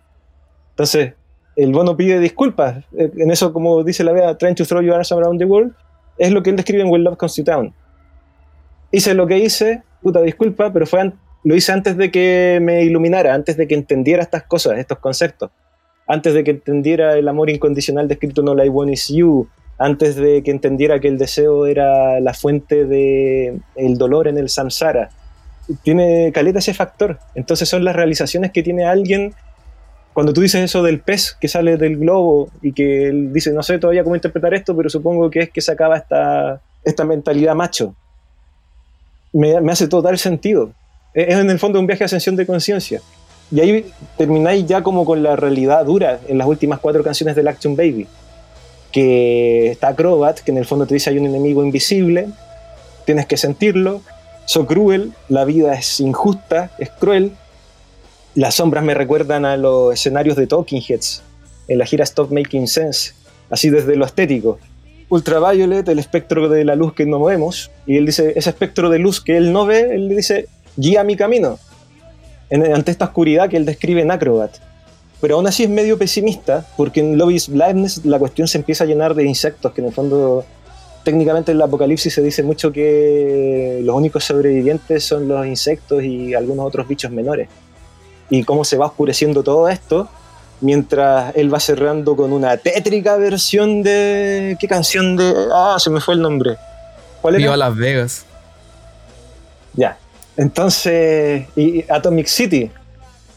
Entonces, 0.71 1.15
el 1.57 1.73
bono 1.73 1.97
pide 1.97 2.21
disculpas. 2.21 2.85
Eh, 2.97 3.11
en 3.17 3.31
eso, 3.31 3.53
como 3.53 3.83
dice 3.83 4.05
la 4.05 4.13
Bea, 4.13 4.39
trying 4.39 4.55
to 4.55 4.65
throw 4.65 4.81
your 4.81 4.95
arms 4.95 5.11
around 5.11 5.39
the 5.39 5.45
world, 5.45 5.75
es 6.19 6.31
lo 6.31 6.43
que 6.43 6.51
él 6.51 6.57
describe 6.57 6.83
en 6.83 6.91
Will 6.91 7.03
Love 7.03 7.17
Comes 7.17 7.35
to 7.35 7.45
Town. 7.45 7.75
Hice 8.93 9.15
lo 9.15 9.27
que 9.27 9.39
hice, 9.39 9.83
puta 10.03 10.23
disculpa, 10.23 10.73
pero 10.73 10.87
fue 10.87 11.13
lo 11.45 11.55
hice 11.55 11.73
antes 11.73 11.97
de 11.97 12.11
que 12.11 12.59
me 12.61 12.85
iluminara, 12.85 13.35
antes 13.35 13.57
de 13.57 13.67
que 13.67 13.75
entendiera 13.75 14.23
estas 14.23 14.43
cosas, 14.45 14.79
estos 14.79 14.99
conceptos. 14.99 15.51
Antes 16.07 16.35
de 16.35 16.43
que 16.43 16.53
entendiera 16.53 17.17
el 17.17 17.29
amor 17.29 17.51
incondicional 17.51 18.09
descrito 18.09 18.41
en 18.41 18.49
All 18.49 18.65
I 18.65 18.69
Want 18.69 18.93
Is 18.93 19.09
You, 19.09 19.49
antes 19.79 20.17
de 20.17 20.43
que 20.43 20.51
entendiera 20.51 21.01
que 21.01 21.09
el 21.09 21.19
deseo 21.19 21.67
era 21.67 22.21
la 22.21 22.35
fuente 22.35 22.85
del 22.85 23.63
el 23.77 23.97
dolor 23.97 24.27
en 24.27 24.37
el 24.37 24.49
samsara. 24.49 25.11
Tiene 25.83 26.33
caleta 26.33 26.59
ese 26.59 26.75
factor. 26.75 27.19
Entonces 27.35 27.69
son 27.69 27.85
las 27.85 27.95
realizaciones 27.95 28.51
que 28.51 28.63
tiene 28.63 28.85
alguien 28.85 29.35
cuando 30.13 30.33
tú 30.33 30.41
dices 30.41 30.65
eso 30.65 30.83
del 30.83 30.99
pez 30.99 31.37
que 31.41 31.47
sale 31.47 31.77
del 31.77 31.97
globo 31.97 32.51
y 32.61 32.73
que 32.73 33.07
él 33.07 33.33
dice, 33.33 33.53
no 33.53 33.63
sé 33.63 33.79
todavía 33.79 34.03
cómo 34.03 34.17
interpretar 34.17 34.53
esto, 34.53 34.77
pero 34.77 34.91
supongo 34.91 35.31
que 35.31 35.43
es 35.43 35.51
que 35.51 35.61
se 35.61 35.71
acaba 35.71 35.97
esta, 35.97 36.61
esta 36.83 37.05
mentalidad 37.05 37.55
macho. 37.55 37.95
Me, 39.33 39.61
me 39.61 39.71
hace 39.71 39.87
total 39.87 40.19
sentido. 40.19 40.73
Es 41.15 41.37
en 41.37 41.49
el 41.51 41.61
fondo 41.61 41.79
un 41.79 41.87
viaje 41.87 42.01
de 42.01 42.07
ascensión 42.07 42.35
de 42.35 42.47
conciencia. 42.47 43.01
Y 43.53 43.61
ahí 43.61 43.87
termináis 44.17 44.67
ya 44.67 44.83
como 44.83 45.05
con 45.05 45.23
la 45.23 45.37
realidad 45.37 45.85
dura 45.85 46.19
en 46.27 46.37
las 46.37 46.49
últimas 46.49 46.81
cuatro 46.81 47.05
canciones 47.05 47.37
del 47.37 47.47
Action 47.47 47.77
Baby 47.77 48.09
que 48.93 49.71
está 49.71 49.89
Acrobat, 49.89 50.41
que 50.41 50.51
en 50.51 50.59
el 50.59 50.67
fondo 50.67 50.87
te 50.87 50.95
dice 50.95 51.11
hay 51.11 51.19
un 51.19 51.27
enemigo 51.27 51.63
invisible, 51.63 52.29
tienes 53.05 53.27
que 53.27 53.37
sentirlo, 53.37 54.03
so 54.47 54.67
cruel, 54.67 55.13
la 55.29 55.45
vida 55.45 55.75
es 55.75 56.01
injusta, 56.01 56.71
es 56.79 56.91
cruel. 56.91 57.33
Las 58.35 58.55
sombras 58.55 58.85
me 58.85 58.95
recuerdan 58.95 59.45
a 59.45 59.57
los 59.57 59.95
escenarios 59.95 60.37
de 60.37 60.47
Talking 60.47 60.83
Heads 60.87 61.23
en 61.67 61.79
la 61.79 61.87
gira 61.87 62.05
Stop 62.05 62.33
Making 62.33 62.69
Sense, 62.69 63.13
así 63.51 63.69
desde 63.69 63.97
lo 63.97 64.07
estético. 64.07 64.59
Ultraviolet, 65.11 65.89
el 65.89 65.99
espectro 65.99 66.49
de 66.49 66.65
la 66.65 66.75
luz 66.77 66.93
que 66.93 67.07
no 67.07 67.23
vemos, 67.23 67.71
y 67.87 67.97
él 67.97 68.07
dice, 68.07 68.35
ese 68.37 68.51
espectro 68.51 68.91
de 68.91 68.99
luz 68.99 69.21
que 69.21 69.37
él 69.37 69.53
no 69.53 69.67
ve, 69.67 69.95
él 69.95 70.09
dice, 70.11 70.49
guía 70.77 71.03
mi 71.03 71.17
camino, 71.17 71.59
ante 72.51 72.91
esta 72.91 73.07
oscuridad 73.07 73.49
que 73.49 73.57
él 73.57 73.65
describe 73.65 74.03
en 74.03 74.11
Acrobat 74.11 74.68
pero 75.21 75.37
aún 75.37 75.47
así 75.47 75.65
es 75.65 75.71
medio 75.71 75.99
pesimista, 75.99 76.67
porque 76.77 77.01
en 77.01 77.19
Love 77.19 77.33
is 77.33 77.49
Blindness 77.49 78.05
la 78.05 78.19
cuestión 78.19 78.47
se 78.47 78.59
empieza 78.59 78.85
a 78.85 78.87
llenar 78.87 79.15
de 79.15 79.25
insectos, 79.25 79.73
que 79.73 79.81
en 79.81 79.89
el 79.89 79.93
fondo 79.93 80.45
técnicamente 81.05 81.53
en 81.53 81.57
el 81.57 81.63
apocalipsis 81.63 82.13
se 82.13 82.23
dice 82.23 82.43
mucho 82.43 82.71
que 82.71 83.81
los 83.83 83.97
únicos 83.97 84.25
sobrevivientes 84.25 85.05
son 85.05 85.27
los 85.27 85.47
insectos 85.47 86.03
y 86.03 86.35
algunos 86.35 86.67
otros 86.67 86.87
bichos 86.87 87.11
menores. 87.11 87.49
Y 88.31 88.45
cómo 88.45 88.63
se 88.63 88.77
va 88.77 88.87
oscureciendo 88.87 89.43
todo 89.43 89.69
esto, 89.69 90.09
mientras 90.61 91.35
él 91.35 91.53
va 91.53 91.61
cerrando 91.61 92.15
con 92.15 92.33
una 92.33 92.57
tétrica 92.59 93.17
versión 93.17 93.83
de... 93.83 94.57
¿Qué 94.61 94.69
canción 94.69 95.17
de...? 95.17 95.35
Ah, 95.51 95.77
se 95.79 95.89
me 95.89 96.01
fue 96.01 96.15
el 96.15 96.21
nombre. 96.21 96.57
¿Cuál 97.23 97.37
era? 97.37 97.43
Viva 97.43 97.57
Las 97.57 97.75
Vegas. 97.75 98.27
Ya. 99.73 99.97
Entonces, 100.37 101.47
y 101.57 101.85
Atomic 101.91 102.27
City. 102.27 102.71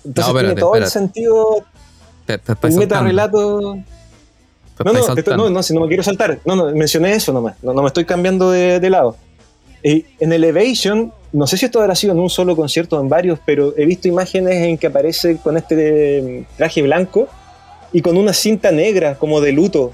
Entonces 0.04 0.34
tiene 0.34 0.56
todo 0.56 0.76
el 0.76 0.88
sentido 0.88 1.64
el 2.34 2.76
meta 2.76 3.02
relato. 3.02 3.78
No, 4.84 4.94
no, 4.94 5.38
no, 5.38 5.50
no, 5.50 5.64
si 5.64 5.74
no 5.74 5.82
me 5.82 5.88
quiero 5.88 6.04
saltar. 6.04 6.40
No, 6.46 6.56
no, 6.56 6.72
mencioné 6.72 7.14
eso 7.14 7.32
nomás. 7.32 7.56
No, 7.62 7.74
no 7.74 7.82
me 7.82 7.88
estoy 7.88 8.06
cambiando 8.06 8.52
de, 8.52 8.90
lado. 8.90 9.16
Y 9.84 10.06
en 10.20 10.34
Elevation, 10.34 11.14
no 11.32 11.48
sé 11.48 11.58
si 11.58 11.66
esto 11.66 11.80
habrá 11.80 11.96
sido 11.96 12.14
en 12.14 12.20
un 12.20 12.30
solo 12.30 12.56
concierto 12.56 12.98
o 12.98 13.02
en 13.02 13.10
varios, 13.10 13.40
pero 13.46 13.74
he 13.78 13.86
visto 13.86 14.08
imágenes 14.08 14.56
en 14.56 14.78
que 14.78 14.88
aparece 14.88 15.38
con 15.38 15.58
este 15.58 16.46
mm, 16.50 16.58
traje 16.58 16.82
blanco 16.82 17.28
y 17.94 18.02
con 18.02 18.18
una 18.18 18.34
cinta 18.34 18.72
negra 18.72 19.16
como 19.16 19.42
de 19.42 19.52
luto. 19.52 19.92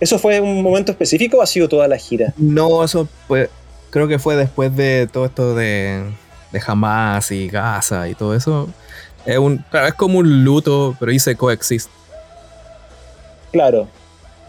¿Eso 0.00 0.18
fue 0.18 0.40
un 0.40 0.62
momento 0.62 0.92
específico 0.92 1.38
o 1.38 1.42
ha 1.42 1.46
sido 1.46 1.68
toda 1.68 1.86
la 1.86 1.98
gira? 1.98 2.32
No, 2.36 2.82
eso 2.82 3.06
pues 3.28 3.50
creo 3.90 4.08
que 4.08 4.18
fue 4.18 4.36
después 4.36 4.74
de 4.74 5.08
todo 5.12 5.26
esto 5.26 5.54
de, 5.54 6.04
de 6.52 6.62
Hamas 6.66 7.30
y 7.30 7.48
Gaza 7.48 8.08
y 8.08 8.14
todo 8.14 8.34
eso. 8.34 8.68
Es, 9.26 9.38
un, 9.38 9.64
es 9.86 9.94
como 9.94 10.18
un 10.18 10.44
luto, 10.44 10.96
pero 10.98 11.12
dice 11.12 11.36
coexist. 11.36 11.90
Claro. 13.52 13.88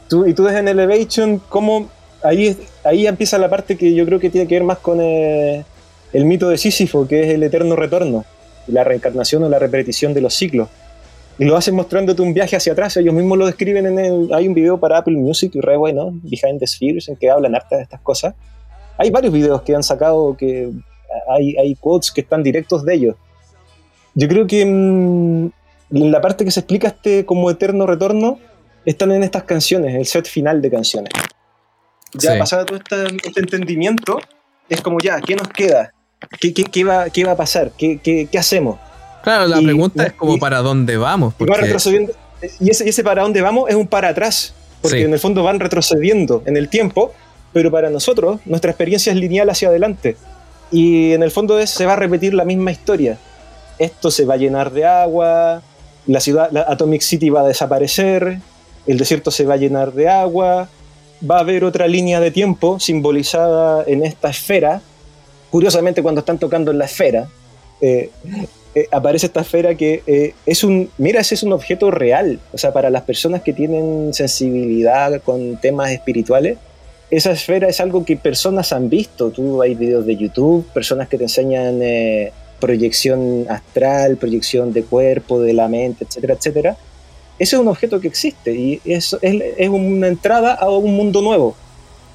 Tú, 0.08 0.26
y 0.26 0.34
tú 0.34 0.44
ves 0.44 0.56
en 0.56 0.68
Elevation 0.68 1.40
cómo 1.50 1.90
ahí, 2.24 2.58
ahí 2.84 3.08
empieza 3.08 3.38
la 3.38 3.50
parte 3.50 3.78
que 3.78 3.94
yo 3.94 4.06
creo 4.06 4.20
que 4.20 4.30
tiene 4.30 4.48
que 4.48 4.56
ver 4.56 4.64
más 4.64 4.80
con 4.80 5.00
eh, 5.02 5.64
el 6.14 6.26
mito 6.26 6.50
de 6.50 6.58
Sísifo, 6.58 7.08
que 7.08 7.24
es 7.24 7.30
el 7.30 7.44
eterno 7.44 7.76
retorno, 7.76 8.26
la 8.68 8.84
reencarnación 8.84 9.44
o 9.44 9.50
la 9.50 9.60
repetición 9.60 10.14
de 10.14 10.22
los 10.22 10.34
ciclos. 10.34 10.70
Y 11.40 11.46
lo 11.46 11.58
hacen 11.58 11.76
mostrándote 11.76 12.22
un 12.22 12.34
viaje 12.34 12.56
hacia 12.56 12.74
atrás. 12.74 12.96
Ellos 12.98 13.14
mismos 13.14 13.38
lo 13.38 13.46
describen 13.48 13.86
en 13.88 13.98
el. 13.98 14.34
Hay 14.34 14.48
un 14.48 14.54
video 14.54 14.80
para 14.80 15.00
Apple 15.00 15.16
Music, 15.16 15.54
re 15.56 15.76
bueno, 15.76 16.12
Behind 16.22 16.60
the 16.60 16.68
Spheres, 16.68 17.08
en 17.08 17.16
que 17.16 17.32
hablan 17.32 17.56
harta 17.56 17.78
de 17.78 17.84
estas 17.84 18.02
cosas. 18.02 18.36
Hay 18.98 19.10
varios 19.10 19.34
videos 19.34 19.62
que 19.64 19.74
han 19.74 19.82
sacado 19.82 20.36
que 20.38 20.70
hay, 21.28 21.56
hay 21.58 21.76
quotes 21.76 22.12
que 22.12 22.22
están 22.22 22.44
directos 22.44 22.86
de 22.86 22.94
ellos. 22.94 23.16
Yo 24.14 24.28
creo 24.28 24.48
que 24.48 24.66
mm, 24.66 25.52
en 25.92 26.12
la 26.12 26.22
parte 26.22 26.46
que 26.46 26.52
se 26.52 26.62
explica 26.62 26.90
este 26.90 27.26
como 27.26 27.50
eterno 27.50 27.86
retorno 27.86 28.40
están 28.86 29.12
en 29.12 29.24
estas 29.24 29.44
canciones, 29.44 29.96
el 29.96 30.06
set 30.06 30.28
final 30.28 30.62
de 30.62 30.72
canciones. 30.72 31.14
Ya 32.14 32.38
pasado 32.38 32.66
todo 32.66 32.78
este, 32.78 33.40
entendimiento, 33.40 34.20
es 34.68 34.82
como 34.82 35.00
ya, 35.00 35.22
¿qué 35.22 35.36
nos 35.36 35.48
queda? 35.48 35.94
¿Qué, 36.40 36.54
qué, 36.54 36.84
va, 36.84 37.10
qué 37.10 37.24
va, 37.24 37.32
a 37.32 37.38
pasar? 37.38 37.72
¿Qué, 37.78 38.00
qué 38.00 38.38
hacemos? 38.38 38.78
Claro, 39.24 39.48
la 39.48 39.62
pregunta 39.62 40.06
es 40.06 40.14
como 40.14 40.38
para 40.38 40.60
dónde 40.60 40.98
vamos. 40.98 41.34
Y, 41.40 41.46
retrocediendo, 41.46 42.14
y 42.60 42.70
ese, 42.70 42.90
ese, 42.90 43.04
para 43.04 43.22
dónde 43.22 43.42
vamos 43.42 43.70
es 43.70 43.76
un 43.76 43.88
para 43.88 44.10
atrás, 44.10 44.54
porque 44.82 45.04
en 45.04 45.14
el 45.14 45.20
fondo 45.20 45.44
van 45.44 45.60
retrocediendo 45.60 46.44
en 46.46 46.58
el 46.58 46.70
tiempo, 46.70 47.14
pero 47.54 47.72
para 47.72 47.90
nosotros 47.90 48.40
nuestra 48.46 48.72
experiencia 48.72 49.14
es 49.14 49.18
lineal 49.18 49.50
hacia 49.50 49.70
adelante. 49.70 50.18
Y 50.72 51.14
en 51.14 51.24
el 51.24 51.32
fondo 51.32 51.60
es, 51.60 51.70
se 51.70 51.86
va 51.86 51.94
a 51.94 51.98
repetir 51.98 52.34
la 52.34 52.46
misma 52.46 52.72
historia 52.72 53.18
esto 53.82 54.12
se 54.12 54.26
va 54.26 54.36
a 54.36 54.38
llenar 54.38 54.72
de 54.72 54.86
agua, 54.86 55.62
la 56.08 56.20
ciudad, 56.20 56.50
la 56.52 56.62
Atomic 56.62 57.02
City 57.02 57.30
va 57.30 57.42
a 57.42 57.48
desaparecer, 57.48 58.40
el 58.88 58.98
desierto 58.98 59.32
se 59.32 59.46
va 59.46 59.56
a 59.56 59.58
llenar 59.58 59.94
de 59.94 60.10
agua, 60.10 60.70
va 61.30 61.38
a 61.38 61.40
haber 61.42 61.64
otra 61.64 61.88
línea 61.88 62.20
de 62.20 62.32
tiempo 62.32 62.80
simbolizada 62.80 63.84
en 63.86 64.04
esta 64.04 64.30
esfera. 64.30 64.82
Curiosamente, 65.50 66.02
cuando 66.02 66.20
están 66.20 66.40
tocando 66.40 66.72
en 66.72 66.78
la 66.78 66.86
esfera, 66.86 67.28
eh, 67.82 68.10
eh, 68.74 68.88
aparece 68.92 69.26
esta 69.26 69.42
esfera 69.42 69.76
que 69.76 70.02
eh, 70.08 70.34
es 70.46 70.64
un, 70.64 70.90
mira, 70.98 71.20
ese 71.22 71.36
es 71.36 71.44
un 71.44 71.54
objeto 71.54 71.92
real. 71.92 72.40
O 72.54 72.58
sea, 72.58 72.74
para 72.74 72.90
las 72.90 73.04
personas 73.04 73.42
que 73.42 73.54
tienen 73.54 74.14
sensibilidad 74.14 75.22
con 75.22 75.58
temas 75.58 75.92
espirituales, 75.92 76.58
esa 77.12 77.32
esfera 77.32 77.68
es 77.68 77.82
algo 77.82 78.06
que 78.06 78.16
personas 78.16 78.72
han 78.72 78.90
visto. 78.90 79.30
Tú 79.32 79.62
hay 79.62 79.76
videos 79.76 80.06
de 80.06 80.16
YouTube, 80.16 80.66
personas 80.74 81.10
que 81.10 81.18
te 81.18 81.26
enseñan 81.26 81.82
proyección 82.62 83.46
astral, 83.50 84.16
proyección 84.16 84.72
de 84.72 84.84
cuerpo, 84.84 85.42
de 85.42 85.52
la 85.52 85.68
mente, 85.68 86.06
etcétera, 86.06 86.36
etcétera. 86.36 86.78
Ese 87.38 87.56
es 87.58 87.62
un 87.62 87.68
objeto 87.68 88.00
que 88.00 88.08
existe 88.08 88.54
y 88.54 88.80
es, 88.86 89.18
es, 89.22 89.70
una 89.70 90.08
entrada 90.08 90.54
a 90.54 90.70
un 90.70 90.96
mundo 90.96 91.22
nuevo. 91.22 91.56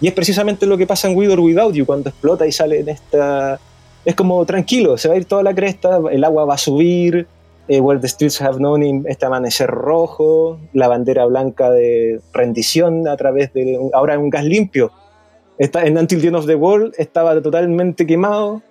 Y 0.01 0.09
es 0.09 0.15
precisamente 0.15 0.65
lo 0.65 0.79
que 0.79 0.87
pasa 0.87 1.09
en 1.09 1.17
With 1.17 1.33
or 1.33 1.41
Without 1.41 1.75
You 1.75 1.85
cuando 1.85 2.09
explota 2.09 2.47
y 2.47 2.53
sale 2.53 2.81
en 2.81 2.89
esta... 2.89 3.61
Es 4.05 4.15
como 4.15 4.47
tranquilo, 4.47 4.97
se 4.97 5.09
va 5.09 5.15
a 5.15 5.17
ir 5.17 5.25
toda 5.25 5.43
la 5.43 5.55
cresta, 5.55 5.99
el 6.11 6.23
agua 6.23 6.45
va 6.45 6.55
a 6.55 6.59
subir, 6.59 7.27
eh, 7.69 7.81
Where 7.81 8.01
the 8.01 8.07
Streets 8.07 8.41
Have 8.41 8.59
Known, 8.59 9.05
este 9.09 9.27
amanecer 9.27 9.69
rojo, 9.69 10.61
la 10.73 10.87
bandera 10.87 11.25
blanca 11.27 11.71
de 11.71 12.21
rendición 12.33 13.09
a 13.09 13.17
través 13.17 13.53
de, 13.53 13.81
ahora 13.93 14.17
un 14.19 14.31
gas 14.31 14.45
limpio. 14.45 14.93
Está, 15.59 15.85
en 15.85 15.99
Until 15.99 16.21
the 16.21 16.29
End 16.29 16.37
of 16.37 16.47
the 16.47 16.55
World 16.55 16.95
estaba 16.99 17.41
totalmente 17.43 18.07
quemado, 18.07 18.63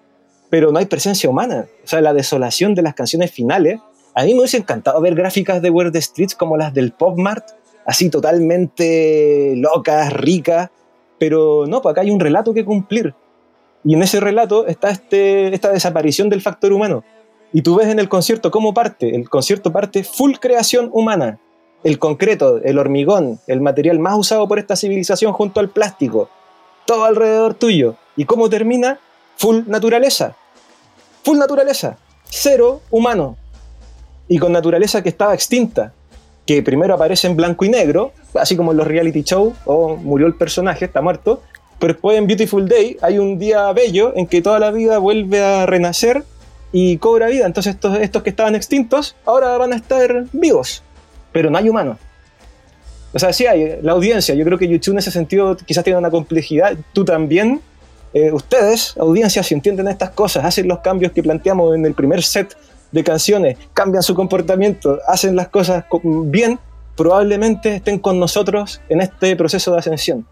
pero 0.50 0.72
no 0.72 0.80
hay 0.80 0.86
presencia 0.86 1.30
humana. 1.30 1.66
O 1.84 1.88
sea, 1.88 2.02
la 2.02 2.14
desolación 2.14 2.76
de 2.76 2.82
las 2.82 2.94
canciones 2.94 3.32
finales. 3.32 3.80
A 4.14 4.24
mí 4.24 4.34
me 4.34 4.40
hubiese 4.40 4.58
encantado 4.58 5.00
ver 5.02 5.16
gráficas 5.16 5.62
de 5.62 5.70
Where 5.70 5.92
the 5.92 6.02
Streets 6.02 6.36
como 6.36 6.58
las 6.58 6.74
del 6.74 6.92
Pop 6.92 7.18
Mart, 7.18 7.46
así 7.86 8.10
totalmente 8.10 9.54
locas, 9.58 10.14
ricas, 10.14 10.70
pero 11.20 11.66
no, 11.68 11.82
pues 11.82 11.94
acá 11.94 12.02
hay 12.02 12.12
un 12.12 12.20
relato 12.20 12.54
que 12.54 12.66
cumplir. 12.66 13.14
Y 13.84 13.94
en 13.94 14.02
ese 14.02 14.20
relato 14.20 14.68
está 14.68 14.90
este, 14.90 15.54
esta 15.54 15.72
desaparición 15.72 16.30
del 16.30 16.42
factor 16.42 16.74
humano. 16.74 17.04
Y 17.54 17.62
tú 17.62 17.76
ves 17.76 17.88
en 17.88 18.00
el 18.00 18.10
concierto 18.10 18.52
cómo 18.52 18.74
parte. 18.74 19.16
El 19.16 19.30
concierto 19.30 19.72
parte 19.72 20.04
full 20.04 20.34
creación 20.40 20.90
humana. 20.92 21.40
El 21.84 22.00
concreto, 22.00 22.60
el 22.64 22.80
hormigón, 22.80 23.40
el 23.48 23.62
material 23.62 24.00
más 24.00 24.18
usado 24.18 24.48
por 24.48 24.58
esta 24.58 24.76
civilización 24.76 25.34
junto 25.34 25.60
al 25.60 25.70
plástico. 25.70 26.30
Todo 26.86 27.06
alrededor 27.06 27.54
tuyo. 27.54 27.96
¿Y 28.18 28.26
cómo 28.26 28.50
termina? 28.50 29.00
Full 29.38 29.64
naturaleza. 29.68 30.36
Full 31.24 31.38
naturaleza. 31.38 31.98
Cero 32.30 32.82
humano. 32.92 33.38
Y 34.28 34.38
con 34.38 34.52
naturaleza 34.52 35.04
que 35.04 35.10
estaba 35.10 35.34
extinta. 35.34 35.94
Que 36.46 36.62
primero 36.62 36.94
aparece 36.94 37.28
en 37.28 37.36
blanco 37.36 37.66
y 37.66 37.70
negro, 37.70 38.12
así 38.36 38.56
como 38.56 38.72
en 38.72 38.78
los 38.78 38.88
reality 38.88 39.24
shows, 39.24 39.56
o 39.66 39.96
murió 39.96 40.28
el 40.28 40.36
personaje, 40.36 40.86
está 40.86 41.02
muerto. 41.02 41.42
Pero 41.80 41.94
después 41.94 42.18
en 42.18 42.28
Beautiful 42.28 42.68
Day 42.68 42.98
hay 43.02 43.18
un 43.18 43.38
día 43.38 43.72
bello 43.74 44.14
en 44.16 44.28
que 44.28 44.42
toda 44.42 44.60
la 44.60 44.72
vida 44.72 44.98
vuelve 45.00 45.44
a 45.44 45.66
renacer 45.66 46.24
y 46.72 46.98
cobra 46.98 47.28
vida. 47.28 47.46
Entonces 47.46 47.76
estos, 47.76 47.98
estos 48.00 48.24
que 48.24 48.30
estaban 48.30 48.56
extintos 48.56 49.16
ahora 49.26 49.58
van 49.58 49.74
a 49.74 49.76
estar 49.76 50.26
vivos, 50.32 50.84
pero 51.32 51.50
no 51.50 51.58
hay 51.58 51.70
humanos. 51.70 51.98
O 53.14 53.20
sea, 53.20 53.32
sí 53.32 53.48
hay 53.48 53.80
la 53.82 53.94
audiencia. 53.94 54.36
Yo 54.36 54.44
creo 54.44 54.58
que 54.58 54.68
YouTube 54.68 54.92
en 54.92 55.00
ese 55.00 55.10
sentido 55.10 55.56
quizás 55.56 55.86
tiene 55.86 55.98
una 55.98 56.12
complejidad. 56.12 56.76
Tú 56.92 57.06
también. 57.06 57.62
Eh, 58.16 58.32
ustedes, 58.32 58.96
audiencia, 58.98 59.44
si 59.44 59.54
entienden 59.54 59.88
estas 59.88 60.10
cosas, 60.10 60.44
hacen 60.44 60.68
los 60.68 60.80
cambios 60.80 61.12
que 61.12 61.22
planteamos 61.22 61.76
en 61.76 61.86
el 61.86 61.94
primer 61.94 62.24
set 62.24 62.58
de 62.92 63.04
canciones, 63.04 63.58
cambian 63.74 64.02
su 64.02 64.16
comportamiento, 64.16 65.00
hacen 65.08 65.36
las 65.36 65.50
cosas 65.50 65.86
bien, 66.02 66.58
probablemente 66.98 67.76
estén 67.76 68.00
con 68.00 68.20
nosotros 68.20 68.82
en 68.90 69.02
este 69.02 69.36
proceso 69.36 69.72
de 69.72 69.80
ascensión. 69.80 70.26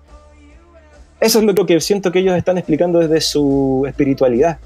Eso 1.19 1.39
es 1.39 1.45
lo 1.45 1.65
que 1.65 1.79
siento 1.79 2.11
que 2.11 2.19
ellos 2.19 2.35
están 2.35 2.57
explicando 2.57 2.99
desde 2.99 3.21
su 3.21 3.83
espiritualidad 3.87 4.57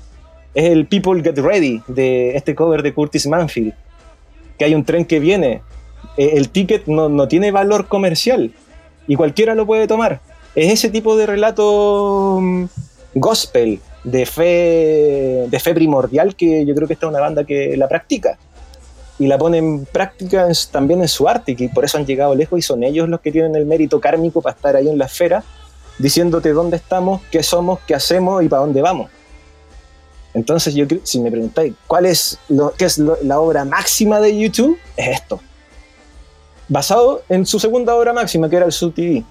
es 0.57 0.71
el 0.71 0.87
People 0.87 1.21
Get 1.21 1.37
Ready 1.37 1.83
de 1.87 2.35
este 2.35 2.55
cover 2.55 2.81
de 2.81 2.91
Curtis 2.91 3.27
Manfield. 3.27 3.73
Que 4.57 4.65
hay 4.65 4.73
un 4.73 4.83
tren 4.83 5.05
que 5.05 5.19
viene. 5.19 5.61
Eh, 6.17 6.31
el 6.33 6.49
ticket 6.49 6.87
no, 6.87 7.27
tiene 7.27 7.51
valor 7.51 7.87
comercial 7.87 8.51
y 9.07 9.15
cualquiera 9.15 9.53
lo 9.53 9.67
puede 9.67 9.85
tomar. 9.85 10.19
Es 10.55 10.73
ese 10.73 10.89
tipo 10.89 11.15
de 11.15 11.27
relato 11.27 12.39
mm, 12.41 12.65
gospel, 13.19 13.79
de 14.03 14.25
fe, 14.25 15.47
de 15.49 15.59
fe 15.59 15.73
primordial, 15.73 16.35
que 16.35 16.65
yo 16.65 16.73
creo 16.75 16.87
que 16.87 16.93
esta 16.93 17.07
es 17.07 17.09
una 17.09 17.19
banda 17.19 17.43
que 17.43 17.75
la 17.77 17.87
practica. 17.87 18.37
Y 19.19 19.27
la 19.27 19.37
pone 19.37 19.57
en 19.57 19.85
práctica 19.85 20.47
también 20.71 21.01
en 21.01 21.07
su 21.07 21.27
arte, 21.27 21.55
y 21.57 21.67
por 21.69 21.83
eso 21.85 21.97
han 21.97 22.05
llegado 22.05 22.35
lejos 22.35 22.59
y 22.59 22.61
son 22.61 22.83
ellos 22.83 23.09
los 23.09 23.19
que 23.21 23.31
tienen 23.31 23.55
el 23.55 23.65
mérito 23.65 23.99
kármico 23.99 24.41
para 24.41 24.55
estar 24.55 24.75
ahí 24.75 24.87
en 24.87 24.97
la 24.97 25.05
esfera, 25.05 25.43
diciéndote 25.97 26.53
dónde 26.53 26.77
estamos, 26.77 27.21
qué 27.31 27.41
somos, 27.41 27.79
qué 27.87 27.95
hacemos 27.95 28.43
y 28.43 28.47
para 28.47 28.61
dónde 28.61 28.81
vamos. 28.81 29.09
Entonces, 30.33 30.75
yo 30.75 30.85
si 31.03 31.19
me 31.19 31.31
preguntáis 31.31 31.73
cuál 31.87 32.05
es 32.05 32.37
lo 32.47 32.71
que 32.71 32.85
es 32.85 32.99
la 32.99 33.39
obra 33.39 33.65
máxima 33.65 34.19
de 34.19 34.37
YouTube, 34.37 34.77
es 34.95 35.21
esto. 35.21 35.39
Basado 36.69 37.23
en 37.27 37.45
su 37.45 37.59
segunda 37.59 37.95
obra 37.95 38.13
máxima, 38.13 38.49
que 38.49 38.57
era 38.57 38.65
el 38.65 38.71
Sub 38.71 38.93
TV. 38.93 39.23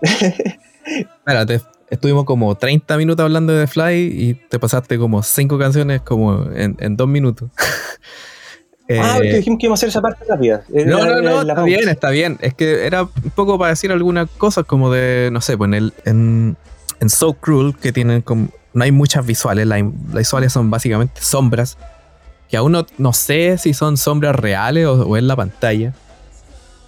Espérate, 0.00 1.60
estuvimos 1.90 2.24
como 2.24 2.54
30 2.54 2.96
minutos 2.96 3.24
hablando 3.24 3.52
de 3.52 3.66
The 3.66 3.72
Fly 3.72 3.94
y 3.96 4.34
te 4.34 4.58
pasaste 4.58 4.98
como 4.98 5.22
5 5.22 5.58
canciones 5.58 6.00
como 6.02 6.46
en, 6.54 6.96
2 6.96 7.08
minutos. 7.08 7.50
ah, 8.98 9.14
porque 9.16 9.36
dijimos 9.36 9.58
que 9.58 9.66
íbamos 9.66 9.78
a 9.78 9.80
hacer 9.80 9.88
esa 9.88 10.00
parte 10.00 10.24
rápida. 10.28 10.64
No, 10.68 11.04
no, 11.04 11.20
no, 11.20 11.40
está 11.42 11.62
bien, 11.64 11.88
está 11.88 12.10
bien. 12.10 12.38
Es 12.40 12.54
que 12.54 12.86
era 12.86 13.02
un 13.02 13.30
poco 13.34 13.58
para 13.58 13.70
decir 13.70 13.92
algunas 13.92 14.30
cosas 14.30 14.64
como 14.64 14.90
de, 14.90 15.30
no 15.32 15.40
sé, 15.40 15.58
pues 15.58 15.68
en, 15.68 15.74
el, 15.74 15.92
en, 16.04 16.56
en 17.00 17.10
So 17.10 17.34
Cruel, 17.34 17.74
que 17.76 17.92
tienen 17.92 18.22
como 18.22 18.48
no 18.72 18.84
hay 18.84 18.92
muchas 18.92 19.26
visuales, 19.26 19.66
las, 19.66 19.82
visuales 19.82 20.52
son 20.52 20.70
básicamente 20.70 21.20
sombras, 21.20 21.76
que 22.48 22.56
aún 22.56 22.72
no, 22.98 23.12
sé 23.12 23.58
si 23.58 23.74
son 23.74 23.96
sombras 23.96 24.36
reales 24.36 24.86
o, 24.86 25.16
en 25.16 25.26
la 25.26 25.36
pantalla, 25.36 25.92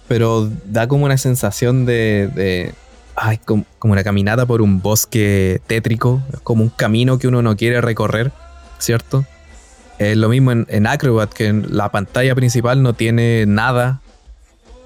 pero 0.07 0.49
da 0.65 0.87
como 0.87 1.05
una 1.05 1.17
sensación 1.17 1.85
de, 1.85 2.29
de 2.33 2.73
ay, 3.15 3.37
como, 3.37 3.65
una 3.81 4.03
caminata 4.03 4.45
por 4.45 4.61
un 4.61 4.81
bosque 4.81 5.61
tétrico, 5.67 6.21
como 6.43 6.63
un 6.63 6.69
camino 6.69 7.19
que 7.19 7.27
uno 7.27 7.41
no 7.41 7.55
quiere 7.55 7.81
recorrer, 7.81 8.31
¿cierto? 8.79 9.25
Es 9.99 10.17
lo 10.17 10.29
mismo 10.29 10.51
en, 10.51 10.87
Acrobat, 10.87 11.31
que 11.31 11.53
la 11.53 11.89
pantalla 11.89 12.33
principal 12.35 12.81
no 12.81 12.93
tiene 12.93 13.45
nada, 13.45 14.01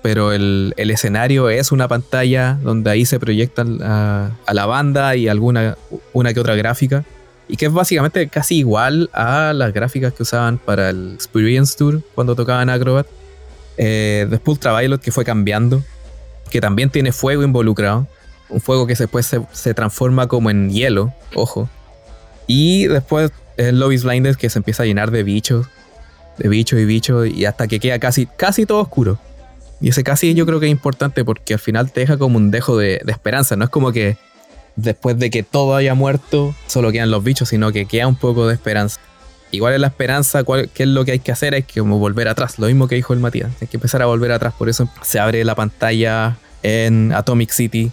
pero 0.01 0.31
el, 0.31 0.73
escenario 0.77 1.49
es 1.49 1.71
una 1.71 1.87
pantalla 1.87 2.59
donde 2.61 2.91
ahí 2.91 3.05
se 3.05 3.19
proyectan 3.19 3.79
a, 3.81 4.31
la 4.51 4.65
banda 4.65 5.15
y 5.15 5.27
alguna 5.27 5.77
una 6.13 6.33
que 6.33 6.39
otra 6.39 6.55
gráfica. 6.55 7.03
Y 7.49 7.55
que 7.55 7.67
es 7.67 7.71
básicamente 7.71 8.27
casi 8.27 8.57
igual 8.57 9.09
a 9.13 9.53
las 9.53 9.71
gráficas 9.71 10.13
que 10.13 10.23
usaban 10.23 10.57
para 10.57 10.89
el 10.89 11.13
Experience 11.13 11.77
Tour 11.77 12.01
cuando 12.13 12.35
tocaban 12.35 12.69
Acrobat. 12.69 13.07
Eh, 13.77 14.27
después 14.29 14.57
Ultraviolet 14.57 14.99
que 14.99 15.13
fue 15.13 15.23
cambiando, 15.23 15.81
que 16.49 16.59
también 16.59 16.89
tiene 16.89 17.13
fuego 17.13 17.43
involucrado. 17.43 18.05
Un 18.49 18.61
fuego 18.61 18.87
que 18.87 18.95
después 18.95 19.25
se, 19.25 19.41
se 19.51 19.73
transforma 19.73 20.27
como 20.27 20.49
en 20.49 20.69
hielo, 20.69 21.13
ojo. 21.35 21.69
Y 22.47 22.87
después 22.87 23.31
el 23.57 23.79
Lobby's 23.79 24.03
Blinded 24.03 24.35
que 24.35 24.49
se 24.49 24.59
empieza 24.59 24.83
a 24.83 24.85
llenar 24.85 25.11
de 25.11 25.23
bichos, 25.23 25.67
de 26.37 26.47
bichos 26.47 26.79
y 26.79 26.85
bichos, 26.85 27.27
y 27.27 27.45
hasta 27.45 27.67
que 27.67 27.79
queda 27.79 27.99
casi, 27.99 28.25
casi 28.25 28.65
todo 28.65 28.79
oscuro. 28.79 29.19
Y 29.79 29.89
ese 29.89 30.03
casi 30.03 30.33
yo 30.33 30.45
creo 30.45 30.59
que 30.59 30.67
es 30.67 30.71
importante 30.71 31.23
porque 31.23 31.53
al 31.53 31.59
final 31.59 31.91
te 31.91 32.01
deja 32.01 32.17
como 32.17 32.37
un 32.37 32.49
dejo 32.51 32.77
de, 32.77 33.01
esperanza. 33.07 33.55
No 33.55 33.65
es 33.65 33.69
como 33.69 33.91
que 33.91 34.17
después 34.75 35.17
de 35.19 35.29
que 35.29 35.43
todo 35.43 35.75
haya 35.75 35.93
muerto 35.93 36.55
solo 36.67 36.91
quedan 36.91 37.11
los 37.11 37.23
bichos, 37.23 37.49
sino 37.49 37.71
que 37.71 37.85
queda 37.85 38.07
un 38.07 38.15
poco 38.15 38.47
de 38.47 38.53
esperanza. 38.53 38.99
Igual 39.51 39.73
es 39.73 39.79
la 39.79 39.87
esperanza, 39.87 40.43
¿qué 40.43 40.83
es 40.83 40.89
lo 40.89 41.05
que 41.05 41.11
hay 41.11 41.19
que 41.19 41.31
hacer? 41.31 41.53
Hay 41.53 41.63
que 41.63 41.79
como 41.79 41.99
volver 41.99 42.27
atrás. 42.27 42.59
Lo 42.59 42.67
mismo 42.67 42.87
que 42.87 42.95
dijo 42.95 43.13
el 43.13 43.19
Matías. 43.19 43.51
Hay 43.61 43.67
que 43.67 43.77
empezar 43.77 44.01
a 44.01 44.05
volver 44.05 44.31
atrás. 44.31 44.53
Por 44.57 44.67
eso 44.67 44.89
se 45.03 45.19
abre 45.19 45.43
la 45.45 45.55
pantalla 45.55 46.37
en 46.63 47.13
Atomic 47.13 47.51
City. 47.51 47.91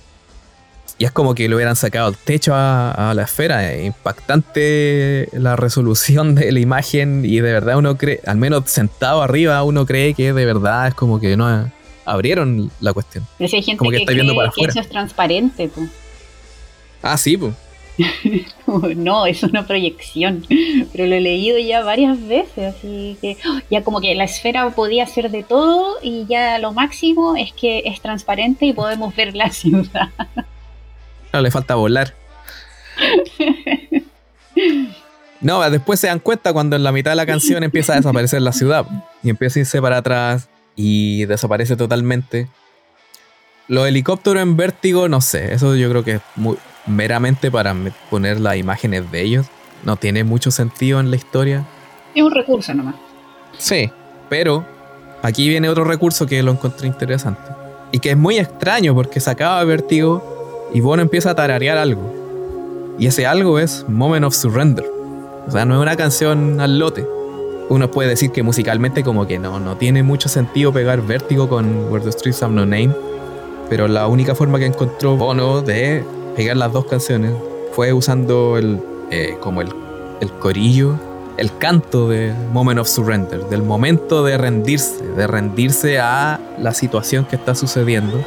Y 0.99 1.05
es 1.05 1.11
como 1.11 1.35
que 1.35 1.49
le 1.49 1.55
hubieran 1.57 1.77
sacado 1.77 2.09
el 2.09 2.17
techo 2.17 2.55
a, 2.55 3.11
a 3.11 3.15
la 3.15 3.23
esfera. 3.23 3.73
Es 3.73 3.85
impactante 3.87 5.29
la 5.33 5.57
resolución 5.57 6.35
de 6.35 6.53
la 6.53 6.61
imagen. 6.61 7.25
Y 7.25 7.41
de 7.41 7.53
verdad 7.53 7.77
uno 7.77 7.97
cree, 7.97 8.21
al 8.27 8.37
menos 8.37 8.71
sentado 8.71 9.23
arriba, 9.23 9.63
uno 9.65 9.87
cree 9.87 10.15
que 10.15 10.33
de 10.33 10.45
verdad 10.45 10.89
es 10.89 10.95
como 10.95 11.19
que 11.19 11.37
no 11.37 11.71
abrieron 12.05 12.71
la 12.81 12.93
cuestión. 12.93 13.27
Pero 13.39 13.49
si 13.49 13.57
hay 13.57 13.63
gente 13.63 13.79
como 13.79 13.91
que, 13.91 13.99
está 13.99 14.13
viendo 14.13 14.35
para 14.35 14.49
afuera. 14.49 14.71
eso 14.71 14.81
es 14.81 14.89
transparente, 14.89 15.69
pues. 15.69 15.91
Ah, 17.03 17.17
sí, 17.17 17.37
pues. 17.37 17.55
no, 18.97 19.27
es 19.27 19.43
una 19.45 19.67
proyección, 19.67 20.45
pero 20.93 21.07
lo 21.07 21.15
he 21.15 21.21
leído 21.21 21.59
ya 21.59 21.85
varias 21.85 22.21
veces, 22.27 22.75
así 22.75 23.17
que 23.21 23.37
¡oh! 23.49 23.61
ya 23.71 23.85
como 23.85 24.01
que 24.01 24.17
la 24.17 24.25
esfera 24.25 24.69
podía 24.71 25.07
ser 25.07 25.31
de 25.31 25.45
todo 25.45 25.99
y 26.03 26.27
ya 26.27 26.59
lo 26.59 26.73
máximo 26.73 27.37
es 27.37 27.53
que 27.53 27.85
es 27.85 28.01
transparente 28.01 28.67
y 28.67 28.73
podemos 28.73 29.15
ver 29.15 29.37
la 29.37 29.51
ciudad. 29.53 30.11
No, 31.35 31.41
le 31.41 31.51
falta 31.51 31.75
volar. 31.75 32.15
No, 35.41 35.69
después 35.69 36.01
se 36.01 36.07
dan 36.07 36.21
cuenta 36.21 36.55
cuando 36.55 36.75
en 36.75 36.83
la 36.85 36.91
mitad 36.91 37.11
de 37.11 37.17
la 37.17 37.27
canción 37.27 37.65
empieza 37.65 37.93
a 37.93 37.97
desaparecer 37.97 38.41
la 38.41 38.53
ciudad 38.53 38.87
y 39.23 39.29
empieza 39.29 39.59
a 39.59 39.61
irse 39.61 39.83
para 39.83 39.99
atrás 39.99 40.49
y 40.75 41.27
desaparece 41.27 41.77
totalmente. 41.77 42.49
Los 43.69 43.87
helicópteros 43.87 44.43
en 44.43 44.57
vértigo, 44.57 45.07
no 45.07 45.21
sé, 45.21 45.53
eso 45.53 45.75
yo 45.75 45.91
creo 45.91 46.03
que 46.03 46.13
es 46.13 46.23
muy, 46.37 46.57
meramente 46.87 47.51
para 47.51 47.77
poner 48.09 48.41
las 48.41 48.57
imágenes 48.57 49.11
de 49.11 49.21
ellos. 49.21 49.47
No 49.83 49.97
tiene 49.97 50.25
mucho 50.25 50.51
sentido 50.51 50.99
en 50.99 51.11
la 51.11 51.17
historia. 51.17 51.67
Es 52.15 52.23
un 52.23 52.31
recurso 52.31 52.73
nomás. 52.73 52.95
Sí, 53.59 53.91
pero 54.31 54.65
aquí 55.21 55.47
viene 55.47 55.69
otro 55.69 55.85
recurso 55.85 56.27
que 56.27 56.43
lo 56.43 56.53
encontré 56.53 56.87
interesante. 56.87 57.51
Y 57.93 57.99
que 57.99 58.13
es 58.13 58.17
muy 58.17 58.39
extraño 58.39 58.95
porque 58.95 59.21
se 59.21 59.29
acaba 59.31 59.63
vértigo 59.65 60.34
y 60.75 60.81
Bono 60.81 61.01
empieza 61.01 61.31
a 61.31 61.35
tararear 61.35 61.79
algo. 61.79 62.95
Y 62.99 63.07
ese 63.07 63.27
algo 63.27 63.59
es 63.59 63.87
Moment 63.89 64.27
of 64.27 64.35
Surrender. 64.35 64.85
O 65.47 65.51
sea, 65.51 65.65
no 65.65 65.77
es 65.77 65.81
una 65.81 65.97
canción 65.97 66.61
al 66.61 66.79
lote 66.79 67.07
uno 67.69 67.91
puede 67.91 68.11
decir 68.11 68.31
que 68.31 68.43
musicalmente 68.43 69.03
como 69.03 69.27
que 69.27 69.39
no, 69.39 69.59
no 69.59 69.77
tiene 69.77 70.03
mucho 70.03 70.29
sentido 70.29 70.73
pegar 70.73 71.01
vértigo 71.03 71.49
con 71.49 71.91
Where 71.91 72.05
the 72.05 72.13
Streets 72.13 72.43
Have 72.43 72.53
No 72.53 72.67
Name, 72.67 72.95
pero 73.71 73.89
la 73.89 74.07
única 74.07 74.35
forma 74.35 74.59
que 74.59 74.67
encontró 74.67 75.17
Bono 75.17 75.63
de 75.63 76.05
pegar 76.37 76.57
las 76.57 76.73
dos 76.73 76.87
canciones 76.87 77.33
fue 77.73 77.93
usando 77.93 78.59
el, 78.59 78.81
eh, 79.11 79.37
como 79.41 79.63
el, 79.63 79.69
el 80.21 80.31
corillo 80.33 80.99
el 81.37 81.57
canto 81.59 82.09
de 82.09 82.33
Moment 82.53 82.79
of 82.79 82.87
Surrender, 82.87 83.41
del 83.47 83.65
momento 83.65 84.23
de 84.23 84.39
rendirse, 84.39 85.05
de 85.05 85.27
rendirse 85.27 85.99
a 85.99 86.39
la 86.61 86.73
situación 86.73 87.25
que 87.25 87.35
está 87.35 87.57
sucediendo 87.57 88.25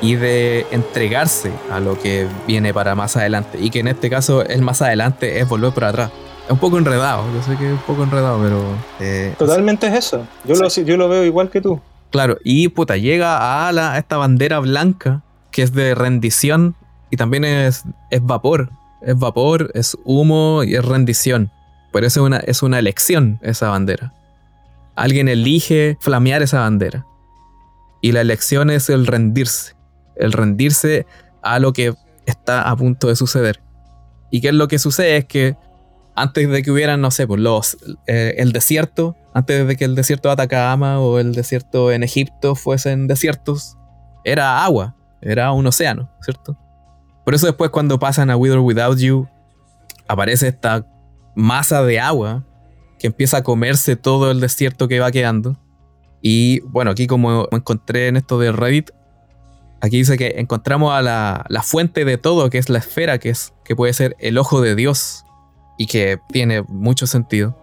y 0.00 0.14
de 0.14 0.66
entregarse 0.70 1.52
a 1.70 1.80
lo 1.80 1.98
que 1.98 2.26
viene 2.46 2.72
para 2.72 2.94
más 2.94 3.16
adelante. 3.16 3.58
Y 3.60 3.70
que 3.70 3.80
en 3.80 3.88
este 3.88 4.10
caso 4.10 4.44
el 4.44 4.62
más 4.62 4.82
adelante 4.82 5.40
es 5.40 5.48
volver 5.48 5.72
para 5.72 5.88
atrás. 5.88 6.10
Es 6.46 6.52
un 6.52 6.58
poco 6.58 6.78
enredado, 6.78 7.24
yo 7.34 7.42
sé 7.42 7.56
que 7.56 7.66
es 7.66 7.72
un 7.72 7.78
poco 7.78 8.04
enredado, 8.04 8.40
pero... 8.42 8.62
Eh, 9.00 9.34
Totalmente 9.38 9.86
es 9.86 9.94
eso, 9.94 10.26
yo, 10.44 10.54
lo, 10.54 10.68
yo 10.68 10.96
lo 10.96 11.08
veo 11.08 11.24
igual 11.24 11.50
que 11.50 11.60
tú. 11.60 11.78
Claro, 12.10 12.38
y 12.42 12.68
puta, 12.68 12.96
llega 12.96 13.68
a, 13.68 13.72
la, 13.72 13.98
esta 13.98 14.16
bandera 14.16 14.58
blanca 14.60 15.22
que 15.50 15.62
es 15.62 15.74
de 15.74 15.94
rendición 15.94 16.74
y 17.10 17.16
también 17.16 17.44
es, 17.44 17.84
es 18.10 18.22
vapor. 18.22 18.70
Es 19.02 19.18
vapor, 19.18 19.70
es 19.74 19.96
humo 20.04 20.64
y 20.64 20.74
es 20.74 20.84
rendición. 20.84 21.50
Pero 21.92 22.06
eso 22.06 22.20
es 22.20 22.26
una, 22.26 22.38
es 22.38 22.62
una 22.62 22.78
elección, 22.78 23.38
esa 23.42 23.68
bandera. 23.70 24.12
Alguien 24.96 25.28
elige 25.28 25.96
flamear 26.00 26.42
esa 26.42 26.60
bandera. 26.60 27.06
Y 28.00 28.12
la 28.12 28.20
elección 28.20 28.70
es 28.70 28.90
el 28.90 29.06
rendirse. 29.06 29.77
El 30.18 30.32
rendirse 30.32 31.06
a 31.42 31.58
lo 31.58 31.72
que 31.72 31.94
está 32.26 32.68
a 32.68 32.76
punto 32.76 33.08
de 33.08 33.16
suceder. 33.16 33.60
¿Y 34.30 34.40
qué 34.40 34.48
es 34.48 34.54
lo 34.54 34.68
que 34.68 34.78
sucede? 34.78 35.16
Es 35.16 35.24
que 35.24 35.56
antes 36.14 36.48
de 36.48 36.62
que 36.62 36.70
hubieran, 36.70 37.00
no 37.00 37.10
sé, 37.10 37.26
pues 37.26 37.40
los, 37.40 37.78
eh, 38.06 38.34
el 38.38 38.52
desierto, 38.52 39.16
antes 39.34 39.66
de 39.66 39.76
que 39.76 39.84
el 39.84 39.94
desierto 39.94 40.28
de 40.28 40.32
Atacama 40.34 41.00
o 41.00 41.18
el 41.18 41.34
desierto 41.34 41.92
en 41.92 42.02
Egipto 42.02 42.54
fuesen 42.54 43.06
desiertos, 43.06 43.76
era 44.24 44.64
agua, 44.64 44.96
era 45.20 45.52
un 45.52 45.66
océano, 45.66 46.10
¿cierto? 46.20 46.58
Por 47.24 47.34
eso 47.34 47.46
después 47.46 47.70
cuando 47.70 47.98
pasan 47.98 48.30
a 48.30 48.36
With 48.36 48.52
or 48.52 48.58
Without 48.60 48.98
You, 48.98 49.28
aparece 50.08 50.48
esta 50.48 50.86
masa 51.36 51.84
de 51.84 52.00
agua 52.00 52.44
que 52.98 53.06
empieza 53.06 53.38
a 53.38 53.42
comerse 53.42 53.94
todo 53.94 54.30
el 54.30 54.40
desierto 54.40 54.88
que 54.88 54.98
va 54.98 55.12
quedando. 55.12 55.56
Y 56.20 56.60
bueno, 56.60 56.90
aquí 56.90 57.06
como 57.06 57.46
encontré 57.52 58.08
en 58.08 58.16
esto 58.16 58.38
de 58.40 58.50
Reddit, 58.50 58.90
aquí 59.80 59.98
dice 59.98 60.16
que 60.16 60.34
encontramos 60.38 60.92
a 60.92 61.02
la, 61.02 61.62
fuente 61.62 62.04
de 62.04 62.18
todo, 62.18 62.50
que 62.50 62.58
es 62.58 62.68
la 62.68 62.78
esfera, 62.78 63.18
que, 63.18 63.30
es, 63.30 63.52
que 63.64 63.76
puede 63.76 63.92
ser 63.92 64.16
el 64.18 64.38
ojo 64.38 64.60
de 64.60 64.74
Dios, 64.74 65.24
y 65.76 65.86
que 65.86 66.20
tiene 66.28 66.62
mucho 66.62 67.06
sentido. 67.06 67.56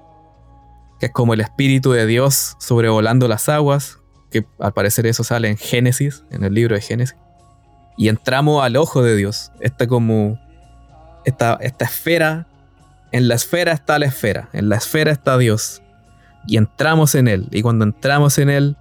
Que 1.00 1.08
es 1.08 1.12
como 1.12 1.34
el 1.34 1.42
espíritu 1.42 1.92
de 1.92 2.06
Dios 2.06 2.56
sobrevolando 2.60 3.28
las 3.28 3.50
aguas, 3.50 4.00
que 4.32 4.46
al 4.60 4.74
parecer 4.74 5.06
eso 5.06 5.24
sale 5.24 5.50
en 5.50 5.58
Génesis, 5.58 6.24
en 6.32 6.44
el 6.44 6.54
libro 6.54 6.76
de 6.76 6.82
Génesis. 6.82 7.18
Y 7.98 8.08
entramos 8.08 8.64
al 8.64 8.78
ojo 8.78 9.04
de 9.04 9.16
Dios, 9.16 9.52
esta 9.60 9.88
como, 9.88 10.40
esta, 11.26 11.58
esta 11.62 11.86
esfera 11.86 12.48
en 13.16 13.30
la 13.30 13.36
esfera 13.36 13.72
está 13.72 13.98
la 13.98 14.08
esfera, 14.08 14.50
en 14.52 14.68
la 14.68 14.76
esfera 14.76 15.10
está 15.10 15.38
Dios. 15.38 15.82
Y 16.48 16.58
entramos 16.58 17.16
en 17.16 17.30
Él. 17.30 17.48
Y 17.52 17.62
cuando 17.62 17.86
entramos 17.86 18.38
en 18.40 18.50
Él, 18.50 18.76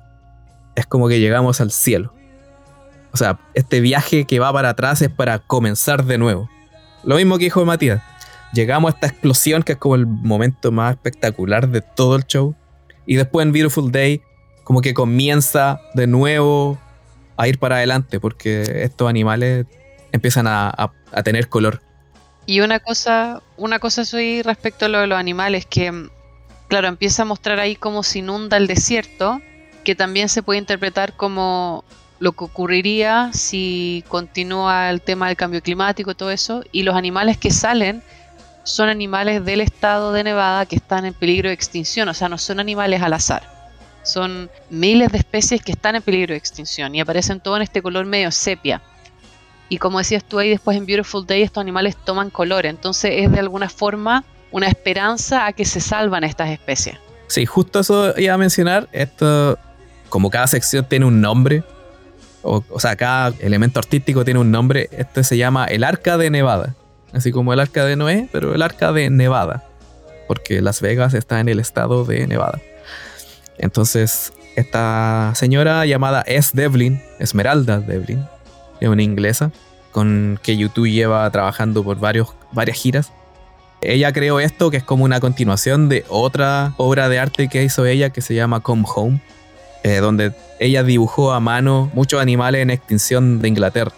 es 0.74 0.86
como 0.86 1.06
que 1.06 1.20
llegamos 1.20 1.60
al 1.60 1.70
cielo. 1.70 2.12
O 3.14 3.16
sea, 3.16 3.38
este 3.54 3.80
viaje 3.80 4.24
que 4.24 4.40
va 4.40 4.52
para 4.52 4.70
atrás 4.70 5.00
es 5.00 5.08
para 5.08 5.38
comenzar 5.38 6.04
de 6.04 6.18
nuevo. 6.18 6.50
Lo 7.04 7.14
mismo 7.14 7.38
que 7.38 7.44
dijo 7.44 7.64
Matías. 7.64 8.02
Llegamos 8.52 8.90
a 8.90 8.94
esta 8.96 9.06
explosión 9.06 9.62
que 9.62 9.72
es 9.72 9.78
como 9.78 9.94
el 9.94 10.04
momento 10.04 10.72
más 10.72 10.94
espectacular 10.94 11.68
de 11.68 11.80
todo 11.80 12.16
el 12.16 12.24
show. 12.24 12.56
Y 13.06 13.14
después 13.14 13.46
en 13.46 13.52
Beautiful 13.52 13.92
Day, 13.92 14.20
como 14.64 14.80
que 14.80 14.94
comienza 14.94 15.80
de 15.94 16.08
nuevo 16.08 16.76
a 17.36 17.46
ir 17.46 17.60
para 17.60 17.76
adelante, 17.76 18.18
porque 18.18 18.82
estos 18.82 19.08
animales 19.08 19.66
empiezan 20.10 20.48
a, 20.48 20.70
a 20.76 21.22
tener 21.22 21.48
color. 21.48 21.82
Y 22.46 22.62
una 22.62 22.80
cosa, 22.80 23.42
una 23.56 23.78
cosa 23.78 24.04
soy 24.04 24.42
respecto 24.42 24.86
a 24.86 24.88
lo 24.88 24.98
de 24.98 25.06
los 25.06 25.18
animales, 25.18 25.66
que 25.66 26.08
claro, 26.66 26.88
empieza 26.88 27.22
a 27.22 27.26
mostrar 27.26 27.60
ahí 27.60 27.76
cómo 27.76 28.02
se 28.02 28.18
inunda 28.18 28.56
el 28.56 28.66
desierto, 28.66 29.40
que 29.84 29.94
también 29.94 30.28
se 30.28 30.42
puede 30.42 30.58
interpretar 30.58 31.16
como 31.16 31.84
lo 32.18 32.32
que 32.32 32.44
ocurriría 32.44 33.30
si 33.32 34.04
continúa 34.08 34.90
el 34.90 35.00
tema 35.00 35.28
del 35.28 35.36
cambio 35.36 35.62
climático 35.62 36.10
y 36.10 36.14
todo 36.14 36.30
eso, 36.30 36.62
y 36.72 36.82
los 36.82 36.94
animales 36.94 37.36
que 37.36 37.50
salen 37.50 38.02
son 38.62 38.88
animales 38.88 39.44
del 39.44 39.60
estado 39.60 40.12
de 40.12 40.24
Nevada 40.24 40.66
que 40.66 40.76
están 40.76 41.04
en 41.04 41.14
peligro 41.14 41.48
de 41.48 41.54
extinción, 41.54 42.08
o 42.08 42.14
sea, 42.14 42.28
no 42.28 42.38
son 42.38 42.60
animales 42.60 43.02
al 43.02 43.12
azar. 43.12 43.42
Son 44.02 44.50
miles 44.70 45.12
de 45.12 45.18
especies 45.18 45.62
que 45.62 45.72
están 45.72 45.96
en 45.96 46.02
peligro 46.02 46.32
de 46.32 46.38
extinción 46.38 46.94
y 46.94 47.00
aparecen 47.00 47.40
todo 47.40 47.56
en 47.56 47.62
este 47.62 47.80
color 47.82 48.04
medio 48.04 48.30
sepia. 48.30 48.82
Y 49.68 49.78
como 49.78 49.98
decías 49.98 50.24
tú 50.24 50.38
ahí 50.38 50.50
después 50.50 50.76
en 50.76 50.84
Beautiful 50.84 51.26
Day, 51.26 51.42
estos 51.42 51.60
animales 51.60 51.96
toman 51.96 52.30
color. 52.30 52.66
Entonces 52.66 53.12
es 53.14 53.32
de 53.32 53.40
alguna 53.40 53.68
forma 53.68 54.24
una 54.50 54.66
esperanza 54.68 55.46
a 55.46 55.52
que 55.52 55.64
se 55.64 55.80
salvan 55.80 56.22
estas 56.22 56.50
especies. 56.50 56.98
Sí, 57.28 57.46
justo 57.46 57.80
eso 57.80 58.16
iba 58.18 58.34
a 58.34 58.38
mencionar. 58.38 58.88
Esto, 58.92 59.58
como 60.10 60.28
cada 60.30 60.46
sección 60.46 60.86
tiene 60.86 61.06
un 61.06 61.20
nombre, 61.20 61.64
o, 62.44 62.78
sea, 62.78 62.94
cada 62.96 63.34
elemento 63.40 63.78
artístico 63.78 64.24
tiene 64.24 64.38
un 64.38 64.50
nombre, 64.50 64.88
este 64.92 65.24
se 65.24 65.36
llama 65.36 65.64
el 65.64 65.82
Arca 65.82 66.18
de 66.18 66.30
Nevada. 66.30 66.74
Así 67.12 67.32
como 67.32 67.52
el 67.52 67.60
Arca 67.60 67.84
de 67.84 67.96
Noé, 67.96 68.28
pero 68.32 68.54
el 68.54 68.62
Arca 68.62 68.92
de 68.92 69.08
Nevada. 69.08 69.64
Porque 70.28 70.60
Las 70.60 70.80
Vegas 70.80 71.14
está 71.14 71.40
en 71.40 71.48
el 71.48 71.58
estado 71.58 72.04
de 72.04 72.26
Nevada. 72.26 72.60
Entonces, 73.56 74.32
esta 74.56 75.32
señora 75.34 75.86
llamada 75.86 76.22
S. 76.26 76.50
Devlin, 76.54 77.02
Esmeralda 77.18 77.80
Devlin, 77.80 78.26
es 78.80 78.88
una 78.88 79.02
inglesa 79.02 79.50
con 79.92 80.38
que 80.42 80.56
YouTube 80.56 80.90
lleva 80.90 81.30
trabajando 81.30 81.84
por 81.84 81.98
varios, 81.98 82.34
varias 82.52 82.76
giras. 82.76 83.12
Ella 83.80 84.12
creó 84.12 84.40
esto 84.40 84.70
que 84.70 84.78
es 84.78 84.84
como 84.84 85.04
una 85.04 85.20
continuación 85.20 85.88
de 85.88 86.04
otra 86.08 86.74
obra 86.78 87.08
de 87.08 87.18
arte 87.18 87.48
que 87.48 87.62
hizo 87.62 87.86
ella 87.86 88.10
que 88.10 88.20
se 88.20 88.34
llama 88.34 88.60
Come 88.60 88.84
Home, 88.94 89.20
eh, 89.84 89.98
donde 89.98 90.32
ella 90.58 90.82
dibujó 90.82 91.32
a 91.32 91.40
mano 91.40 91.90
muchos 91.94 92.20
animales 92.20 92.62
en 92.62 92.70
extinción 92.70 93.40
de 93.40 93.48
Inglaterra. 93.48 93.92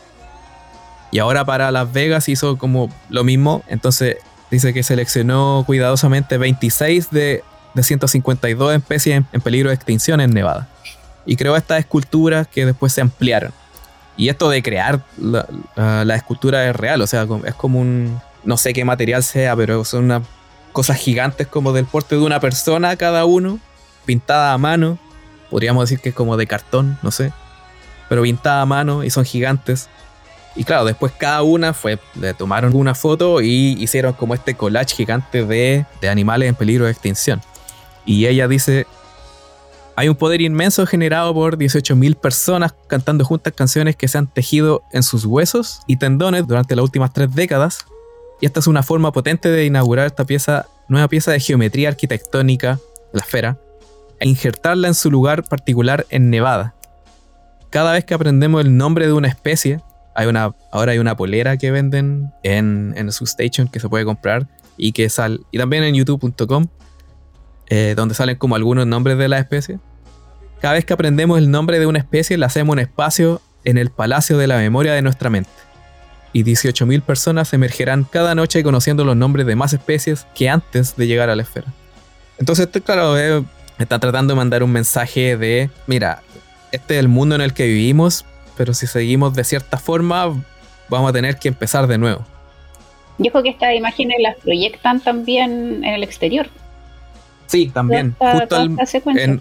Y 1.13 1.21
ahora 1.21 1.45
para 1.45 1.71
Las 1.71 1.93
Vegas 1.93 2.29
hizo 2.29 2.59
como 2.59 2.91
lo 3.09 3.23
mismo, 3.23 3.63
entonces 3.69 4.17
dice 4.51 4.75
que 4.75 4.83
seleccionó 4.83 5.63
cuidadosamente 5.65 6.39
26 6.39 7.11
de, 7.11 7.45
de 7.75 7.83
152 7.85 8.75
especies 8.75 9.23
en, 9.33 9.41
peligro 9.41 9.69
de 9.69 9.77
extinción 9.77 10.21
en 10.21 10.33
Nevada. 10.33 10.69
Y 11.25 11.37
creó 11.37 11.55
estas 11.55 11.79
esculturas 11.79 12.49
que 12.49 12.67
después 12.67 12.93
se 12.93 13.01
ampliaron. 13.01 13.53
Y 14.17 14.29
esto 14.29 14.49
de 14.49 14.63
crear 14.65 15.05
la, 15.17 16.17
escultura 16.17 16.69
es 16.69 16.75
real, 16.75 17.01
o 17.01 17.07
sea, 17.07 17.29
es 17.45 17.55
como 17.55 17.81
un, 17.81 18.21
no 18.43 18.57
sé 18.57 18.73
qué 18.73 18.85
material 18.85 19.23
sea, 19.23 19.55
pero 19.55 19.85
son 19.85 20.07
unas 20.07 20.23
cosas 20.73 20.97
gigantes 20.97 21.47
como 21.47 21.73
del 21.73 21.85
porte 21.85 22.17
de 22.17 22.23
una 22.23 22.41
persona 22.41 22.97
cada 22.97 23.25
uno, 23.25 23.61
pintada 24.05 24.53
a 24.53 24.59
mano. 24.59 24.99
Podríamos 25.51 25.89
decir 25.89 26.01
que 26.01 26.11
es 26.11 26.15
como 26.15 26.37
de 26.37 26.47
cartón, 26.47 26.99
no 27.03 27.11
sé. 27.11 27.33
Pero 28.09 28.23
pintada 28.23 28.63
a 28.63 28.67
mano 28.67 29.05
y 29.05 29.11
son 29.11 29.25
gigantes. 29.25 29.89
Y 30.55 30.65
claro, 30.65 30.85
después 30.85 31.13
cada 31.13 31.43
una 31.43 31.75
fue, 31.75 31.99
le 32.19 32.33
tomaron 32.35 32.75
una 32.75 32.95
foto 32.95 33.41
y 33.43 33.77
hicieron 33.79 34.15
como 34.15 34.35
este 34.35 34.55
collage 34.55 34.95
gigante 34.95 35.45
de, 35.45 35.85
de 36.01 36.09
animales 36.09 36.49
en 36.49 36.55
peligro 36.55 36.87
de 36.87 36.93
extinción. 36.93 37.43
Y 38.07 38.27
ella 38.27 38.49
dice, 38.49 38.87
hay 39.97 40.09
un 40.09 40.15
poder 40.15 40.43
inmenso 40.43 40.87
generado 40.87 41.33
por 41.33 41.57
18.000 41.57 42.17
personas 42.17 42.75
cantando 42.87 43.25
juntas 43.25 43.55
canciones 43.55 43.97
que 43.97 44.09
se 44.09 44.19
han 44.19 44.27
tejido 44.27 44.83
en 44.93 45.03
sus 45.03 45.25
huesos 45.25 45.81
y 45.87 45.97
tendones 45.97 46.47
durante 46.47 46.77
las 46.77 46.83
últimas 46.83 47.13
tres 47.15 47.35
décadas. 47.35 47.87
Y 48.41 48.47
esta 48.47 48.61
es 48.61 48.67
una 48.67 48.83
forma 48.83 49.11
potente 49.11 49.49
de 49.49 49.65
inaugurar 49.65 50.07
esta 50.07 50.25
pieza, 50.25 50.67
nueva 50.89 51.09
pieza 51.09 51.33
de 51.33 51.41
geometría 51.41 51.89
arquitectónica, 51.89 52.79
la 53.13 53.21
esfera, 53.21 53.59
e 54.21 54.29
injertarla 54.29 54.89
en 54.89 54.95
su 54.95 55.11
lugar 55.11 55.45
particular 55.45 56.07
en 56.11 56.31
Nevada. 56.31 56.75
Cada 57.71 57.93
vez 57.93 58.05
que 58.05 58.15
aprendemos 58.15 58.65
el 58.65 58.77
nombre 58.77 59.07
de 59.07 59.13
una 59.13 59.29
especie, 59.29 59.81
hay 60.15 60.27
una, 60.27 60.55
ahora 60.71 60.93
hay 60.93 60.99
una 60.99 61.17
polera 61.17 61.57
que 61.57 61.71
venden 61.71 62.33
en, 62.43 62.95
en 62.97 63.13
su 63.13 63.25
station 63.25 63.69
que 63.69 63.81
se 63.81 63.89
puede 63.89 64.05
comprar 64.05 64.47
y 64.77 64.93
que 64.93 65.09
sale, 65.09 65.41
y 65.51 65.59
también 65.59 65.83
en 65.83 65.95
youtube.com 65.95 66.67
eh, 67.69 67.95
donde 67.97 68.15
salen 68.15 68.37
como 68.37 68.55
algunos 68.55 68.87
nombres 68.87 69.19
de 69.19 69.29
la 69.29 69.39
especie. 69.39 69.81
Cada 70.61 70.75
vez 70.75 70.85
que 70.85 70.93
aprendemos 70.93 71.39
el 71.39 71.51
nombre 71.51 71.79
de 71.81 71.87
una 71.87 71.99
especie, 71.99 72.39
le 72.39 72.47
hacemos 72.47 72.75
un 72.75 72.79
espacio 72.79 73.41
en 73.65 73.77
el 73.77 73.91
palacio 73.91 74.39
de 74.39 74.47
la 74.47 74.57
memoria 74.57 74.93
de 74.93 75.03
nuestra 75.03 75.31
mente. 75.31 75.51
Y 76.33 76.45
18.000 76.45 77.03
personas 77.03 77.53
emergerán 77.53 78.05
cada 78.05 78.35
noche 78.35 78.63
conociendo 78.63 79.05
los 79.05 79.17
nombres 79.17 79.47
de 79.47 79.57
más 79.57 79.73
especies 79.73 80.27
que 80.35 80.49
antes 80.49 80.97
de 80.97 81.07
llegar 81.09 81.29
a 81.29 81.35
la 81.35 81.43
esfera. 81.43 81.73
Entonces, 82.39 82.69
claro, 82.85 83.19
eh, 83.19 83.43
está 83.79 83.99
tratando 83.99 84.35
de 84.35 84.37
mandar 84.37 84.63
un 84.63 84.73
mensaje 84.73 85.37
de, 85.37 85.71
mira, 85.87 86.23
este 86.73 86.95
es 86.95 87.01
el 87.01 87.09
mundo 87.09 87.35
en 87.35 87.41
el 87.41 87.53
que 87.53 87.67
vivimos, 87.67 88.25
pero 88.57 88.75
si 88.75 88.87
seguimos 88.87 89.35
de 89.35 89.45
cierta 89.45 89.79
forma, 89.79 90.43
vamos 90.89 91.11
a 91.11 91.13
tener 91.13 91.37
que 91.37 91.49
empezar 91.49 91.87
de 91.87 91.99
nuevo. 91.99 92.25
Dijo 93.19 93.43
que 93.43 93.51
estas 93.51 93.75
imágenes 93.75 94.17
las 94.21 94.37
proyectan 94.37 95.01
también 95.01 95.85
en 95.85 95.95
el 95.95 96.03
exterior. 96.03 96.49
Sí, 97.47 97.71
también. 97.73 98.15
Justo 98.19 98.57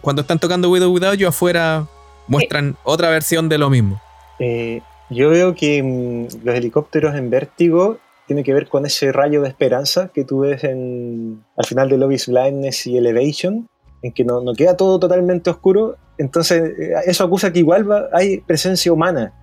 cuando 0.02 0.22
están 0.22 0.40
tocando 0.40 0.70
Widow 0.70 0.92
Without 0.92 1.18
You 1.18 1.28
afuera 1.28 1.88
muestran 2.28 2.78
otra 2.84 3.10
versión 3.10 3.50
de 3.50 3.58
lo 3.58 3.70
mismo. 3.70 4.02
Eh, 4.40 4.82
yo 5.10 5.30
veo 5.30 5.56
que 5.56 5.82
mm, 5.82 6.46
los 6.46 6.56
helicópteros 6.56 7.16
en 7.16 7.30
vértigo 7.30 7.98
tiene 8.28 8.44
que 8.44 8.54
ver 8.54 8.68
con 8.68 8.86
ese 8.86 9.12
rayo 9.12 9.42
de 9.42 9.50
esperanza 9.50 10.10
que 10.14 10.24
tú 10.24 10.40
ves 10.40 10.64
en, 10.64 11.44
al 11.58 11.66
final 11.66 11.90
de 11.90 11.98
Love 11.98 12.14
is 12.14 12.28
Blindness 12.28 12.88
y 12.88 12.98
Elevation, 12.98 13.68
en 14.06 14.14
que 14.14 14.24
no, 14.24 14.42
no 14.42 14.54
queda 14.54 14.78
todo 14.78 15.00
totalmente 15.00 15.50
oscuro. 15.50 15.96
Entonces, 16.18 16.78
eh, 16.80 16.94
eso 17.06 17.24
acusa 17.24 17.52
que 17.52 17.60
igual 17.60 17.88
hay 18.14 18.40
presencia 18.40 18.92
humana, 18.92 19.34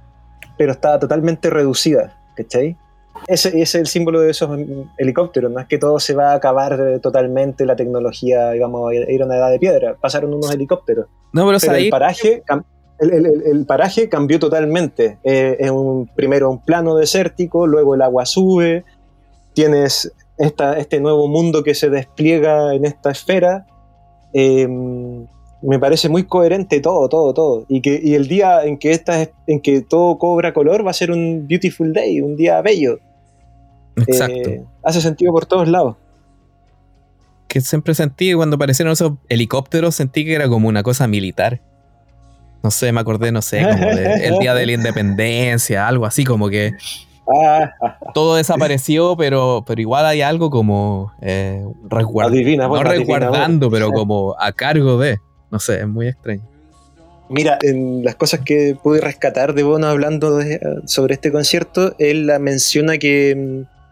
pero 0.57 0.73
está 0.73 0.99
totalmente 0.99 1.51
reducida, 1.51 2.17
¿cachai? 2.37 2.77
Ese, 3.27 3.61
es 3.61 3.75
el 3.75 3.87
símbolo 3.87 4.21
de 4.21 4.31
esos 4.31 4.51
helicópteros, 4.99 5.53
no 5.53 5.61
es 5.61 5.67
que 5.67 5.79
todo 5.79 6.01
se 6.01 6.15
va 6.15 6.33
a 6.33 6.35
acabar 6.35 6.99
totalmente, 7.01 7.67
la 7.67 7.77
tecnología, 7.77 8.51
digamos, 8.51 8.91
a 8.91 8.95
ir 8.95 9.23
a 9.23 9.27
una 9.27 9.37
edad 9.37 9.51
de 9.51 9.59
piedra. 9.59 9.97
Pasaron 10.01 10.33
unos 10.33 10.53
helicópteros. 10.53 11.07
No, 11.33 11.47
pero, 11.47 11.77
el 11.77 11.91
paraje 11.91 12.43
el, 13.03 13.65
paraje 13.67 14.09
cambió 14.09 14.39
totalmente. 14.39 15.19
Eh, 15.25 15.57
es 15.59 15.71
un, 15.71 16.09
primero 16.15 16.51
un 16.51 16.63
plano 16.63 16.95
desértico, 16.97 17.67
luego 17.67 17.95
el 17.95 18.03
agua 18.03 18.27
sube, 18.27 18.85
tienes 19.55 20.13
esta, 20.39 20.79
este 20.79 21.01
nuevo 21.01 21.29
mundo 21.29 21.63
que 21.63 21.75
se 21.75 21.91
despliega 21.91 22.75
en 22.75 22.85
esta 22.85 23.11
esfera. 23.11 23.67
Em, 24.33 25.27
me 25.63 25.79
parece 25.79 26.09
muy 26.09 26.25
coherente 26.25 26.81
todo, 26.81 27.09
todo, 27.09 27.33
todo. 27.33 27.65
Y 27.69 27.81
que 27.81 28.01
y 28.03 28.15
el 28.15 28.29
día 28.29 28.65
en 28.65 28.79
que, 28.79 28.91
esta, 28.93 29.29
en 29.47 29.61
que 29.61 29.81
todo 29.83 30.19
cobra 30.19 30.53
color 30.53 30.85
va 30.85 30.91
a 30.91 30.95
ser 30.95 31.11
un 31.11 31.47
beautiful 31.47 31.93
day, 31.93 32.21
un 32.21 32.37
día 32.37 32.61
bello. 32.63 32.99
Exacto. 33.97 34.51
Eh, 34.51 34.65
hace 34.83 35.01
sentido 35.01 35.33
por 35.33 35.47
todos 35.47 35.69
lados. 35.69 35.97
Que 37.47 37.61
siempre 37.61 37.95
sentí, 37.95 38.33
cuando 38.33 38.57
aparecieron 38.57 38.93
esos 38.93 39.13
helicópteros, 39.29 39.95
sentí 39.95 40.25
que 40.25 40.35
era 40.35 40.49
como 40.49 40.69
una 40.69 40.83
cosa 40.83 41.07
militar. 41.07 41.61
No 42.63 42.71
sé, 42.71 42.93
me 42.93 43.01
acordé, 43.01 43.33
no 43.33 43.43
sé, 43.43 43.63
como 43.63 43.89
el 43.89 44.39
día 44.39 44.55
de 44.55 44.67
la 44.67 44.73
independencia, 44.79 45.87
algo 45.87 46.07
así, 46.07 46.25
como 46.25 46.49
que 46.49 46.73
todo 48.15 48.37
desapareció, 48.37 49.17
pero, 49.17 49.65
pero 49.67 49.81
igual 49.81 50.07
hay 50.07 50.23
algo 50.23 50.51
como 50.51 51.13
eh, 51.21 51.65
no 51.65 52.83
resguardando, 52.83 53.71
pero 53.71 53.91
como 53.91 54.35
a 54.39 54.53
cargo 54.53 54.99
de. 54.99 55.19
No 55.51 55.59
sé, 55.59 55.81
es 55.81 55.89
muy 55.89 56.09
extraño. 56.09 56.43
Mira, 57.29 57.59
en 57.63 58.05
las 58.05 58.17
cosas 58.17 58.41
que 58.41 58.77
pude 58.83 59.01
rescatar 59.01 59.55
de 59.55 59.63
Bono 59.63 59.87
hablando 59.87 60.41
sobre 60.87 61.15
este 61.15 61.33
concierto, 61.33 61.95
él 61.99 62.31
menciona 62.41 62.99
que 62.99 63.35
mm, 63.35 63.83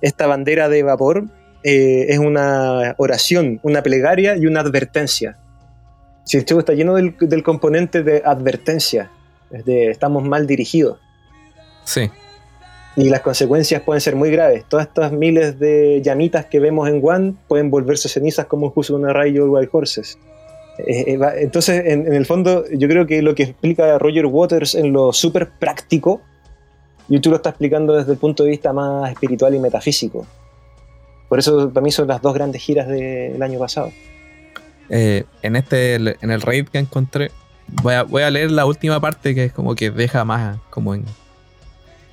esta 0.00 0.26
bandera 0.26 0.68
de 0.68 0.82
vapor 0.82 1.24
eh, 1.64 2.06
es 2.10 2.18
una 2.18 2.94
oración, 2.98 3.58
una 3.62 3.82
plegaria 3.82 4.36
y 4.36 4.46
una 4.46 4.60
advertencia. 4.60 5.38
Si 6.24 6.36
el 6.36 6.44
show 6.44 6.58
está 6.58 6.74
lleno 6.74 6.94
del, 6.94 7.42
componente 7.42 8.02
de 8.02 8.22
advertencia, 8.24 9.10
de 9.50 9.90
estamos 9.90 10.22
mal 10.22 10.46
dirigidos. 10.46 10.98
Sí. 11.84 12.10
Y 12.96 13.08
las 13.08 13.22
consecuencias 13.22 13.82
pueden 13.82 14.00
ser 14.00 14.14
muy 14.14 14.30
graves. 14.30 14.64
Todas 14.68 14.86
estas 14.86 15.10
miles 15.10 15.58
de 15.58 16.00
llamitas 16.02 16.46
que 16.46 16.60
vemos 16.60 16.88
en 16.88 17.00
One 17.02 17.34
pueden 17.48 17.70
volverse 17.70 18.08
cenizas 18.08 18.46
como 18.46 18.72
puso 18.72 18.94
una 18.94 19.12
Rayo 19.12 19.46
Wild 19.46 19.68
Horses. 19.72 20.18
Entonces, 20.78 21.82
en, 21.86 22.12
el 22.12 22.26
fondo, 22.26 22.64
yo 22.72 22.88
creo 22.88 23.06
que 23.06 23.22
lo 23.22 23.34
que 23.34 23.44
explica 23.44 23.98
Roger 23.98 24.26
Waters 24.26 24.74
en 24.74 24.92
lo 24.92 25.12
súper 25.12 25.50
práctico, 25.50 26.20
YouTube 27.08 27.32
lo 27.32 27.36
está 27.36 27.50
explicando 27.50 27.94
desde 27.94 28.12
el 28.12 28.18
punto 28.18 28.44
de 28.44 28.50
vista 28.50 28.72
más 28.72 29.10
espiritual 29.10 29.54
y 29.54 29.58
metafísico. 29.58 30.26
Por 31.28 31.38
eso, 31.38 31.70
para 31.70 31.82
mí, 31.82 31.90
son 31.90 32.08
las 32.08 32.22
dos 32.22 32.34
grandes 32.34 32.62
giras 32.62 32.88
del 32.88 33.42
año 33.42 33.58
pasado. 33.58 33.92
Eh, 34.88 35.24
en 35.42 35.56
este, 35.56 35.94
en 35.94 36.30
el 36.30 36.40
raid 36.42 36.68
que 36.68 36.78
encontré, 36.78 37.30
voy 37.82 37.94
a, 37.94 38.02
voy 38.02 38.22
a 38.22 38.30
leer 38.30 38.50
la 38.50 38.66
última 38.66 39.00
parte 39.00 39.34
que 39.34 39.46
es 39.46 39.52
como 39.52 39.74
que 39.74 39.90
deja 39.90 40.24
más 40.24 40.58
como 40.70 40.94
en... 40.94 41.04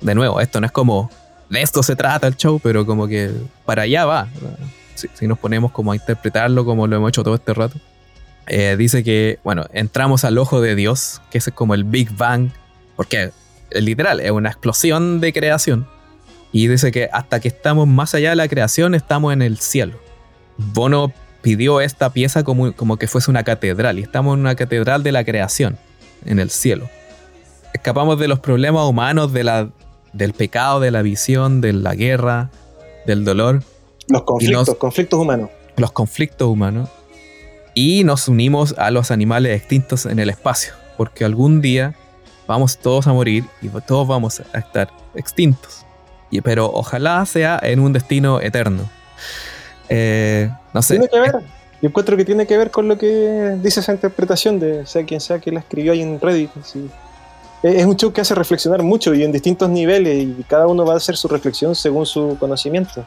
De 0.02 0.14
nuevo, 0.14 0.40
esto 0.40 0.60
no 0.60 0.66
es 0.66 0.72
como 0.72 1.10
de 1.52 1.60
esto 1.60 1.82
se 1.82 1.96
trata 1.96 2.26
el 2.26 2.36
show, 2.36 2.58
pero 2.62 2.86
como 2.86 3.06
que 3.06 3.30
para 3.66 3.82
allá 3.82 4.06
va. 4.06 4.26
Si, 4.94 5.26
nos 5.26 5.38
ponemos 5.38 5.70
como 5.70 5.92
a 5.92 5.96
interpretarlo 5.96 6.64
como 6.64 6.86
lo 6.86 6.96
hemos 6.96 7.10
hecho 7.10 7.22
todo 7.22 7.34
este 7.34 7.52
rato. 7.52 7.76
Eh, 8.46 8.76
dice 8.78 9.04
que, 9.04 9.38
bueno, 9.44 9.66
entramos 9.74 10.24
al 10.24 10.38
ojo 10.38 10.62
de 10.62 10.74
Dios, 10.74 11.20
que 11.30 11.36
es 11.36 11.50
como 11.54 11.74
el 11.74 11.84
Big 11.84 12.10
Bang, 12.16 12.50
porque 12.96 13.32
literal 13.70 14.20
es 14.20 14.30
una 14.30 14.48
explosión 14.48 15.20
de 15.20 15.34
creación. 15.34 15.86
Y 16.52 16.68
dice 16.68 16.90
que 16.90 17.10
hasta 17.12 17.38
que 17.38 17.48
estamos 17.48 17.86
más 17.86 18.14
allá 18.14 18.30
de 18.30 18.36
la 18.36 18.48
creación, 18.48 18.94
estamos 18.94 19.34
en 19.34 19.42
el 19.42 19.58
cielo. 19.58 20.00
Bono 20.56 21.12
pidió 21.42 21.82
esta 21.82 22.14
pieza 22.14 22.44
como, 22.44 22.72
como 22.72 22.96
que 22.96 23.08
fuese 23.08 23.30
una 23.30 23.42
catedral, 23.42 23.98
y 23.98 24.02
estamos 24.02 24.34
en 24.34 24.40
una 24.40 24.54
catedral 24.54 25.02
de 25.02 25.12
la 25.12 25.22
creación, 25.22 25.76
en 26.24 26.38
el 26.38 26.48
cielo. 26.48 26.88
Escapamos 27.74 28.18
de 28.18 28.28
los 28.28 28.38
problemas 28.38 28.86
humanos, 28.86 29.34
de 29.34 29.44
la, 29.44 29.68
del 30.12 30.32
pecado, 30.32 30.80
de 30.80 30.90
la 30.90 31.02
visión, 31.02 31.60
de 31.60 31.72
la 31.72 31.94
guerra, 31.94 32.50
del 33.06 33.24
dolor. 33.24 33.62
Los 34.08 34.22
conflictos, 34.22 34.74
conflictos 34.76 35.20
humanos. 35.20 35.50
Los 35.76 35.92
conflictos 35.92 36.48
humanos. 36.48 36.88
Y 37.74 38.04
nos 38.04 38.28
unimos 38.28 38.74
a 38.78 38.90
los 38.90 39.10
animales 39.10 39.56
extintos 39.56 40.06
en 40.06 40.18
el 40.18 40.28
espacio, 40.28 40.74
porque 40.96 41.24
algún 41.24 41.62
día 41.62 41.94
vamos 42.46 42.78
todos 42.78 43.06
a 43.06 43.12
morir 43.12 43.44
y 43.62 43.68
todos 43.68 44.06
vamos 44.06 44.42
a 44.52 44.58
estar 44.58 44.90
extintos. 45.14 45.86
Y, 46.30 46.40
pero 46.40 46.70
ojalá 46.72 47.24
sea 47.26 47.58
en 47.62 47.80
un 47.80 47.92
destino 47.92 48.40
eterno. 48.40 48.88
Eh, 49.88 50.50
no 50.72 50.82
sé. 50.82 50.94
Tiene 50.94 51.08
que 51.08 51.20
ver. 51.20 51.34
Yo 51.82 51.88
encuentro 51.88 52.16
que 52.16 52.24
tiene 52.24 52.46
que 52.46 52.56
ver 52.56 52.70
con 52.70 52.88
lo 52.88 52.96
que 52.96 53.56
dice 53.60 53.80
esa 53.80 53.92
interpretación 53.92 54.60
de 54.60 54.86
sea 54.86 55.04
quien 55.04 55.20
sea 55.20 55.40
que 55.40 55.50
la 55.50 55.60
escribió 55.60 55.92
ahí 55.92 56.00
en 56.00 56.20
Reddit. 56.20 56.50
Es 57.62 57.86
un 57.86 57.96
show 57.96 58.12
que 58.12 58.20
hace 58.20 58.34
reflexionar 58.34 58.82
mucho 58.82 59.14
y 59.14 59.22
en 59.22 59.30
distintos 59.30 59.68
niveles 59.70 60.24
y 60.24 60.42
cada 60.48 60.66
uno 60.66 60.84
va 60.84 60.94
a 60.94 60.96
hacer 60.96 61.16
su 61.16 61.28
reflexión 61.28 61.74
según 61.76 62.06
su 62.06 62.36
conocimiento. 62.40 63.04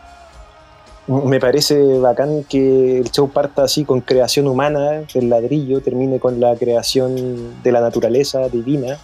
Me 1.08 1.40
parece 1.40 2.00
bacán 2.00 2.46
que 2.46 3.00
el 3.00 3.12
show 3.12 3.30
parta 3.30 3.64
así 3.64 3.84
con 3.84 4.02
creación 4.02 4.48
humana, 4.48 5.04
el 5.14 5.30
ladrillo, 5.30 5.82
termine 5.82 6.20
con 6.20 6.40
la 6.40 6.56
creación 6.56 7.62
de 7.62 7.72
la 7.72 7.82
naturaleza 7.82 8.48
divina. 8.50 8.98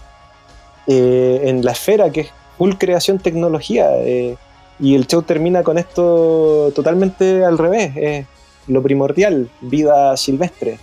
Eh, 0.88 1.41
en 1.44 1.64
la 1.64 1.73
esfera, 1.73 2.10
que 2.10 2.22
es 2.22 2.32
full 2.57 2.73
creación 2.73 3.19
tecnología. 3.19 3.88
Eh, 3.98 4.36
y 4.80 4.95
el 4.95 5.06
show 5.06 5.22
termina 5.22 5.64
con 5.64 5.78
esto 5.78 6.72
totalmente 6.73 7.45
al 7.45 7.57
revés. 7.57 7.91
Es 7.95 8.26
lo 8.68 8.82
primordial, 8.82 9.49
vida 9.61 10.15
silvestre. 10.18 10.80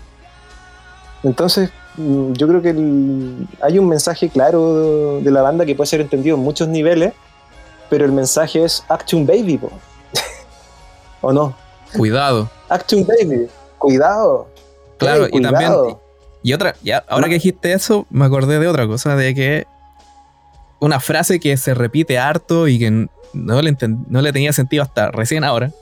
Entonces, 1.25 1.71
yo 1.99 2.47
creo 2.47 2.63
que 2.63 2.69
hay 3.61 3.79
un 3.79 3.89
mensaje 3.89 4.29
claro 4.29 5.21
de 5.21 5.31
la 5.31 5.43
banda 5.43 5.67
que 5.67 5.75
puede 5.75 5.89
ser 5.89 6.01
entendido 6.01 6.37
en 6.37 6.43
muchos 6.43 6.69
niveles, 6.69 7.13
pero 7.91 8.05
el 8.05 8.13
mensaje 8.13 8.63
es 8.65 8.85
Action 8.89 9.27
Baby, 9.27 9.59
¿o 11.21 11.33
no? 11.33 11.57
Cuidado. 11.97 12.49
Action 12.69 13.05
Baby, 13.05 13.49
cuidado. 13.79 14.49
Claro, 14.99 15.27
y 15.31 15.43
también. 15.43 15.73
Y 16.43 16.53
otra, 16.53 16.77
ya, 16.83 17.05
ahora 17.09 17.29
que 17.29 17.35
dijiste 17.35 17.73
eso, 17.73 18.07
me 18.11 18.25
acordé 18.25 18.61
de 18.61 18.69
otra 18.69 18.87
cosa, 18.87 19.17
de 19.17 19.35
que 19.35 19.67
una 20.81 21.01
frase 21.01 21.41
que 21.41 21.57
se 21.57 21.75
repite 21.75 22.19
harto 22.19 22.69
y 22.69 22.79
que 22.79 23.09
no 23.33 23.63
le, 23.63 23.77
no 24.09 24.23
le 24.23 24.33
tenía 24.33 24.53
sentido 24.53 24.85
hasta 24.85 25.11
recién 25.11 25.43
ahora. 25.43 25.73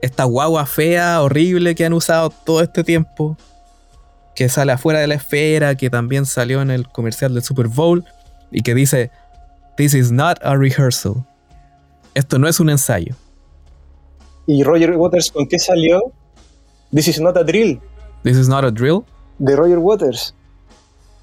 Esta 0.00 0.24
guagua 0.24 0.66
fea, 0.66 1.22
horrible 1.22 1.76
que 1.76 1.84
han 1.84 1.92
usado 1.92 2.30
todo 2.30 2.60
este 2.60 2.82
tiempo, 2.82 3.36
que 4.34 4.48
sale 4.48 4.72
afuera 4.72 5.00
de 5.00 5.06
la 5.06 5.14
esfera, 5.14 5.74
que 5.74 5.90
también 5.90 6.26
salió 6.26 6.62
en 6.62 6.70
el 6.70 6.88
comercial 6.88 7.34
del 7.34 7.42
Super 7.42 7.68
Bowl, 7.68 8.04
y 8.50 8.62
que 8.62 8.74
dice, 8.74 9.10
This 9.76 9.94
is 9.94 10.12
not 10.12 10.38
a 10.42 10.56
rehearsal. 10.56 11.24
Esto 12.14 12.38
no 12.38 12.46
es 12.46 12.60
un 12.60 12.68
ensayo. 12.68 13.14
¿Y 14.46 14.62
Roger 14.64 14.96
Waters 14.96 15.30
con 15.30 15.46
qué 15.46 15.58
salió? 15.58 16.12
This 16.92 17.08
is 17.08 17.20
not 17.20 17.36
a 17.36 17.44
drill. 17.44 17.80
This 18.22 18.36
is 18.36 18.48
not 18.48 18.64
a 18.64 18.70
drill. 18.70 19.04
De 19.38 19.56
Roger 19.56 19.78
Waters. 19.78 20.34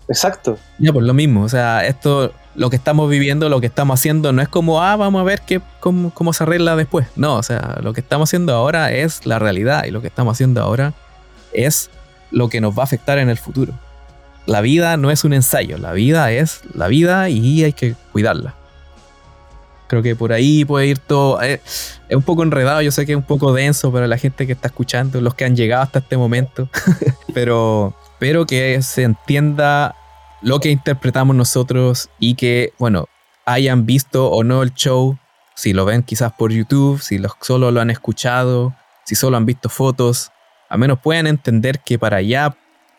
Exacto. 0.08 0.58
Ya, 0.80 0.92
pues 0.92 1.06
lo 1.06 1.14
mismo. 1.14 1.44
O 1.44 1.50
sea, 1.50 1.86
esto 1.86 2.34
lo 2.56 2.70
que 2.70 2.76
estamos 2.76 3.10
viviendo, 3.10 3.48
lo 3.48 3.62
que 3.62 3.68
estamos 3.68 4.00
haciendo, 4.00 4.34
no 4.34 4.42
es 4.42 4.50
como, 4.50 4.82
ah, 4.82 4.96
vamos 4.96 5.22
a 5.22 5.24
ver 5.24 5.42
qué, 5.46 5.62
cómo, 5.80 6.12
cómo 6.14 6.34
se 6.34 6.44
arregla 6.44 6.76
después. 6.76 7.08
No, 7.16 7.36
o 7.36 7.44
sea, 7.44 7.78
lo 7.84 7.94
que 7.94 8.02
estamos 8.02 8.30
haciendo 8.30 8.54
ahora 8.54 8.92
es 8.92 9.26
la 9.26 9.38
realidad 9.38 9.86
y 9.86 9.92
lo 9.92 10.02
que 10.02 10.08
estamos 10.08 10.34
haciendo 10.34 10.62
ahora 10.62 10.94
es 11.54 11.92
lo 12.32 12.50
que 12.50 12.62
nos 12.62 12.78
va 12.78 12.84
a 12.84 12.86
afectar 12.86 13.18
en 13.18 13.30
el 13.30 13.38
futuro. 13.38 13.74
La 14.46 14.62
vida 14.62 14.98
no 14.98 15.12
es 15.12 15.24
un 15.24 15.34
ensayo, 15.34 15.78
la 15.78 15.94
vida 15.94 16.32
es 16.32 16.62
la 16.74 16.88
vida 16.88 17.30
y 17.30 17.64
hay 17.64 17.74
que 17.74 17.96
cuidarla. 18.12 18.56
Creo 19.88 20.04
que 20.04 20.16
por 20.16 20.34
ahí 20.34 20.66
puede 20.66 20.88
ir 20.88 21.00
todo. 21.00 21.42
Eh, 21.42 21.62
es, 21.66 22.00
un 22.12 22.22
poco 22.22 22.44
enredado, 22.44 22.82
yo 22.82 22.92
sé 22.92 23.06
que 23.06 23.14
es 23.14 23.18
un 23.18 23.24
poco 23.24 23.54
denso 23.54 23.92
para 23.92 24.08
la 24.08 24.18
gente 24.18 24.46
que 24.46 24.54
está 24.54 24.68
escuchando, 24.68 25.20
los 25.20 25.34
que 25.34 25.46
han 25.46 25.56
llegado 25.56 25.84
hasta 25.84 26.00
este 26.00 26.16
momento. 26.16 26.70
pero 27.34 27.96
espero 28.14 28.46
que 28.46 28.82
se 28.82 29.04
entienda 29.04 29.96
lo 30.42 30.60
que 30.60 30.70
interpretamos 30.70 31.36
nosotros 31.36 32.10
y 32.20 32.36
que, 32.36 32.74
bueno, 32.78 33.08
hayan 33.46 33.86
visto 33.86 34.30
o 34.30 34.44
no 34.44 34.62
el 34.62 34.74
show, 34.74 35.18
si 35.56 35.74
lo 35.74 35.86
ven 35.86 36.04
quizás 36.04 36.32
por 36.34 36.52
YouTube, 36.52 37.02
si 37.02 37.20
solo 37.42 37.72
lo 37.72 37.82
han 37.82 37.90
escuchado, 37.90 38.76
si 39.06 39.16
solo 39.16 39.38
han 39.38 39.46
visto 39.46 39.70
fotos, 39.70 40.32
al 40.70 40.80
menos 40.80 41.00
puedan 41.00 41.28
entender 41.28 41.80
que 41.80 42.00
para 42.00 42.18
allá 42.18 42.56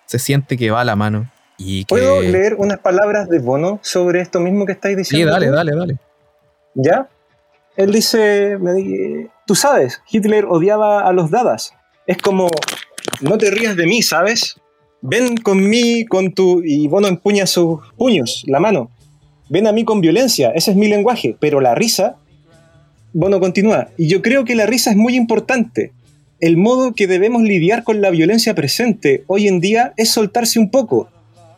se 0.07 0.19
siente 0.19 0.57
que 0.57 0.71
va 0.71 0.85
la 0.85 0.97
mano. 0.97 1.31
Y 1.57 1.85
¿Puedo 1.87 2.21
leer 2.21 2.55
unas 2.59 2.79
palabras 2.79 3.29
de 3.29 3.39
Bono 3.39 3.79
sobre 3.83 4.21
esto 4.21 4.41
mismo 4.41 4.67
que 4.67 4.73
estáis 4.73 4.97
diciendo? 4.97 5.29
Sí, 5.29 5.33
dale, 5.33 5.51
dale, 5.51 5.77
dale. 5.77 5.97
¿Ya? 6.75 7.09
él 7.77 7.93
dice, 7.93 8.59
tú 9.47 9.55
sabes, 9.55 10.03
Hitler 10.11 10.45
odiaba 10.45 11.01
a 11.01 11.13
los 11.13 11.31
dadas. 11.31 11.73
Es 12.07 12.19
como, 12.19 12.49
no 13.23 13.39
te 13.39 13.51
rías 13.51 13.77
de 13.77 13.87
mí, 13.87 14.03
¿sabes? 14.03 14.57
Ven 15.01 15.37
con 15.39 15.67
mí, 15.69 16.05
con 16.05 16.33
tu... 16.33 16.63
Y 16.63 16.89
Bono 16.89 17.09
empuña 17.09 17.47
sus 17.47 17.81
puños, 17.97 18.45
la 18.47 18.61
mano. 18.61 18.91
Ven 19.49 19.67
a 19.67 19.73
mí 19.73 19.85
con 19.85 20.01
violencia, 20.01 20.51
ese 20.55 20.73
es 20.73 20.77
mi 20.77 20.89
lenguaje. 20.89 21.37
Pero 21.41 21.61
la 21.61 21.75
risa, 21.75 22.17
Bono 23.15 23.41
continúa. 23.41 23.89
Y 23.97 24.09
yo 24.09 24.21
creo 24.21 24.45
que 24.45 24.55
la 24.55 24.67
risa 24.67 24.91
es 24.91 24.97
muy 24.97 25.17
importante. 25.17 25.93
El 26.41 26.57
modo 26.57 26.95
que 26.95 27.07
debemos 27.07 27.43
lidiar 27.43 27.85
con 27.85 28.01
la 28.01 28.11
violencia 28.11 28.55
presente 28.55 29.25
hoy 29.27 29.47
en 29.47 29.61
día 29.61 29.93
es 29.97 30.11
soltarse 30.11 30.59
un 30.59 30.71
poco. 30.71 31.11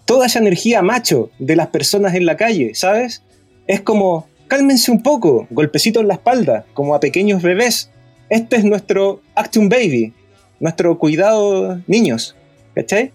Toda 0.04 0.26
esa 0.26 0.40
energía 0.40 0.82
macho 0.82 1.30
de 1.38 1.54
las 1.54 1.68
personas 1.68 2.14
en 2.14 2.26
la 2.26 2.36
calle, 2.36 2.74
¿sabes? 2.74 3.22
Es 3.68 3.80
como, 3.80 4.26
cálmense 4.48 4.90
un 4.90 5.02
poco, 5.02 5.46
golpecito 5.50 6.00
en 6.00 6.08
la 6.08 6.14
espalda, 6.14 6.64
como 6.74 6.94
a 6.94 7.00
pequeños 7.00 7.42
bebés. 7.42 7.90
Este 8.28 8.56
es 8.56 8.64
nuestro 8.64 9.20
Action 9.36 9.68
Baby, 9.68 10.12
nuestro 10.58 10.98
cuidado 10.98 11.80
niños. 11.86 12.34
¿Cachai? 12.74 13.12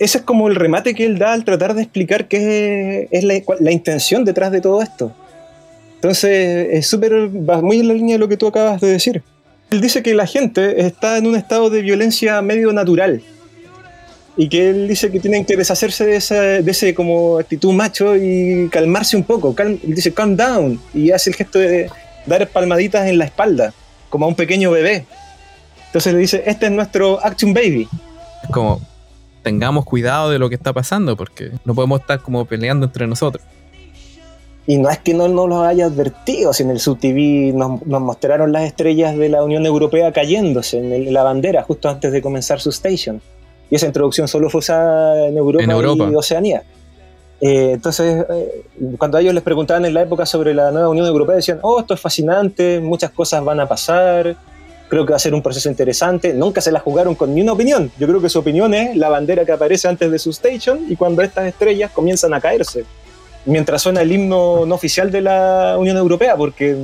ese 0.00 0.18
es 0.18 0.24
como 0.24 0.48
el 0.48 0.56
remate 0.56 0.94
que 0.94 1.04
él 1.04 1.18
da 1.18 1.34
al 1.34 1.44
tratar 1.44 1.74
de 1.74 1.82
explicar 1.82 2.26
qué 2.26 3.06
es 3.10 3.22
la, 3.22 3.70
intención 3.70 4.24
detrás 4.24 4.50
de 4.50 4.62
todo 4.62 4.80
esto. 4.80 5.12
Entonces, 5.96 6.68
es 6.72 6.86
súper, 6.86 7.12
va 7.28 7.60
muy 7.60 7.80
en 7.80 7.88
la 7.88 7.94
línea 7.94 8.14
de 8.14 8.18
lo 8.18 8.26
que 8.26 8.38
tú 8.38 8.46
acabas 8.46 8.80
de 8.80 8.88
decir. 8.88 9.22
Él 9.70 9.80
dice 9.80 10.02
que 10.02 10.14
la 10.14 10.26
gente 10.26 10.84
está 10.84 11.18
en 11.18 11.26
un 11.26 11.36
estado 11.36 11.70
de 11.70 11.82
violencia 11.82 12.42
medio 12.42 12.72
natural. 12.72 13.22
Y 14.36 14.48
que 14.48 14.70
él 14.70 14.88
dice 14.88 15.10
que 15.10 15.20
tienen 15.20 15.44
que 15.44 15.56
deshacerse 15.56 16.06
de, 16.06 16.16
esa, 16.16 16.40
de 16.40 16.70
ese 16.70 16.94
como 16.94 17.38
actitud 17.38 17.72
macho 17.72 18.16
y 18.16 18.68
calmarse 18.70 19.16
un 19.16 19.24
poco. 19.24 19.54
él 19.58 19.80
dice, 19.84 20.12
calm 20.12 20.36
down. 20.36 20.80
Y 20.94 21.10
hace 21.10 21.30
el 21.30 21.36
gesto 21.36 21.58
de 21.58 21.90
dar 22.26 22.48
palmaditas 22.48 23.06
en 23.06 23.18
la 23.18 23.26
espalda, 23.26 23.72
como 24.08 24.24
a 24.24 24.28
un 24.28 24.34
pequeño 24.34 24.70
bebé. 24.70 25.06
Entonces 25.86 26.14
le 26.14 26.20
dice, 26.20 26.42
este 26.46 26.66
es 26.66 26.72
nuestro 26.72 27.24
action 27.24 27.52
baby. 27.52 27.88
Es 28.42 28.50
como, 28.50 28.80
tengamos 29.42 29.84
cuidado 29.84 30.30
de 30.30 30.38
lo 30.38 30.48
que 30.48 30.54
está 30.54 30.72
pasando, 30.72 31.16
porque 31.16 31.52
no 31.64 31.74
podemos 31.74 32.00
estar 32.00 32.20
como 32.20 32.44
peleando 32.44 32.86
entre 32.86 33.06
nosotros. 33.06 33.44
Y 34.70 34.78
no 34.78 34.88
es 34.88 34.98
que 35.00 35.14
no 35.14 35.26
nos 35.26 35.48
lo 35.48 35.62
haya 35.62 35.86
advertido, 35.86 36.52
si 36.52 36.62
en 36.62 36.70
el 36.70 36.78
SubTV 36.78 37.52
nos, 37.56 37.84
nos 37.84 38.00
mostraron 38.00 38.52
las 38.52 38.62
estrellas 38.62 39.16
de 39.16 39.28
la 39.28 39.42
Unión 39.42 39.66
Europea 39.66 40.12
cayéndose 40.12 40.78
en, 40.78 41.12
la 41.12 41.24
bandera 41.24 41.64
justo 41.64 41.88
antes 41.88 42.12
de 42.12 42.22
comenzar 42.22 42.60
su 42.60 42.70
station. 42.70 43.20
Y 43.68 43.74
esa 43.74 43.86
introducción 43.86 44.28
solo 44.28 44.48
fue 44.48 44.60
usada 44.60 45.26
en 45.26 45.36
Europa, 45.36 45.64
y 46.08 46.14
Oceanía. 46.14 46.62
Eh, 47.40 47.72
entonces, 47.72 48.24
eh, 48.30 48.64
cuando 48.96 49.18
a 49.18 49.22
ellos 49.22 49.34
les 49.34 49.42
preguntaban 49.42 49.86
en 49.86 49.92
la 49.92 50.02
época 50.02 50.24
sobre 50.24 50.54
la 50.54 50.70
nueva 50.70 50.88
Unión 50.88 51.04
Europea, 51.04 51.34
decían, 51.34 51.58
oh, 51.62 51.80
esto 51.80 51.94
es 51.94 52.00
fascinante, 52.00 52.78
muchas 52.78 53.10
cosas 53.10 53.42
van 53.42 53.58
a 53.58 53.66
pasar, 53.66 54.36
creo 54.88 55.04
que 55.04 55.10
va 55.10 55.16
a 55.16 55.18
ser 55.18 55.34
un 55.34 55.42
proceso 55.42 55.68
interesante. 55.68 56.32
Nunca 56.32 56.60
se 56.60 56.70
la 56.70 56.78
jugaron 56.78 57.16
con 57.16 57.34
ni 57.34 57.42
una 57.42 57.54
opinión. 57.54 57.90
Yo 57.98 58.06
creo 58.06 58.20
que 58.20 58.28
su 58.28 58.38
opinión 58.38 58.72
es 58.74 58.96
la 58.96 59.08
bandera 59.08 59.44
que 59.44 59.50
aparece 59.50 59.88
antes 59.88 60.08
de 60.12 60.18
su 60.20 60.30
station 60.30 60.86
y 60.88 60.94
cuando 60.94 61.22
estas 61.22 61.48
estrellas 61.48 61.90
comienzan 61.90 62.34
a 62.34 62.40
caerse. 62.40 62.84
Mientras 63.46 63.82
suena 63.82 64.02
el 64.02 64.12
himno 64.12 64.66
no 64.66 64.74
oficial 64.74 65.10
de 65.10 65.22
la 65.22 65.76
Unión 65.78 65.96
Europea, 65.96 66.36
porque 66.36 66.76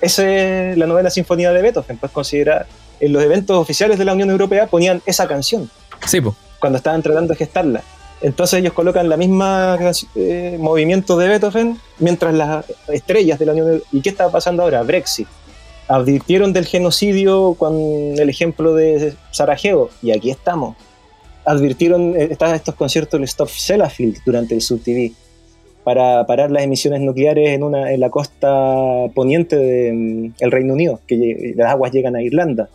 esa 0.00 0.28
es 0.28 0.76
la 0.76 0.86
novena 0.86 1.10
sinfonía 1.10 1.52
de 1.52 1.62
Beethoven. 1.62 1.98
Pues 1.98 2.12
considerar 2.12 2.66
en 3.00 3.12
los 3.12 3.22
eventos 3.22 3.56
oficiales 3.56 3.98
de 3.98 4.04
la 4.04 4.12
Unión 4.12 4.30
Europea 4.30 4.66
ponían 4.66 5.02
esa 5.06 5.26
canción. 5.26 5.70
Sí, 6.06 6.20
pues. 6.20 6.34
Cuando 6.60 6.78
estaban 6.78 7.02
tratando 7.02 7.32
de 7.32 7.36
gestarla. 7.36 7.82
Entonces 8.20 8.58
ellos 8.58 8.72
colocan 8.72 9.08
la 9.08 9.16
misma 9.16 9.78
eh, 10.16 10.56
movimiento 10.58 11.16
de 11.16 11.28
Beethoven 11.28 11.78
mientras 11.98 12.34
las 12.34 12.64
estrellas 12.88 13.38
de 13.38 13.46
la 13.46 13.52
Unión 13.52 13.68
Europea... 13.68 13.88
¿Y 13.92 14.00
qué 14.00 14.08
está 14.08 14.28
pasando 14.28 14.64
ahora? 14.64 14.82
Brexit 14.82 15.28
advirtieron 15.88 16.52
del 16.52 16.66
genocidio 16.66 17.54
con 17.58 17.74
el 17.74 18.28
ejemplo 18.28 18.74
de 18.74 19.14
Sarajevo, 19.30 19.90
y 20.02 20.12
aquí 20.12 20.30
estamos. 20.30 20.76
Advirtieron, 21.44 22.14
eh, 22.14 22.28
estaban 22.30 22.54
estos 22.54 22.74
conciertos 22.74 23.18
del 23.18 23.24
Stop 23.24 23.48
Sellafield 23.48 24.18
durante 24.24 24.54
el 24.54 24.60
Sub 24.60 24.82
TV 24.82 25.12
para 25.88 26.26
parar 26.26 26.50
las 26.50 26.64
emisiones 26.64 27.00
nucleares 27.00 27.48
en, 27.48 27.62
una, 27.62 27.90
en 27.90 28.00
la 28.00 28.10
costa 28.10 29.06
poniente 29.14 29.56
del 29.56 30.34
mm, 30.38 30.50
Reino 30.50 30.74
Unido, 30.74 31.00
que 31.06 31.54
las 31.56 31.70
aguas 31.70 31.92
llegan 31.92 32.14
a 32.14 32.20
Irlanda. 32.20 32.68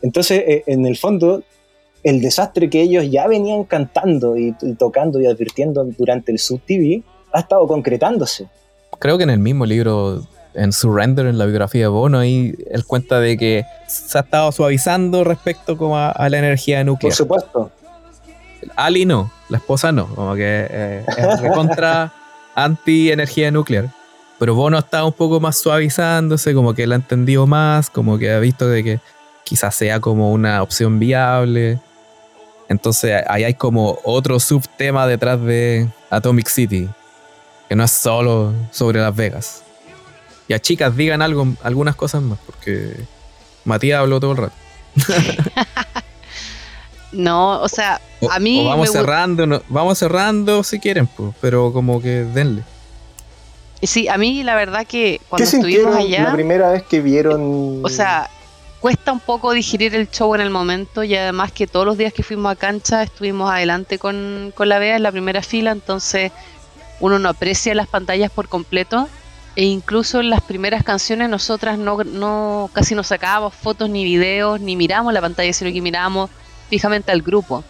Entonces, 0.00 0.44
eh, 0.46 0.62
en 0.68 0.86
el 0.86 0.96
fondo, 0.96 1.42
el 2.04 2.20
desastre 2.20 2.70
que 2.70 2.82
ellos 2.82 3.10
ya 3.10 3.26
venían 3.26 3.64
cantando 3.64 4.36
y, 4.36 4.54
y 4.62 4.74
tocando 4.74 5.20
y 5.20 5.26
advirtiendo 5.26 5.82
durante 5.98 6.30
el 6.30 6.38
Sub 6.38 6.60
TV 6.64 7.02
ha 7.32 7.40
estado 7.40 7.66
concretándose. 7.66 8.46
Creo 9.00 9.18
que 9.18 9.24
en 9.24 9.30
el 9.30 9.40
mismo 9.40 9.66
libro 9.66 10.22
en 10.54 10.72
Surrender, 10.72 11.26
en 11.26 11.38
la 11.38 11.46
biografía 11.46 11.82
de 11.82 11.88
Bono, 11.88 12.20
ahí 12.20 12.54
él 12.70 12.86
cuenta 12.86 13.18
de 13.18 13.36
que 13.36 13.64
se 13.88 14.18
ha 14.18 14.20
estado 14.20 14.52
suavizando 14.52 15.24
respecto 15.24 15.76
como 15.76 15.98
a, 15.98 16.28
la 16.28 16.38
energía 16.38 16.84
nuclear. 16.84 17.10
Por 17.10 17.16
supuesto. 17.16 17.72
Ali 18.76 19.04
no, 19.04 19.32
la 19.48 19.58
esposa 19.58 19.90
no, 19.90 20.06
como 20.14 20.36
que 20.36 20.68
eh, 20.70 21.04
es 21.08 21.40
recontra 21.40 22.12
anti-energía 22.56 23.52
nuclear. 23.52 23.90
Pero 24.38 24.54
Bono 24.54 24.78
está 24.78 25.04
un 25.04 25.12
poco 25.12 25.38
más 25.38 25.56
suavizándose, 25.58 26.52
como 26.52 26.74
que 26.74 26.82
él 26.82 26.92
ha 26.92 26.96
entendido 26.96 27.46
más, 27.46 27.88
como 27.88 28.18
que 28.18 28.32
ha 28.32 28.40
visto 28.40 28.68
de 28.68 28.82
que 28.82 29.00
quizás 29.44 29.74
sea 29.74 30.00
como 30.00 30.32
una 30.32 30.62
opción 30.62 30.98
viable. 30.98 31.78
Entonces 32.68 33.22
ahí 33.28 33.44
hay 33.44 33.54
como 33.54 33.98
otro 34.02 34.40
subtema 34.40 35.06
detrás 35.06 35.40
de 35.40 35.88
Atomic 36.10 36.48
City, 36.48 36.88
que 37.68 37.76
no 37.76 37.84
es 37.84 37.92
solo 37.92 38.52
sobre 38.72 39.00
Las 39.00 39.14
Vegas. 39.14 39.62
Ya 40.48 40.58
chicas, 40.58 40.96
digan 40.96 41.22
algo, 41.22 41.54
algunas 41.62 41.96
cosas 41.96 42.22
más, 42.22 42.38
porque 42.44 42.96
Matías 43.64 44.00
habló 44.00 44.20
todo 44.20 44.32
el 44.32 44.36
rato. 44.38 44.54
no, 47.12 47.60
o 47.60 47.68
sea, 47.68 48.00
a 48.30 48.38
mí. 48.38 48.64
vamos 48.66 48.90
cerrando, 48.90 49.62
vamos 49.68 49.98
cerrando 49.98 50.62
si 50.62 50.78
quieren, 50.78 51.06
pues, 51.06 51.34
pero 51.40 51.72
como 51.72 52.00
que 52.00 52.24
denle. 52.24 52.62
Sí, 53.82 54.08
a 54.08 54.16
mí 54.16 54.42
la 54.42 54.54
verdad 54.54 54.86
que 54.86 55.20
cuando 55.28 55.44
estuvimos 55.44 55.94
allá. 55.94 56.24
La 56.24 56.32
primera 56.32 56.70
vez 56.70 56.82
que 56.82 57.00
vieron. 57.00 57.84
O 57.84 57.88
sea, 57.88 58.30
cuesta 58.80 59.12
un 59.12 59.20
poco 59.20 59.52
digerir 59.52 59.94
el 59.94 60.10
show 60.10 60.34
en 60.34 60.40
el 60.40 60.50
momento 60.50 61.04
y 61.04 61.14
además 61.14 61.52
que 61.52 61.66
todos 61.66 61.84
los 61.86 61.98
días 61.98 62.12
que 62.12 62.22
fuimos 62.22 62.52
a 62.52 62.56
cancha 62.56 63.02
estuvimos 63.02 63.50
adelante 63.50 63.98
con, 63.98 64.52
con 64.56 64.68
la 64.68 64.78
Bea 64.78 64.96
en 64.96 65.02
la 65.02 65.12
primera 65.12 65.42
fila, 65.42 65.72
entonces 65.72 66.32
uno 67.00 67.18
no 67.18 67.28
aprecia 67.28 67.74
las 67.74 67.88
pantallas 67.88 68.30
por 68.30 68.48
completo 68.48 69.08
e 69.54 69.64
incluso 69.64 70.20
en 70.20 70.30
las 70.30 70.40
primeras 70.42 70.84
canciones 70.84 71.28
nosotras 71.28 71.78
no, 71.78 72.04
no 72.04 72.70
casi 72.72 72.94
no 72.94 73.02
sacábamos 73.02 73.54
fotos 73.54 73.88
ni 73.88 74.04
videos 74.04 74.60
ni 74.60 74.76
miramos 74.76 75.12
la 75.12 75.20
pantalla 75.20 75.52
sino 75.52 75.72
que 75.72 75.80
miramos 75.80 76.30
fijamente 76.68 77.12
al 77.12 77.22
grupo 77.22 77.64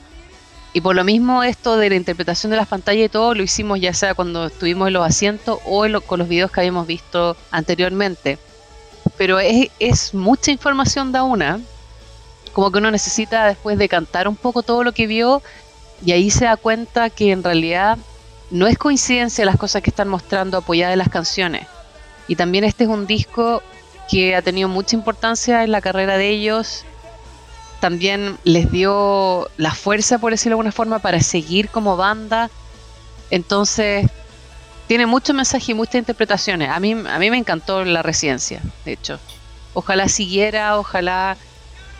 y 0.72 0.80
por 0.80 0.94
lo 0.94 1.04
mismo 1.04 1.42
esto 1.42 1.76
de 1.76 1.88
la 1.88 1.96
interpretación 1.96 2.50
de 2.50 2.56
las 2.56 2.68
pantallas 2.68 3.06
y 3.06 3.08
todo 3.08 3.34
lo 3.34 3.42
hicimos 3.42 3.80
ya 3.80 3.94
sea 3.94 4.14
cuando 4.14 4.46
estuvimos 4.46 4.88
en 4.88 4.94
los 4.94 5.06
asientos 5.06 5.58
o 5.64 5.86
con 6.06 6.18
los 6.18 6.28
videos 6.28 6.50
que 6.50 6.60
habíamos 6.60 6.86
visto 6.86 7.36
anteriormente 7.50 8.38
pero 9.16 9.38
es, 9.38 9.70
es 9.78 10.14
mucha 10.14 10.50
información 10.50 11.12
da 11.12 11.22
una 11.22 11.60
como 12.52 12.72
que 12.72 12.78
uno 12.78 12.90
necesita 12.90 13.46
después 13.46 13.78
de 13.78 13.88
cantar 13.88 14.28
un 14.28 14.36
poco 14.36 14.62
todo 14.62 14.82
lo 14.82 14.92
que 14.92 15.06
vio 15.06 15.42
y 16.04 16.12
ahí 16.12 16.30
se 16.30 16.44
da 16.46 16.56
cuenta 16.56 17.10
que 17.10 17.32
en 17.32 17.42
realidad 17.42 17.98
no 18.50 18.66
es 18.66 18.78
coincidencia 18.78 19.44
las 19.44 19.56
cosas 19.56 19.82
que 19.82 19.90
están 19.90 20.08
mostrando 20.08 20.58
apoyadas 20.58 20.92
en 20.92 20.98
las 20.98 21.08
canciones. 21.08 21.66
Y 22.28 22.36
también 22.36 22.64
este 22.64 22.84
es 22.84 22.90
un 22.90 23.06
disco 23.06 23.62
que 24.10 24.36
ha 24.36 24.42
tenido 24.42 24.68
mucha 24.68 24.96
importancia 24.96 25.64
en 25.64 25.72
la 25.72 25.80
carrera 25.80 26.16
de 26.16 26.28
ellos. 26.30 26.84
También 27.86 28.36
les 28.42 28.72
dio 28.72 29.48
la 29.58 29.70
fuerza, 29.70 30.18
por 30.18 30.32
decirlo 30.32 30.56
de 30.56 30.60
alguna 30.60 30.72
forma, 30.72 30.98
para 30.98 31.20
seguir 31.20 31.68
como 31.68 31.96
banda. 31.96 32.50
Entonces, 33.30 34.10
tiene 34.88 35.06
mucho 35.06 35.32
mensaje 35.34 35.70
y 35.70 35.74
muchas 35.76 35.94
interpretaciones. 35.94 36.70
A 36.70 36.80
mí, 36.80 36.96
a 37.08 37.18
mí 37.20 37.30
me 37.30 37.36
encantó 37.36 37.84
la 37.84 38.02
residencia, 38.02 38.60
de 38.84 38.94
hecho. 38.94 39.20
Ojalá 39.72 40.08
siguiera, 40.08 40.80
ojalá... 40.80 41.36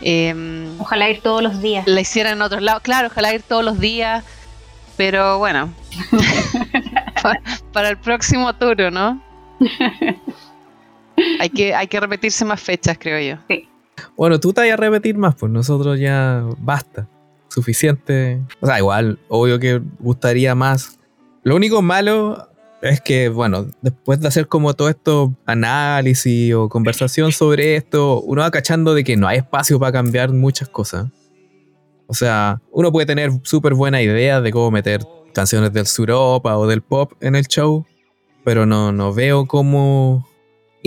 Em, 0.00 0.74
ojalá 0.80 1.08
ir 1.08 1.20
todos 1.20 1.40
los 1.40 1.62
días. 1.62 1.86
La 1.86 2.00
hicieran 2.00 2.32
en 2.32 2.42
otros 2.42 2.62
lados. 2.62 2.82
Claro, 2.82 3.06
ojalá 3.06 3.32
ir 3.32 3.42
todos 3.42 3.64
los 3.64 3.78
días. 3.78 4.24
Pero 4.96 5.38
bueno, 5.38 5.72
para 7.72 7.90
el 7.90 7.96
próximo 7.98 8.52
tour, 8.56 8.92
¿no? 8.92 9.22
hay, 11.38 11.50
que, 11.50 11.76
hay 11.76 11.86
que 11.86 12.00
repetirse 12.00 12.44
más 12.44 12.60
fechas, 12.60 12.98
creo 12.98 13.36
yo. 13.36 13.40
Sí. 13.46 13.68
Bueno, 14.16 14.40
tú 14.40 14.52
te 14.52 14.62
vas 14.62 14.70
a 14.70 14.77
repetir 14.77 15.16
más, 15.16 15.35
pues 15.35 15.52
nosotros 15.52 15.98
ya 15.98 16.44
basta. 16.59 17.09
Suficiente. 17.48 18.43
O 18.60 18.66
sea, 18.66 18.78
igual, 18.78 19.18
obvio 19.28 19.59
que 19.59 19.81
gustaría 19.98 20.55
más. 20.55 20.98
Lo 21.43 21.56
único 21.56 21.81
malo 21.81 22.48
es 22.82 23.01
que, 23.01 23.28
bueno, 23.28 23.66
después 23.82 24.20
de 24.20 24.28
hacer 24.28 24.48
como 24.48 24.74
todo 24.74 24.89
esto 24.89 25.35
análisis 25.47 26.55
o 26.55 26.68
conversación 26.68 27.32
sobre 27.32 27.77
esto, 27.77 28.20
uno 28.20 28.43
va 28.43 28.51
cachando 28.51 28.94
de 28.94 29.05
que 29.05 29.16
no 29.16 29.27
hay 29.27 29.39
espacio 29.39 29.78
para 29.78 29.93
cambiar 29.93 30.32
muchas 30.32 30.68
cosas. 30.68 31.06
O 32.06 32.14
sea, 32.14 32.60
uno 32.70 32.93
puede 32.93 33.06
tener 33.06 33.31
súper 33.43 33.74
buena 33.74 34.02
idea 34.02 34.40
de 34.40 34.52
cómo 34.52 34.70
meter 34.70 35.01
canciones 35.35 35.73
del 35.73 35.86
suropa 35.86 36.56
o 36.56 36.66
del 36.66 36.82
pop 36.82 37.12
en 37.20 37.36
el 37.36 37.47
show, 37.47 37.85
pero 38.44 38.64
no, 38.64 38.93
no 38.93 39.12
veo 39.12 39.47
cómo 39.47 40.27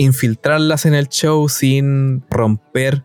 infiltrarlas 0.00 0.86
en 0.86 0.94
el 0.94 1.08
show 1.08 1.48
sin 1.48 2.24
romper 2.30 3.04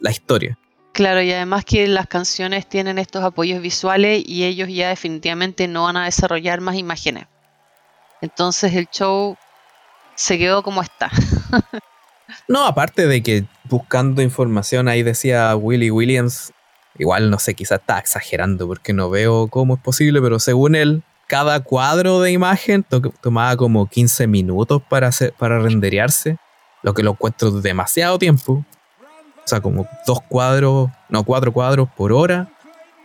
la 0.00 0.10
historia. 0.10 0.58
Claro, 0.92 1.20
y 1.20 1.32
además 1.32 1.64
que 1.64 1.86
las 1.86 2.06
canciones 2.06 2.68
tienen 2.68 2.98
estos 2.98 3.24
apoyos 3.24 3.60
visuales 3.60 4.22
y 4.26 4.44
ellos 4.44 4.68
ya 4.68 4.88
definitivamente 4.88 5.68
no 5.68 5.84
van 5.84 5.96
a 5.96 6.04
desarrollar 6.04 6.60
más 6.60 6.76
imágenes. 6.76 7.26
Entonces 8.20 8.74
el 8.74 8.88
show 8.88 9.36
se 10.14 10.38
quedó 10.38 10.62
como 10.62 10.82
está. 10.82 11.10
no, 12.48 12.64
aparte 12.66 13.06
de 13.06 13.22
que 13.22 13.44
buscando 13.64 14.22
información 14.22 14.88
ahí 14.88 15.02
decía 15.02 15.54
Willie 15.56 15.90
Williams, 15.90 16.52
igual 16.98 17.30
no 17.30 17.38
sé, 17.38 17.54
quizás 17.54 17.80
está 17.80 17.98
exagerando 17.98 18.66
porque 18.66 18.92
no 18.92 19.10
veo 19.10 19.48
cómo 19.48 19.74
es 19.74 19.80
posible, 19.80 20.20
pero 20.20 20.38
según 20.38 20.74
él, 20.74 21.02
cada 21.28 21.60
cuadro 21.60 22.20
de 22.20 22.32
imagen 22.32 22.84
tomaba 23.20 23.56
como 23.56 23.86
15 23.86 24.26
minutos 24.26 24.82
para, 24.88 25.08
hacer, 25.08 25.34
para 25.34 25.60
renderearse, 25.60 26.38
lo 26.82 26.94
que 26.94 27.02
lo 27.02 27.12
encuentro 27.12 27.50
demasiado 27.50 28.18
tiempo. 28.18 28.64
O 29.44 29.48
sea, 29.48 29.60
como 29.60 29.86
dos 30.06 30.20
cuadros, 30.28 30.90
no, 31.08 31.22
cuatro 31.24 31.52
cuadros 31.52 31.88
por 31.96 32.12
hora. 32.12 32.50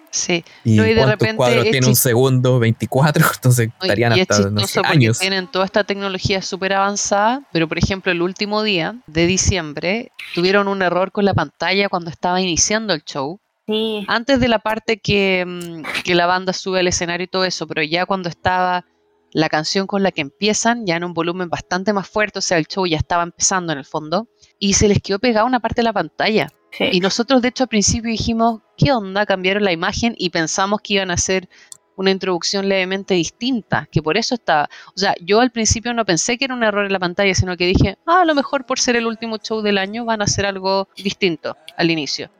Sí, 0.09 0.45
y, 0.63 0.77
de 0.77 1.05
repente 1.05 1.35
cuadros 1.35 1.63
tiene 1.63 1.87
un 1.87 1.95
segundo, 1.95 2.59
24, 2.59 3.25
entonces 3.35 3.69
estarían 3.81 4.13
hasta 4.13 4.49
no 4.49 4.67
sé, 4.67 4.79
años. 4.85 5.19
Tienen 5.19 5.47
toda 5.47 5.65
esta 5.65 5.83
tecnología 5.83 6.41
súper 6.41 6.73
avanzada, 6.73 7.41
pero 7.51 7.67
por 7.67 7.77
ejemplo 7.77 8.11
el 8.11 8.21
último 8.21 8.63
día 8.63 8.95
de 9.07 9.25
diciembre 9.25 10.11
tuvieron 10.35 10.67
un 10.67 10.81
error 10.81 11.11
con 11.11 11.25
la 11.25 11.33
pantalla 11.33 11.89
cuando 11.89 12.11
estaba 12.11 12.39
iniciando 12.39 12.93
el 12.93 13.03
show. 13.03 13.39
Sí. 13.67 14.05
Antes 14.07 14.39
de 14.39 14.47
la 14.47 14.59
parte 14.59 14.97
que, 14.97 15.45
mm, 15.47 16.03
que 16.03 16.15
la 16.15 16.25
banda 16.25 16.53
sube 16.53 16.79
al 16.79 16.87
escenario 16.87 17.25
y 17.25 17.27
todo 17.29 17.45
eso, 17.45 17.65
pero 17.67 17.81
ya 17.81 18.05
cuando 18.05 18.29
estaba 18.29 18.85
la 19.33 19.49
canción 19.49 19.87
con 19.87 20.03
la 20.03 20.11
que 20.11 20.21
empiezan, 20.21 20.85
ya 20.85 20.95
en 20.95 21.03
un 21.03 21.13
volumen 21.13 21.49
bastante 21.49 21.91
más 21.91 22.07
fuerte, 22.07 22.39
o 22.39 22.41
sea, 22.41 22.57
el 22.57 22.67
show 22.67 22.85
ya 22.85 22.97
estaba 22.97 23.23
empezando 23.23 23.73
en 23.73 23.79
el 23.79 23.85
fondo, 23.85 24.27
y 24.59 24.73
se 24.73 24.87
les 24.87 25.01
quedó 25.01 25.19
pegada 25.19 25.45
una 25.45 25.59
parte 25.59 25.81
de 25.81 25.83
la 25.83 25.93
pantalla. 25.93 26.49
Y 26.79 27.01
nosotros, 27.01 27.41
de 27.41 27.49
hecho, 27.49 27.65
al 27.65 27.69
principio 27.69 28.09
dijimos, 28.09 28.61
¿qué 28.77 28.91
onda? 28.91 29.27
Cambiaron 29.27 29.63
la 29.63 29.71
imagen 29.71 30.15
y 30.17 30.31
pensamos 30.31 30.81
que 30.81 30.95
iban 30.95 31.11
a 31.11 31.15
hacer 31.15 31.47
una 31.95 32.09
introducción 32.09 32.67
levemente 32.67 33.13
distinta, 33.13 33.87
que 33.91 34.01
por 34.01 34.17
eso 34.17 34.33
estaba. 34.33 34.69
O 34.95 34.99
sea, 34.99 35.13
yo 35.21 35.39
al 35.39 35.51
principio 35.51 35.93
no 35.93 36.03
pensé 36.03 36.37
que 36.37 36.45
era 36.45 36.55
un 36.55 36.63
error 36.63 36.85
en 36.85 36.93
la 36.93 36.99
pantalla, 36.99 37.35
sino 37.35 37.55
que 37.57 37.67
dije, 37.67 37.97
ah, 38.07 38.21
a 38.21 38.25
lo 38.25 38.33
mejor 38.33 38.65
por 38.65 38.79
ser 38.79 38.95
el 38.95 39.05
último 39.05 39.37
show 39.37 39.61
del 39.61 39.77
año 39.77 40.03
van 40.03 40.21
a 40.21 40.23
hacer 40.25 40.47
algo 40.47 40.87
distinto 40.95 41.55
al 41.77 41.91
inicio. 41.91 42.31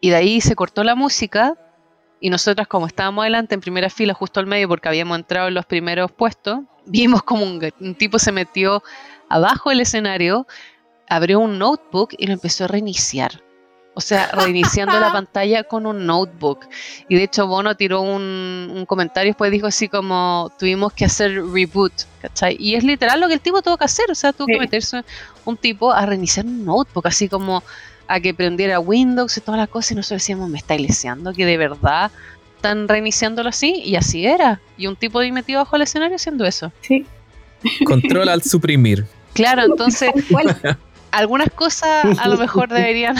Y 0.00 0.10
de 0.10 0.16
ahí 0.16 0.40
se 0.40 0.54
cortó 0.54 0.84
la 0.84 0.94
música 0.94 1.54
y 2.20 2.30
nosotras 2.30 2.66
como 2.66 2.86
estábamos 2.86 3.22
adelante 3.22 3.54
en 3.54 3.60
primera 3.60 3.90
fila, 3.90 4.14
justo 4.14 4.40
al 4.40 4.46
medio, 4.46 4.68
porque 4.68 4.88
habíamos 4.88 5.18
entrado 5.18 5.48
en 5.48 5.54
los 5.54 5.66
primeros 5.66 6.10
puestos, 6.12 6.60
vimos 6.86 7.22
como 7.22 7.44
un 7.44 7.94
tipo 7.96 8.18
se 8.18 8.32
metió 8.32 8.82
abajo 9.28 9.70
del 9.70 9.80
escenario, 9.80 10.46
abrió 11.08 11.40
un 11.40 11.58
notebook 11.58 12.14
y 12.16 12.26
lo 12.26 12.32
empezó 12.32 12.64
a 12.64 12.68
reiniciar. 12.68 13.42
O 13.98 14.00
sea, 14.02 14.28
reiniciando 14.32 15.00
la 15.00 15.10
pantalla 15.10 15.64
con 15.64 15.86
un 15.86 16.04
notebook. 16.04 16.66
Y 17.08 17.16
de 17.16 17.24
hecho, 17.24 17.46
Bono 17.46 17.76
tiró 17.76 18.02
un, 18.02 18.84
comentario 18.86 19.28
y 19.28 19.30
después 19.30 19.50
dijo 19.50 19.66
así 19.66 19.88
como, 19.88 20.52
tuvimos 20.58 20.92
que 20.92 21.06
hacer 21.06 21.32
reboot, 21.32 21.92
¿cachai? 22.20 22.56
Y 22.60 22.74
es 22.74 22.84
literal 22.84 23.20
lo 23.20 23.28
que 23.28 23.34
el 23.34 23.40
tipo 23.40 23.62
tuvo 23.62 23.78
que 23.78 23.84
hacer, 23.84 24.10
o 24.10 24.14
sea, 24.14 24.34
tuvo 24.34 24.48
que 24.48 24.58
meterse 24.58 25.02
un 25.46 25.56
tipo 25.56 25.92
a 25.92 26.04
reiniciar 26.04 26.44
un 26.44 26.64
notebook, 26.66 27.06
así 27.06 27.28
como 27.28 27.62
a 28.08 28.20
que 28.20 28.34
prendiera 28.34 28.80
Windows 28.80 29.36
y 29.36 29.40
todas 29.40 29.58
las 29.58 29.68
cosas. 29.68 29.92
Y 29.92 29.94
nosotros 29.96 30.22
decíamos, 30.22 30.48
me 30.48 30.58
está 30.58 30.74
ileseando 30.74 31.32
que 31.32 31.46
de 31.46 31.56
verdad 31.56 32.10
están 32.56 32.88
reiniciándolo 32.88 33.48
así. 33.48 33.82
Y 33.84 33.96
así 33.96 34.26
era. 34.26 34.60
Y 34.76 34.86
un 34.86 34.96
tipo 34.96 35.18
ahí 35.18 35.32
metido 35.32 35.60
bajo 35.60 35.76
el 35.76 35.82
escenario 35.82 36.16
haciendo 36.16 36.44
eso. 36.44 36.72
Sí. 36.80 37.06
Control 37.84 38.28
al 38.28 38.42
suprimir. 38.42 39.06
Claro, 39.32 39.64
entonces 39.64 40.10
algunas 41.10 41.50
cosas 41.50 42.18
a 42.18 42.28
lo 42.28 42.36
mejor 42.36 42.68
deberían 42.68 43.16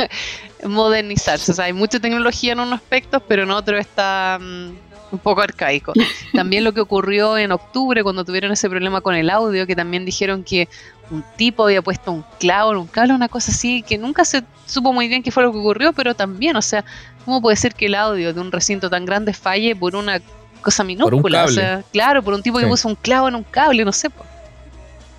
modernizarse. 0.64 1.52
O 1.52 1.54
sea, 1.54 1.66
hay 1.66 1.72
mucha 1.72 2.00
tecnología 2.00 2.52
en 2.52 2.60
unos 2.60 2.80
aspectos, 2.80 3.22
pero 3.26 3.44
en 3.44 3.50
otros 3.50 3.80
está 3.80 4.38
mm, 4.40 4.70
un 5.12 5.18
poco 5.18 5.40
arcaico. 5.40 5.92
También 6.32 6.64
lo 6.64 6.72
que 6.72 6.80
ocurrió 6.80 7.38
en 7.38 7.52
octubre 7.52 8.02
cuando 8.02 8.24
tuvieron 8.24 8.52
ese 8.52 8.68
problema 8.68 9.00
con 9.00 9.14
el 9.14 9.30
audio, 9.30 9.66
que 9.66 9.76
también 9.76 10.04
dijeron 10.04 10.44
que 10.44 10.68
un 11.10 11.24
tipo 11.36 11.64
había 11.64 11.82
puesto 11.82 12.12
un 12.12 12.24
clavo 12.38 12.72
en 12.72 12.78
un 12.78 12.86
cable, 12.86 13.14
una 13.14 13.28
cosa 13.28 13.52
así, 13.52 13.82
que 13.82 13.98
nunca 13.98 14.24
se 14.24 14.42
supo 14.66 14.92
muy 14.92 15.08
bien 15.08 15.22
qué 15.22 15.30
fue 15.30 15.42
lo 15.42 15.52
que 15.52 15.58
ocurrió, 15.58 15.92
pero 15.92 16.14
también, 16.14 16.56
o 16.56 16.62
sea, 16.62 16.84
¿cómo 17.24 17.40
puede 17.40 17.56
ser 17.56 17.74
que 17.74 17.86
el 17.86 17.94
audio 17.94 18.32
de 18.32 18.40
un 18.40 18.50
recinto 18.50 18.90
tan 18.90 19.04
grande 19.04 19.32
falle 19.32 19.76
por 19.76 19.94
una 19.94 20.20
cosa 20.62 20.84
minúscula? 20.84 21.44
O 21.44 21.48
sea, 21.48 21.82
claro, 21.92 22.22
por 22.22 22.34
un 22.34 22.42
tipo 22.42 22.58
que 22.58 22.66
puso 22.66 22.88
un 22.88 22.96
clavo 22.96 23.28
en 23.28 23.36
un 23.36 23.44
cable, 23.44 23.84
no 23.84 23.92
sé. 23.92 24.08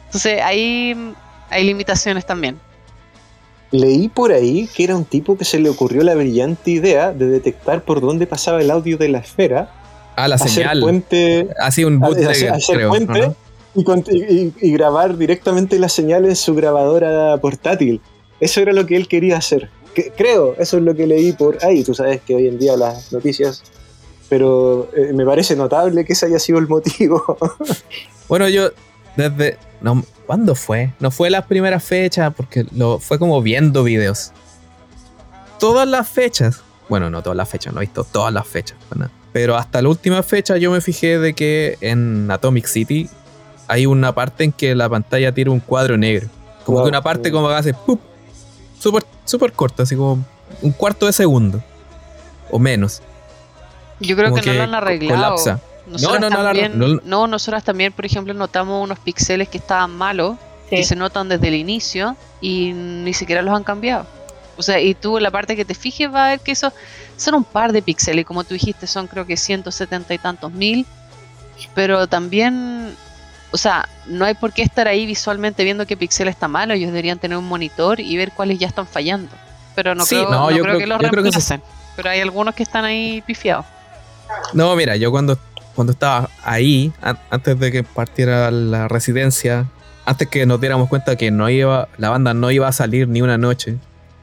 Entonces 0.06 0.42
ahí 0.42 0.96
hay 1.50 1.64
limitaciones 1.64 2.26
también. 2.26 2.60
Leí 3.72 4.08
por 4.08 4.32
ahí 4.32 4.70
que 4.74 4.86
era 4.86 4.96
un 4.96 5.04
tipo 5.04 5.38
que 5.38 5.44
se 5.44 5.60
le 5.60 5.70
ocurrió 5.70 6.02
la 6.04 6.16
brillante 6.16 6.72
idea 6.72 7.12
de 7.12 7.28
detectar 7.28 7.84
por 7.84 8.00
dónde 8.00 8.26
pasaba 8.26 8.62
el 8.62 8.72
audio 8.72 8.98
de 8.98 9.10
la 9.10 9.20
esfera. 9.20 9.70
Ah, 10.16 10.28
la 10.28 10.38
señal. 10.38 10.80
Puente, 10.80 11.50
Así 11.60 11.84
un 11.84 12.00
bootleg, 12.00 12.50
hacer 12.50 12.88
puente 12.88 13.36
y, 13.76 14.72
grabar 14.72 15.18
directamente 15.18 15.80
la 15.80 15.90
señal 15.90 16.26
en 16.26 16.36
su 16.36 16.56
grabadora 16.56 17.38
portátil. 17.38 18.02
Eso 18.40 18.62
era 18.62 18.74
lo 18.74 18.86
que 18.86 18.96
él 18.96 19.08
quería 19.08 19.38
hacer. 19.38 19.70
creo, 20.16 20.56
eso 20.58 20.78
es 20.78 20.84
lo 20.84 20.96
que 20.96 21.08
leí 21.08 21.32
por 21.34 21.64
ahí. 21.64 21.84
Tú 21.84 21.94
sabes 21.94 22.22
que 22.22 22.36
hoy 22.36 22.48
en 22.48 22.60
día 22.60 22.78
las 22.78 23.12
noticias 23.12 23.64
pero 24.30 24.90
eh, 24.94 25.14
me 25.14 25.26
parece 25.26 25.56
notable 25.56 26.04
que 26.04 26.12
ese 26.12 26.26
haya 26.26 26.38
sido 26.38 26.60
el 26.60 26.68
motivo. 26.68 27.38
bueno, 28.28 28.50
yo 28.50 28.72
desde 29.16 29.58
no, 29.80 30.04
¿Cuándo 30.28 30.56
fue? 30.56 30.94
No 31.00 31.10
fue 31.10 31.30
la 31.30 31.48
primera 31.48 31.80
fecha, 31.80 32.32
porque 32.32 32.66
lo, 32.76 33.00
fue 33.00 33.18
como 33.18 33.42
viendo 33.42 33.84
videos. 33.84 34.34
Todas 35.58 35.88
las 35.88 36.10
fechas, 36.10 36.62
bueno, 36.90 37.10
no 37.10 37.24
todas 37.24 37.38
las 37.38 37.48
fechas, 37.48 37.74
no 37.74 37.80
he 37.80 37.86
visto 37.86 38.04
todas 38.04 38.34
las 38.34 38.46
fechas, 38.46 38.78
pero 39.32 39.56
hasta 39.56 39.82
la 39.82 39.88
última 39.88 40.22
fecha 40.24 40.58
yo 40.58 40.70
me 40.70 40.82
fijé 40.82 41.18
de 41.18 41.34
que 41.34 41.78
en 41.80 42.30
Atomic 42.30 42.66
City 42.66 43.10
hay 43.68 43.86
una 43.86 44.14
parte 44.14 44.44
en 44.44 44.52
que 44.52 44.76
la 44.76 44.90
pantalla 44.90 45.32
tira 45.32 45.52
un 45.52 45.60
cuadro 45.60 45.98
negro. 45.98 46.28
Como 46.66 46.84
que 46.84 46.90
una 46.90 47.02
parte 47.02 47.32
como 47.32 47.48
que 47.48 47.56
hace 47.56 47.76
súper 48.80 49.04
super 49.26 49.52
corta, 49.54 49.84
así 49.84 49.96
como 49.96 50.24
un 50.62 50.72
cuarto 50.72 51.06
de 51.06 51.14
segundo 51.14 51.62
o 52.50 52.60
menos. 52.60 53.02
Yo 54.00 54.16
creo 54.16 54.34
que, 54.34 54.42
no 54.42 54.54
lo 54.54 54.64
han 54.64 54.76
arreglado. 54.76 55.36
Colapsa 55.36 55.62
no, 55.88 56.20
no, 56.20 56.30
no, 56.30 57.02
no, 57.04 57.28
nosotras 57.28 57.64
también, 57.64 57.94
por 57.94 58.06
ejemplo, 58.06 58.34
notamos 58.34 58.84
unos 58.84 59.00
píxeles 59.00 59.48
que 59.48 59.58
estaban 59.58 59.92
malos, 59.92 60.38
que 60.70 60.84
se 60.84 60.96
notan 60.96 61.30
desde 61.30 61.48
el 61.48 61.56
inicio 61.56 62.18
y 62.42 62.74
ni 62.74 63.14
siquiera 63.14 63.42
los 63.42 63.56
han 63.56 63.64
cambiado. 63.64 64.06
O 64.58 64.64
sea, 64.64 64.82
y 64.82 64.96
tú 64.96 65.18
en 65.18 65.24
la 65.24 65.32
parte 65.32 65.56
que 65.56 65.64
te 65.64 65.76
fijes 65.76 66.14
va 66.14 66.26
a 66.26 66.30
ver 66.30 66.40
que 66.42 66.52
eso 66.52 66.74
son 67.16 67.36
un 67.36 67.44
par 67.44 67.72
de 67.72 67.82
píxeles, 67.82 68.26
como 68.26 68.44
tú 68.44 68.54
dijiste, 68.54 68.86
son 68.88 69.08
creo 69.08 69.26
que 69.26 69.38
170 69.38 70.14
y 70.14 70.18
tantos 70.18 70.52
mil, 70.52 70.86
pero 71.74 72.08
también, 72.08 72.94
o 73.52 73.58
sea, 73.58 73.88
no 74.06 74.26
hay 74.26 74.34
por 74.34 74.54
qué 74.54 74.62
estar 74.62 74.88
ahí 74.88 75.06
visualmente 75.06 75.64
viendo 75.64 75.86
qué 75.86 75.96
píxel 75.98 76.28
está 76.28 76.48
malo, 76.48 76.74
ellos 76.74 76.88
deberían 76.88 77.20
tener 77.20 77.38
un 77.38 77.48
monitor 77.48 78.00
y 78.00 78.16
ver 78.18 78.32
cuáles 78.32 78.60
ya 78.60 78.68
están 78.68 78.88
fallando. 78.88 79.32
Pero 79.76 79.96
no 79.96 80.06
creo, 80.06 80.30
no, 80.30 80.52
yo 80.52 80.64
creo, 80.64 80.80
que 80.80 80.88
los 80.88 81.00
reemplacen. 81.00 81.62
Pero 81.96 82.10
hay 82.10 82.20
algunos 82.20 82.56
que 82.56 82.64
están 82.64 82.86
ahí 82.86 83.22
pifiados. 83.26 83.66
No, 84.54 84.76
mira, 84.76 84.96
yo 84.96 85.12
cuando 85.12 85.38
cuando 85.78 85.94
estaba 85.94 86.28
ahí, 86.44 86.92
antes 87.30 87.60
de 87.60 87.72
que 87.72 87.84
partiera 87.84 88.50
la 88.50 88.88
residencia, 88.88 89.68
antes 90.06 90.28
que 90.28 90.44
nos 90.48 90.60
diéramos 90.60 90.90
cuenta 90.90 91.16
que 91.16 91.30
no 91.30 91.48
iba, 91.52 91.88
la 91.98 92.10
banda 92.10 92.34
no 92.34 92.50
iba 92.50 92.68
a 92.68 92.72
salir 92.72 93.08
ni 93.08 93.22
una 93.22 93.38
noche, 93.38 93.78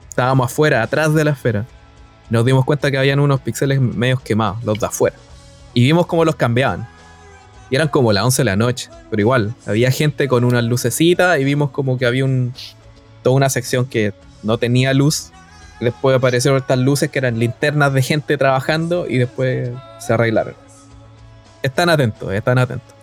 estábamos 0.08 0.50
afuera, 0.50 0.82
atrás 0.82 1.14
de 1.14 1.22
la 1.22 1.30
esfera. 1.30 1.64
Nos 2.28 2.44
dimos 2.44 2.64
cuenta 2.64 2.90
que 2.90 2.98
habían 2.98 3.20
unos 3.20 3.40
píxeles 3.40 3.80
medios 3.80 4.20
quemados, 4.20 4.64
los 4.64 4.80
de 4.80 4.86
afuera. 4.86 5.14
Y 5.74 5.84
vimos 5.84 6.06
cómo 6.06 6.24
los 6.24 6.34
cambiaban. 6.34 6.88
Y 7.70 7.76
eran 7.76 7.88
como 7.88 8.12
las 8.12 8.24
11 8.24 8.42
de 8.42 8.44
la 8.44 8.56
noche, 8.56 8.90
pero 9.10 9.20
igual, 9.20 9.54
había 9.66 9.90
gente 9.90 10.28
con 10.28 10.44
unas 10.44 10.64
lucecitas 10.64 11.38
y 11.38 11.44
vimos 11.44 11.70
como 11.70 11.98
que 11.98 12.06
había 12.06 12.24
un, 12.24 12.52
toda 13.22 13.36
una 13.36 13.48
sección 13.48 13.86
que 13.86 14.12
no 14.42 14.58
tenía 14.58 14.92
luz. 14.92 15.30
Después 15.80 16.16
aparecieron 16.16 16.60
estas 16.60 16.78
luces 16.78 17.10
que 17.10 17.18
eran 17.18 17.38
linternas 17.38 17.92
de 17.92 18.02
gente 18.02 18.36
trabajando 18.36 19.06
y 19.08 19.18
después 19.18 19.70
se 19.98 20.12
arreglaron 20.12 20.54
están 21.64 21.88
atentos, 21.88 22.32
están 22.32 22.58
atentos. 22.58 22.94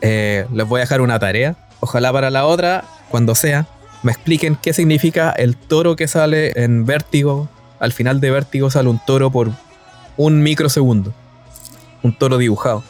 Eh, 0.00 0.46
les 0.52 0.66
voy 0.66 0.80
a 0.80 0.84
dejar 0.84 1.02
una 1.02 1.18
tarea. 1.18 1.54
Ojalá 1.78 2.10
para 2.10 2.30
la 2.30 2.46
otra, 2.46 2.84
cuando 3.10 3.34
sea, 3.34 3.66
me 4.02 4.12
expliquen 4.12 4.56
qué 4.56 4.72
significa 4.72 5.30
el 5.30 5.56
toro 5.56 5.94
que 5.94 6.08
sale 6.08 6.52
en 6.56 6.86
vértigo. 6.86 7.48
Al 7.80 7.92
final 7.92 8.18
de 8.20 8.30
vértigo 8.30 8.70
sale 8.70 8.88
un 8.88 8.98
toro 9.04 9.30
por 9.30 9.50
un 10.16 10.42
microsegundo. 10.42 11.12
Un 12.02 12.16
toro 12.16 12.38
dibujado. 12.38 12.82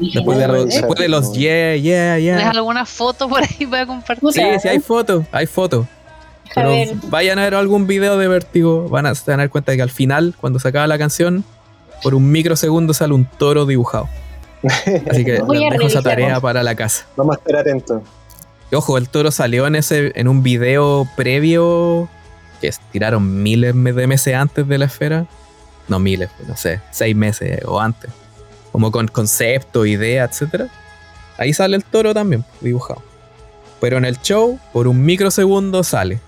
Después 0.00 0.38
de, 0.38 1.08
los, 1.08 1.32
yeah, 1.32 1.76
yeah, 1.76 2.18
yeah. 2.18 2.36
¿Tienes 2.36 2.56
alguna 2.56 2.86
foto 2.86 3.28
por 3.28 3.42
ahí 3.42 3.66
para 3.66 3.86
compartir? 3.86 4.32
Sí, 4.32 4.42
sí, 4.62 4.68
hay 4.68 4.80
fotos, 4.80 5.24
hay 5.30 5.46
fotos. 5.46 5.86
Pero 6.54 6.72
vayan 7.04 7.38
a 7.38 7.44
ver 7.44 7.54
algún 7.54 7.86
video 7.86 8.18
de 8.18 8.26
vértigo, 8.26 8.88
van 8.88 9.06
a 9.06 9.14
tener 9.14 9.50
cuenta 9.50 9.72
de 9.72 9.78
que 9.78 9.82
al 9.82 9.90
final, 9.90 10.34
cuando 10.40 10.58
se 10.58 10.68
acaba 10.68 10.86
la 10.86 10.98
canción, 10.98 11.44
por 12.02 12.14
un 12.14 12.30
microsegundo 12.32 12.94
sale 12.94 13.14
un 13.14 13.24
toro 13.24 13.66
dibujado. 13.66 14.08
Así 15.08 15.24
que 15.24 15.32
les 15.48 15.70
dejo 15.70 15.86
esa 15.86 16.02
tarea 16.02 16.40
para 16.40 16.62
la 16.62 16.74
casa. 16.74 17.06
Vamos 17.16 17.36
a 17.36 17.38
estar 17.38 17.56
atentos. 17.56 18.02
ojo, 18.72 18.98
el 18.98 19.08
toro 19.08 19.30
salió 19.30 19.66
en 19.66 19.76
ese 19.76 20.12
en 20.14 20.28
un 20.28 20.42
video 20.42 21.06
previo 21.16 22.08
que 22.60 22.70
tiraron 22.90 23.42
miles 23.42 23.74
de 23.74 24.06
meses 24.06 24.34
antes 24.34 24.66
de 24.66 24.78
la 24.78 24.86
esfera. 24.86 25.26
No 25.88 25.98
miles, 25.98 26.30
no 26.46 26.56
sé, 26.56 26.80
seis 26.90 27.14
meses 27.14 27.60
o 27.64 27.80
antes. 27.80 28.10
Como 28.72 28.90
con 28.90 29.08
concepto, 29.08 29.86
idea, 29.86 30.24
etcétera. 30.24 30.68
Ahí 31.38 31.52
sale 31.52 31.76
el 31.76 31.84
toro 31.84 32.14
también, 32.14 32.44
dibujado. 32.60 33.02
Pero 33.80 33.96
en 33.96 34.04
el 34.04 34.20
show, 34.20 34.58
por 34.72 34.86
un 34.86 35.02
microsegundo 35.04 35.82
sale. 35.82 36.20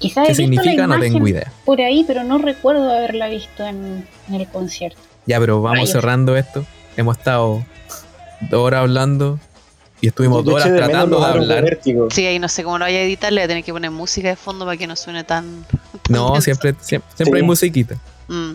¿Qué 0.00 0.34
significa? 0.34 0.86
No 0.86 0.98
tengo 0.98 1.26
idea. 1.26 1.52
Por 1.64 1.80
ahí, 1.80 2.04
pero 2.06 2.24
no 2.24 2.38
recuerdo 2.38 2.90
haberla 2.90 3.28
visto 3.28 3.64
en, 3.64 4.06
el 4.32 4.48
concierto. 4.48 4.98
Ya, 5.26 5.38
pero 5.40 5.62
vamos 5.62 5.90
cerrando 5.90 6.36
esto. 6.36 6.64
Hemos 6.96 7.18
estado 7.18 7.64
dos 8.50 8.60
horas 8.60 8.80
hablando 8.80 9.38
y 10.00 10.08
estuvimos 10.08 10.44
dos 10.44 10.54
horas 10.54 10.76
tratando 10.76 11.20
de 11.20 11.26
hablar. 11.26 11.78
Sí, 12.10 12.26
ahí 12.26 12.38
no 12.38 12.48
sé 12.48 12.62
cómo 12.62 12.78
lo 12.78 12.84
vaya 12.84 12.98
a 12.98 13.02
editar, 13.02 13.32
le 13.32 13.40
voy 13.40 13.44
a 13.44 13.48
tener 13.48 13.64
que 13.64 13.72
poner 13.72 13.90
música 13.90 14.28
de 14.28 14.36
fondo 14.36 14.64
para 14.64 14.76
que 14.76 14.86
no 14.86 14.96
suene 14.96 15.24
tan. 15.24 15.64
no, 16.08 16.40
siempre, 16.40 16.74
siempre, 16.80 17.40
hay 17.40 17.42
musiquita. 17.42 17.96
Mm. 18.28 18.54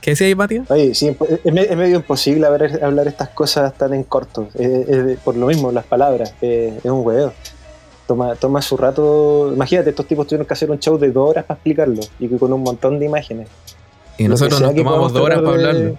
¿Qué 0.00 0.10
decía 0.10 0.26
ahí? 0.26 0.62
Oye, 0.68 0.94
sí, 0.94 1.16
es, 1.44 1.52
medio 1.52 1.96
imposible 1.96 2.46
hablar, 2.46 3.08
estas 3.08 3.30
cosas 3.30 3.74
tan 3.74 3.94
en 3.94 4.04
corto. 4.04 4.48
por 5.24 5.36
lo 5.36 5.46
mismo, 5.46 5.72
las 5.72 5.84
palabras. 5.84 6.34
es 6.40 6.84
un 6.84 7.06
huevo. 7.06 7.32
Toma, 8.06 8.34
toma 8.36 8.62
su 8.62 8.76
rato. 8.76 9.52
Imagínate, 9.52 9.90
estos 9.90 10.06
tipos 10.06 10.26
tuvieron 10.26 10.46
que 10.46 10.54
hacer 10.54 10.70
un 10.70 10.78
show 10.78 10.98
de 10.98 11.10
dos 11.10 11.30
horas 11.30 11.44
para 11.44 11.56
explicarlo 11.56 12.00
y 12.18 12.28
con 12.28 12.52
un 12.52 12.62
montón 12.62 12.98
de 12.98 13.06
imágenes. 13.06 13.48
Y 14.16 14.26
nosotros 14.28 14.60
nos 14.60 14.74
tomamos 14.74 15.12
dos 15.12 15.22
horas 15.22 15.40
para 15.40 15.50
hablarlo. 15.50 15.98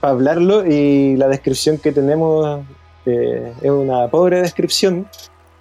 Para 0.00 0.12
hablarlo 0.12 0.66
y 0.66 1.16
la 1.16 1.28
descripción 1.28 1.78
que 1.78 1.92
tenemos 1.92 2.60
eh, 3.06 3.52
es 3.60 3.70
una 3.70 4.08
pobre 4.08 4.40
descripción, 4.40 5.06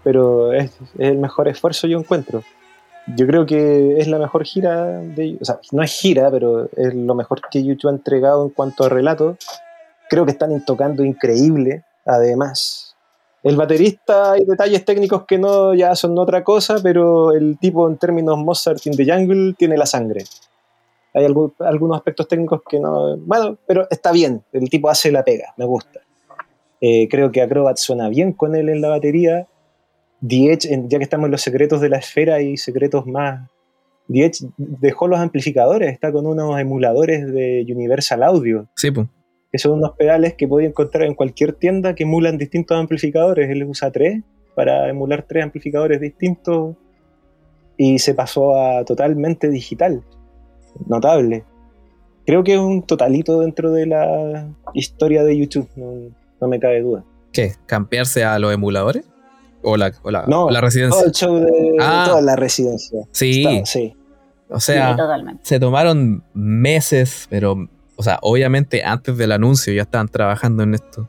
pero 0.03 0.53
es, 0.53 0.71
el 0.97 1.17
mejor 1.17 1.47
esfuerzo 1.47 1.87
yo 1.87 1.99
encuentro. 1.99 2.43
Yo 3.07 3.25
creo 3.27 3.45
que 3.45 3.97
es 3.97 4.07
la 4.07 4.19
mejor 4.19 4.45
gira 4.45 4.99
de. 4.99 5.37
O 5.41 5.45
sea, 5.45 5.59
no 5.71 5.83
es 5.83 5.91
gira, 5.91 6.29
pero 6.31 6.69
es 6.75 6.93
lo 6.93 7.15
mejor 7.15 7.41
que 7.49 7.63
YouTube 7.63 7.89
ha 7.89 7.93
entregado 7.93 8.43
en 8.43 8.49
cuanto 8.49 8.83
a 8.83 8.89
relato. 8.89 9.37
Creo 10.09 10.25
que 10.25 10.31
están 10.31 10.63
tocando 10.65 11.03
increíble, 11.03 11.83
además 12.05 12.91
el 13.43 13.57
baterista 13.57 14.33
hay 14.33 14.45
detalles 14.45 14.85
técnicos 14.85 15.25
que 15.25 15.39
no 15.39 15.73
ya 15.73 15.95
son 15.95 16.17
otra 16.19 16.43
cosa, 16.43 16.77
pero 16.81 17.31
el 17.31 17.57
tipo 17.57 17.87
en 17.87 17.97
términos 17.97 18.37
Mozart 18.37 18.85
in 18.85 18.95
the 18.95 19.05
Jungle 19.05 19.55
tiene 19.57 19.77
la 19.77 19.87
sangre. 19.87 20.23
Hay 21.13 21.25
algunos 21.25 21.97
aspectos 21.97 22.27
técnicos 22.27 22.61
que 22.69 22.79
no... 22.79 23.17
Bueno, 23.17 23.57
pero 23.65 23.87
está 23.89 24.11
bien, 24.11 24.43
el 24.53 24.69
tipo 24.69 24.89
hace 24.89 25.11
la 25.11 25.23
pega, 25.23 25.53
me 25.57 25.65
gusta. 25.65 25.99
Eh, 26.79 27.07
creo 27.09 27.31
que 27.31 27.41
Acrobat 27.41 27.77
suena 27.77 28.09
bien 28.09 28.33
con 28.33 28.55
él 28.55 28.69
en 28.69 28.79
la 28.79 28.89
batería. 28.89 29.47
The 30.27 30.53
Edge, 30.53 30.69
ya 30.87 30.97
que 30.97 31.03
estamos 31.03 31.25
en 31.25 31.31
los 31.31 31.41
secretos 31.41 31.81
de 31.81 31.89
la 31.89 31.97
esfera 31.97 32.41
y 32.41 32.57
secretos 32.57 33.05
más... 33.07 33.49
The 34.07 34.25
Edge 34.25 34.45
dejó 34.57 35.07
los 35.07 35.19
amplificadores, 35.19 35.91
está 35.91 36.11
con 36.11 36.25
unos 36.25 36.59
emuladores 36.59 37.31
de 37.31 37.65
Universal 37.69 38.23
Audio. 38.23 38.67
Sí, 38.75 38.91
pues 38.91 39.07
que 39.51 39.57
son 39.57 39.73
unos 39.73 39.91
pedales 39.97 40.35
que 40.35 40.47
podía 40.47 40.69
encontrar 40.69 41.05
en 41.05 41.13
cualquier 41.13 41.53
tienda 41.53 41.93
que 41.93 42.03
emulan 42.03 42.37
distintos 42.37 42.77
amplificadores. 42.77 43.49
Él 43.49 43.63
usa 43.65 43.91
tres 43.91 44.21
para 44.55 44.89
emular 44.89 45.25
tres 45.27 45.43
amplificadores 45.43 45.99
distintos 45.99 46.75
y 47.77 47.99
se 47.99 48.13
pasó 48.13 48.55
a 48.55 48.85
totalmente 48.85 49.49
digital. 49.49 50.03
Notable. 50.87 51.43
Creo 52.25 52.43
que 52.43 52.53
es 52.53 52.59
un 52.59 52.83
totalito 52.83 53.41
dentro 53.41 53.71
de 53.71 53.87
la 53.87 54.47
historia 54.73 55.23
de 55.23 55.37
YouTube, 55.37 55.67
no, 55.75 56.47
me 56.47 56.59
cabe 56.59 56.81
duda. 56.81 57.03
¿Qué? 57.33 57.53
¿Cambiarse 57.65 58.23
a 58.23 58.39
los 58.39 58.53
emuladores? 58.53 59.10
¿O 59.63 59.77
la, 59.77 59.91
no, 60.27 60.49
la 60.49 60.61
residencia? 60.61 60.97
Todo 60.97 61.07
el 61.07 61.11
show 61.13 61.39
de, 61.39 61.77
ah. 61.79 62.05
toda 62.07 62.21
la 62.21 62.35
residencia. 62.35 62.99
Sí. 63.11 63.61
sí. 63.65 63.95
O 64.49 64.59
sea, 64.59 64.97
se 65.43 65.59
tomaron 65.59 66.23
meses, 66.33 67.27
pero 67.29 67.69
o 68.01 68.03
sea, 68.03 68.17
obviamente 68.23 68.83
antes 68.83 69.15
del 69.15 69.31
anuncio 69.31 69.71
ya 69.73 69.83
estaban 69.83 70.07
trabajando 70.07 70.63
en 70.63 70.73
esto, 70.73 71.07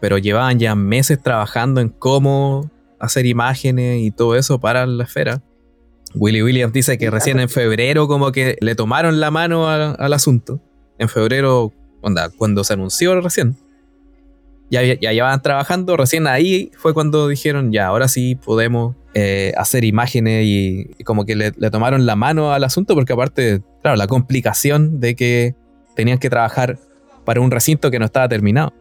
pero 0.00 0.18
llevaban 0.18 0.58
ya 0.58 0.74
meses 0.74 1.18
trabajando 1.22 1.80
en 1.80 1.88
cómo 1.88 2.70
hacer 2.98 3.24
imágenes 3.24 4.02
y 4.02 4.10
todo 4.10 4.36
eso 4.36 4.60
para 4.60 4.86
la 4.86 5.04
esfera. 5.04 5.42
Willy 6.14 6.42
Williams 6.42 6.74
dice 6.74 6.98
que 6.98 7.10
recién 7.10 7.40
en 7.40 7.48
febrero 7.48 8.06
como 8.06 8.32
que 8.32 8.58
le 8.60 8.74
tomaron 8.74 9.18
la 9.18 9.30
mano 9.30 9.68
al, 9.68 10.12
asunto. 10.12 10.60
En 10.98 11.08
febrero, 11.08 11.72
onda, 12.02 12.28
cuando 12.28 12.64
se 12.64 12.74
anunció 12.74 13.18
recién. 13.20 13.56
Ya, 14.68 14.82
ya 14.82 15.12
llevaban 15.12 15.42
trabajando, 15.42 15.96
recién 15.96 16.26
ahí 16.26 16.72
fue 16.76 16.92
cuando 16.92 17.28
dijeron, 17.28 17.70
ya, 17.70 17.86
ahora 17.86 18.08
sí 18.08 18.34
podemos 18.34 18.96
eh, 19.14 19.52
hacer 19.56 19.84
imágenes 19.84 20.44
y, 20.44 20.90
como 21.04 21.24
que 21.24 21.36
le, 21.36 21.52
le, 21.56 21.70
tomaron 21.70 22.04
la 22.04 22.16
mano 22.16 22.52
al 22.52 22.64
asunto, 22.64 22.94
porque 22.94 23.12
aparte, 23.12 23.62
claro, 23.82 23.96
la 23.96 24.08
complicación 24.08 24.98
de 24.98 25.14
que 25.14 25.54
tenían 25.94 26.18
que 26.18 26.28
trabajar 26.28 26.78
para 27.24 27.40
un 27.40 27.50
recinto 27.50 27.90
que 27.90 27.98
no 27.98 28.06
estaba 28.06 28.28
terminado. 28.28 28.72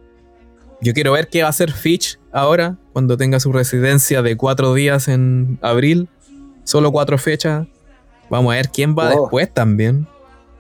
Yo 0.82 0.94
quiero 0.94 1.14
ver 1.14 1.30
qué 1.30 1.42
va 1.42 1.48
a 1.48 1.50
hacer 1.50 1.72
Fitch 1.72 2.20
ahora, 2.32 2.78
cuando 2.94 3.18
tenga 3.18 3.40
su 3.40 3.52
residencia 3.52 4.22
de 4.22 4.38
cuatro 4.38 4.74
días 4.74 5.08
en 5.08 5.58
abril, 5.62 6.10
solo 6.64 6.92
cuatro 6.92 7.18
fechas. 7.18 7.68
Vamos 8.30 8.54
a 8.54 8.58
ver 8.58 8.70
quién 8.70 8.96
va 8.96 9.14
oh. 9.14 9.22
después 9.22 9.54
también. 9.54 10.08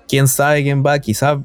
Quién 0.07 0.27
sabe 0.27 0.64
quién 0.64 0.84
va, 0.85 0.99
quizás 0.99 1.39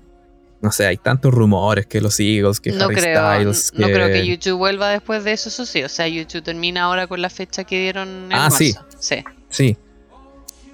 no 0.61 0.73
sé, 0.73 0.87
hay 0.87 0.97
tantos 0.97 1.32
rumores 1.32 1.87
que 1.87 2.01
los 2.01 2.19
Eagles, 2.20 2.61
que 2.61 2.73
no 2.73 2.85
Harry 2.85 2.97
creo, 2.97 3.55
Styles. 3.55 3.73
No 3.74 3.87
creo 3.87 4.09
que 4.09 4.27
YouTube 4.27 4.59
vuelva 4.59 4.89
después 4.91 5.24
de 5.24 5.32
eso, 5.32 5.49
eso 5.49 5.65
sí. 5.65 5.82
O 5.82 5.89
sea, 5.89 6.07
YouTube 6.07 6.43
termina 6.43 6.85
ahora 6.85 7.07
con 7.07 7.23
la 7.23 7.31
fecha 7.31 7.65
que 7.65 7.81
dieron 7.81 8.09
en 8.27 8.32
ah, 8.32 8.51
sí. 8.51 8.74
Sí. 8.99 9.24
Sí 9.49 9.77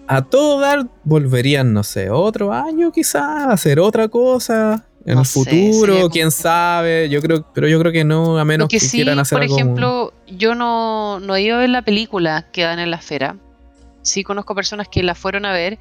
a 0.08 0.22
todo 0.22 0.60
dar 0.60 0.86
volverían, 1.04 1.72
no 1.72 1.82
sé, 1.82 2.10
otro 2.10 2.52
año 2.52 2.92
quizás, 2.92 3.46
a 3.46 3.52
hacer 3.52 3.80
otra 3.80 4.08
cosa 4.08 4.86
en 5.04 5.18
el 5.18 5.24
futuro, 5.24 6.08
quién 6.10 6.30
sabe, 6.30 7.08
yo 7.08 7.20
creo, 7.20 7.46
pero 7.52 7.68
yo 7.68 7.78
creo 7.78 7.92
que 7.92 8.04
no, 8.04 8.38
a 8.38 8.44
menos 8.44 8.68
que, 8.68 8.78
quieran 8.78 9.18
hacer 9.18 9.38
por 9.38 9.44
ejemplo, 9.44 10.12
yo 10.26 10.54
no, 10.54 11.20
no 11.20 11.36
he 11.36 11.42
ido 11.42 11.56
a 11.56 11.60
ver 11.60 11.70
la 11.70 11.82
película 11.82 12.48
que 12.52 12.62
dan 12.62 12.78
en 12.78 12.90
la 12.90 12.96
esfera. 12.96 13.36
Sí 14.02 14.24
conozco 14.24 14.54
personas 14.54 14.88
que 14.88 15.02
la 15.02 15.14
fueron 15.14 15.46
a 15.46 15.52
ver 15.52 15.78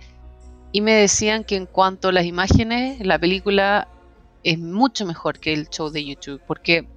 y 0.71 0.81
me 0.81 0.93
decían 0.93 1.43
que 1.43 1.55
en 1.55 1.65
cuanto 1.65 2.09
a 2.09 2.11
las 2.11 2.25
imágenes, 2.25 2.99
la 3.05 3.17
película 3.17 3.87
es 4.45 4.59
mucho 4.59 5.05
mejor 5.05 5.39
que 5.39 5.51
el 5.53 5.67
show 5.69 5.89
de 5.89 6.05
YouTube, 6.05 6.39
porque 6.47 6.87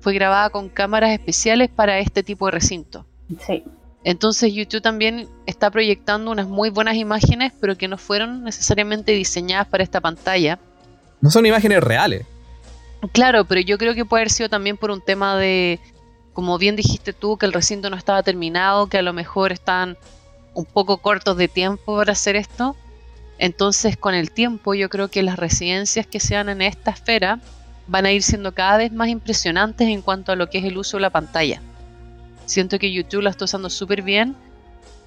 fue 0.00 0.12
grabada 0.12 0.50
con 0.50 0.68
cámaras 0.68 1.10
especiales 1.10 1.70
para 1.70 1.98
este 1.98 2.22
tipo 2.22 2.46
de 2.46 2.52
recinto. 2.52 3.06
Sí. 3.46 3.64
Entonces 4.04 4.52
YouTube 4.52 4.82
también 4.82 5.26
está 5.46 5.70
proyectando 5.70 6.30
unas 6.30 6.46
muy 6.46 6.68
buenas 6.68 6.96
imágenes, 6.96 7.52
pero 7.60 7.78
que 7.78 7.88
no 7.88 7.96
fueron 7.96 8.44
necesariamente 8.44 9.12
diseñadas 9.12 9.68
para 9.68 9.82
esta 9.82 10.00
pantalla. 10.00 10.58
No 11.22 11.30
son 11.30 11.46
imágenes 11.46 11.82
reales. 11.82 12.26
Claro, 13.12 13.46
pero 13.46 13.62
yo 13.62 13.78
creo 13.78 13.94
que 13.94 14.04
puede 14.04 14.22
haber 14.22 14.30
sido 14.30 14.50
también 14.50 14.76
por 14.76 14.90
un 14.90 15.00
tema 15.00 15.38
de, 15.38 15.80
como 16.34 16.58
bien 16.58 16.76
dijiste 16.76 17.14
tú, 17.14 17.38
que 17.38 17.46
el 17.46 17.54
recinto 17.54 17.88
no 17.88 17.96
estaba 17.96 18.22
terminado, 18.22 18.88
que 18.88 18.98
a 18.98 19.02
lo 19.02 19.14
mejor 19.14 19.50
están 19.50 19.96
un 20.52 20.66
poco 20.66 20.98
cortos 20.98 21.38
de 21.38 21.48
tiempo 21.48 21.96
para 21.96 22.12
hacer 22.12 22.36
esto. 22.36 22.76
Entonces 23.42 23.96
con 23.96 24.14
el 24.14 24.30
tiempo 24.30 24.72
yo 24.72 24.88
creo 24.88 25.08
que 25.08 25.20
las 25.24 25.36
residencias 25.36 26.06
que 26.06 26.20
sean 26.20 26.48
en 26.48 26.62
esta 26.62 26.92
esfera 26.92 27.40
van 27.88 28.06
a 28.06 28.12
ir 28.12 28.22
siendo 28.22 28.54
cada 28.54 28.76
vez 28.76 28.92
más 28.92 29.08
impresionantes 29.08 29.88
en 29.88 30.00
cuanto 30.00 30.30
a 30.30 30.36
lo 30.36 30.48
que 30.48 30.58
es 30.58 30.64
el 30.64 30.78
uso 30.78 30.96
de 30.96 31.00
la 31.00 31.10
pantalla. 31.10 31.60
Siento 32.46 32.78
que 32.78 32.92
YouTube 32.92 33.22
la 33.22 33.30
está 33.30 33.46
usando 33.46 33.68
súper 33.68 34.02
bien, 34.02 34.36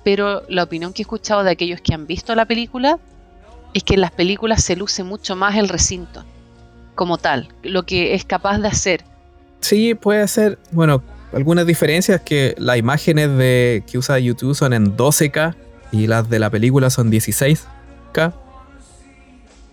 pero 0.03 0.43
la 0.49 0.63
opinión 0.63 0.91
que 0.91 1.01
he 1.01 1.03
escuchado 1.03 1.45
de 1.45 1.51
aquellos 1.51 1.79
que 1.79 1.93
han 1.93 2.07
visto 2.07 2.35
la 2.35 2.43
película 2.43 2.99
es 3.73 3.85
que 3.85 3.93
en 3.93 4.01
las 4.01 4.11
películas 4.11 4.61
se 4.61 4.75
luce 4.75 5.05
mucho 5.05 5.37
más 5.37 5.55
el 5.55 5.69
recinto, 5.69 6.25
como 6.93 7.17
tal, 7.17 7.47
lo 7.63 7.85
que 7.85 8.15
es 8.15 8.25
capaz 8.25 8.57
de 8.57 8.67
hacer. 8.67 9.05
Sí, 9.61 9.95
puede 9.95 10.27
ser, 10.27 10.59
bueno, 10.71 11.01
algunas 11.31 11.65
diferencias 11.65 12.19
que 12.19 12.53
las 12.57 12.75
imágenes 12.75 13.29
de, 13.37 13.85
que 13.89 13.97
usa 13.97 14.19
YouTube 14.19 14.55
son 14.55 14.73
en 14.73 14.97
12K 14.97 15.55
y 15.93 16.07
las 16.07 16.29
de 16.29 16.39
la 16.39 16.49
película 16.49 16.89
son 16.89 17.09
16K. 18.15 18.33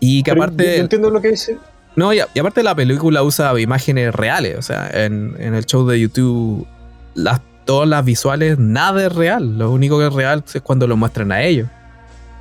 Y 0.01 0.23
que 0.23 0.31
aparte... 0.33 0.79
entiendo 0.79 1.11
lo 1.11 1.21
que 1.21 1.29
dice. 1.29 1.59
No, 1.95 2.13
y, 2.13 2.21
aparte 2.21 2.63
la 2.63 2.75
película 2.75 3.23
usa 3.23 3.59
imágenes 3.61 4.15
reales, 4.15 4.59
o 4.59 4.63
sea, 4.63 4.89
en, 4.93 5.37
en 5.39 5.55
el 5.55 5.67
show 5.67 5.87
de 5.87 6.01
YouTube 6.01 6.67
las 7.15 7.43
todas 7.65 7.89
las 7.89 8.05
visuales, 8.05 8.59
nada 8.59 9.07
es 9.07 9.13
real. 9.13 9.59
Lo 9.59 9.71
único 9.71 9.99
que 9.99 10.07
es 10.07 10.13
real 10.13 10.45
es 10.53 10.63
cuando 10.63 10.87
lo 10.87 10.97
muestran 10.97 11.33
a 11.33 11.43
ellos. 11.43 11.69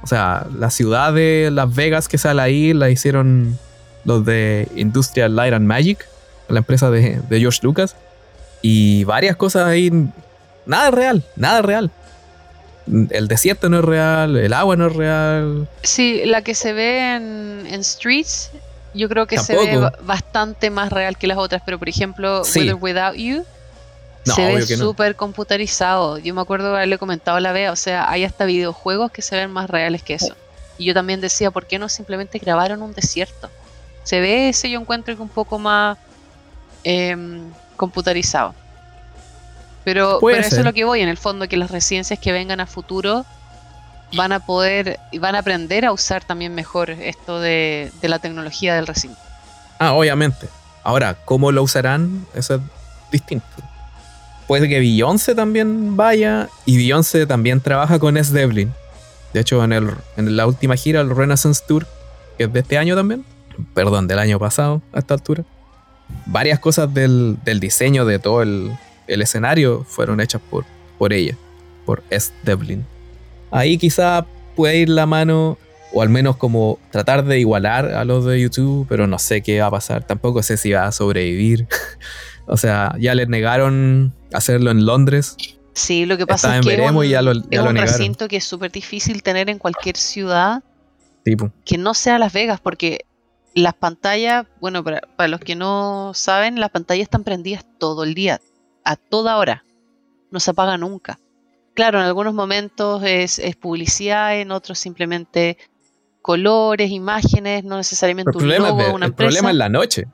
O 0.04 0.08
sea, 0.08 0.48
la 0.58 0.72
ciudad 0.72 1.14
de 1.14 1.50
Las 1.52 1.74
Vegas 1.74 2.08
que 2.08 2.18
sale 2.18 2.42
ahí 2.42 2.74
la 2.74 2.90
hicieron 2.90 3.58
los 4.04 4.26
de 4.26 4.68
Industrial 4.76 5.36
Light 5.36 5.54
and 5.54 5.68
Magic, 5.68 6.08
la 6.48 6.60
empresa 6.60 6.90
de, 6.90 7.22
George 7.30 7.60
Lucas. 7.64 7.96
Y 8.62 9.04
varias 9.04 9.36
cosas 9.36 9.68
ahí. 9.68 9.92
Nada 10.66 10.90
es 10.90 10.94
real, 10.94 11.24
nada 11.36 11.60
es 11.60 11.66
real. 11.66 11.92
El 12.88 13.28
desierto 13.28 13.70
no 13.70 13.80
es 13.80 13.86
real, 13.86 14.36
el 14.38 14.54
agua 14.54 14.76
no 14.76 14.88
es 14.88 14.96
real. 14.96 15.68
Sí, 15.84 16.22
la 16.26 16.42
que 16.42 16.56
se 16.56 16.74
ve 16.74 17.16
en, 17.16 17.84
Streets, 17.84 18.52
yo 18.94 19.08
creo 19.08 19.28
que 19.28 19.38
se 19.38 19.56
ve 19.56 19.90
bastante 20.04 20.70
más 20.70 20.92
real 20.92 21.18
que 21.18 21.28
las 21.28 21.38
otras. 21.38 21.62
Pero 21.66 21.80
por 21.80 21.90
ejemplo, 21.90 22.42
Without 22.80 23.16
You 23.16 23.46
se 24.24 24.56
ve 24.56 24.62
súper 24.66 25.16
computarizado. 25.16 26.18
Yo 26.18 26.34
me 26.34 26.42
acuerdo 26.42 26.76
haberle 26.76 26.98
comentado 26.98 27.38
a 27.38 27.42
la 27.42 27.52
vez, 27.52 27.70
o 27.70 27.76
sea, 27.76 28.10
hay 28.10 28.24
hasta 28.24 28.46
videojuegos 28.46 29.12
que 29.12 29.22
se 29.22 29.36
ven 29.36 29.52
más 29.52 29.70
reales 29.70 30.04
que 30.04 30.16
eso. 30.16 30.36
Y 30.78 30.86
yo 30.86 30.94
también 30.94 31.22
decía, 31.22 31.52
¿por 31.52 31.66
qué 31.68 31.80
no 31.80 31.90
simplemente 31.90 32.40
grabaron 32.40 32.82
un 32.82 32.94
desierto? 32.94 33.50
Se 34.04 34.20
ve 34.20 34.50
ese, 34.50 34.70
yo 34.70 34.80
encuentro 34.80 35.16
que 35.16 35.22
un 35.22 35.30
poco 35.30 35.60
más 35.60 35.98
em, 36.84 37.52
computarizado. 37.78 38.56
Pero, 39.84 40.20
pero 40.22 40.38
eso 40.38 40.58
es 40.58 40.66
lo 40.66 40.74
que 40.74 40.84
voy, 40.84 41.02
en 41.02 41.10
el 41.10 41.18
fondo, 41.18 41.48
que 41.48 41.58
las 41.58 41.72
residencias 41.72 42.20
que 42.20 42.32
vengan 42.32 42.60
a 42.60 42.68
futuro 42.68 43.26
van 44.14 44.32
a 44.32 44.46
poder 44.46 45.00
y 45.12 45.20
van 45.20 45.36
a 45.36 45.40
aprender 45.40 45.86
a 45.86 45.92
usar 45.92 46.24
también 46.24 46.54
mejor 46.54 46.90
esto 46.90 47.40
de, 47.40 47.92
de 48.02 48.10
la 48.10 48.20
tecnología 48.20 48.76
del 48.76 48.86
recinto. 48.88 49.20
Ah, 49.80 49.94
obviamente. 49.94 50.48
Ahora, 50.84 51.16
¿cómo 51.26 51.52
lo 51.52 51.64
usarán? 51.64 52.26
Eso 52.36 52.56
es 52.56 52.62
distinto 53.12 53.48
puede 54.52 54.68
que 54.68 54.82
Beyoncé 54.82 55.34
también 55.34 55.96
vaya. 55.96 56.50
Y 56.66 56.76
Beyoncé 56.76 57.26
también 57.26 57.62
trabaja 57.62 58.00
con 58.00 58.18
S. 58.18 58.34
Devlin. 58.34 58.74
De 59.32 59.40
hecho, 59.40 59.64
en, 59.64 59.72
el, 59.72 59.92
en 60.18 60.36
la 60.36 60.46
última 60.46 60.76
gira, 60.76 61.00
el 61.00 61.16
Renaissance 61.16 61.64
Tour, 61.66 61.88
que 62.38 62.44
es 62.44 62.52
de 62.52 62.60
este 62.60 62.78
año 62.78 62.94
también. 62.94 63.24
Perdón, 63.74 64.10
del 64.10 64.20
año 64.20 64.40
pasado 64.40 64.82
a 64.92 65.00
esta 65.00 65.14
altura. 65.14 65.46
Varias 66.26 66.60
cosas 66.60 66.94
del, 66.94 67.38
diseño 67.62 68.04
de 68.04 68.20
todo 68.20 68.42
el, 68.42 68.78
escenario 69.20 69.84
fueron 69.84 70.22
hechas 70.22 70.42
por, 70.48 70.66
por 71.00 71.12
ella, 71.12 71.36
por 71.86 72.04
S. 72.12 72.32
Devlin. 72.44 72.86
Ahí 73.50 73.80
quizá 73.80 74.28
puede 74.56 74.78
ir 74.78 74.90
la 74.90 75.08
mano, 75.08 75.58
o 75.92 76.04
al 76.04 76.10
menos 76.10 76.38
como 76.38 76.78
tratar 76.92 77.26
de 77.26 77.40
igualar 77.40 77.88
a 77.94 78.06
los 78.06 78.26
de 78.26 78.40
YouTube, 78.40 78.86
pero 78.88 79.08
no 79.08 79.18
sé 79.18 79.42
qué 79.42 79.60
va 79.60 79.68
a 79.68 79.72
pasar. 79.72 80.06
Tampoco 80.06 80.44
sé 80.44 80.58
si 80.58 80.72
va 80.72 80.86
a 80.86 80.92
sobrevivir. 80.92 81.68
O 82.48 82.58
sea, 82.58 82.96
ya 83.00 83.16
les 83.16 83.30
negaron 83.30 84.14
hacerlo 84.34 84.72
en 84.72 84.86
Londres. 84.86 85.38
Sí, 85.74 86.06
lo 86.06 86.18
que 86.18 86.28
pasa 86.28 86.58
es 86.58 86.66
que 86.66 86.72
veremos 86.72 87.06
es 87.06 87.60
un, 87.60 87.76
recinto 87.78 88.28
que 88.28 88.38
es 88.38 88.44
súper 88.44 88.72
difícil 88.72 89.24
tener 89.24 89.50
en 89.50 89.58
cualquier 89.58 89.96
ciudad 89.96 90.62
que 91.66 91.78
no 91.78 91.94
sea 91.94 92.20
Las 92.20 92.34
Vegas, 92.34 92.60
porque 92.60 93.06
las 93.54 93.74
pantallas, 93.74 94.46
bueno, 94.60 94.84
para, 94.84 95.28
los 95.28 95.40
que 95.40 95.56
no 95.56 96.12
saben, 96.14 96.60
las 96.60 96.72
pantallas 96.72 97.04
están 97.04 97.24
prendidas 97.24 97.66
todo 97.78 98.04
el 98.04 98.14
día, 98.14 98.42
a 98.84 98.96
toda 98.96 99.38
hora, 99.38 99.64
no 100.32 100.40
se 100.40 100.52
apaga 100.52 100.78
nunca. 100.78 101.20
Claro, 101.74 102.00
en 102.00 102.06
algunos 102.06 102.34
momentos 102.34 103.02
es, 103.04 103.40
publicidad, 103.58 104.40
en 104.40 104.52
otros 104.52 104.80
simplemente 104.80 105.58
colores, 106.22 106.92
imágenes, 106.92 107.64
no 107.64 107.78
necesariamente 107.78 108.38
un 108.38 108.48
logo, 108.48 108.94
una 108.94 109.08
el 109.08 109.14
problema 109.14 109.50
es 109.50 109.56
la 109.56 109.70
noche 109.70 110.08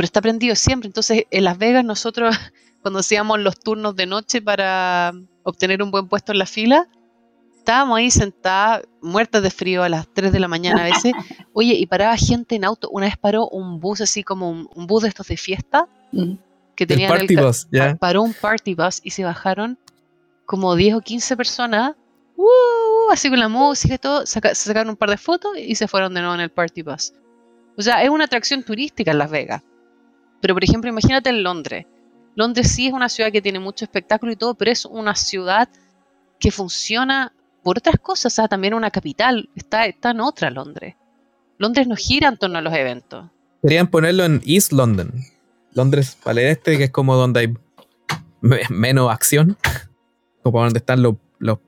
pero 0.00 0.06
está 0.06 0.22
prendido 0.22 0.56
siempre. 0.56 0.86
Entonces, 0.86 1.24
en 1.30 1.44
Las 1.44 1.58
Vegas 1.58 1.84
nosotros, 1.84 2.34
cuando 2.80 3.00
hacíamos 3.00 3.38
los 3.38 3.60
turnos 3.60 3.94
de 3.96 4.06
noche 4.06 4.40
para 4.40 5.12
obtener 5.42 5.82
un 5.82 5.90
buen 5.90 6.08
puesto 6.08 6.32
en 6.32 6.38
la 6.38 6.46
fila, 6.46 6.88
estábamos 7.58 7.98
ahí 7.98 8.10
sentadas, 8.10 8.84
muertas 9.02 9.42
de 9.42 9.50
frío 9.50 9.82
a 9.82 9.90
las 9.90 10.08
3 10.14 10.32
de 10.32 10.40
la 10.40 10.48
mañana 10.48 10.80
a 10.80 10.84
veces. 10.84 11.12
Oye, 11.52 11.74
y 11.74 11.84
paraba 11.84 12.16
gente 12.16 12.54
en 12.54 12.64
auto. 12.64 12.88
Una 12.88 13.04
vez 13.04 13.18
paró 13.18 13.46
un 13.48 13.78
bus 13.78 14.00
así 14.00 14.22
como 14.22 14.48
un, 14.48 14.86
bus 14.86 15.02
de 15.02 15.10
estos 15.10 15.26
de 15.26 15.36
fiesta. 15.36 15.86
Mm. 16.12 16.32
Que 16.80 16.86
tenían 16.86 17.12
el, 17.14 17.36
bus, 17.36 17.68
Paró 17.98 18.22
un 18.22 18.32
party 18.32 18.74
bus 18.74 19.02
y 19.04 19.10
se 19.10 19.22
bajaron 19.22 19.78
como 20.46 20.74
10 20.74 20.94
o 20.94 21.00
15 21.02 21.36
personas. 21.36 21.94
Uh, 22.36 23.12
así 23.12 23.28
con 23.28 23.38
la 23.38 23.48
música 23.48 23.96
y 23.96 23.98
todo. 23.98 24.24
se 24.24 24.40
sacaron 24.54 24.88
un 24.88 24.96
par 24.96 25.10
de 25.10 25.18
fotos 25.18 25.58
y 25.58 25.74
se 25.74 25.86
fueron 25.86 26.14
de 26.14 26.20
nuevo 26.20 26.34
en 26.34 26.40
el 26.40 26.48
party 26.48 26.80
bus. 26.80 27.12
O 27.76 27.82
sea, 27.82 28.02
es 28.02 28.08
una 28.08 28.24
atracción 28.24 28.62
turística 28.62 29.10
en 29.10 29.18
Las 29.18 29.30
Vegas. 29.30 29.62
Pero 30.40 30.54
por 30.54 30.64
ejemplo, 30.64 30.88
imagínate 30.88 31.28
en 31.28 31.42
Londres. 31.42 31.84
Londres 32.34 32.72
sí 32.72 32.86
es 32.86 32.94
una 32.94 33.10
ciudad 33.10 33.30
que 33.30 33.42
tiene 33.42 33.58
mucho 33.58 33.84
espectáculo 33.84 34.32
y 34.32 34.36
todo, 34.36 34.54
pero 34.54 34.70
es 34.70 34.86
una 34.86 35.14
ciudad 35.14 35.68
que 36.38 36.50
funciona 36.50 37.34
por 37.62 37.76
otras 37.76 37.96
cosas. 38.00 38.32
O 38.32 38.34
sea, 38.36 38.48
también 38.48 38.72
una 38.72 38.90
capital. 38.90 39.50
Está, 39.54 39.84
está 39.84 40.12
en 40.12 40.20
otra 40.20 40.48
Londres. 40.48 40.94
Londres 41.58 41.86
no 41.86 41.94
gira 41.94 42.28
en 42.28 42.38
torno 42.38 42.56
a 42.56 42.62
los 42.62 42.72
eventos. 42.72 43.26
Querían 43.60 43.88
ponerlo 43.88 44.24
en 44.24 44.40
East 44.46 44.72
London. 44.72 45.12
Londres 45.74 46.16
para 46.22 46.40
el 46.40 46.46
este, 46.48 46.78
que 46.78 46.84
es 46.84 46.90
como 46.90 47.16
donde 47.16 47.40
hay 47.40 47.54
menos 48.70 49.10
acción. 49.10 49.56
Como 50.42 50.62
donde 50.62 50.78
están 50.78 51.02
los, 51.02 51.16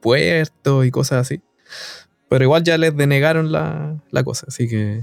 puertos 0.01 0.87
y 0.87 0.91
cosas 0.91 1.27
así. 1.27 1.43
Pero 2.31 2.45
igual 2.45 2.62
ya 2.62 2.79
les 2.79 2.97
denegaron 2.97 3.53
la, 3.53 3.97
la 4.11 4.24
cosa, 4.24 4.47
así 4.49 4.66
que 4.66 5.03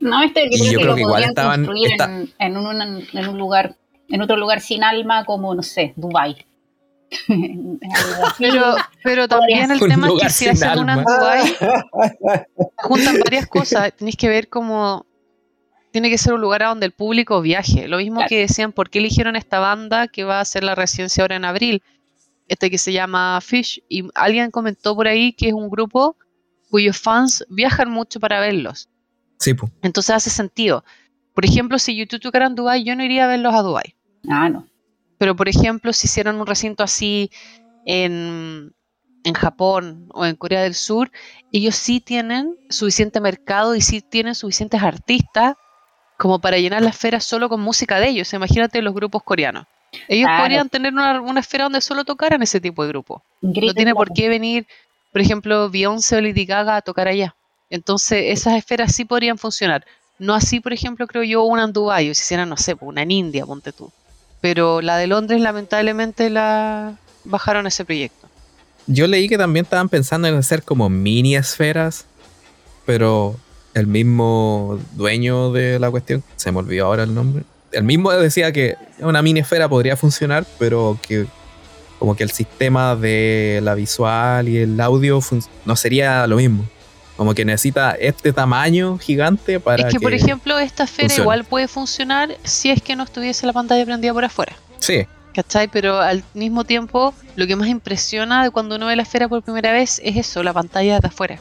no, 0.00 0.22
este 0.22 0.48
yo 0.50 0.80
creo 0.80 0.94
que, 0.94 1.00
igual 1.00 1.24
estaban 1.24 1.64
construir 1.64 1.90
en, 2.38 2.56
un, 2.56 3.38
lugar, 3.38 3.76
en 4.08 4.22
otro 4.22 4.36
lugar 4.36 4.60
sin 4.60 4.84
alma 4.84 5.24
como, 5.24 5.54
no 5.54 5.62
sé, 5.62 5.92
Dubai. 5.96 6.46
pero, 8.38 8.76
pero 9.02 9.28
también 9.28 9.70
el 9.70 9.80
tema 9.80 10.08
es 10.08 10.22
que 10.22 10.30
si 10.30 10.48
hacen 10.48 10.78
una 10.78 11.02
Dubai, 11.02 11.56
juntan 12.76 13.18
varias 13.18 13.46
cosas. 13.46 13.92
Tenéis 13.96 14.16
que 14.16 14.28
ver 14.28 14.48
cómo 14.48 15.04
tiene 15.90 16.10
que 16.10 16.18
ser 16.18 16.34
un 16.34 16.40
lugar 16.40 16.62
a 16.62 16.68
donde 16.68 16.86
el 16.86 16.92
público 16.92 17.40
viaje. 17.40 17.88
Lo 17.88 17.98
mismo 17.98 18.20
que 18.28 18.40
decían, 18.40 18.72
¿por 18.72 18.90
qué 18.90 18.98
eligieron 18.98 19.36
esta 19.36 19.58
banda 19.58 20.08
que 20.08 20.24
va 20.24 20.38
a 20.38 20.42
hacer 20.42 20.64
la 20.64 20.74
residencia 20.74 21.22
ahora 21.22 21.36
en 21.36 21.44
abril? 21.44 21.82
Este 22.46 22.70
que 22.70 22.78
se 22.78 22.92
llama 22.92 23.40
Fish. 23.40 23.82
Y 23.88 24.08
alguien 24.14 24.50
comentó 24.50 24.94
por 24.94 25.08
ahí 25.08 25.32
que 25.32 25.48
es 25.48 25.54
un 25.54 25.70
grupo 25.70 26.16
cuyos 26.70 26.98
fans 26.98 27.44
viajan 27.48 27.90
mucho 27.90 28.20
para 28.20 28.40
verlos. 28.40 28.88
Entonces 29.82 30.14
hace 30.14 30.30
sentido. 30.30 30.84
Por 31.34 31.44
ejemplo, 31.44 31.78
si 31.78 31.96
YouTube 31.96 32.20
tocara 32.20 32.46
en 32.46 32.54
Dubai, 32.54 32.84
yo 32.84 32.94
no 32.96 33.04
iría 33.04 33.24
a 33.24 33.28
verlos 33.28 33.54
a 33.54 33.62
Dubai. 33.62 33.94
Ah, 34.28 34.48
no. 34.48 34.66
Pero 35.18 35.36
por 35.36 35.48
ejemplo, 35.48 35.92
si 35.92 36.06
hicieran 36.06 36.40
un 36.40 36.46
recinto 36.46 36.82
así 36.82 37.30
en, 37.86 38.74
en 39.24 39.34
Japón 39.34 40.08
o 40.12 40.26
en 40.26 40.36
Corea 40.36 40.62
del 40.62 40.74
Sur, 40.74 41.10
ellos 41.52 41.76
sí 41.76 42.00
tienen 42.00 42.56
suficiente 42.68 43.20
mercado 43.20 43.74
y 43.74 43.80
sí 43.80 44.02
tienen 44.02 44.34
suficientes 44.34 44.82
artistas 44.82 45.54
como 46.18 46.40
para 46.40 46.58
llenar 46.58 46.82
la 46.82 46.90
esfera 46.90 47.20
solo 47.20 47.48
con 47.48 47.60
música 47.60 47.98
de 48.00 48.08
ellos. 48.08 48.32
Imagínate 48.34 48.82
los 48.82 48.92
grupos 48.92 49.22
coreanos. 49.22 49.66
Ellos 50.08 50.28
podrían 50.38 50.68
tener 50.68 50.92
una, 50.92 51.20
una, 51.22 51.40
esfera 51.40 51.64
donde 51.64 51.80
solo 51.80 52.04
tocaran 52.04 52.42
ese 52.42 52.60
tipo 52.60 52.82
de 52.82 52.88
grupo. 52.88 53.22
no 53.40 53.72
tiene 53.72 53.94
por 53.94 54.12
qué 54.12 54.28
venir, 54.28 54.66
por 55.12 55.22
ejemplo, 55.22 55.70
Beyoncé 55.70 56.16
o 56.16 56.20
Lady 56.20 56.44
Gaga 56.44 56.76
a 56.76 56.82
tocar 56.82 57.08
allá. 57.08 57.34
Entonces, 57.70 58.24
esas 58.26 58.54
esferas 58.54 58.94
sí 58.94 59.04
podrían 59.04 59.38
funcionar. 59.38 59.86
No 60.18 60.34
así, 60.34 60.60
por 60.60 60.72
ejemplo, 60.72 61.06
creo 61.06 61.22
yo, 61.22 61.44
una 61.44 61.64
en 61.64 61.72
Dubái, 61.72 62.10
o 62.10 62.14
si 62.14 62.22
hiciera, 62.22 62.44
no 62.44 62.56
sé, 62.56 62.76
una 62.80 63.02
en 63.02 63.12
India, 63.12 63.46
ponte 63.46 63.72
tú. 63.72 63.90
Pero 64.40 64.82
la 64.82 64.96
de 64.96 65.06
Londres, 65.06 65.40
lamentablemente, 65.40 66.28
la 66.30 66.98
bajaron 67.24 67.66
ese 67.66 67.84
proyecto. 67.84 68.28
Yo 68.88 69.06
leí 69.06 69.28
que 69.28 69.38
también 69.38 69.64
estaban 69.64 69.88
pensando 69.88 70.26
en 70.26 70.34
hacer 70.34 70.64
como 70.64 70.88
mini 70.88 71.36
esferas, 71.36 72.06
pero 72.84 73.36
el 73.78 73.86
mismo 73.86 74.78
dueño 74.92 75.52
de 75.52 75.78
la 75.78 75.90
cuestión, 75.90 76.22
se 76.36 76.52
me 76.52 76.58
olvidó 76.58 76.86
ahora 76.86 77.04
el 77.04 77.14
nombre, 77.14 77.44
el 77.72 77.84
mismo 77.84 78.10
decía 78.12 78.52
que 78.52 78.76
una 79.00 79.22
mini 79.22 79.40
esfera 79.40 79.68
podría 79.68 79.96
funcionar, 79.96 80.46
pero 80.58 80.98
que 81.06 81.26
como 81.98 82.14
que 82.14 82.22
el 82.22 82.30
sistema 82.30 82.96
de 82.96 83.60
la 83.62 83.74
visual 83.74 84.48
y 84.48 84.58
el 84.58 84.80
audio 84.80 85.20
no 85.64 85.76
sería 85.76 86.26
lo 86.26 86.36
mismo. 86.36 86.64
Como 87.16 87.34
que 87.34 87.44
necesita 87.44 87.96
este 87.98 88.32
tamaño 88.32 88.96
gigante 88.98 89.58
para. 89.58 89.88
Es 89.88 89.92
que, 89.92 89.98
por 89.98 90.14
ejemplo, 90.14 90.56
esta 90.60 90.84
esfera 90.84 91.12
igual 91.16 91.44
puede 91.44 91.66
funcionar 91.66 92.36
si 92.44 92.70
es 92.70 92.80
que 92.80 92.94
no 92.94 93.02
estuviese 93.02 93.44
la 93.44 93.52
pantalla 93.52 93.84
prendida 93.84 94.12
por 94.12 94.24
afuera. 94.24 94.56
Sí. 94.78 95.04
¿Cachai? 95.34 95.66
Pero 95.66 95.98
al 95.98 96.22
mismo 96.34 96.62
tiempo, 96.62 97.12
lo 97.34 97.46
que 97.48 97.56
más 97.56 97.68
impresiona 97.68 98.44
de 98.44 98.50
cuando 98.50 98.76
uno 98.76 98.86
ve 98.86 98.94
la 98.94 99.02
esfera 99.02 99.28
por 99.28 99.42
primera 99.42 99.72
vez 99.72 100.00
es 100.04 100.16
eso, 100.16 100.44
la 100.44 100.52
pantalla 100.52 101.00
de 101.00 101.08
afuera. 101.08 101.40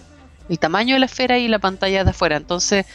El 0.49 0.59
tamaño 0.59 0.95
de 0.95 0.99
la 0.99 1.05
esfera 1.07 1.37
y 1.37 1.47
la 1.47 1.59
pantalla 1.59 2.03
de 2.03 2.09
afuera. 2.09 2.37
Entonces, 2.37 2.85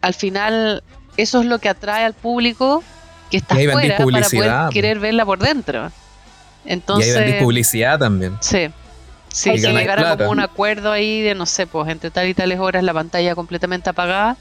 al 0.00 0.14
final, 0.14 0.82
eso 1.16 1.40
es 1.40 1.46
lo 1.46 1.58
que 1.58 1.68
atrae 1.68 2.04
al 2.04 2.14
público 2.14 2.82
que 3.30 3.36
está 3.36 3.54
afuera 3.54 3.96
para 3.96 4.28
poder 4.28 4.52
querer 4.72 4.98
verla 4.98 5.24
por 5.24 5.38
dentro. 5.38 5.90
Entonces, 6.64 7.14
y 7.14 7.18
hay 7.18 7.40
publicidad 7.40 7.98
también. 7.98 8.36
Sí. 8.40 8.70
Sí, 9.32 9.56
si 9.58 9.68
llegara 9.68 10.16
como 10.16 10.30
un 10.30 10.40
acuerdo 10.40 10.90
ahí 10.90 11.20
de, 11.22 11.36
no 11.36 11.46
sé, 11.46 11.66
pues 11.66 11.88
entre 11.88 12.10
tal 12.10 12.26
y 12.26 12.34
tales 12.34 12.58
horas 12.58 12.82
la 12.82 12.92
pantalla 12.92 13.36
completamente 13.36 13.88
apagada, 13.88 14.36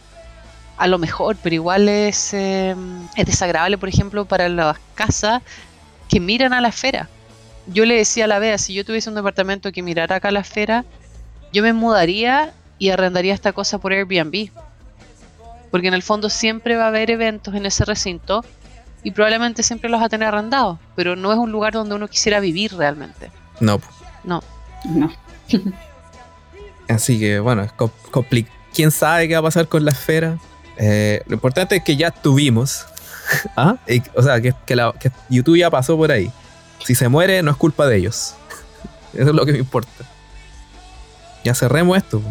a 0.78 0.88
lo 0.88 0.98
mejor, 0.98 1.38
pero 1.44 1.54
igual 1.54 1.88
es, 1.90 2.34
em, 2.34 3.08
es 3.16 3.26
desagradable, 3.26 3.78
por 3.78 3.90
ejemplo, 3.90 4.26
para 4.26 4.50
las 4.50 4.78
casas 4.96 5.44
que 6.08 6.20
miran 6.20 6.54
a 6.54 6.62
la 6.62 6.70
esfera. 6.70 7.08
Yo 7.68 7.86
le 7.86 7.98
decía 7.98 8.26
a 8.26 8.28
la 8.28 8.40
Bea, 8.40 8.58
si 8.58 8.74
yo 8.74 8.84
tuviese 8.84 9.10
un 9.10 9.16
departamento 9.16 9.72
que 9.72 9.84
mirara 9.84 10.16
acá 10.16 10.30
a 10.30 10.32
la 10.32 10.40
esfera, 10.40 10.86
yo 11.52 11.64
me 11.64 11.74
mudaría 11.74 12.54
y 12.78 12.90
arrendaría 12.90 13.34
esta 13.34 13.54
cosa 13.54 13.78
por 13.78 13.92
Airbnb. 13.94 14.50
Porque 15.72 15.88
en 15.88 15.94
el 15.94 16.04
fondo 16.04 16.30
siempre 16.30 16.76
va 16.76 16.86
a 16.86 16.88
haber 16.88 17.12
eventos 17.12 17.54
en 17.54 17.66
ese 17.66 17.86
recinto 17.86 18.44
y 19.04 19.12
probablemente 19.12 19.64
siempre 19.64 19.90
los 19.90 20.02
va 20.02 20.06
a 20.06 20.10
tener 20.10 20.28
arrendados, 20.28 20.80
pero 20.96 21.16
no 21.16 21.32
es 21.32 21.38
un 21.38 21.52
lugar 21.52 21.74
donde 21.74 21.96
uno 21.96 22.08
quisiera 22.08 22.40
vivir 22.40 22.76
realmente. 22.76 23.32
No. 23.60 23.80
No. 24.24 24.44
No. 24.86 25.12
Así 26.90 27.20
que 27.20 27.40
bueno, 27.40 27.64
es 27.64 27.72
complicado. 27.72 28.58
¿Quién 28.74 28.92
sabe 28.92 29.28
qué 29.28 29.34
va 29.36 29.40
a 29.40 29.44
pasar 29.44 29.68
con 29.68 29.86
la 29.86 29.92
esfera? 29.92 30.38
Eh, 30.78 31.22
lo 31.28 31.34
importante 31.36 31.76
es 31.76 31.84
que 31.84 31.96
ya 31.96 32.12
tuvimos. 32.12 32.86
¿Ah? 33.56 33.76
o 34.16 34.24
sea, 34.24 34.42
que, 34.42 34.56
que 34.66 35.12
YouTube 35.30 35.58
ya 35.58 35.70
pasó 35.70 35.98
por 35.98 36.12
ahí. 36.12 36.32
Si 36.84 36.96
se 36.96 37.10
muere, 37.10 37.44
no 37.44 37.52
es 37.52 37.58
culpa 37.58 37.86
de 37.88 37.98
ellos. 37.98 38.36
Eso 39.14 39.30
es 39.30 39.36
lo 39.36 39.46
que 39.46 39.54
me 39.54 39.60
importa. 39.60 40.06
Ya 41.44 41.54
cerremos 41.56 41.98
esto. 41.98 42.22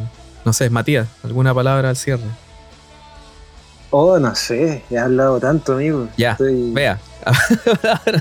No 0.45 0.53
sé, 0.53 0.71
Matías, 0.71 1.09
¿alguna 1.23 1.55
palabra 1.55 1.91
al 1.91 1.97
cierre? 1.97 2.25
Oh, 3.91 4.19
no 4.19 4.35
sé, 4.35 4.83
he 4.91 4.99
hablado 4.99 5.41
tanto, 5.41 5.75
amigo. 5.75 6.09
Ya, 6.17 6.37
vea. 6.39 6.99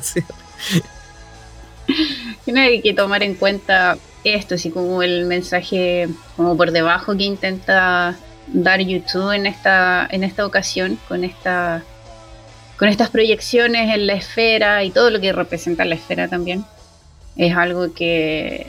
Tiene 2.46 2.82
que 2.82 2.94
tomar 2.94 3.24
en 3.24 3.36
cuenta 3.36 3.98
esto, 4.24 4.56
así 4.56 4.72
como 4.72 5.04
el 5.04 5.26
mensaje 5.26 6.10
como 6.36 6.56
por 6.58 6.72
debajo 6.72 7.16
que 7.16 7.24
intenta 7.24 8.16
dar 8.48 8.80
YouTube 8.82 9.32
en 9.32 9.46
esta, 9.46 10.08
en 10.10 10.24
esta 10.24 10.46
ocasión, 10.46 10.98
con 11.08 11.24
esta 11.24 11.84
con 12.78 12.88
estas 12.90 13.10
proyecciones 13.10 13.94
en 13.94 14.06
la 14.06 14.14
esfera 14.14 14.84
y 14.84 14.92
todo 14.92 15.10
lo 15.10 15.20
que 15.20 15.34
representa 15.34 15.84
la 15.84 15.96
esfera 15.96 16.28
también. 16.28 16.64
Es 17.36 17.56
algo 17.56 17.94
que 17.94 18.68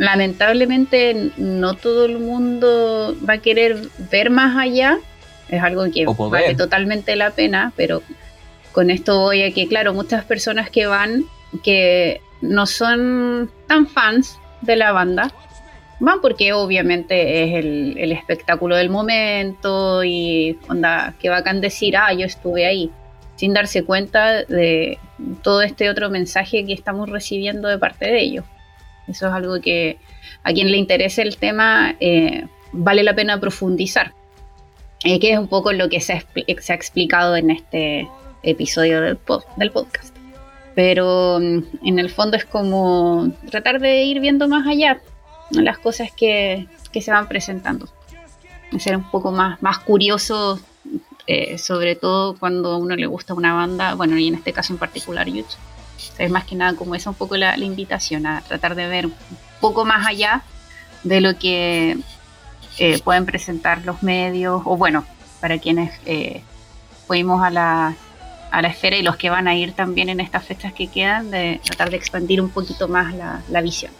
lamentablemente 0.00 1.30
no 1.36 1.74
todo 1.74 2.06
el 2.06 2.18
mundo 2.18 3.14
va 3.28 3.34
a 3.34 3.38
querer 3.38 3.76
ver 4.10 4.30
más 4.30 4.56
allá. 4.56 4.98
Es 5.50 5.62
algo 5.62 5.84
que 5.92 6.06
vale 6.06 6.54
totalmente 6.54 7.16
la 7.16 7.32
pena, 7.32 7.74
pero 7.76 8.02
con 8.72 8.88
esto 8.88 9.20
voy 9.20 9.42
a 9.42 9.52
que, 9.52 9.68
claro, 9.68 9.92
muchas 9.92 10.24
personas 10.24 10.70
que 10.70 10.86
van, 10.86 11.24
que 11.62 12.22
no 12.40 12.66
son 12.66 13.50
tan 13.66 13.86
fans 13.86 14.38
de 14.62 14.76
la 14.76 14.92
banda, 14.92 15.34
van 15.98 16.22
porque 16.22 16.54
obviamente 16.54 17.44
es 17.44 17.62
el, 17.62 17.98
el 17.98 18.12
espectáculo 18.12 18.76
del 18.76 18.88
momento 18.88 20.02
y 20.02 20.58
onda, 20.66 21.12
que 21.20 21.28
bacán 21.28 21.60
decir, 21.60 21.98
ah, 21.98 22.14
yo 22.14 22.24
estuve 22.24 22.64
ahí 22.64 22.90
sin 23.36 23.52
darse 23.52 23.84
cuenta 23.84 24.44
de 24.44 24.98
todo 25.42 25.60
este 25.60 25.90
otro 25.90 26.08
mensaje 26.08 26.64
que 26.64 26.72
estamos 26.72 27.10
recibiendo 27.10 27.68
de 27.68 27.76
parte 27.76 28.06
de 28.06 28.20
ellos. 28.20 28.44
Eso 29.10 29.26
es 29.28 29.32
algo 29.32 29.60
que 29.60 29.98
a 30.42 30.52
quien 30.52 30.70
le 30.70 30.76
interese 30.76 31.22
el 31.22 31.36
tema 31.36 31.96
eh, 32.00 32.46
vale 32.72 33.02
la 33.02 33.14
pena 33.14 33.40
profundizar, 33.40 34.12
eh, 35.04 35.18
que 35.18 35.32
es 35.32 35.38
un 35.38 35.48
poco 35.48 35.72
lo 35.72 35.88
que 35.88 36.00
se 36.00 36.14
ha, 36.14 36.24
se 36.60 36.72
ha 36.72 36.76
explicado 36.76 37.36
en 37.36 37.50
este 37.50 38.08
episodio 38.42 39.00
del, 39.00 39.18
del 39.56 39.70
podcast. 39.70 40.16
Pero 40.74 41.38
mm, 41.40 41.86
en 41.86 41.98
el 41.98 42.10
fondo 42.10 42.36
es 42.36 42.44
como 42.44 43.32
tratar 43.50 43.80
de 43.80 44.04
ir 44.04 44.20
viendo 44.20 44.48
más 44.48 44.66
allá 44.66 45.00
las 45.50 45.78
cosas 45.78 46.10
que, 46.12 46.66
que 46.92 47.02
se 47.02 47.10
van 47.10 47.28
presentando. 47.28 47.88
Ser 48.78 48.96
un 48.96 49.10
poco 49.10 49.32
más, 49.32 49.60
más 49.60 49.80
curioso 49.80 50.60
eh, 51.32 51.58
sobre 51.58 51.94
todo 51.94 52.36
cuando 52.36 52.72
a 52.72 52.76
uno 52.76 52.96
le 52.96 53.06
gusta 53.06 53.34
una 53.34 53.54
banda, 53.54 53.94
bueno, 53.94 54.18
y 54.18 54.26
en 54.26 54.34
este 54.34 54.52
caso 54.52 54.72
en 54.72 54.80
particular 54.80 55.28
YouTube. 55.28 55.58
Es 56.20 56.30
más 56.30 56.44
que 56.44 56.54
nada 56.54 56.74
como 56.74 56.94
esa 56.94 57.10
un 57.10 57.16
poco 57.16 57.36
la, 57.36 57.56
invitación 57.58 58.26
a 58.26 58.42
tratar 58.42 58.74
de 58.74 58.86
ver 58.86 59.06
un 59.06 59.14
poco 59.60 59.84
más 59.84 60.06
allá 60.06 60.42
de 61.02 61.20
lo 61.20 61.38
que 61.38 61.96
eh, 62.78 63.00
pueden 63.02 63.26
presentar 63.26 63.84
los 63.84 64.02
medios, 64.02 64.62
o 64.64 64.76
bueno, 64.76 65.04
para 65.40 65.58
quienes 65.58 65.92
eh, 66.06 66.42
fuimos 67.06 67.42
a 67.42 67.50
la, 67.50 67.94
a 68.50 68.62
la 68.62 68.68
esfera 68.68 68.96
y 68.96 69.02
los 69.02 69.16
que 69.16 69.30
van 69.30 69.48
a 69.48 69.54
ir 69.54 69.72
también 69.72 70.08
en 70.08 70.20
estas 70.20 70.44
fechas 70.44 70.72
que 70.72 70.88
quedan, 70.88 71.30
de 71.30 71.60
tratar 71.64 71.90
de 71.90 71.96
expandir 71.96 72.40
un 72.40 72.50
poquito 72.50 72.88
más 72.88 73.14
la, 73.14 73.42
la 73.48 73.60
visión. 73.60 73.92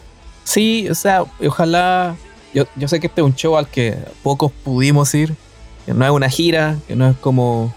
Sí, 0.43 0.87
o 0.89 0.95
sea, 0.95 1.23
ojalá, 1.45 2.15
yo, 2.53 2.65
yo 2.75 2.87
sé 2.87 2.99
que 2.99 3.07
este 3.07 3.21
es 3.21 3.25
un 3.25 3.35
show 3.35 3.57
al 3.57 3.67
que 3.67 3.97
pocos 4.23 4.51
pudimos 4.51 5.13
ir, 5.13 5.35
que 5.85 5.93
no 5.93 6.05
es 6.05 6.11
una 6.11 6.29
gira, 6.29 6.77
que 6.87 6.95
no 6.95 7.09
es 7.09 7.17
como, 7.17 7.73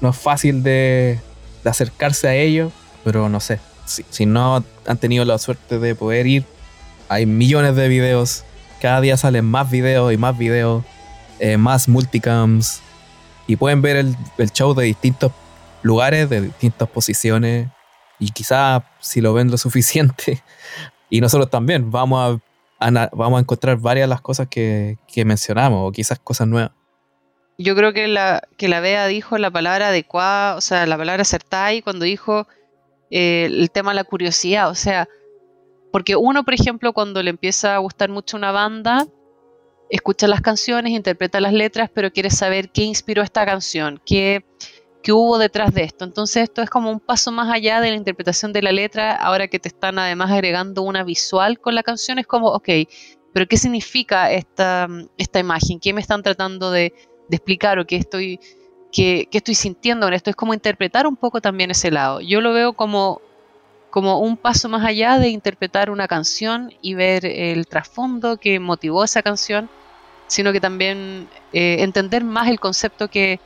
no 0.00 0.10
es 0.10 0.16
fácil 0.16 0.62
de, 0.62 1.20
acercarse 1.64 2.26
a 2.26 2.34
ello, 2.34 2.72
pero 3.04 3.28
no 3.28 3.40
sé, 3.40 3.60
si, 3.88 4.26
no 4.26 4.64
han 4.86 4.98
tenido 4.98 5.24
la 5.24 5.38
suerte 5.38 5.78
de 5.78 5.94
poder 5.94 6.26
ir, 6.26 6.44
hay 7.08 7.26
millones 7.26 7.74
de 7.76 7.88
videos, 7.88 8.44
cada 8.80 9.00
día 9.00 9.16
salen 9.16 9.44
más 9.44 9.70
videos 9.70 10.12
y 10.12 10.16
más 10.16 10.36
videos, 10.36 10.84
eh, 11.38 11.56
más 11.56 11.88
multicams, 11.88 12.80
y 13.46 13.56
pueden 13.56 13.82
ver 13.82 13.96
el, 13.96 14.16
show 14.52 14.74
de 14.74 14.84
distintos 14.84 15.32
lugares, 15.82 16.28
de 16.28 16.42
distintas 16.42 16.88
posiciones, 16.88 17.68
y 18.18 18.30
quizá 18.30 18.84
si 19.00 19.20
lo 19.20 19.32
ven 19.32 19.50
lo 19.50 19.58
suficiente, 19.58 20.42
y 21.10 21.20
nosotros 21.20 21.50
también, 21.50 21.90
vamos 21.90 22.40
a, 22.80 23.08
vamos 23.12 23.38
a 23.38 23.40
encontrar 23.40 23.78
varias 23.78 24.04
de 24.04 24.08
las 24.08 24.20
cosas 24.20 24.48
que, 24.48 24.98
que 25.12 25.24
mencionamos, 25.24 25.88
o 25.88 25.92
quizás 25.92 26.18
cosas 26.18 26.46
nuevas. 26.46 26.72
Yo 27.60 27.74
creo 27.74 27.92
que 27.92 28.06
la, 28.06 28.42
que 28.56 28.68
la 28.68 28.78
Bea 28.78 29.08
dijo 29.08 29.36
la 29.36 29.50
palabra 29.50 29.88
adecuada, 29.88 30.54
o 30.54 30.60
sea, 30.60 30.86
la 30.86 30.96
palabra 30.96 31.22
acertada 31.22 31.74
y 31.74 31.82
cuando 31.82 32.04
dijo 32.04 32.46
eh, 33.10 33.46
el 33.46 33.70
tema 33.70 33.90
de 33.92 33.96
la 33.96 34.04
curiosidad, 34.04 34.70
o 34.70 34.74
sea, 34.74 35.08
porque 35.92 36.16
uno, 36.16 36.44
por 36.44 36.54
ejemplo, 36.54 36.92
cuando 36.92 37.22
le 37.22 37.30
empieza 37.30 37.74
a 37.74 37.78
gustar 37.78 38.10
mucho 38.10 38.36
una 38.36 38.52
banda, 38.52 39.06
escucha 39.90 40.28
las 40.28 40.40
canciones, 40.40 40.92
interpreta 40.92 41.40
las 41.40 41.52
letras, 41.52 41.90
pero 41.92 42.12
quiere 42.12 42.30
saber 42.30 42.70
qué 42.70 42.82
inspiró 42.82 43.22
esta 43.22 43.46
canción, 43.46 44.00
qué, 44.04 44.44
qué 45.02 45.12
hubo 45.12 45.38
detrás 45.38 45.72
de 45.72 45.84
esto. 45.84 46.04
Entonces 46.04 46.44
esto 46.44 46.62
es 46.62 46.70
como 46.70 46.90
un 46.90 47.00
paso 47.00 47.32
más 47.32 47.50
allá 47.52 47.80
de 47.80 47.90
la 47.90 47.96
interpretación 47.96 48.52
de 48.52 48.62
la 48.62 48.72
letra, 48.72 49.14
ahora 49.14 49.48
que 49.48 49.58
te 49.58 49.68
están 49.68 49.98
además 49.98 50.30
agregando 50.30 50.82
una 50.82 51.04
visual 51.04 51.58
con 51.58 51.74
la 51.74 51.82
canción, 51.82 52.18
es 52.18 52.26
como, 52.26 52.48
ok, 52.48 52.68
pero 53.32 53.46
¿qué 53.46 53.56
significa 53.56 54.30
esta, 54.30 54.88
esta 55.16 55.38
imagen? 55.38 55.80
¿Qué 55.80 55.92
me 55.92 56.00
están 56.00 56.22
tratando 56.22 56.70
de, 56.70 56.92
de 57.28 57.36
explicar 57.36 57.78
o 57.78 57.86
qué 57.86 57.96
estoy, 57.96 58.40
qué, 58.92 59.28
estoy 59.32 59.54
sintiendo 59.54 60.06
en 60.08 60.14
esto. 60.14 60.30
Es 60.30 60.36
como 60.36 60.54
interpretar 60.54 61.06
un 61.06 61.16
poco 61.16 61.40
también 61.40 61.70
ese 61.70 61.90
lado. 61.90 62.20
Yo 62.20 62.40
lo 62.40 62.52
veo 62.52 62.72
como, 62.72 63.20
como 63.90 64.20
un 64.20 64.36
paso 64.36 64.68
más 64.68 64.84
allá 64.84 65.18
de 65.18 65.28
interpretar 65.28 65.90
una 65.90 66.08
canción 66.08 66.72
y 66.82 66.94
ver 66.94 67.24
el 67.24 67.66
trasfondo 67.66 68.38
que 68.38 68.60
motivó 68.60 69.04
esa 69.04 69.22
canción, 69.22 69.68
sino 70.26 70.52
que 70.52 70.60
también 70.60 71.28
eh, 71.52 71.76
entender 71.80 72.24
más 72.24 72.48
el 72.48 72.60
concepto 72.60 73.08
que, 73.08 73.40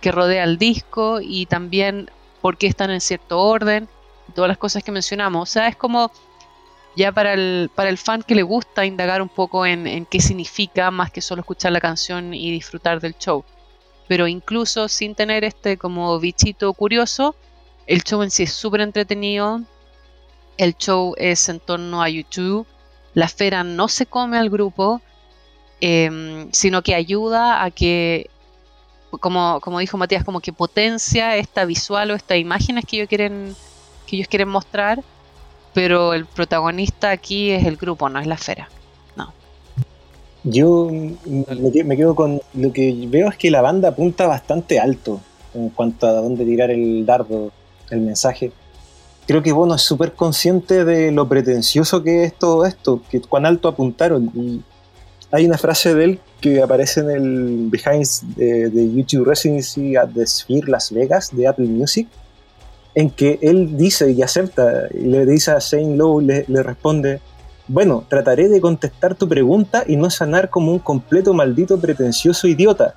que 0.00 0.12
rodea 0.12 0.44
el 0.44 0.58
disco 0.58 1.20
y 1.20 1.46
también 1.46 2.10
por 2.40 2.56
qué 2.56 2.66
están 2.66 2.90
en 2.90 3.00
cierto 3.00 3.40
orden, 3.40 3.88
todas 4.34 4.48
las 4.48 4.58
cosas 4.58 4.84
que 4.84 4.92
mencionamos. 4.92 5.48
O 5.48 5.52
sea, 5.52 5.68
es 5.68 5.76
como 5.76 6.12
ya 6.96 7.12
para 7.12 7.32
el, 7.34 7.70
para 7.74 7.90
el 7.90 7.98
fan 7.98 8.22
que 8.22 8.34
le 8.34 8.42
gusta 8.42 8.84
indagar 8.84 9.22
un 9.22 9.28
poco 9.28 9.64
en, 9.64 10.06
qué 10.06 10.20
significa 10.20 10.90
más 10.90 11.10
que 11.10 11.20
solo 11.20 11.40
escuchar 11.40 11.72
la 11.72 11.80
canción 11.80 12.34
y 12.34 12.50
disfrutar 12.50 13.00
del 13.00 13.16
show. 13.16 13.44
Pero 14.08 14.26
incluso 14.26 14.88
sin 14.88 15.14
tener 15.14 15.44
este 15.44 15.76
como 15.76 16.18
bichito 16.18 16.72
curioso, 16.72 17.36
el 17.86 18.02
show 18.02 18.22
en 18.22 18.30
sí 18.30 18.44
es 18.44 18.52
súper 18.52 18.80
entretenido. 18.80 19.62
El 20.56 20.76
show 20.76 21.14
es 21.16 21.48
en 21.48 21.60
torno 21.60 22.02
a 22.02 22.08
YouTube. 22.08 22.66
La 23.14 23.26
esfera 23.26 23.62
no 23.64 23.88
se 23.88 24.06
come 24.06 24.38
al 24.38 24.50
grupo, 24.50 25.00
em, 25.80 26.50
sino 26.52 26.82
que 26.82 26.94
ayuda 26.94 27.62
a 27.62 27.70
que, 27.70 28.30
como, 29.20 29.60
como 29.60 29.78
dijo 29.78 29.96
Matías, 29.98 30.24
como 30.24 30.40
que 30.40 30.52
potencia 30.52 31.36
esta 31.36 31.64
visual 31.64 32.10
o 32.10 32.14
estas 32.14 32.38
imágenes 32.38 32.84
que 32.86 32.96
ellos 32.96 33.08
quieren, 33.08 33.54
que 34.06 34.16
ellos 34.16 34.28
quieren 34.28 34.48
mostrar 34.48 35.02
pero 35.78 36.12
el 36.12 36.26
protagonista 36.26 37.10
aquí 37.10 37.50
es 37.50 37.64
el 37.64 37.76
grupo, 37.76 38.08
no 38.08 38.18
es 38.18 38.26
la 38.26 38.34
esfera. 38.34 38.68
Yo 40.44 40.90
me 40.90 41.96
quedo 41.96 42.14
con 42.14 42.40
lo 42.54 42.72
que 42.72 43.06
veo 43.08 43.28
es 43.28 43.36
que 43.36 43.50
la 43.50 43.60
banda 43.60 43.88
apunta 43.88 44.26
bastante 44.26 44.78
alto 44.78 45.20
en 45.54 45.70
cuanto 45.70 46.06
a 46.06 46.12
dónde 46.12 46.44
tirar 46.44 46.70
el 46.70 47.04
dardo, 47.04 47.50
el 47.90 48.00
mensaje. 48.00 48.52
Creo 49.26 49.42
que 49.42 49.52
Bono 49.52 49.74
es 49.74 49.82
súper 49.82 50.12
consciente 50.12 50.84
de 50.84 51.12
lo 51.12 51.28
pretencioso 51.28 52.02
que 52.02 52.24
es 52.24 52.34
todo 52.34 52.64
esto, 52.64 53.02
que 53.10 53.20
cuán 53.20 53.46
alto 53.46 53.68
apuntaron. 53.68 54.30
Y 54.34 54.62
hay 55.30 55.44
una 55.44 55.58
frase 55.58 55.94
de 55.94 56.04
él 56.04 56.20
que 56.40 56.62
aparece 56.62 57.00
en 57.00 57.10
el 57.10 57.68
Behind 57.68 58.06
de, 58.36 58.92
YouTube 58.94 59.26
Residency 59.26 59.96
at 59.96 60.08
the 60.14 60.26
Sphere 60.26 60.70
Las 60.70 60.92
Vegas 60.92 61.36
de 61.36 61.46
Apple 61.46 61.66
Music, 61.66 62.08
en 62.94 63.10
que 63.10 63.38
él 63.42 63.76
dice 63.76 64.10
y 64.12 64.22
acepta, 64.22 64.88
y 64.94 65.02
le 65.02 65.26
dice 65.26 65.50
a 65.50 65.58
Shane 65.58 65.96
Lowe, 65.96 66.22
le, 66.22 66.44
le 66.48 66.62
responde, 66.62 67.20
bueno, 67.68 68.04
trataré 68.08 68.48
de 68.48 68.60
contestar 68.60 69.14
tu 69.14 69.28
pregunta 69.28 69.84
y 69.86 69.96
no 69.96 70.10
sanar 70.10 70.50
como 70.50 70.72
un 70.72 70.78
completo 70.78 71.34
maldito 71.34 71.78
pretencioso 71.78 72.48
idiota. 72.48 72.94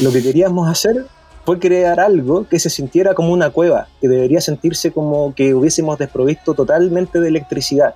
Lo 0.00 0.12
que 0.12 0.22
queríamos 0.22 0.68
hacer 0.68 1.06
fue 1.44 1.58
crear 1.58 1.98
algo 2.00 2.46
que 2.48 2.58
se 2.58 2.70
sintiera 2.70 3.14
como 3.14 3.32
una 3.32 3.50
cueva, 3.50 3.88
que 4.00 4.08
debería 4.08 4.40
sentirse 4.40 4.92
como 4.92 5.34
que 5.34 5.54
hubiésemos 5.54 5.98
desprovisto 5.98 6.54
totalmente 6.54 7.20
de 7.20 7.28
electricidad. 7.28 7.94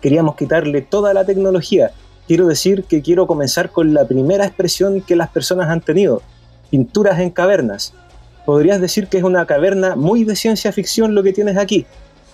Queríamos 0.00 0.36
quitarle 0.36 0.82
toda 0.82 1.12
la 1.14 1.24
tecnología. 1.24 1.90
Quiero 2.26 2.46
decir 2.46 2.84
que 2.84 3.02
quiero 3.02 3.26
comenzar 3.26 3.70
con 3.70 3.94
la 3.94 4.06
primera 4.06 4.46
expresión 4.46 5.02
que 5.02 5.16
las 5.16 5.28
personas 5.28 5.68
han 5.68 5.80
tenido, 5.80 6.22
pinturas 6.70 7.18
en 7.20 7.30
cavernas 7.30 7.94
podrías 8.44 8.80
decir 8.80 9.08
que 9.08 9.18
es 9.18 9.24
una 9.24 9.46
caverna 9.46 9.96
muy 9.96 10.24
de 10.24 10.36
ciencia 10.36 10.72
ficción 10.72 11.14
lo 11.14 11.22
que 11.22 11.32
tienes 11.32 11.56
aquí, 11.56 11.86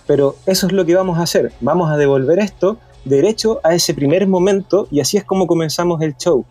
pero 0.07 0.35
eso 0.45 0.67
es 0.67 0.73
lo 0.73 0.85
que 0.85 0.95
vamos 0.95 1.17
a 1.17 1.23
hacer. 1.23 1.51
Vamos 1.61 1.89
a 1.91 1.97
devolver 1.97 2.39
esto 2.39 2.77
derecho 3.05 3.59
a 3.63 3.73
ese 3.73 3.93
primer 3.93 4.27
momento 4.27 4.87
y 4.91 4.99
así 4.99 5.17
es 5.17 5.23
como 5.23 5.47
comenzamos 5.47 6.01
el 6.01 6.15
show. 6.17 6.45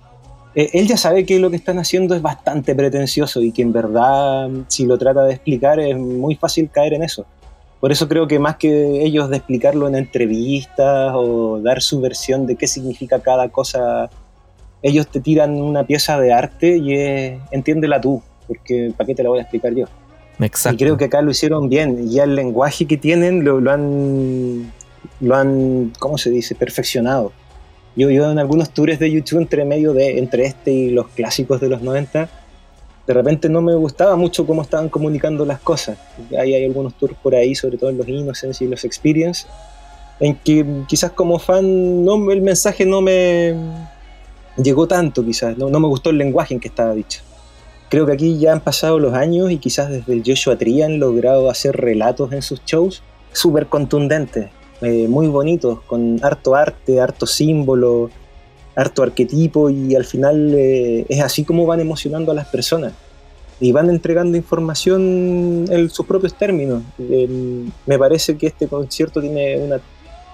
eh, 0.55 0.71
él 0.73 0.89
ya 0.89 0.97
sabe 0.97 1.25
que 1.25 1.39
lo 1.39 1.51
que 1.51 1.57
están 1.57 1.79
haciendo 1.79 2.15
es 2.15 2.23
bastante 2.23 2.75
pretencioso 2.75 3.41
y 3.41 3.53
que 3.53 3.63
en 3.63 3.73
verdad, 3.73 4.51
si 4.69 4.85
lo 4.87 4.99
trata 4.99 5.23
de 5.25 5.35
explicar, 5.35 5.79
es 5.79 5.97
muy 5.97 6.35
fácil 6.35 6.69
caer 6.71 6.95
en 6.95 7.05
eso. 7.05 7.25
Por 7.79 7.93
eso 7.93 8.09
creo 8.09 8.27
que 8.27 8.39
más 8.39 8.57
que 8.57 9.03
ellos 9.03 9.31
de 9.31 9.37
explicarlo 9.37 9.89
en 9.89 9.95
entrevistas 9.95 11.13
o 11.15 11.61
dar 11.63 11.81
su 11.81 12.01
versión 12.01 12.47
de 12.47 12.57
qué 12.57 12.67
significa 12.67 13.21
cada 13.21 13.49
cosa, 13.49 14.11
ellos 14.83 15.07
te 15.07 15.21
tiran 15.21 15.53
una 15.53 15.85
pieza 15.85 16.21
de 16.21 16.33
arte 16.33 16.77
y 16.77 16.95
es, 16.95 17.39
entiéndela 17.51 18.01
tú, 18.01 18.23
porque 18.47 18.93
¿para 18.97 19.07
qué 19.07 19.15
te 19.15 19.23
la 19.23 19.31
voy 19.31 19.39
a 19.39 19.43
explicar 19.43 19.73
yo? 19.75 19.87
Exacto. 20.41 20.75
Y 20.75 20.79
creo 20.79 20.97
que 20.97 21.05
acá 21.07 21.23
lo 21.23 21.31
hicieron 21.31 21.69
bien. 21.69 22.07
Y 22.11 22.19
el 22.19 22.35
lenguaje 22.35 22.87
que 22.87 22.97
tienen 22.97 23.45
lo, 23.45 23.61
lo 23.61 23.73
han, 23.73 24.73
lo 25.21 25.37
han, 25.37 25.93
¿cómo 25.99 26.19
se 26.19 26.31
dice?, 26.31 26.55
perfeccionado. 26.55 27.33
Yo, 27.97 28.11
yo 28.11 28.31
en 28.31 28.39
algunos 28.39 28.71
tours 28.71 28.99
de 28.99 29.11
YouTube 29.11 29.41
entre 29.41 29.65
medio 29.65 29.93
de 29.93 30.19
entre 30.19 30.47
este 30.47 30.71
y 30.71 30.91
los 30.91 31.09
clásicos 31.09 31.61
de 31.61 31.69
los 31.69 31.83
90, 31.83 32.29
de 33.07 33.15
repente 33.15 33.49
no 33.49 33.61
me 33.61 33.75
gustaba 33.75 34.15
mucho 34.17 34.47
cómo 34.47 34.63
estaban 34.63 34.89
comunicando 34.89 35.45
las 35.45 35.61
cosas. 35.61 35.99
Hay, 36.31 36.55
hay 36.55 36.65
algunos 36.65 36.95
tours 36.95 37.17
por 37.23 37.35
ahí, 37.35 37.55
sobre 37.55 37.77
todo 37.77 37.91
en 37.91 37.99
los 37.99 38.09
Innocence 38.09 38.65
y 38.65 38.69
los 38.69 38.85
Experience, 38.85 39.47
en 40.21 40.37
que 40.37 40.65
quizás 40.87 41.11
como 41.13 41.39
fan 41.39 42.05
no, 42.05 42.31
el 42.31 42.43
mensaje 42.43 42.87
no 42.87 43.01
me 43.01 43.55
llegó 44.57 44.87
tanto, 44.87 45.25
quizás, 45.25 45.57
no, 45.57 45.69
no 45.71 45.81
me 45.81 45.89
gustó 45.89 46.11
el 46.11 46.19
lenguaje 46.19 46.55
en 46.55 46.61
que 46.61 46.69
estaba 46.69 46.95
dicho. 46.95 47.23
Creo 47.89 48.07
que 48.07 48.13
aquí 48.13 48.39
ya 48.39 48.53
han 48.53 48.61
pasado 48.61 49.01
los 49.01 49.15
años 49.15 49.51
y 49.51 49.59
quizás 49.59 49.91
desde 49.91 50.13
el 50.13 50.23
Joshua 50.25 50.57
Tree 50.57 50.83
han 50.83 51.01
logrado 51.01 51.51
hacer 51.51 51.77
relatos 51.77 52.33
en 52.33 52.43
sus 52.43 52.65
shows 52.65 53.03
súper 53.33 53.67
contundentes, 53.67 54.51
eh, 54.83 55.09
muy 55.09 55.27
bonitos, 55.27 55.81
con 55.83 56.19
harto 56.23 56.55
arte, 56.55 57.01
harto 57.01 57.27
símbolo, 57.27 58.11
harto 58.75 59.03
arquetipo 59.03 59.69
y 59.69 59.95
al 59.95 60.05
final 60.05 60.55
eh, 60.55 61.05
es 61.09 61.21
así 61.21 61.45
como 61.45 61.67
van 61.67 61.81
emocionando 61.81 62.33
a 62.33 62.35
las 62.35 62.47
personas 62.49 62.93
y 63.61 63.73
van 63.73 63.91
entregando 63.91 64.39
información 64.39 65.67
en 65.69 65.91
sus 65.91 66.07
propios 66.07 66.35
términos. 66.35 66.83
Eh, 66.99 67.29
me 67.85 67.99
parece 67.99 68.39
que 68.39 68.47
este 68.47 68.69
concierto 68.69 69.21
tiene 69.21 69.59
una, 69.59 69.81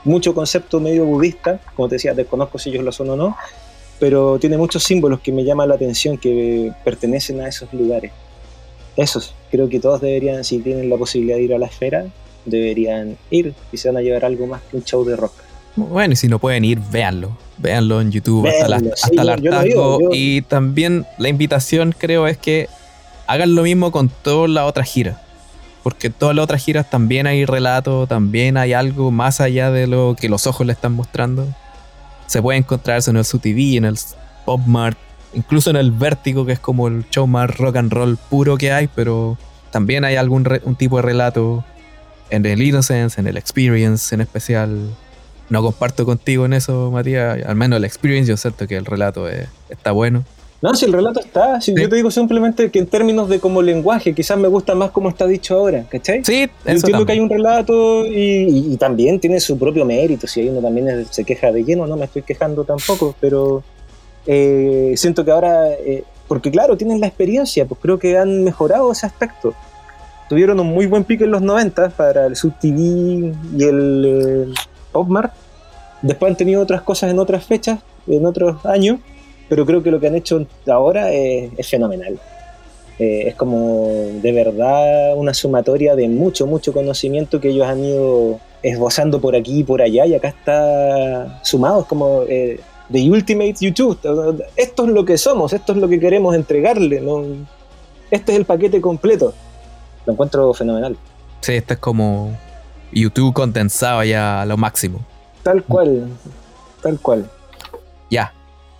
mucho 0.04 0.32
concepto 0.32 0.78
medio 0.78 1.04
budista, 1.04 1.60
como 1.74 1.88
te 1.88 1.96
decía, 1.96 2.14
desconozco 2.14 2.58
si 2.58 2.70
ellos 2.70 2.84
lo 2.84 2.92
son 2.92 3.10
o 3.10 3.16
no, 3.16 3.36
pero 3.98 4.38
tiene 4.38 4.56
muchos 4.56 4.84
símbolos 4.84 5.20
que 5.20 5.32
me 5.32 5.42
llaman 5.42 5.68
la 5.68 5.74
atención, 5.74 6.16
que 6.18 6.72
pertenecen 6.84 7.40
a 7.40 7.48
esos 7.48 7.72
lugares. 7.72 8.12
Esos, 8.96 9.34
creo 9.50 9.68
que 9.68 9.80
todos 9.80 10.00
deberían, 10.00 10.44
si 10.44 10.60
tienen 10.60 10.88
la 10.88 10.96
posibilidad 10.96 11.36
de 11.36 11.42
ir 11.42 11.54
a 11.54 11.58
la 11.58 11.66
esfera, 11.66 12.06
deberían 12.46 13.16
ir 13.30 13.52
y 13.72 13.76
se 13.76 13.88
van 13.88 13.98
a 13.98 14.00
llevar 14.00 14.24
algo 14.24 14.46
más 14.46 14.62
que 14.70 14.76
un 14.78 14.84
show 14.84 15.04
de 15.04 15.16
rock. 15.16 15.32
Bueno, 15.76 16.14
y 16.14 16.16
si 16.16 16.28
no 16.28 16.38
pueden 16.38 16.64
ir, 16.64 16.80
véanlo. 16.90 17.36
Véanlo 17.58 18.00
en 18.00 18.10
YouTube 18.10 18.46
hasta, 18.48 18.68
la, 18.68 18.76
hasta 18.76 18.96
sí, 19.08 19.16
el 19.18 19.28
hartazgo. 19.28 19.62
digo, 19.62 20.00
yo- 20.00 20.08
Y 20.12 20.42
también 20.42 21.04
la 21.18 21.28
invitación 21.28 21.94
creo 21.96 22.26
es 22.26 22.38
que 22.38 22.68
hagan 23.26 23.54
lo 23.54 23.62
mismo 23.62 23.90
con 23.92 24.08
todas 24.08 24.48
las 24.50 24.64
otras 24.64 24.88
giras. 24.90 25.18
Porque 25.82 26.10
todas 26.10 26.34
las 26.34 26.42
otras 26.44 26.64
giras 26.64 26.88
también 26.90 27.26
hay 27.26 27.44
relato, 27.44 28.06
también 28.06 28.56
hay 28.56 28.72
algo 28.72 29.10
más 29.10 29.40
allá 29.40 29.70
de 29.70 29.86
lo 29.86 30.16
que 30.18 30.28
los 30.28 30.46
ojos 30.46 30.66
le 30.66 30.72
están 30.72 30.92
mostrando. 30.94 31.46
Se 32.26 32.42
puede 32.42 32.58
encontrar 32.58 32.98
eso 32.98 33.10
en 33.10 33.18
el 33.18 33.24
SUTV, 33.24 33.76
en 33.76 33.84
el 33.84 33.96
Pop 34.44 34.60
Mart, 34.66 34.98
incluso 35.34 35.70
en 35.70 35.76
el 35.76 35.92
Vértigo, 35.92 36.44
que 36.44 36.52
es 36.52 36.58
como 36.58 36.88
el 36.88 37.08
show 37.10 37.26
más 37.26 37.56
rock 37.56 37.76
and 37.76 37.92
roll 37.92 38.16
puro 38.16 38.56
que 38.58 38.72
hay, 38.72 38.88
pero 38.88 39.38
también 39.70 40.04
hay 40.04 40.16
algún 40.16 40.44
re- 40.44 40.60
un 40.64 40.74
tipo 40.74 40.96
de 40.96 41.02
relato 41.02 41.64
en 42.30 42.46
el 42.46 42.60
Innocence, 42.62 43.20
en 43.20 43.26
el 43.26 43.36
Experience 43.36 44.14
en 44.14 44.20
especial. 44.20 44.90
No 45.48 45.62
comparto 45.62 46.04
contigo 46.04 46.44
en 46.46 46.54
eso, 46.54 46.90
Matías. 46.90 47.44
Al 47.46 47.54
menos 47.56 47.76
el 47.76 47.84
Experience, 47.84 48.28
yo 48.28 48.36
siento 48.36 48.66
que 48.66 48.76
el 48.76 48.84
relato 48.84 49.28
es- 49.28 49.48
está 49.68 49.92
bueno. 49.92 50.24
No, 50.62 50.74
si 50.74 50.86
el 50.86 50.92
relato 50.92 51.20
está, 51.20 51.60
si 51.60 51.72
Sí. 51.74 51.80
yo 51.82 51.88
te 51.88 51.96
digo 51.96 52.10
simplemente 52.10 52.70
que 52.70 52.78
en 52.78 52.86
términos 52.86 53.28
de 53.28 53.38
como 53.38 53.60
lenguaje, 53.62 54.14
quizás 54.14 54.38
me 54.38 54.48
gusta 54.48 54.74
más 54.74 54.90
como 54.90 55.10
está 55.10 55.26
dicho 55.26 55.54
ahora, 55.54 55.84
¿cachai? 55.88 56.24
Sí, 56.24 56.46
Yo 56.46 56.52
eso 56.64 56.86
entiendo 56.86 57.06
que 57.06 57.12
hay 57.12 57.18
también. 57.18 57.22
un 57.22 57.28
relato 57.30 58.06
y, 58.06 58.12
y- 58.48 58.72
y 58.72 58.76
también 58.78 59.20
tiene 59.20 59.38
su 59.38 59.58
propio 59.58 59.84
mérito. 59.84 60.26
Si 60.26 60.40
hay 60.40 60.48
uno 60.48 60.60
también 60.62 61.06
se 61.10 61.24
queja 61.24 61.52
de 61.52 61.62
lleno, 61.62 61.86
no 61.86 61.96
me 61.96 62.06
estoy 62.06 62.22
quejando 62.22 62.64
tampoco, 62.64 63.14
pero 63.20 63.62
eh, 64.26 64.94
siento 64.96 65.24
que 65.24 65.30
ahora, 65.30 65.70
eh, 65.72 66.02
porque 66.26 66.50
claro, 66.50 66.76
tienen 66.76 67.00
la 67.00 67.06
experiencia, 67.06 67.66
pues 67.66 67.78
creo 67.80 67.98
que 67.98 68.16
han 68.18 68.42
mejorado 68.42 68.90
ese 68.90 69.06
aspecto. 69.06 69.54
Tuvieron 70.28 70.58
un 70.60 70.68
muy 70.68 70.86
buen 70.86 71.04
pique 71.04 71.24
en 71.24 71.30
los 71.30 71.42
90 71.42 71.90
para 71.90 72.26
el 72.26 72.36
Sub 72.36 72.52
TV 72.58 73.32
y 73.56 73.62
el 73.62 74.04
eh, 74.04 74.54
Popmart. 74.92 75.32
Después 76.02 76.30
han 76.30 76.36
tenido 76.36 76.62
otras 76.62 76.82
cosas 76.82 77.10
en 77.10 77.18
otras 77.18 77.44
fechas, 77.44 77.80
en 78.06 78.26
otros 78.26 78.64
años, 78.66 78.98
pero 79.48 79.64
creo 79.64 79.82
que 79.82 79.90
lo 79.90 80.00
que 80.00 80.08
han 80.08 80.16
hecho 80.16 80.46
ahora 80.66 81.12
es, 81.12 81.50
es 81.56 81.68
fenomenal. 81.68 82.18
Eh, 82.98 83.28
es 83.28 83.34
como 83.34 83.88
de 84.22 84.32
verdad 84.32 85.14
una 85.16 85.34
sumatoria 85.34 85.94
de 85.94 86.08
mucho, 86.08 86.46
mucho 86.46 86.72
conocimiento 86.72 87.40
que 87.40 87.50
ellos 87.50 87.66
han 87.66 87.84
ido 87.84 88.40
esbozando 88.62 89.20
por 89.20 89.36
aquí 89.36 89.60
y 89.60 89.64
por 89.64 89.82
allá 89.82 90.06
y 90.06 90.14
acá 90.14 90.28
está 90.28 91.40
sumado, 91.42 91.82
es 91.82 91.86
como 91.86 92.22
eh, 92.26 92.58
The 92.90 93.10
Ultimate 93.10 93.56
YouTube. 93.60 93.98
Esto 94.56 94.84
es 94.84 94.90
lo 94.90 95.04
que 95.04 95.18
somos, 95.18 95.52
esto 95.52 95.72
es 95.72 95.78
lo 95.78 95.88
que 95.88 96.00
queremos 96.00 96.34
entregarle. 96.34 97.00
¿no? 97.00 97.22
Este 98.10 98.32
es 98.32 98.38
el 98.38 98.44
paquete 98.44 98.80
completo. 98.80 99.34
Lo 100.06 100.12
encuentro 100.12 100.52
fenomenal. 100.54 100.96
Sí, 101.40 101.52
este 101.54 101.74
es 101.74 101.80
como 101.80 102.36
YouTube 102.92 103.34
condensado 103.34 104.02
ya 104.04 104.42
a 104.42 104.46
lo 104.46 104.56
máximo. 104.56 105.00
Tal 105.42 105.62
cual, 105.62 106.08
tal 106.82 106.98
cual. 107.00 107.30
Ya. 108.10 108.32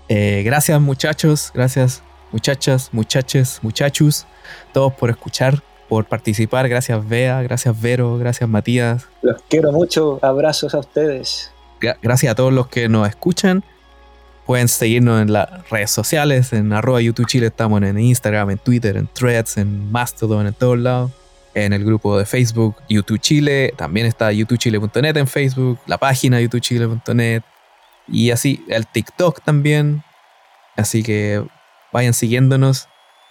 Eh, 0.08 0.42
gracias 0.44 0.80
muchachos, 0.80 1.50
gracias 1.52 2.02
muchachas, 2.32 2.90
muchaches, 2.92 3.58
muchachos, 3.62 4.26
todos 4.72 4.92
por 4.94 5.10
escuchar, 5.10 5.62
por 5.88 6.04
participar. 6.06 6.68
Gracias 6.68 7.06
Bea, 7.08 7.42
gracias 7.42 7.80
Vero, 7.80 8.16
gracias 8.18 8.48
Matías. 8.48 9.06
Los 9.22 9.42
quiero 9.48 9.72
mucho. 9.72 10.18
Abrazos 10.22 10.74
a 10.74 10.78
ustedes. 10.78 11.50
Gra- 11.80 11.98
gracias 12.02 12.32
a 12.32 12.34
todos 12.34 12.52
los 12.52 12.68
que 12.68 12.88
nos 12.88 13.08
escuchan. 13.08 13.64
Pueden 14.46 14.68
seguirnos 14.68 15.20
en 15.20 15.32
las 15.32 15.68
redes 15.70 15.90
sociales, 15.90 16.52
en 16.52 16.72
arroba 16.72 17.00
YouTube 17.00 17.26
Chile, 17.26 17.48
estamos 17.48 17.82
en 17.82 17.98
Instagram, 17.98 18.50
en 18.50 18.58
Twitter, 18.58 18.96
en 18.96 19.08
Threads, 19.08 19.56
en 19.56 19.90
Mastodon, 19.90 20.46
en 20.46 20.54
todos 20.54 20.78
lados. 20.78 21.10
En 21.52 21.72
el 21.72 21.84
grupo 21.84 22.16
de 22.16 22.26
Facebook 22.26 22.76
YouTube 22.88 23.18
Chile, 23.18 23.74
también 23.76 24.06
está 24.06 24.30
youtubechile.net 24.30 25.16
en 25.16 25.26
Facebook, 25.26 25.80
la 25.86 25.98
página 25.98 26.40
youtubechile.net 26.40 27.42
y 28.06 28.30
así, 28.30 28.64
el 28.68 28.86
TikTok 28.86 29.42
también. 29.42 30.04
Así 30.76 31.02
que 31.02 31.42
vayan 31.92 32.14
siguiéndonos, 32.14 32.88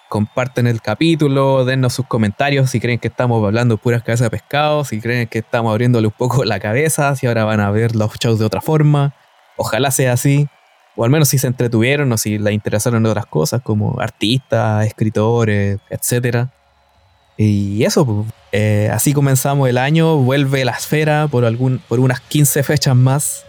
comparten 0.10 0.68
el 0.68 0.82
capítulo, 0.82 1.64
dennos 1.64 1.94
sus 1.94 2.08
comentarios 2.08 2.72
si 2.72 2.82
creen 2.82 3.00
que 3.00 3.08
estamos 3.08 3.42
hablando 3.46 3.78
puras 3.78 4.04
cabezas 4.04 4.26
de 4.26 4.32
pescado, 4.32 4.84
si 4.84 5.00
creen 5.00 5.28
que 5.28 5.40
estamos 5.40 5.72
abriéndole 5.72 6.08
un 6.08 6.14
poco 6.18 6.44
la 6.44 6.60
cabeza, 6.60 7.16
si 7.16 7.28
ahora 7.28 7.46
van 7.46 7.62
a 7.62 7.72
ver 7.72 7.96
los 7.96 8.12
shows 8.16 8.40
de 8.40 8.46
otra 8.46 8.60
forma. 8.60 9.14
Ojalá 9.56 9.92
sea 9.92 10.12
así. 10.12 10.50
O 10.95 11.03
al 11.03 11.09
menos 11.09 11.27
si 11.30 11.38
se 11.38 11.47
entretuvieron 11.47 12.11
o 12.11 12.17
si 12.17 12.38
les 12.38 12.53
interesaron 12.53 13.05
otras 13.05 13.26
cosas 13.26 13.61
como 13.61 13.99
artistas, 13.99 14.85
escritores, 14.88 15.80
etcétera. 15.89 16.49
Y 17.38 17.84
eso, 17.84 18.05
pues, 18.05 18.27
eh, 18.53 18.89
así 18.93 19.11
comenzamos 19.13 19.67
el 19.67 19.77
año. 19.77 20.15
Vuelve 20.17 20.63
la 20.63 20.72
esfera 20.72 21.27
por, 21.30 21.43
algún, 21.43 21.80
por 21.89 21.99
unas 21.99 22.22
15 22.22 22.63
fechas 22.63 22.95
más. 22.95 23.45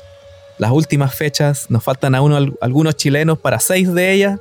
Las 0.58 0.72
últimas 0.72 1.14
fechas, 1.14 1.66
nos 1.70 1.84
faltan 1.84 2.14
al- 2.16 2.56
algunos 2.60 2.96
chilenos 2.96 3.38
para 3.38 3.60
seis 3.60 3.92
de 3.92 4.12
ellas, 4.12 4.40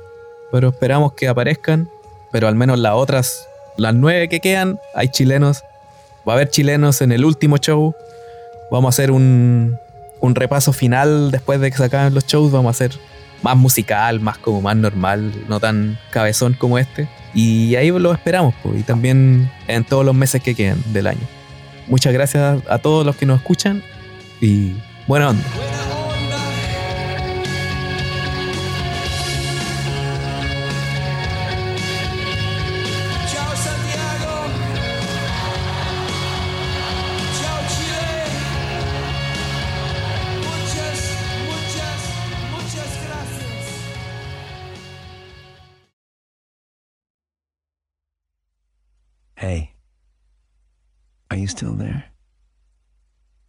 pero 0.50 0.70
esperamos 0.70 1.12
que 1.12 1.28
aparezcan. 1.28 1.88
Pero 2.32 2.48
al 2.48 2.56
menos 2.56 2.78
las 2.80 2.94
otras, 2.94 3.46
las 3.76 3.94
nueve 3.94 4.28
que 4.28 4.40
quedan, 4.40 4.80
hay 4.94 5.08
chilenos. 5.10 5.62
Va 6.28 6.32
a 6.32 6.36
haber 6.36 6.50
chilenos 6.50 7.00
en 7.02 7.12
el 7.12 7.24
último 7.24 7.58
show. 7.58 7.94
Vamos 8.72 8.88
a 8.88 8.90
hacer 8.90 9.12
un, 9.12 9.78
un 10.20 10.34
repaso 10.34 10.72
final 10.72 11.30
después 11.30 11.60
de 11.60 11.70
que 11.70 11.76
se 11.76 12.10
los 12.10 12.26
shows. 12.26 12.52
Vamos 12.52 12.68
a 12.68 12.70
hacer 12.70 12.98
más 13.42 13.56
musical, 13.56 14.20
más 14.20 14.38
como 14.38 14.60
más 14.60 14.76
normal, 14.76 15.32
no 15.48 15.60
tan 15.60 15.98
cabezón 16.10 16.54
como 16.54 16.78
este. 16.78 17.08
Y 17.34 17.76
ahí 17.76 17.90
lo 17.90 18.12
esperamos, 18.12 18.54
pues, 18.62 18.80
y 18.80 18.82
también 18.82 19.50
en 19.68 19.84
todos 19.84 20.04
los 20.04 20.14
meses 20.14 20.42
que 20.42 20.54
quedan 20.54 20.82
del 20.92 21.06
año. 21.06 21.26
Muchas 21.86 22.12
gracias 22.12 22.62
a 22.68 22.78
todos 22.78 23.06
los 23.06 23.16
que 23.16 23.26
nos 23.26 23.38
escuchan 23.40 23.82
y 24.40 24.72
buena 25.06 25.30
onda. 25.30 25.44
You 51.46 51.50
still 51.50 51.74
there? 51.74 52.06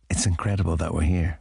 It's 0.08 0.28
incredible 0.28 0.78
that 0.78 0.94
we're 0.94 1.02
here. 1.02 1.40